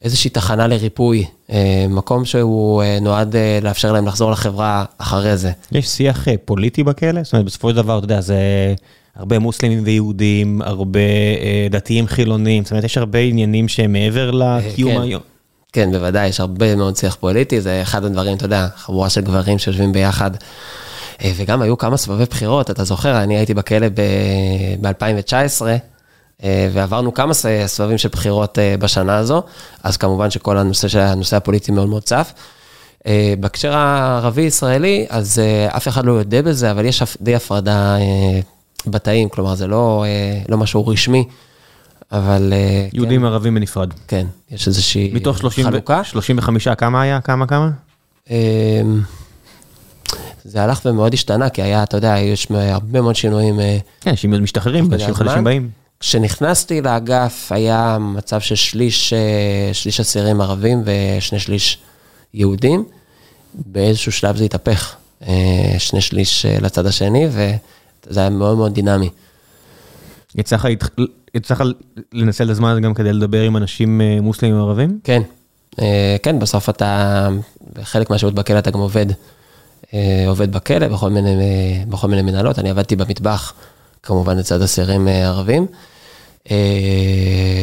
איזושהי 0.03 0.31
תחנה 0.31 0.67
לריפוי, 0.67 1.25
אה, 1.53 1.87
מקום 1.89 2.25
שהוא 2.25 2.83
אה, 2.83 2.99
נועד 3.01 3.37
לאפשר 3.63 3.93
להם 3.93 4.07
לחזור 4.07 4.31
לחברה 4.31 4.85
אחרי 4.99 5.37
זה. 5.37 5.51
יש 5.73 5.89
שיח 5.89 6.27
פוליטי 6.45 6.83
בכלא? 6.83 7.23
זאת 7.23 7.33
אומרת, 7.33 7.47
בסופו 7.47 7.71
של 7.71 7.77
דבר, 7.77 7.99
אתה 7.99 8.05
יודע, 8.05 8.21
זה 8.21 8.37
הרבה 9.17 9.39
מוסלמים 9.39 9.83
ויהודים, 9.85 10.63
הרבה 10.63 11.01
דתיים 11.71 12.07
חילונים, 12.07 12.65
זאת 12.65 12.71
אומרת, 12.71 12.85
יש 12.85 12.99
הרבה 12.99 13.19
עניינים 13.19 13.69
שהם 13.69 13.93
מעבר 13.93 14.31
לקיום 14.31 14.95
כן. 14.95 15.01
היום. 15.01 15.23
כן, 15.73 15.93
בוודאי, 15.93 16.29
יש 16.29 16.41
הרבה 16.41 16.77
מאוד 16.77 16.97
שיח 16.97 17.15
פוליטי, 17.15 17.61
זה 17.61 17.83
אחד 17.83 18.05
הדברים, 18.05 18.37
אתה 18.37 18.45
יודע, 18.45 18.69
חבורה 18.77 19.11
של 19.11 19.21
גברים 19.21 19.59
שיושבים 19.59 19.93
ביחד. 19.93 20.31
אה, 21.23 21.33
וגם 21.37 21.63
היו 21.63 21.79
כמה 21.79 21.97
סבבי 21.97 22.25
בחירות, 22.25 22.71
אתה 22.71 22.85
זוכר, 22.85 23.23
אני 23.23 23.37
הייתי 23.37 23.55
בכלא 23.55 23.87
ב-2019, 24.81 25.63
אה, 26.43 26.69
ועברנו 26.73 27.15
כמה 27.15 27.33
סבבים 27.67 27.99
של 27.99 28.09
בחירות 28.09 28.59
אה, 28.59 28.75
בשנה 28.79 29.17
הזו, 29.17 29.43
אז 29.83 29.97
כמובן 29.97 30.31
שכל 30.31 30.59
הנושא 30.59 30.89
של 30.89 30.99
הנושא 30.99 31.37
הפוליטי 31.37 31.73
מאוד 31.73 31.89
מאוד 31.89 32.03
צף. 32.03 32.33
בהקשר 33.41 33.77
הערבי-ישראלי, 33.77 35.07
אז 35.11 35.43
אף 35.69 35.89
אחד 35.89 36.05
לא 36.05 36.13
יודע 36.13 36.43
בזה, 36.43 36.71
אבל 36.71 36.85
יש 36.85 37.03
די 37.21 37.35
הפרדה 37.35 37.97
בתאים, 38.87 39.29
כלומר, 39.29 39.55
זה 39.55 39.67
לא, 39.67 40.05
לא 40.49 40.59
משהו 40.59 40.87
רשמי. 40.87 41.25
אבל... 42.13 42.53
יהודים 42.93 43.21
כן. 43.21 43.27
ערבים 43.27 43.55
בנפרד. 43.55 43.93
כן, 44.09 44.27
יש 44.51 44.69
איזושהי 44.69 45.11
מתוך 45.15 45.39
30, 45.39 45.65
חלוקה. 45.65 46.01
מתוך 46.01 46.07
35, 46.07 46.69
כמה 46.69 47.03
היה? 47.03 47.21
כמה, 47.21 47.47
כמה? 47.47 47.71
זה 50.45 50.63
הלך 50.63 50.81
ומאוד 50.85 51.15
השתנה, 51.15 51.49
כי 51.49 51.63
היה, 51.63 51.83
אתה 51.83 51.97
יודע, 51.97 52.19
יש 52.19 52.47
הרבה 52.51 53.01
מאוד 53.01 53.17
שינויים. 53.17 53.61
אה, 53.61 53.79
כן, 54.01 54.11
אנשים 54.11 54.43
משתחררים, 54.43 54.93
אנשים 54.93 55.15
חדשים 55.15 55.45
באים. 55.45 55.71
כשנכנסתי 56.01 56.81
לאגף 56.81 57.53
היה 57.53 57.99
מצב 58.01 58.41
של 58.41 58.55
שליש, 58.55 59.13
אה, 59.13 59.71
שליש 59.73 60.01
אסירים 60.01 60.41
ערבים 60.41 60.83
ושני 60.85 61.39
שליש 61.39 61.79
יהודים. 62.35 62.85
באיזשהו 63.55 64.13
שלב 64.13 64.37
זה 64.37 64.45
התהפך, 64.45 64.95
אה, 65.29 65.75
שני 65.79 66.01
שליש 66.01 66.47
לצד 66.47 66.87
השני, 66.87 67.27
וזה 67.31 68.21
היה 68.21 68.31
מאוד 68.31 68.57
מאוד 68.57 68.75
דינמי. 68.75 69.11
יצא 70.35 70.57
לך 70.57 70.69
לנצל 72.13 72.45
את 72.45 72.51
הזמן 72.51 72.71
הזה 72.71 72.81
גם 72.81 72.95
כדי 72.95 73.13
לדבר 73.13 73.43
עם 73.43 73.57
אנשים 73.57 74.01
מוסלמים 74.21 74.57
ערבים? 74.57 74.99
כן, 75.05 75.23
כן, 76.23 76.39
בסוף 76.39 76.69
אתה, 76.69 77.29
חלק 77.83 78.11
מהשירות 78.11 78.35
בכלא 78.35 78.59
אתה 78.59 78.71
גם 78.71 78.81
עובד. 78.81 79.07
אה, 79.95 80.25
עובד 80.29 80.53
בכלא 80.53 80.89
בכל 80.89 81.11
מיני, 81.11 81.85
בכל 81.89 82.09
מיני 82.09 82.23
מנהלות, 82.23 82.59
אני 82.59 82.71
עבדתי 82.71 82.97
במטבח, 82.97 83.53
כמובן 84.03 84.39
לצד 84.39 84.63
אסירים 84.63 85.09
אה, 85.09 85.27
ערבים. 85.27 85.67
אה, 86.51 86.57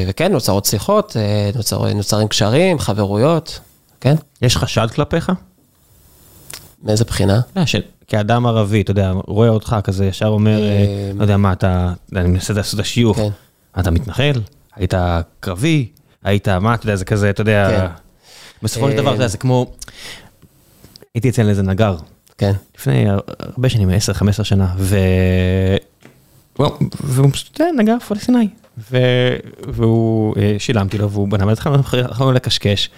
וכן, 0.07 0.31
נוצרות 0.31 0.65
שיחות, 0.65 1.15
נוצר, 1.55 1.93
נוצרים 1.93 2.27
קשרים, 2.27 2.79
חברויות, 2.79 3.59
כן. 4.01 4.15
יש 4.41 4.57
חשד 4.57 4.87
כלפיך? 4.95 5.31
מאיזה 6.83 7.03
בחינה? 7.05 7.41
כאדם 8.07 8.45
ערבי, 8.45 8.81
אתה 8.81 8.91
יודע, 8.91 9.11
רואה 9.27 9.49
אותך 9.49 9.75
כזה, 9.83 10.05
ישר 10.05 10.27
אומר, 10.27 10.61
לא 11.15 11.23
יודע 11.23 11.37
מה, 11.37 11.53
אתה, 11.53 11.93
אני 12.15 12.29
מנסה 12.29 12.53
לעשות 12.53 12.79
את 12.79 12.85
השיוך, 12.85 13.17
כן. 13.17 13.29
אתה 13.79 13.91
מתנחל? 13.91 14.41
היית 14.75 14.93
קרבי? 15.39 15.87
היית, 16.23 16.47
מה, 16.47 16.73
אתה 16.73 16.85
יודע, 16.85 16.95
זה 16.95 17.05
כזה, 17.05 17.29
אתה 17.29 17.41
יודע, 17.41 17.69
כן. 17.69 17.85
בסופו 18.63 18.89
של 18.89 18.97
דבר, 18.97 19.09
אתה 19.09 19.15
יודע, 19.15 19.27
זה 19.27 19.37
כמו, 19.37 19.71
הייתי 21.15 21.29
אצל 21.29 21.49
איזה 21.49 21.63
נגר, 21.63 21.95
כן. 22.37 22.51
לפני 22.77 23.05
הרבה 23.09 23.69
שנים, 23.69 23.89
10-15 24.39 24.43
שנה, 24.43 24.73
ו... 24.77 24.97
והוא 27.03 27.31
פשוט 27.31 27.61
נגע 27.77 27.99
פלסטיני. 27.99 28.47
והוא, 29.67 30.35
אה, 30.37 30.55
שילמתי 30.57 30.97
לו, 30.97 31.11
והוא 31.11 31.27
בנה, 31.27 31.47
והתחלנו 31.47 32.31
לקשקש. 32.31 32.89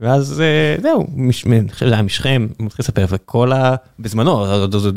ואז 0.00 0.40
אה, 0.40 0.82
זהו, 0.82 1.06
אני 1.16 1.32
חושב 1.32 1.86
שזה 1.86 1.92
היה 1.92 2.02
משכם, 2.02 2.46
הוא 2.58 2.66
מתחיל 2.66 2.82
לספר, 2.82 3.06
וכל 3.08 3.52
ה... 3.52 3.74
בזמנו, 3.98 4.46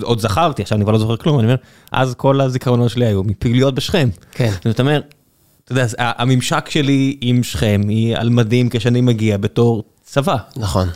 עוד 0.02 0.20
זכרתי, 0.20 0.62
עכשיו 0.62 0.76
אני 0.76 0.86
כבר 0.86 0.92
לא 0.92 1.00
זוכר 1.00 1.18
כלום, 1.18 1.40
אני 1.40 1.48
אומר, 1.48 1.56
אז 1.92 2.16
כל 2.16 2.42
הזיכרונות 2.42 2.90
שלי 2.90 3.06
היו 3.06 3.24
מפעילויות 3.24 3.76
בשכם. 3.76 4.10
כן. 4.32 4.52
זאת 4.66 4.80
אומרת, 4.80 5.14
אתה 5.64 5.72
יודע, 5.72 5.86
הממשק 5.98 6.70
שלי 6.70 7.18
עם 7.22 7.44
שכם 7.44 7.82
היא 7.88 8.18
על 8.18 8.30
מדים 8.30 8.70
כשאני 8.70 9.02
מגיע 9.02 9.38
בתור 9.38 9.84
צבא. 10.04 10.38
נכון. 10.58 10.88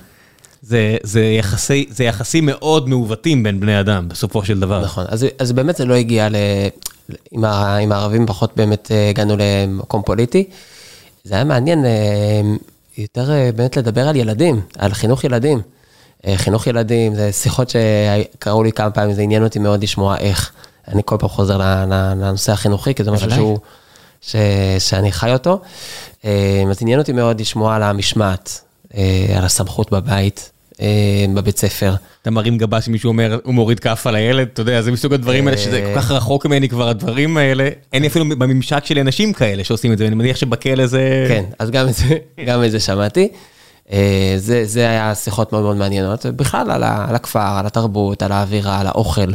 זה, 0.67 0.97
זה, 1.03 1.21
יחסי, 1.23 1.85
זה 1.89 2.03
יחסים 2.03 2.45
מאוד 2.45 2.89
מעוותים 2.89 3.43
בין 3.43 3.59
בני 3.59 3.79
אדם, 3.79 4.09
בסופו 4.09 4.45
של 4.45 4.59
דבר. 4.59 4.81
נכון, 4.81 5.05
אז, 5.07 5.25
אז 5.39 5.51
באמת 5.51 5.75
זה 5.75 5.85
לא 5.85 5.93
הגיע 5.93 6.29
ל... 6.29 6.35
עם, 7.31 7.45
ה, 7.45 7.77
עם 7.77 7.91
הערבים 7.91 8.27
פחות 8.27 8.51
באמת 8.55 8.91
אה, 8.91 9.09
הגענו 9.09 9.35
למקום 9.37 10.01
פוליטי. 10.05 10.43
זה 11.23 11.35
היה 11.35 11.43
מעניין 11.43 11.85
אה, 11.85 11.91
יותר 12.97 13.31
אה, 13.31 13.49
באמת 13.55 13.77
לדבר 13.77 14.07
על 14.07 14.15
ילדים, 14.15 14.61
על 14.77 14.93
חינוך 14.93 15.23
ילדים. 15.23 15.61
חינוך 16.35 16.67
ילדים, 16.67 17.15
זה 17.15 17.31
שיחות 17.31 17.69
שקראו 17.69 18.63
לי 18.63 18.71
כמה 18.71 18.91
פעמים, 18.91 19.13
זה 19.13 19.21
עניין 19.21 19.43
אותי 19.43 19.59
מאוד 19.59 19.83
לשמוע 19.83 20.17
איך. 20.17 20.51
אני 20.87 21.01
כל 21.05 21.17
פעם 21.19 21.29
חוזר 21.29 21.57
לנושא 21.87 22.51
החינוכי, 22.51 22.93
כי 22.93 23.03
זה 23.03 23.11
משהו 23.11 23.31
שהוא, 23.31 23.57
ש, 24.21 24.35
שאני 24.79 25.11
חי 25.11 25.33
אותו. 25.33 25.61
אז 26.23 26.77
עניין 26.81 26.99
אותי 26.99 27.11
מאוד 27.11 27.41
לשמוע 27.41 27.75
על 27.75 27.83
המשמעת, 27.83 28.61
על 29.37 29.45
הסמכות 29.45 29.91
בבית, 29.91 30.51
בבית 31.33 31.57
ספר. 31.57 31.93
אתה 32.21 32.31
מרים 32.31 32.57
גבה 32.57 32.81
שמישהו 32.81 33.07
אומר, 33.07 33.39
הוא 33.43 33.53
מוריד 33.53 33.79
כף 33.79 34.07
על 34.07 34.15
הילד, 34.15 34.47
אתה 34.53 34.61
יודע, 34.61 34.81
זה 34.81 34.91
מסוג 34.91 35.13
הדברים 35.13 35.47
האלה 35.47 35.57
שזה 35.57 35.91
כל 35.93 36.01
כך 36.01 36.11
רחוק 36.11 36.45
ממני 36.45 36.69
כבר, 36.69 36.89
הדברים 36.89 37.37
האלה. 37.37 37.69
אין 37.93 38.01
לי 38.01 38.07
אפילו 38.07 38.25
בממשק 38.29 38.85
שלי 38.85 39.01
אנשים 39.01 39.33
כאלה 39.33 39.63
שעושים 39.63 39.93
את 39.93 39.97
זה, 39.97 40.07
אני 40.07 40.15
מניח 40.15 40.37
שבכלא 40.37 40.85
זה... 40.85 41.25
כן, 41.27 41.43
אז 41.59 41.71
גם 41.71 41.87
את 41.87 41.93
זה, 41.93 42.17
גם 42.45 42.63
את 42.63 42.71
זה 42.71 42.79
שמעתי. 42.79 43.29
אה, 43.91 44.33
זה, 44.37 44.65
זה 44.65 44.89
היה 44.89 45.15
שיחות 45.15 45.51
מאוד 45.51 45.63
מאוד 45.63 45.77
מעניינות, 45.77 46.25
ובכלל 46.25 46.71
על, 46.71 46.83
על 46.83 47.15
הכפר, 47.15 47.57
על 47.59 47.65
התרבות, 47.65 48.23
על 48.23 48.31
האווירה, 48.31 48.79
על 48.79 48.87
האוכל. 48.87 49.31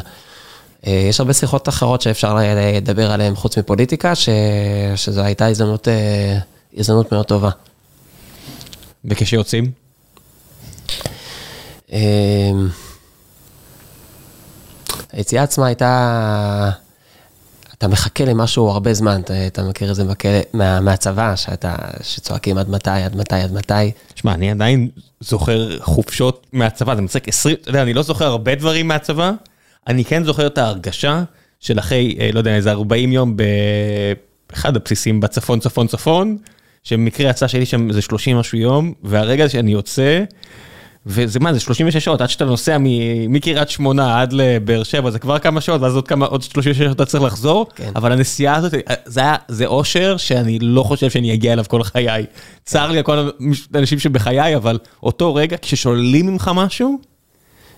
אה, 0.86 1.06
יש 1.08 1.20
הרבה 1.20 1.32
שיחות 1.32 1.68
אחרות 1.68 2.02
שאפשר 2.02 2.38
לדבר 2.56 3.10
עליהן 3.10 3.34
חוץ 3.34 3.58
מפוליטיקה, 3.58 4.14
ש, 4.14 4.28
שזו 4.96 5.20
הייתה 5.20 5.46
הזדמנות, 5.46 5.88
הזדמנות 6.76 7.12
מאוד 7.12 7.26
טובה. 7.26 7.50
וכשיוצאים? 9.04 9.70
אמ, 11.92 12.68
היציאה 15.12 15.42
עצמה 15.42 15.66
הייתה, 15.66 16.70
אתה 17.78 17.88
מחכה 17.88 18.24
למשהו 18.24 18.68
הרבה 18.68 18.94
זמן, 18.94 19.20
אתה, 19.20 19.46
אתה 19.46 19.62
מכיר 19.62 19.90
את 19.90 19.94
זה 19.94 20.04
בכלא, 20.04 20.38
מה, 20.52 20.80
מהצבא, 20.80 21.36
שאתה, 21.36 21.74
שצועקים 22.02 22.58
עד 22.58 22.70
מתי, 22.70 22.90
עד 22.90 23.16
מתי, 23.16 23.34
עד 23.34 23.52
מתי. 23.52 23.90
שמע, 24.14 24.34
אני 24.34 24.50
עדיין 24.50 24.88
זוכר 25.20 25.80
חופשות 25.80 26.46
מהצבא, 26.52 26.94
זה 26.94 27.02
מצחיק 27.02 27.28
20, 27.28 27.56
אתה 27.60 27.70
יודע, 27.70 27.82
אני 27.82 27.94
לא 27.94 28.02
זוכר 28.02 28.26
הרבה 28.26 28.54
דברים 28.54 28.88
מהצבא, 28.88 29.32
אני 29.86 30.04
כן 30.04 30.24
זוכר 30.24 30.46
את 30.46 30.58
ההרגשה 30.58 31.22
של 31.60 31.78
אחרי, 31.78 32.16
אה, 32.20 32.30
לא 32.32 32.38
יודע, 32.38 32.56
איזה 32.56 32.70
40 32.70 33.12
יום 33.12 33.36
באחד 33.36 34.76
הבסיסים 34.76 35.20
בצפון, 35.20 35.60
צפון, 35.60 35.86
צפון, 35.86 36.36
שבמקרה 36.84 37.30
יצא 37.30 37.48
שלי 37.48 37.66
שם 37.66 37.88
איזה 37.88 38.02
30 38.02 38.36
משהו 38.36 38.58
יום, 38.58 38.92
והרגע 39.02 39.48
שאני 39.48 39.72
יוצא, 39.72 40.24
וזה 41.06 41.40
מה, 41.40 41.52
זה 41.52 41.60
36 41.60 42.04
שעות, 42.04 42.20
עד 42.20 42.30
שאתה 42.30 42.44
נוסע 42.44 42.76
מקריית 43.28 43.68
שמונה 43.68 44.20
עד 44.20 44.32
לבאר 44.32 44.82
שבע, 44.82 45.10
זה 45.10 45.18
כבר 45.18 45.38
כמה 45.38 45.60
שעות, 45.60 45.80
ואז 45.80 45.94
עוד 45.94 46.08
כמה, 46.08 46.26
עוד 46.26 46.42
36 46.42 46.78
שעות 46.78 46.96
אתה 46.96 47.04
צריך 47.04 47.22
לחזור, 47.22 47.66
כן. 47.74 47.90
אבל 47.96 48.12
הנסיעה 48.12 48.56
הזאת, 48.56 48.74
זה 49.04 49.20
היה, 49.20 49.34
זה 49.48 49.66
אושר 49.66 50.16
שאני 50.16 50.58
לא 50.58 50.82
חושב 50.82 51.10
שאני 51.10 51.34
אגיע 51.34 51.52
אליו 51.52 51.64
כל 51.68 51.82
חיי. 51.82 52.26
צר 52.64 52.90
לי 52.90 52.98
על 52.98 53.02
כל 53.02 53.30
האנשים 53.74 53.98
שבחיי, 53.98 54.56
אבל 54.56 54.78
אותו 55.02 55.34
רגע, 55.34 55.56
כששוללים 55.62 56.26
ממך 56.26 56.50
משהו... 56.54 56.98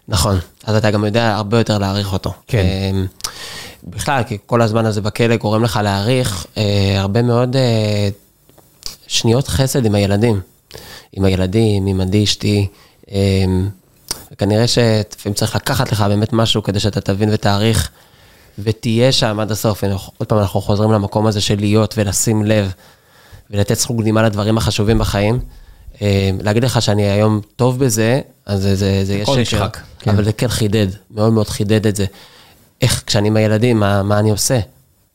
נכון, 0.09 0.39
אז 0.65 0.77
אתה 0.77 0.91
גם 0.91 1.05
יודע 1.05 1.37
הרבה 1.37 1.59
יותר 1.59 1.79
להעריך 1.79 2.13
אותו. 2.13 2.33
כן. 2.47 2.65
אמ, 2.65 3.07
בכלל, 3.85 4.23
כי 4.23 4.39
כל 4.47 4.63
הזמן 4.63 4.87
הזה 4.87 5.01
בכלא 5.01 5.37
גורם 5.37 5.63
לך 5.63 5.81
להעריך 5.83 6.47
אה, 6.57 7.01
הרבה 7.01 7.23
מאוד 7.23 7.57
אה, 7.57 8.09
שניות 9.07 9.49
חסד 9.49 9.87
עם 9.87 9.95
הילדים. 9.95 10.41
עם 11.13 11.25
הילדים, 11.25 11.87
עם 11.87 12.01
עדי 12.01 12.25
אשתי. 12.25 12.69
אמ, 13.11 13.69
כנראה 14.39 14.69
שלפעמים 14.69 15.35
צריך 15.35 15.57
לקחת 15.57 15.93
לך 15.93 16.01
באמת 16.01 16.33
משהו 16.33 16.63
כדי 16.63 16.81
שאתה 16.81 17.01
תבין 17.01 17.31
ותעריך 17.33 17.91
ותהיה 18.59 19.13
שם 19.13 19.41
עד 19.41 19.51
הסוף. 19.51 19.85
עוד 20.19 20.29
פעם, 20.29 20.39
אנחנו 20.39 20.61
חוזרים 20.61 20.93
למקום 20.93 21.27
הזה 21.27 21.41
של 21.41 21.57
להיות 21.59 21.95
ולשים 21.99 22.45
לב 22.45 22.73
ולתת 23.51 23.75
זכות 23.75 23.97
קדימה 23.99 24.23
לדברים 24.23 24.59
החשובים 24.59 24.99
בחיים. 24.99 25.39
אמ, 26.01 26.07
להגיד 26.43 26.65
לך 26.65 26.83
שאני 26.83 27.03
היום 27.03 27.41
טוב 27.57 27.85
בזה, 27.85 28.21
אז 28.47 28.63
זה, 28.63 28.77
זה, 28.77 29.05
זה 29.05 29.15
יהיה 29.15 29.25
שקר. 29.45 29.69
כן. 29.99 30.11
אבל 30.11 30.25
זה 30.25 30.33
כן 30.33 30.49
חידד, 30.49 30.87
מאוד 31.11 31.33
מאוד 31.33 31.49
חידד 31.49 31.87
את 31.87 31.97
זה. 31.97 32.07
איך, 32.83 33.03
כשאני 33.07 33.29
עם 33.29 33.37
הילדים, 33.37 33.81
מה, 33.81 34.03
מה 34.03 34.19
אני 34.19 34.31
עושה? 34.31 34.61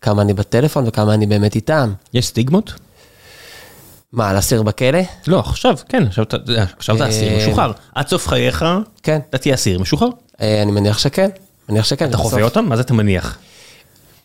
כמה 0.01 0.21
אני 0.21 0.33
בטלפון 0.33 0.87
וכמה 0.87 1.13
אני 1.13 1.25
באמת 1.25 1.55
איתם. 1.55 1.93
יש 2.13 2.27
סטיגמות? 2.27 2.73
מה, 4.13 4.29
על 4.29 4.39
אסיר 4.39 4.63
בכלא? 4.63 4.99
לא, 5.27 5.39
עכשיו, 5.39 5.77
כן, 5.89 6.03
עכשיו 6.03 6.95
אתה 6.95 7.09
אסיר 7.09 7.33
אה, 7.33 7.37
משוחרר. 7.37 7.71
עד 7.95 8.07
סוף 8.07 8.27
חייך, 8.27 8.65
כן. 9.03 9.19
אתה 9.29 9.37
תהיה 9.37 9.55
אסיר 9.55 9.79
משוחרר. 9.79 10.09
אה, 10.41 10.61
אני 10.61 10.71
מניח 10.71 10.97
שכן, 10.97 11.29
מניח 11.69 11.85
שכן. 11.85 12.09
אתה 12.09 12.17
חווה 12.17 12.43
אותם? 12.43 12.65
מה 12.65 12.75
זה 12.75 12.81
אתה 12.81 12.93
מניח? 12.93 13.37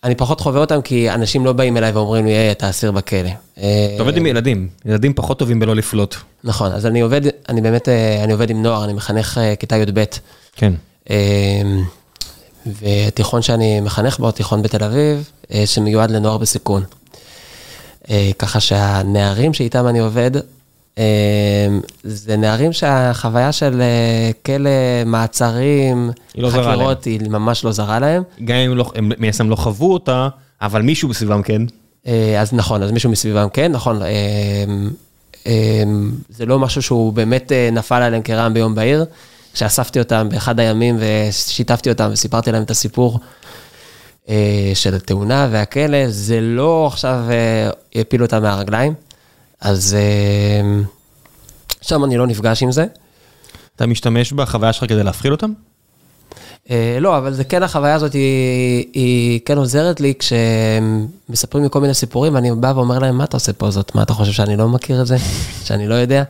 אני 0.04 0.14
פחות 0.14 0.40
חווה 0.40 0.60
אותם 0.60 0.82
כי 0.82 1.10
אנשים 1.10 1.44
לא 1.44 1.52
באים 1.52 1.76
אליי 1.76 1.90
ואומרים 1.92 2.26
לי, 2.26 2.32
היי, 2.32 2.50
אתה 2.50 2.70
אסיר 2.70 2.92
בכלא. 2.92 3.28
אה, 3.58 3.92
אתה 3.94 4.02
עובד 4.02 4.16
עם 4.16 4.26
ילדים, 4.26 4.68
ילדים 4.84 5.14
פחות 5.14 5.38
טובים 5.38 5.60
בלא 5.60 5.76
לפלוט. 5.76 6.16
נכון, 6.44 6.72
אז 6.72 6.86
אני 6.86 7.00
עובד, 7.00 7.20
אני 7.48 7.60
באמת, 7.60 7.88
אני 8.24 8.32
עובד 8.32 8.50
עם 8.50 8.62
נוער, 8.62 8.84
אני 8.84 8.92
מחנך 8.92 9.40
כיתה 9.58 9.76
י"ב. 9.76 10.04
כן. 10.56 10.72
ותיכון 12.66 13.42
שאני 13.42 13.80
מחנך 13.80 14.18
בו, 14.18 14.30
תיכון 14.30 14.62
בתל 14.62 14.84
אביב, 14.84 15.30
שמיועד 15.66 16.10
לנוער 16.10 16.38
בסיכון. 16.38 16.84
אה, 18.10 18.30
ככה 18.38 18.60
שהנערים 18.60 19.54
שאיתם 19.54 19.86
אני 19.88 19.98
עובד, 19.98 20.30
זה 22.04 22.36
נערים 22.36 22.72
שהחוויה 22.72 23.52
של 23.52 23.82
כלא, 24.46 24.70
מעצרים, 25.06 26.10
היא 26.34 26.42
לא. 26.42 26.48
חקירות, 26.48 27.04
היא 27.04 27.20
ממש 27.30 27.64
לא 27.64 27.72
זרה 27.72 27.98
להם. 27.98 28.22
גם 28.44 28.56
אם 28.56 28.76
לא- 28.76 28.92
הם 28.94 29.12
מן 29.18 29.28
הסתם 29.28 29.50
לא 29.50 29.56
חוו 29.56 29.92
אותה, 29.92 30.28
אבל 30.62 30.82
מישהו 30.82 31.08
בסביבם 31.08 31.42
כן. 31.42 31.62
אה, 32.06 32.40
אז 32.40 32.52
נכון, 32.52 32.82
אז 32.82 32.90
מישהו 32.90 33.10
מסביבם 33.10 33.48
כן, 33.52 33.72
נכון. 33.72 34.02
אה, 34.02 34.08
אה, 35.46 35.82
זה 36.28 36.46
לא 36.46 36.58
משהו 36.58 36.82
שהוא 36.82 37.12
באמת 37.12 37.52
אה, 37.52 37.68
נפל 37.72 38.02
עליהם 38.02 38.22
כרעם 38.22 38.54
ביום 38.54 38.74
בהיר. 38.74 39.04
כשאספתי 39.54 39.98
אותם 39.98 40.28
באחד 40.30 40.60
הימים 40.60 40.96
ושיתפתי 40.98 41.90
אותם 41.90 42.08
וסיפרתי 42.12 42.52
להם 42.52 42.62
את 42.62 42.70
הסיפור 42.70 43.14
אה, 43.14 43.26
של 44.74 44.94
התאונה 44.94 45.48
והכלא, 45.50 46.08
זה 46.08 46.40
לא 46.40 46.86
עכשיו 46.86 47.24
אה, 47.30 47.70
הפילו 48.00 48.24
אותם 48.24 48.42
מהרגליים. 48.42 48.94
אז 49.60 49.96
אה, 49.98 50.82
שם 51.80 52.04
אני 52.04 52.16
לא 52.16 52.26
נפגש 52.26 52.62
עם 52.62 52.72
זה. 52.72 52.86
אתה 53.76 53.86
משתמש 53.86 54.32
בחוויה 54.32 54.72
שלך 54.72 54.88
כדי 54.88 55.02
להפחיד 55.02 55.32
אותם? 55.32 55.52
אה, 56.70 56.98
לא, 57.00 57.18
אבל 57.18 57.32
זה 57.32 57.44
כן, 57.44 57.62
החוויה 57.62 57.94
הזאת 57.94 58.12
היא, 58.12 58.84
היא 58.92 59.40
כן 59.44 59.58
עוזרת 59.58 60.00
לי 60.00 60.14
כשמספרים 60.18 61.64
לי 61.64 61.70
כל 61.70 61.80
מיני 61.80 61.94
סיפורים, 61.94 62.36
אני 62.36 62.50
בא 62.52 62.72
ואומר 62.76 62.98
להם, 62.98 63.18
מה 63.18 63.24
אתה 63.24 63.36
עושה 63.36 63.52
פה 63.52 63.70
זאת? 63.70 63.94
מה 63.94 64.02
אתה 64.02 64.12
חושב 64.12 64.32
שאני 64.32 64.56
לא 64.56 64.68
מכיר 64.68 65.00
את 65.00 65.06
זה? 65.06 65.16
שאני 65.66 65.88
לא 65.88 65.94
יודע? 65.94 66.24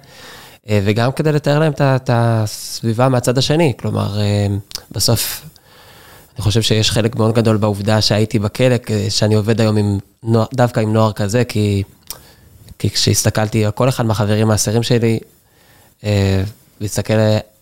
אה, 0.69 0.81
וגם 0.85 1.13
כדי 1.13 1.33
לתאר 1.33 1.59
להם 1.59 1.73
את 1.81 2.11
הסביבה 2.13 3.09
מהצד 3.09 3.39
השני, 3.39 3.73
כלומר, 3.79 4.21
אה, 4.21 4.47
בסוף, 4.91 5.45
אני 6.37 6.43
חושב 6.43 6.63
שיש 6.63 6.91
חלק 6.91 7.17
מאוד 7.17 7.35
גדול 7.35 7.57
בעובדה 7.57 8.01
שהייתי 8.01 8.39
בכלא, 8.39 8.77
שאני 9.09 9.35
עובד 9.35 9.61
היום 9.61 9.77
עם 9.77 9.99
נוער, 10.23 10.47
דווקא 10.55 10.81
עם 10.81 10.93
נוער 10.93 11.13
כזה, 11.13 11.45
כי, 11.45 11.83
כי 12.79 12.91
כשהסתכלתי 12.91 13.65
על 13.65 13.71
כל 13.71 13.89
אחד 13.89 14.07
מהחברים 14.07 14.51
האסירים 14.51 14.83
שלי, 14.83 15.19
אה, 16.05 16.43
להסתכל 16.81 17.15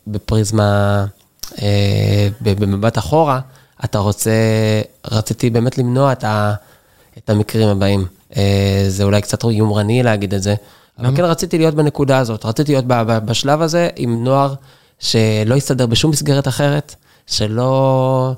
בפריזמה, 0.07 1.05
אה, 1.63 2.29
במבט 2.41 2.99
אחורה, 2.99 3.41
אתה 3.85 3.99
רוצה, 3.99 4.31
רציתי 5.11 5.51
באמת 5.51 5.79
למנוע 5.79 6.13
את, 6.13 6.25
ה, 6.25 6.55
את 7.19 7.31
המקרים 7.31 7.69
הבאים. 7.69 8.07
אה, 8.37 8.85
זה 8.89 9.05
אולי 9.05 9.23
קצת 9.23 9.45
יומרני 9.45 10.03
להגיד 10.03 10.35
את 10.35 10.43
זה, 10.43 10.55
אבל 10.99 11.17
כן 11.17 11.25
רציתי 11.25 11.59
להיות 11.59 11.75
בנקודה 11.75 12.19
הזאת, 12.19 12.45
רציתי 12.45 12.73
להיות 12.73 12.85
בשלב 13.25 13.63
הזה 13.63 13.89
עם 13.97 14.25
נוער 14.25 14.55
שלא 14.99 15.55
יסתדר 15.55 15.87
בשום 15.87 16.11
מסגרת 16.11 16.49
אחרת, 16.49 16.95
שלא... 17.31 18.33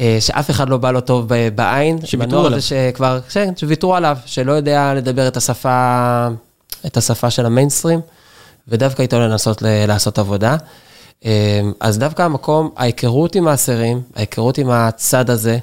אה, 0.00 0.16
שאף 0.20 0.50
אחד 0.50 0.68
לא 0.68 0.76
בא 0.76 0.90
לו 0.90 1.00
טוב 1.00 1.28
בעין. 1.54 1.98
שוויתרו 2.06 2.46
עליו. 2.46 2.62
שכבר, 2.62 3.20
כן, 3.28 3.52
שוויתרו 3.56 3.94
עליו, 3.96 4.16
שלא 4.26 4.52
יודע 4.52 4.94
לדבר 4.94 5.28
את 5.28 5.36
השפה, 5.36 6.28
את 6.86 6.96
השפה 6.96 7.30
של 7.30 7.46
המיינסטרים, 7.46 8.00
ודווקא 8.68 9.02
איתו 9.02 9.20
לנסות 9.20 9.62
ל- 9.62 9.86
לעשות 9.86 10.18
עבודה. 10.18 10.56
אה, 11.24 11.60
אז 11.80 11.98
דווקא 11.98 12.22
המקום, 12.22 12.70
ההיכרות 12.76 13.34
עם 13.34 13.48
האסירים, 13.48 14.02
ההיכרות 14.16 14.58
עם 14.58 14.70
הצד 14.70 15.30
הזה, 15.30 15.58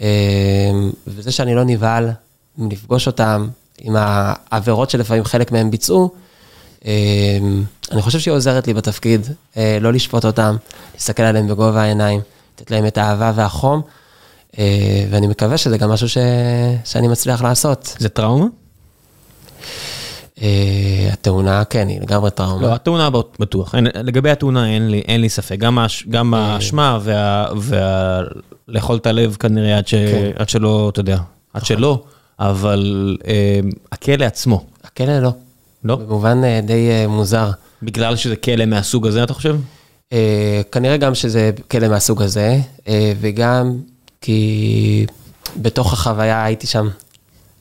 אה, 0.00 0.06
וזה 1.06 1.32
שאני 1.32 1.54
לא 1.54 1.64
נבהל 1.64 2.10
מלפגוש 2.58 3.06
אותם, 3.06 3.48
עם 3.78 3.96
העבירות 3.98 4.90
שלפעמים 4.90 5.24
חלק 5.24 5.52
מהם 5.52 5.70
ביצעו, 5.70 6.10
אני 6.84 8.02
חושב 8.02 8.18
שהיא 8.18 8.34
עוזרת 8.34 8.66
לי 8.66 8.74
בתפקיד, 8.74 9.26
אה, 9.56 9.78
לא 9.80 9.92
לשפוט 9.92 10.24
אותם, 10.24 10.56
להסתכל 10.94 11.22
עליהם 11.22 11.48
בגובה 11.48 11.82
העיניים, 11.82 12.20
לתת 12.54 12.70
להם 12.70 12.86
את 12.86 12.98
האהבה 12.98 13.32
והחום, 13.34 13.82
אה, 14.58 14.64
ואני 15.10 15.26
מקווה 15.26 15.56
שזה 15.58 15.78
גם 15.78 15.90
משהו 15.90 16.08
ש... 16.08 16.16
שאני 16.84 17.08
מצליח 17.08 17.42
לעשות. 17.42 17.94
זה 17.98 18.08
טראומה? 18.08 18.46
אה, 20.42 21.08
התאונה, 21.12 21.64
כן, 21.64 21.88
היא 21.88 22.00
לגמרי 22.00 22.30
טראומה. 22.30 22.62
לא, 22.66 22.74
התאונה 22.74 23.10
בט- 23.10 23.36
בטוח. 23.40 23.74
אין, 23.74 23.86
לגבי 23.94 24.30
התאונה 24.30 24.74
אין 24.74 24.90
לי, 24.90 25.02
אין 25.08 25.20
לי 25.20 25.28
ספק. 25.28 25.56
גם, 25.58 25.78
האש, 25.78 26.06
גם. 26.10 26.34
האשמה 26.34 26.98
וה, 27.02 27.46
וה... 27.56 28.20
לאכול 28.68 28.96
את 28.96 29.06
הלב 29.06 29.36
כנראה 29.40 29.78
עד, 29.78 29.86
ש, 29.88 29.94
כן. 29.94 30.30
עד 30.36 30.48
שלא, 30.48 30.88
אתה 30.92 31.00
יודע, 31.00 31.18
עד 31.54 31.64
שלא, 31.64 32.02
אבל 32.38 33.16
אה, 33.26 33.60
הכלא 33.92 34.24
עצמו, 34.24 34.64
הכלא 34.84 35.18
לא. 35.18 35.32
לא? 35.86 35.96
במובן 35.96 36.44
אה, 36.44 36.60
די 36.62 36.90
אה, 36.90 37.06
מוזר. 37.08 37.50
בגלל 37.82 38.16
שזה 38.16 38.36
כלא 38.36 38.66
מהסוג 38.66 39.06
הזה, 39.06 39.22
אתה 39.22 39.34
חושב? 39.34 39.56
אה, 40.12 40.60
כנראה 40.72 40.96
גם 40.96 41.14
שזה 41.14 41.50
כלא 41.70 41.88
מהסוג 41.88 42.22
הזה, 42.22 42.58
וגם 43.20 43.78
כי 44.20 45.06
בתוך 45.56 45.92
החוויה 45.92 46.44
הייתי 46.44 46.66
שם, 46.66 46.88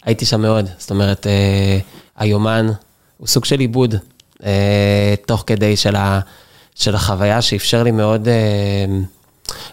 הייתי 0.03 0.25
שם 0.25 0.41
מאוד. 0.41 0.69
זאת 0.77 0.91
אומרת, 0.91 1.27
היומן 2.17 2.67
הוא 3.17 3.27
סוג 3.27 3.45
של 3.45 3.59
עיבוד, 3.59 3.95
תוך 5.25 5.43
כדי 5.47 5.75
של, 5.75 5.95
ה, 5.95 6.19
של 6.75 6.95
החוויה, 6.95 7.41
שאפשר 7.41 7.83
לי 7.83 7.91
מאוד, 7.91 8.27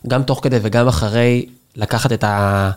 גם 0.08 0.22
תוך 0.22 0.40
כדי 0.42 0.58
וגם 0.62 0.88
אחרי, 0.88 1.46
לקחת 1.76 2.12
את, 2.12 2.24
ה, 2.24 2.70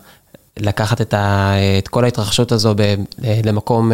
לקחת 0.56 1.00
את, 1.00 1.14
ה, 1.14 1.52
את 1.78 1.88
כל 1.88 2.04
ההתרחשות 2.04 2.52
הזו 2.52 2.74
ב, 2.76 2.94
למקום, 3.44 3.92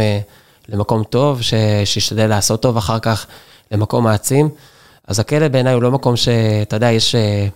למקום 0.68 1.04
טוב, 1.04 1.42
ש, 1.42 1.54
שישתדל 1.84 2.26
לעשות 2.26 2.62
טוב 2.62 2.76
אחר 2.76 2.98
כך, 2.98 3.26
למקום 3.72 4.04
מעצים. 4.04 4.48
אז 5.06 5.20
הכלא 5.20 5.48
בעיניי 5.48 5.74
הוא 5.74 5.82
לא 5.82 5.90
מקום 5.90 6.16
שאתה 6.16 6.76
יודע, 6.76 6.90
יש 6.90 7.14
אה, 7.14 7.46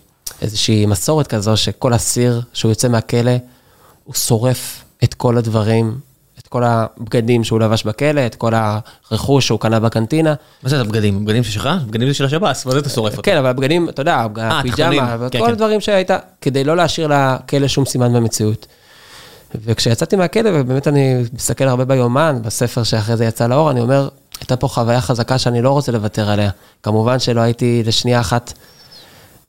איזושהי 0.42 0.86
מסורת 0.86 1.26
כזו 1.26 1.56
שכל 1.56 1.94
אסיר 1.94 2.42
שהוא 2.52 2.70
יוצא 2.70 2.88
מהכלא, 2.88 3.32
הוא 4.04 4.14
שורף 4.14 4.84
את 5.04 5.14
כל 5.14 5.38
הדברים, 5.38 5.98
את 6.38 6.48
כל 6.48 6.64
הבגדים 6.64 7.44
שהוא 7.44 7.60
לבש 7.60 7.84
בכלא, 7.84 8.26
את 8.26 8.34
כל 8.34 8.52
הרכוש 8.54 9.46
שהוא 9.46 9.60
קנה 9.60 9.80
בקנטינה. 9.80 10.34
מה 10.62 10.68
זה 10.68 10.80
הבגדים? 10.80 11.16
הבגדים 11.16 11.44
של 11.44 11.50
שלך? 11.50 11.66
הבגדים 11.66 12.08
זה 12.08 12.14
של 12.14 12.24
השב"ס, 12.24 12.66
מה 12.66 12.72
זה 12.72 12.78
אתה 12.78 12.88
שורף 12.88 13.12
אותם? 13.12 13.22
כן, 13.22 13.36
אבל 13.36 13.46
הבגדים, 13.46 13.88
אתה 13.88 14.02
יודע, 14.02 14.26
התכנים, 14.36 15.02
הפיג'מה, 15.02 15.28
כן, 15.30 15.38
כל 15.38 15.46
כן. 15.46 15.52
הדברים 15.52 15.80
שהייתה, 15.80 16.18
כדי 16.40 16.64
לא 16.64 16.76
להשאיר 16.76 17.08
לכלא 17.08 17.68
שום 17.68 17.84
סימן 17.84 18.12
במציאות. 18.12 18.66
וכשיצאתי 19.54 20.16
מהכלא, 20.16 20.50
ובאמת 20.52 20.88
אני 20.88 21.22
מסתכל 21.32 21.64
הרבה 21.64 21.84
ביומן, 21.84 22.38
בספר 22.42 22.82
שאחרי 22.82 23.16
זה 23.16 23.24
יצא 23.24 23.46
לאור, 23.46 23.70
אני 23.70 23.80
אומר, 23.80 24.08
הייתה 24.40 24.56
פה 24.56 24.68
חוויה 24.68 25.00
חזקה 25.00 25.38
שאני 25.38 25.62
לא 25.62 25.70
רוצה 25.70 25.92
לוותר 25.92 26.30
עליה. 26.30 26.50
כמובן 26.82 27.18
שלא 27.18 27.40
הייתי 27.40 27.82
לשנייה 27.84 28.20
אחת 28.20 28.52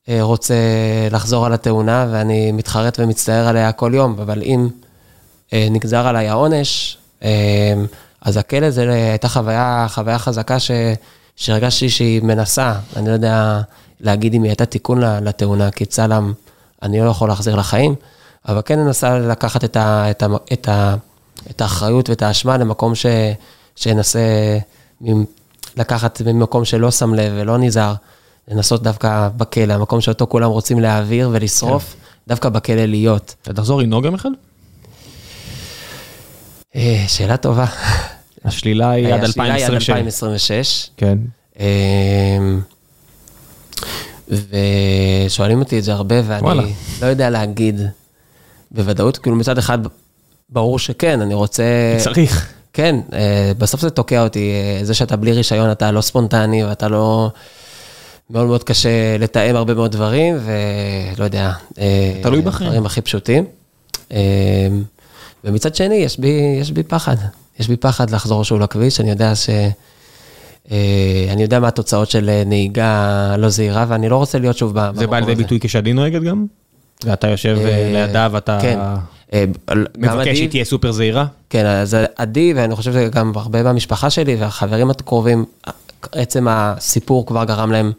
אה, 0.09 0.17
רוצה 0.21 0.55
לחזור 1.11 1.45
על 1.45 1.53
התאונה, 1.53 2.07
ואני 2.11 2.51
מתחרט 2.51 2.99
ומצטער 2.99 3.47
עליה 3.47 3.71
כל 3.71 3.91
יום, 3.95 4.15
אבל 4.21 4.41
אם 4.41 4.69
אה, 5.53 5.67
נגזר 5.71 6.07
עליי 6.07 6.27
העונש, 6.27 6.97
אה, 7.23 7.73
אז 8.21 8.37
הכלא 8.37 8.69
זה 8.69 8.93
הייתה 8.93 9.29
חוויה, 9.29 9.87
חוויה 9.89 10.19
חזקה 10.19 10.59
ש, 10.59 10.71
שהרגשתי 11.35 11.89
שהיא 11.89 12.21
מנסה, 12.21 12.73
אני 12.95 13.07
לא 13.07 13.13
יודע 13.13 13.61
להגיד 14.01 14.33
אם 14.33 14.43
היא 14.43 14.49
הייתה 14.49 14.65
תיקון 14.65 15.01
לתאונה, 15.01 15.71
כי 15.71 15.85
צלם, 15.85 16.33
אני 16.83 16.99
לא 16.99 17.09
יכול 17.09 17.29
להחזיר 17.29 17.55
לחיים, 17.55 17.95
אבל 18.47 18.61
כן 18.65 18.79
ננסה 18.79 19.19
לקחת 19.19 19.63
את, 19.63 19.75
ה, 19.77 20.11
את, 20.11 20.23
ה, 20.23 20.27
את, 20.53 20.67
ה, 20.69 20.95
את 21.49 21.61
האחריות 21.61 22.09
ואת 22.09 22.21
האשמה 22.21 22.57
למקום 22.57 22.95
ש, 22.95 23.05
שינסה 23.75 24.19
ממ- 25.01 25.25
לקחת 25.77 26.21
ממקום 26.21 26.65
שלא 26.65 26.91
שם 26.91 27.13
לב 27.13 27.33
ולא 27.35 27.57
נזהר, 27.57 27.93
לנסות 28.47 28.83
דווקא 28.83 29.29
בכלא, 29.37 29.73
המקום 29.73 30.01
שאותו 30.01 30.27
כולם 30.27 30.49
רוצים 30.49 30.79
להעביר 30.79 31.29
ולשרוף, 31.33 31.95
דווקא 32.27 32.49
בכלא 32.49 32.85
להיות. 32.85 33.35
אתה 33.41 33.53
תחזור 33.53 33.81
לנהוג 33.81 34.05
יום 34.05 34.13
אחד? 34.15 34.29
אה, 36.75 37.05
שאלה 37.07 37.37
טובה. 37.37 37.65
השלילה 38.45 38.89
היא 38.91 39.13
עד 39.13 39.23
השלילה 39.23 39.53
היא 39.53 39.65
עד 39.65 39.71
2026. 39.73 39.89
2026. 39.89 40.89
כן. 40.97 41.17
אמ, 41.59 42.61
ושואלים 45.27 45.59
אותי 45.59 45.79
את 45.79 45.83
זה 45.83 45.93
הרבה, 45.93 46.15
וואלה. 46.21 46.61
ואני 46.61 46.73
לא 47.01 47.05
יודע 47.07 47.29
להגיד 47.29 47.81
בוודאות, 48.71 49.17
כאילו 49.17 49.35
מצד 49.35 49.57
אחד, 49.57 49.79
ברור 50.49 50.79
שכן, 50.79 51.21
אני 51.21 51.33
רוצה... 51.33 51.63
צריך. 51.97 52.53
כן, 52.73 52.95
אה, 53.13 53.51
בסוף 53.57 53.81
זה 53.81 53.89
תוקע 53.89 54.23
אותי, 54.23 54.51
אה, 54.51 54.85
זה 54.85 54.93
שאתה 54.93 55.15
בלי 55.15 55.33
רישיון, 55.33 55.71
אתה 55.71 55.91
לא 55.91 56.01
ספונטני 56.01 56.63
ואתה 56.63 56.87
לא... 56.87 57.29
מאוד 58.29 58.47
מאוד 58.47 58.63
קשה 58.63 59.17
לתאם 59.19 59.55
הרבה 59.55 59.73
מאוד 59.73 59.91
דברים, 59.91 60.37
ולא 60.45 61.23
יודע. 61.23 61.51
אה, 61.79 62.19
תלוי 62.23 62.41
בכם. 62.41 62.65
דברים 62.65 62.85
הכי 62.85 63.01
פשוטים. 63.01 63.45
ומצד 65.43 65.75
שני, 65.75 65.95
יש 65.95 66.19
בי, 66.19 66.57
יש 66.61 66.71
בי 66.71 66.83
פחד. 66.83 67.15
יש 67.59 67.67
בי 67.67 67.77
פחד 67.77 68.09
לחזור 68.09 68.43
שוב 68.43 68.59
לכביש, 68.59 68.99
אני 68.99 69.09
יודע 69.09 69.35
ש... 69.35 69.49
אני 71.31 71.41
יודע 71.41 71.59
מה 71.59 71.67
התוצאות 71.67 72.09
של 72.09 72.43
נהיגה 72.45 73.35
לא 73.37 73.49
זהירה, 73.49 73.85
ואני 73.87 74.09
לא 74.09 74.17
רוצה 74.17 74.39
להיות 74.39 74.57
שוב 74.57 74.71
ב- 74.75 74.75
זה 74.75 74.79
בא 74.79 74.91
במקום 74.91 75.13
לידי 75.13 75.31
הזה. 75.31 75.43
ביטוי 75.43 75.59
כשעדי 75.61 75.93
נוהגת 75.93 76.21
גם? 76.21 76.45
ואתה 77.05 77.27
יושב 77.27 77.57
אה, 77.61 77.69
אה, 77.69 78.07
לידה 78.07 78.27
ואתה 78.31 78.57
כן. 78.61 78.79
אה, 79.33 79.45
גם 79.69 79.83
מבקש 79.97 80.37
שהיא 80.37 80.49
תהיה 80.49 80.65
סופר 80.65 80.91
זהירה? 80.91 81.25
כן, 81.49 81.65
אז 81.65 81.97
עדי, 82.15 82.53
ואני 82.55 82.75
חושב 82.75 82.93
שגם 82.93 83.31
הרבה 83.35 83.63
מהמשפחה 83.63 84.09
שלי 84.09 84.35
והחברים 84.35 84.89
הקרובים, 84.89 85.45
עצם 86.11 86.47
הסיפור 86.49 87.25
כבר 87.25 87.43
גרם 87.43 87.71
להם 87.71 87.91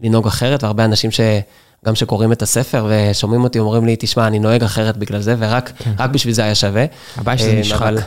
לנהוג 0.00 0.26
אחרת, 0.26 0.62
והרבה 0.64 0.84
אנשים 0.84 1.10
שגם 1.10 1.94
שקוראים 1.94 2.32
את 2.32 2.42
הספר 2.42 2.86
ושומעים 2.90 3.44
אותי 3.44 3.58
אומרים 3.58 3.86
לי, 3.86 3.96
תשמע, 3.98 4.26
אני 4.26 4.38
נוהג 4.38 4.62
אחרת 4.64 4.96
בגלל 4.96 5.20
זה, 5.20 5.34
ורק 5.38 5.72
רק 5.98 6.10
בשביל 6.10 6.34
זה 6.34 6.42
היה 6.44 6.54
שווה. 6.54 6.84
הבעיה 7.16 7.38
שזה 7.38 7.52
נשחק. 7.54 7.82
אבל- 7.82 7.98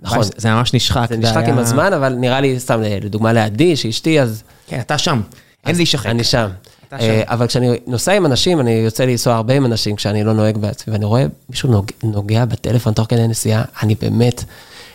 נכון. 0.00 0.22
זה 0.36 0.50
ממש 0.50 0.74
נשחק. 0.74 1.06
זה 1.08 1.16
נשחק 1.16 1.44
עם 1.48 1.58
הזמן, 1.58 1.92
אבל 1.92 2.14
נראה 2.14 2.40
לי, 2.40 2.60
סתם, 2.60 2.80
לדוגמה 3.02 3.32
לעדי, 3.32 3.76
שאשתי, 3.76 4.20
אז... 4.20 4.42
כן, 4.66 4.80
אתה 4.80 4.98
שם. 4.98 5.20
אין 5.66 5.76
לי 5.76 5.86
שחק. 5.86 6.06
אני 6.06 6.24
שם. 6.24 6.48
אה, 6.92 7.22
אבל 7.26 7.46
כשאני 7.46 7.68
נוסע 7.86 8.12
עם 8.12 8.26
אנשים, 8.26 8.60
אני 8.60 8.70
יוצא 8.70 9.04
לנסוע 9.04 9.34
הרבה 9.34 9.54
עם 9.54 9.66
אנשים 9.66 9.96
כשאני 9.96 10.24
לא 10.24 10.32
נוהג 10.32 10.56
בעצמי, 10.58 10.92
ואני 10.92 11.04
רואה 11.04 11.24
מישהו 11.50 11.70
נוג- 11.70 11.90
נוגע 12.02 12.44
בטלפון 12.44 12.92
תוך 12.92 13.06
כדי 13.08 13.28
נסיעה, 13.28 13.62
אני 13.82 13.94
באמת, 13.94 14.44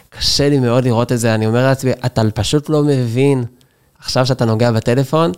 קשה 0.09 0.49
לי 0.49 0.59
מאוד 0.59 0.83
לראות 0.85 1.11
את 1.11 1.19
זה, 1.19 1.35
אני 1.35 1.45
אומר 1.47 1.63
לעצמי, 1.65 1.91
אתה 2.05 2.21
פשוט 2.33 2.69
לא 2.69 2.83
מבין, 2.83 3.43
עכשיו 3.99 4.25
שאתה 4.25 4.45
נוגע 4.45 4.71
בטלפון, 4.71 5.31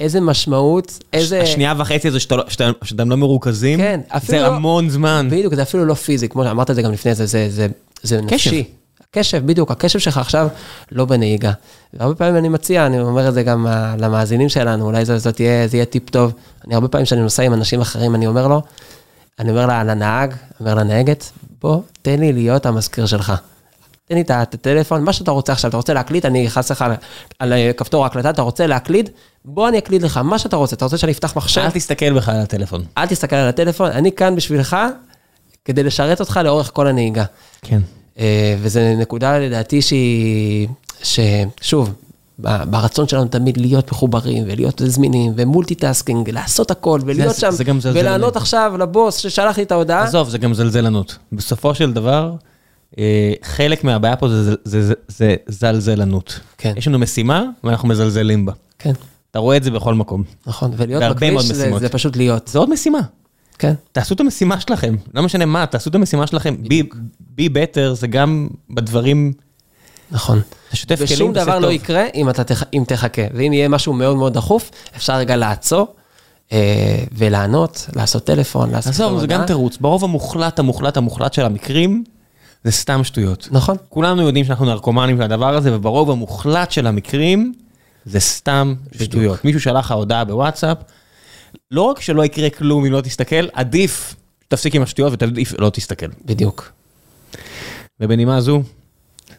איזה 0.00 0.20
משמעות, 0.20 0.98
איזה... 1.12 1.40
השנייה 1.42 1.74
וחצי 1.78 2.08
הזו 2.08 2.20
שאתה 2.20 2.36
לא- 2.36 2.44
שאתה- 2.48 2.70
שאתם 2.84 3.10
לא 3.10 3.16
מרוכזים, 3.16 3.78
כן, 3.78 4.00
אפילו 4.08 4.38
זה 4.38 4.44
לא- 4.44 4.54
המון 4.54 4.90
זמן. 4.90 5.28
בדיוק, 5.30 5.54
זה 5.54 5.62
אפילו 5.62 5.84
לא 5.84 5.94
פיזי, 5.94 6.28
כמו 6.28 6.44
שאמרת 6.44 6.70
את 6.70 6.74
זה 6.74 6.82
גם 6.82 6.92
לפני 6.92 7.14
זה, 7.14 7.26
זה, 7.26 7.46
זה, 7.50 7.66
זה 8.02 8.20
נפשי. 8.20 8.64
הקשב, 9.16 9.46
בדיוק, 9.46 9.70
הקשב 9.70 9.98
שלך 9.98 10.18
עכשיו 10.18 10.48
לא 10.92 11.04
בנהיגה. 11.04 11.52
והרבה 11.94 12.14
פעמים 12.14 12.36
אני 12.36 12.48
מציע, 12.48 12.86
אני 12.86 13.00
אומר 13.00 13.28
את 13.28 13.34
זה 13.34 13.42
גם 13.42 13.66
אה, 13.66 13.94
למאזינים 13.98 14.48
שלנו, 14.48 14.84
אולי 14.84 15.04
זה, 15.04 15.18
זאת 15.18 15.34
תהיה, 15.34 15.68
זה 15.68 15.76
יהיה 15.76 15.84
טיפ 15.84 16.10
טוב. 16.10 16.32
אני 16.66 16.74
הרבה 16.74 16.88
פעמים 16.88 17.04
כשאני 17.04 17.20
נוסע 17.20 17.42
עם 17.42 17.54
אנשים 17.54 17.80
אחרים, 17.80 18.14
אני 18.14 18.26
אומר 18.26 18.48
לו, 18.48 18.62
אני 19.38 19.50
אומר 19.50 19.66
לה, 19.66 19.84
לנהג, 19.84 20.34
אומר 20.60 20.74
לנהגת, 20.74 21.30
בוא, 21.60 21.80
תן 22.02 22.20
לי 22.20 22.32
להיות 22.32 22.66
המזכיר 22.66 23.06
שלך. 23.06 23.32
תן 24.08 24.14
לי 24.14 24.20
את 24.20 24.30
הטלפון, 24.30 25.04
מה 25.04 25.12
שאתה 25.12 25.30
רוצה 25.30 25.52
עכשיו, 25.52 25.68
אתה 25.68 25.76
רוצה 25.76 25.94
להקליט, 25.94 26.24
אני 26.24 26.46
אכנס 26.46 26.70
לך 26.70 26.82
על, 26.82 26.92
על 27.38 27.52
אה, 27.52 27.70
כפתור 27.76 28.04
ההקלטה, 28.04 28.30
אתה 28.30 28.42
רוצה 28.42 28.66
להקליד, 28.66 29.10
בוא 29.44 29.68
אני 29.68 29.78
אקליד 29.78 30.02
לך 30.02 30.16
מה 30.16 30.38
שאתה 30.38 30.56
רוצה, 30.56 30.76
אתה 30.76 30.84
רוצה 30.84 30.98
שאני 30.98 31.12
אפתח 31.12 31.36
מחשב? 31.36 31.60
אל 31.60 31.70
תסתכל 31.70 32.12
בכלל 32.12 32.34
על 32.34 32.40
הטלפון. 32.40 32.84
אל 32.98 33.06
תסתכל 33.06 33.36
על 33.36 33.48
הטלפון, 33.48 33.90
אני 33.90 34.12
כאן 34.12 34.36
בשבילך, 34.36 34.76
כדי 35.64 35.82
לשרת 35.82 36.20
אותך 36.20 36.40
לאורך 36.44 36.70
כל 36.74 36.86
הנהיגה. 36.86 37.24
כן. 37.62 37.80
אה, 38.18 38.56
וזו 38.62 38.80
נקודה 38.98 39.38
לדעתי 39.38 39.82
שהיא, 39.82 40.68
ששוב, 41.02 41.92
ברצון 42.38 43.08
שלנו 43.08 43.24
תמיד 43.28 43.56
להיות 43.56 43.92
מחוברים 43.92 44.44
ולהיות 44.46 44.82
זמינים 44.84 45.32
ו 45.36 45.43
multitasking, 45.43 46.30
לעשות 46.30 46.70
הכל 46.70 47.00
ולהיות 47.04 47.34
זה- 47.34 47.40
שם, 47.40 47.50
זה 47.50 47.64
גם 47.64 47.78
ולענות. 47.92 48.36
עכשיו 48.36 48.72
לבוס 48.78 49.16
ששלח 49.16 49.56
לי 49.58 49.62
את 49.62 49.72
ההודעה. 49.72 50.02
עזוב, 50.04 50.28
זה 50.28 50.38
גם 50.38 50.54
זלזלנות. 50.54 51.16
בסופו 51.32 51.74
של 51.74 51.92
דבר, 51.92 52.32
אה, 52.98 53.32
חלק 53.42 53.84
מהבעיה 53.84 54.16
פה 54.16 54.28
זה- 54.28 54.42
זה- 54.44 54.54
זה- 54.64 54.94
זה 55.08 55.34
זלזלנות. 55.46 56.40
כן. 56.58 56.74
יש 56.76 56.88
לנו 56.88 56.98
משימה 56.98 57.44
ואנחנו 57.64 57.88
מזלזלים 57.88 58.46
בה. 58.46 58.52
כן, 58.78 58.92
אתה 59.30 59.38
רואה 59.38 59.56
את 59.56 59.62
זה 59.64 59.70
בכל 59.70 59.94
מקום. 59.94 60.22
נכון, 60.46 60.70
ולהיות 60.76 61.02
בכביש 61.10 61.44
זה. 61.44 61.70
זה 61.78 61.88
פשוט 61.88 62.16
להיות, 62.16 62.48
זה 62.48 62.58
עוד 62.58 62.70
משימה. 62.70 63.00
כן, 63.62 63.74
תעשו 63.92 64.14
את 64.14 64.20
המשימה 64.20 64.60
שלכם, 64.60 64.94
לא 65.14 65.22
משנה 65.22 65.46
מה, 65.46 65.66
תעשו 65.66 65.90
את 65.90 65.94
המשימה 65.94 66.26
שלכם. 66.26 66.54
be 67.38 67.42
better 67.42 67.94
זה 67.94 68.06
גם 68.06 68.48
בדברים, 68.70 69.32
נכון. 70.10 70.40
תשתף 70.70 70.94
כלים, 70.96 71.08
ושום 71.12 71.32
דבר 71.32 71.52
טוב. 71.54 71.62
לא 71.62 71.72
יקרה 71.72 72.04
אם 72.14 72.30
אתה 72.30 72.44
תח- 72.44 72.62
אם 72.74 72.84
תחכה, 72.86 73.22
ואם 73.34 73.52
יהיה 73.52 73.68
משהו 73.68 73.92
מאוד 73.92 74.16
מאוד 74.16 74.34
דחוף, 74.34 74.70
אפשר 74.96 75.14
רגע 75.16 75.36
לעצור 75.36 75.94
אה, 76.52 76.58
ולענות, 77.12 77.86
לעשות 77.96 78.24
טלפון, 78.24 78.70
לעשות 78.70 78.92
עזוב, 78.92 79.20
זה 79.20 79.26
גם. 79.26 79.46
תירוץ. 79.46 79.76
ברוב 79.80 80.04
המוחלט, 80.04 80.58
המוחלט, 80.58 80.96
המוחלט 80.96 81.32
של 81.32 81.44
המקרים, 81.44 82.04
זה 82.64 82.70
סתם 82.70 83.04
שטויות. 83.04 83.48
נכון, 83.50 83.76
כולנו 83.88 84.22
יודעים 84.22 84.44
שאנחנו 84.44 84.64
נרקומנים 84.64 85.16
של 85.16 85.22
הדבר 85.22 85.54
הזה, 85.56 85.76
וברוב 85.76 86.10
המוחלט 86.10 86.70
של 86.72 86.86
המקרים, 86.86 87.54
זה 88.04 88.20
סתם 88.20 88.74
שטויות. 88.98 89.44
מישהו 89.44 89.60
שלח 89.60 89.84
לך 89.84 89.92
הודעה 89.92 90.24
בוואטסאפ, 90.24 90.78
לא 91.72 91.82
רק 91.82 92.00
שלא 92.00 92.24
יקרה 92.24 92.50
כלום 92.50 92.84
אם 92.84 92.92
לא 92.92 93.00
תסתכל, 93.00 93.46
עדיף 93.52 94.14
תפסיק 94.48 94.74
עם 94.74 94.82
השטויות 94.82 95.12
ותעדיף 95.12 95.54
לא 95.58 95.70
תסתכל. 95.70 96.06
בדיוק. 96.24 96.72
ובנימה 98.00 98.40
זו, 98.40 98.62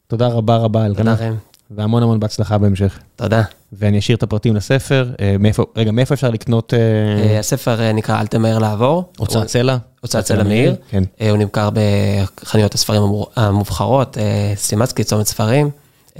תודה 0.08 0.28
רבה 0.28 0.58
רבה 0.58 0.86
אלקנה, 0.86 1.16
תודה 1.16 1.26
ראם. 1.28 1.36
והמון 1.72 2.04
המון 2.04 2.20
בהצלחה 2.20 2.58
בהמשך. 2.58 3.00
תודה. 3.16 3.42
ואני 3.74 4.00
אשאיר 4.00 4.18
את 4.18 4.24
הפרטים 4.24 4.56
לספר, 4.56 5.10
אה, 5.22 5.36
מאיפה, 5.40 5.66
רגע, 5.76 5.92
מאיפה 5.92 6.14
אפשר 6.14 6.30
לקנות 6.30 6.74
אה, 6.74 6.80
אה, 6.80 7.40
הספר 7.40 7.92
נקרא 7.92 8.22
אל 8.22 8.28
תמהר 8.28 8.60
לעבור. 8.60 9.12
הוצאת 9.18 9.48
סלע? 9.48 9.78
הוצאת 10.02 10.26
סלע 10.26 10.44
מאיר. 10.44 10.76
כן. 10.90 11.04
הוא 11.30 11.38
נמכר 11.38 11.70
בחנויות 11.74 12.74
הספרים 12.74 13.02
המובחרות, 13.36 14.18
סטימצקי, 14.56 15.04
צומת 15.04 15.28
ספרים. 15.28 15.70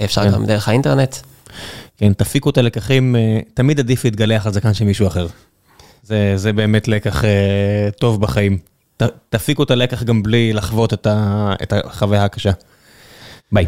אפשר 0.04 0.30
גם 0.30 0.46
דרך 0.46 0.68
האינטרנט. 0.68 1.16
כן, 1.96 2.12
תפיקו 2.12 2.50
את 2.50 2.58
הלקחים, 2.58 3.16
תמיד 3.54 3.80
עדיף 3.80 4.04
להתגלח 4.04 4.46
על 4.46 4.52
זקן 4.52 4.74
של 4.74 4.84
מישהו 4.84 5.06
אחר. 5.06 5.26
זה, 6.04 6.32
זה 6.36 6.52
באמת 6.52 6.88
לקח 6.88 7.24
אה, 7.24 7.88
טוב 8.00 8.20
בחיים. 8.20 8.58
ת, 8.96 9.02
תפיקו 9.28 9.62
את 9.62 9.70
הלקח 9.70 10.02
גם 10.02 10.22
בלי 10.22 10.52
לחוות 10.52 10.92
את, 10.92 11.06
ה, 11.06 11.52
את 11.62 11.72
החוויה 11.72 12.24
הקשה. 12.24 12.50
ביי. 13.52 13.66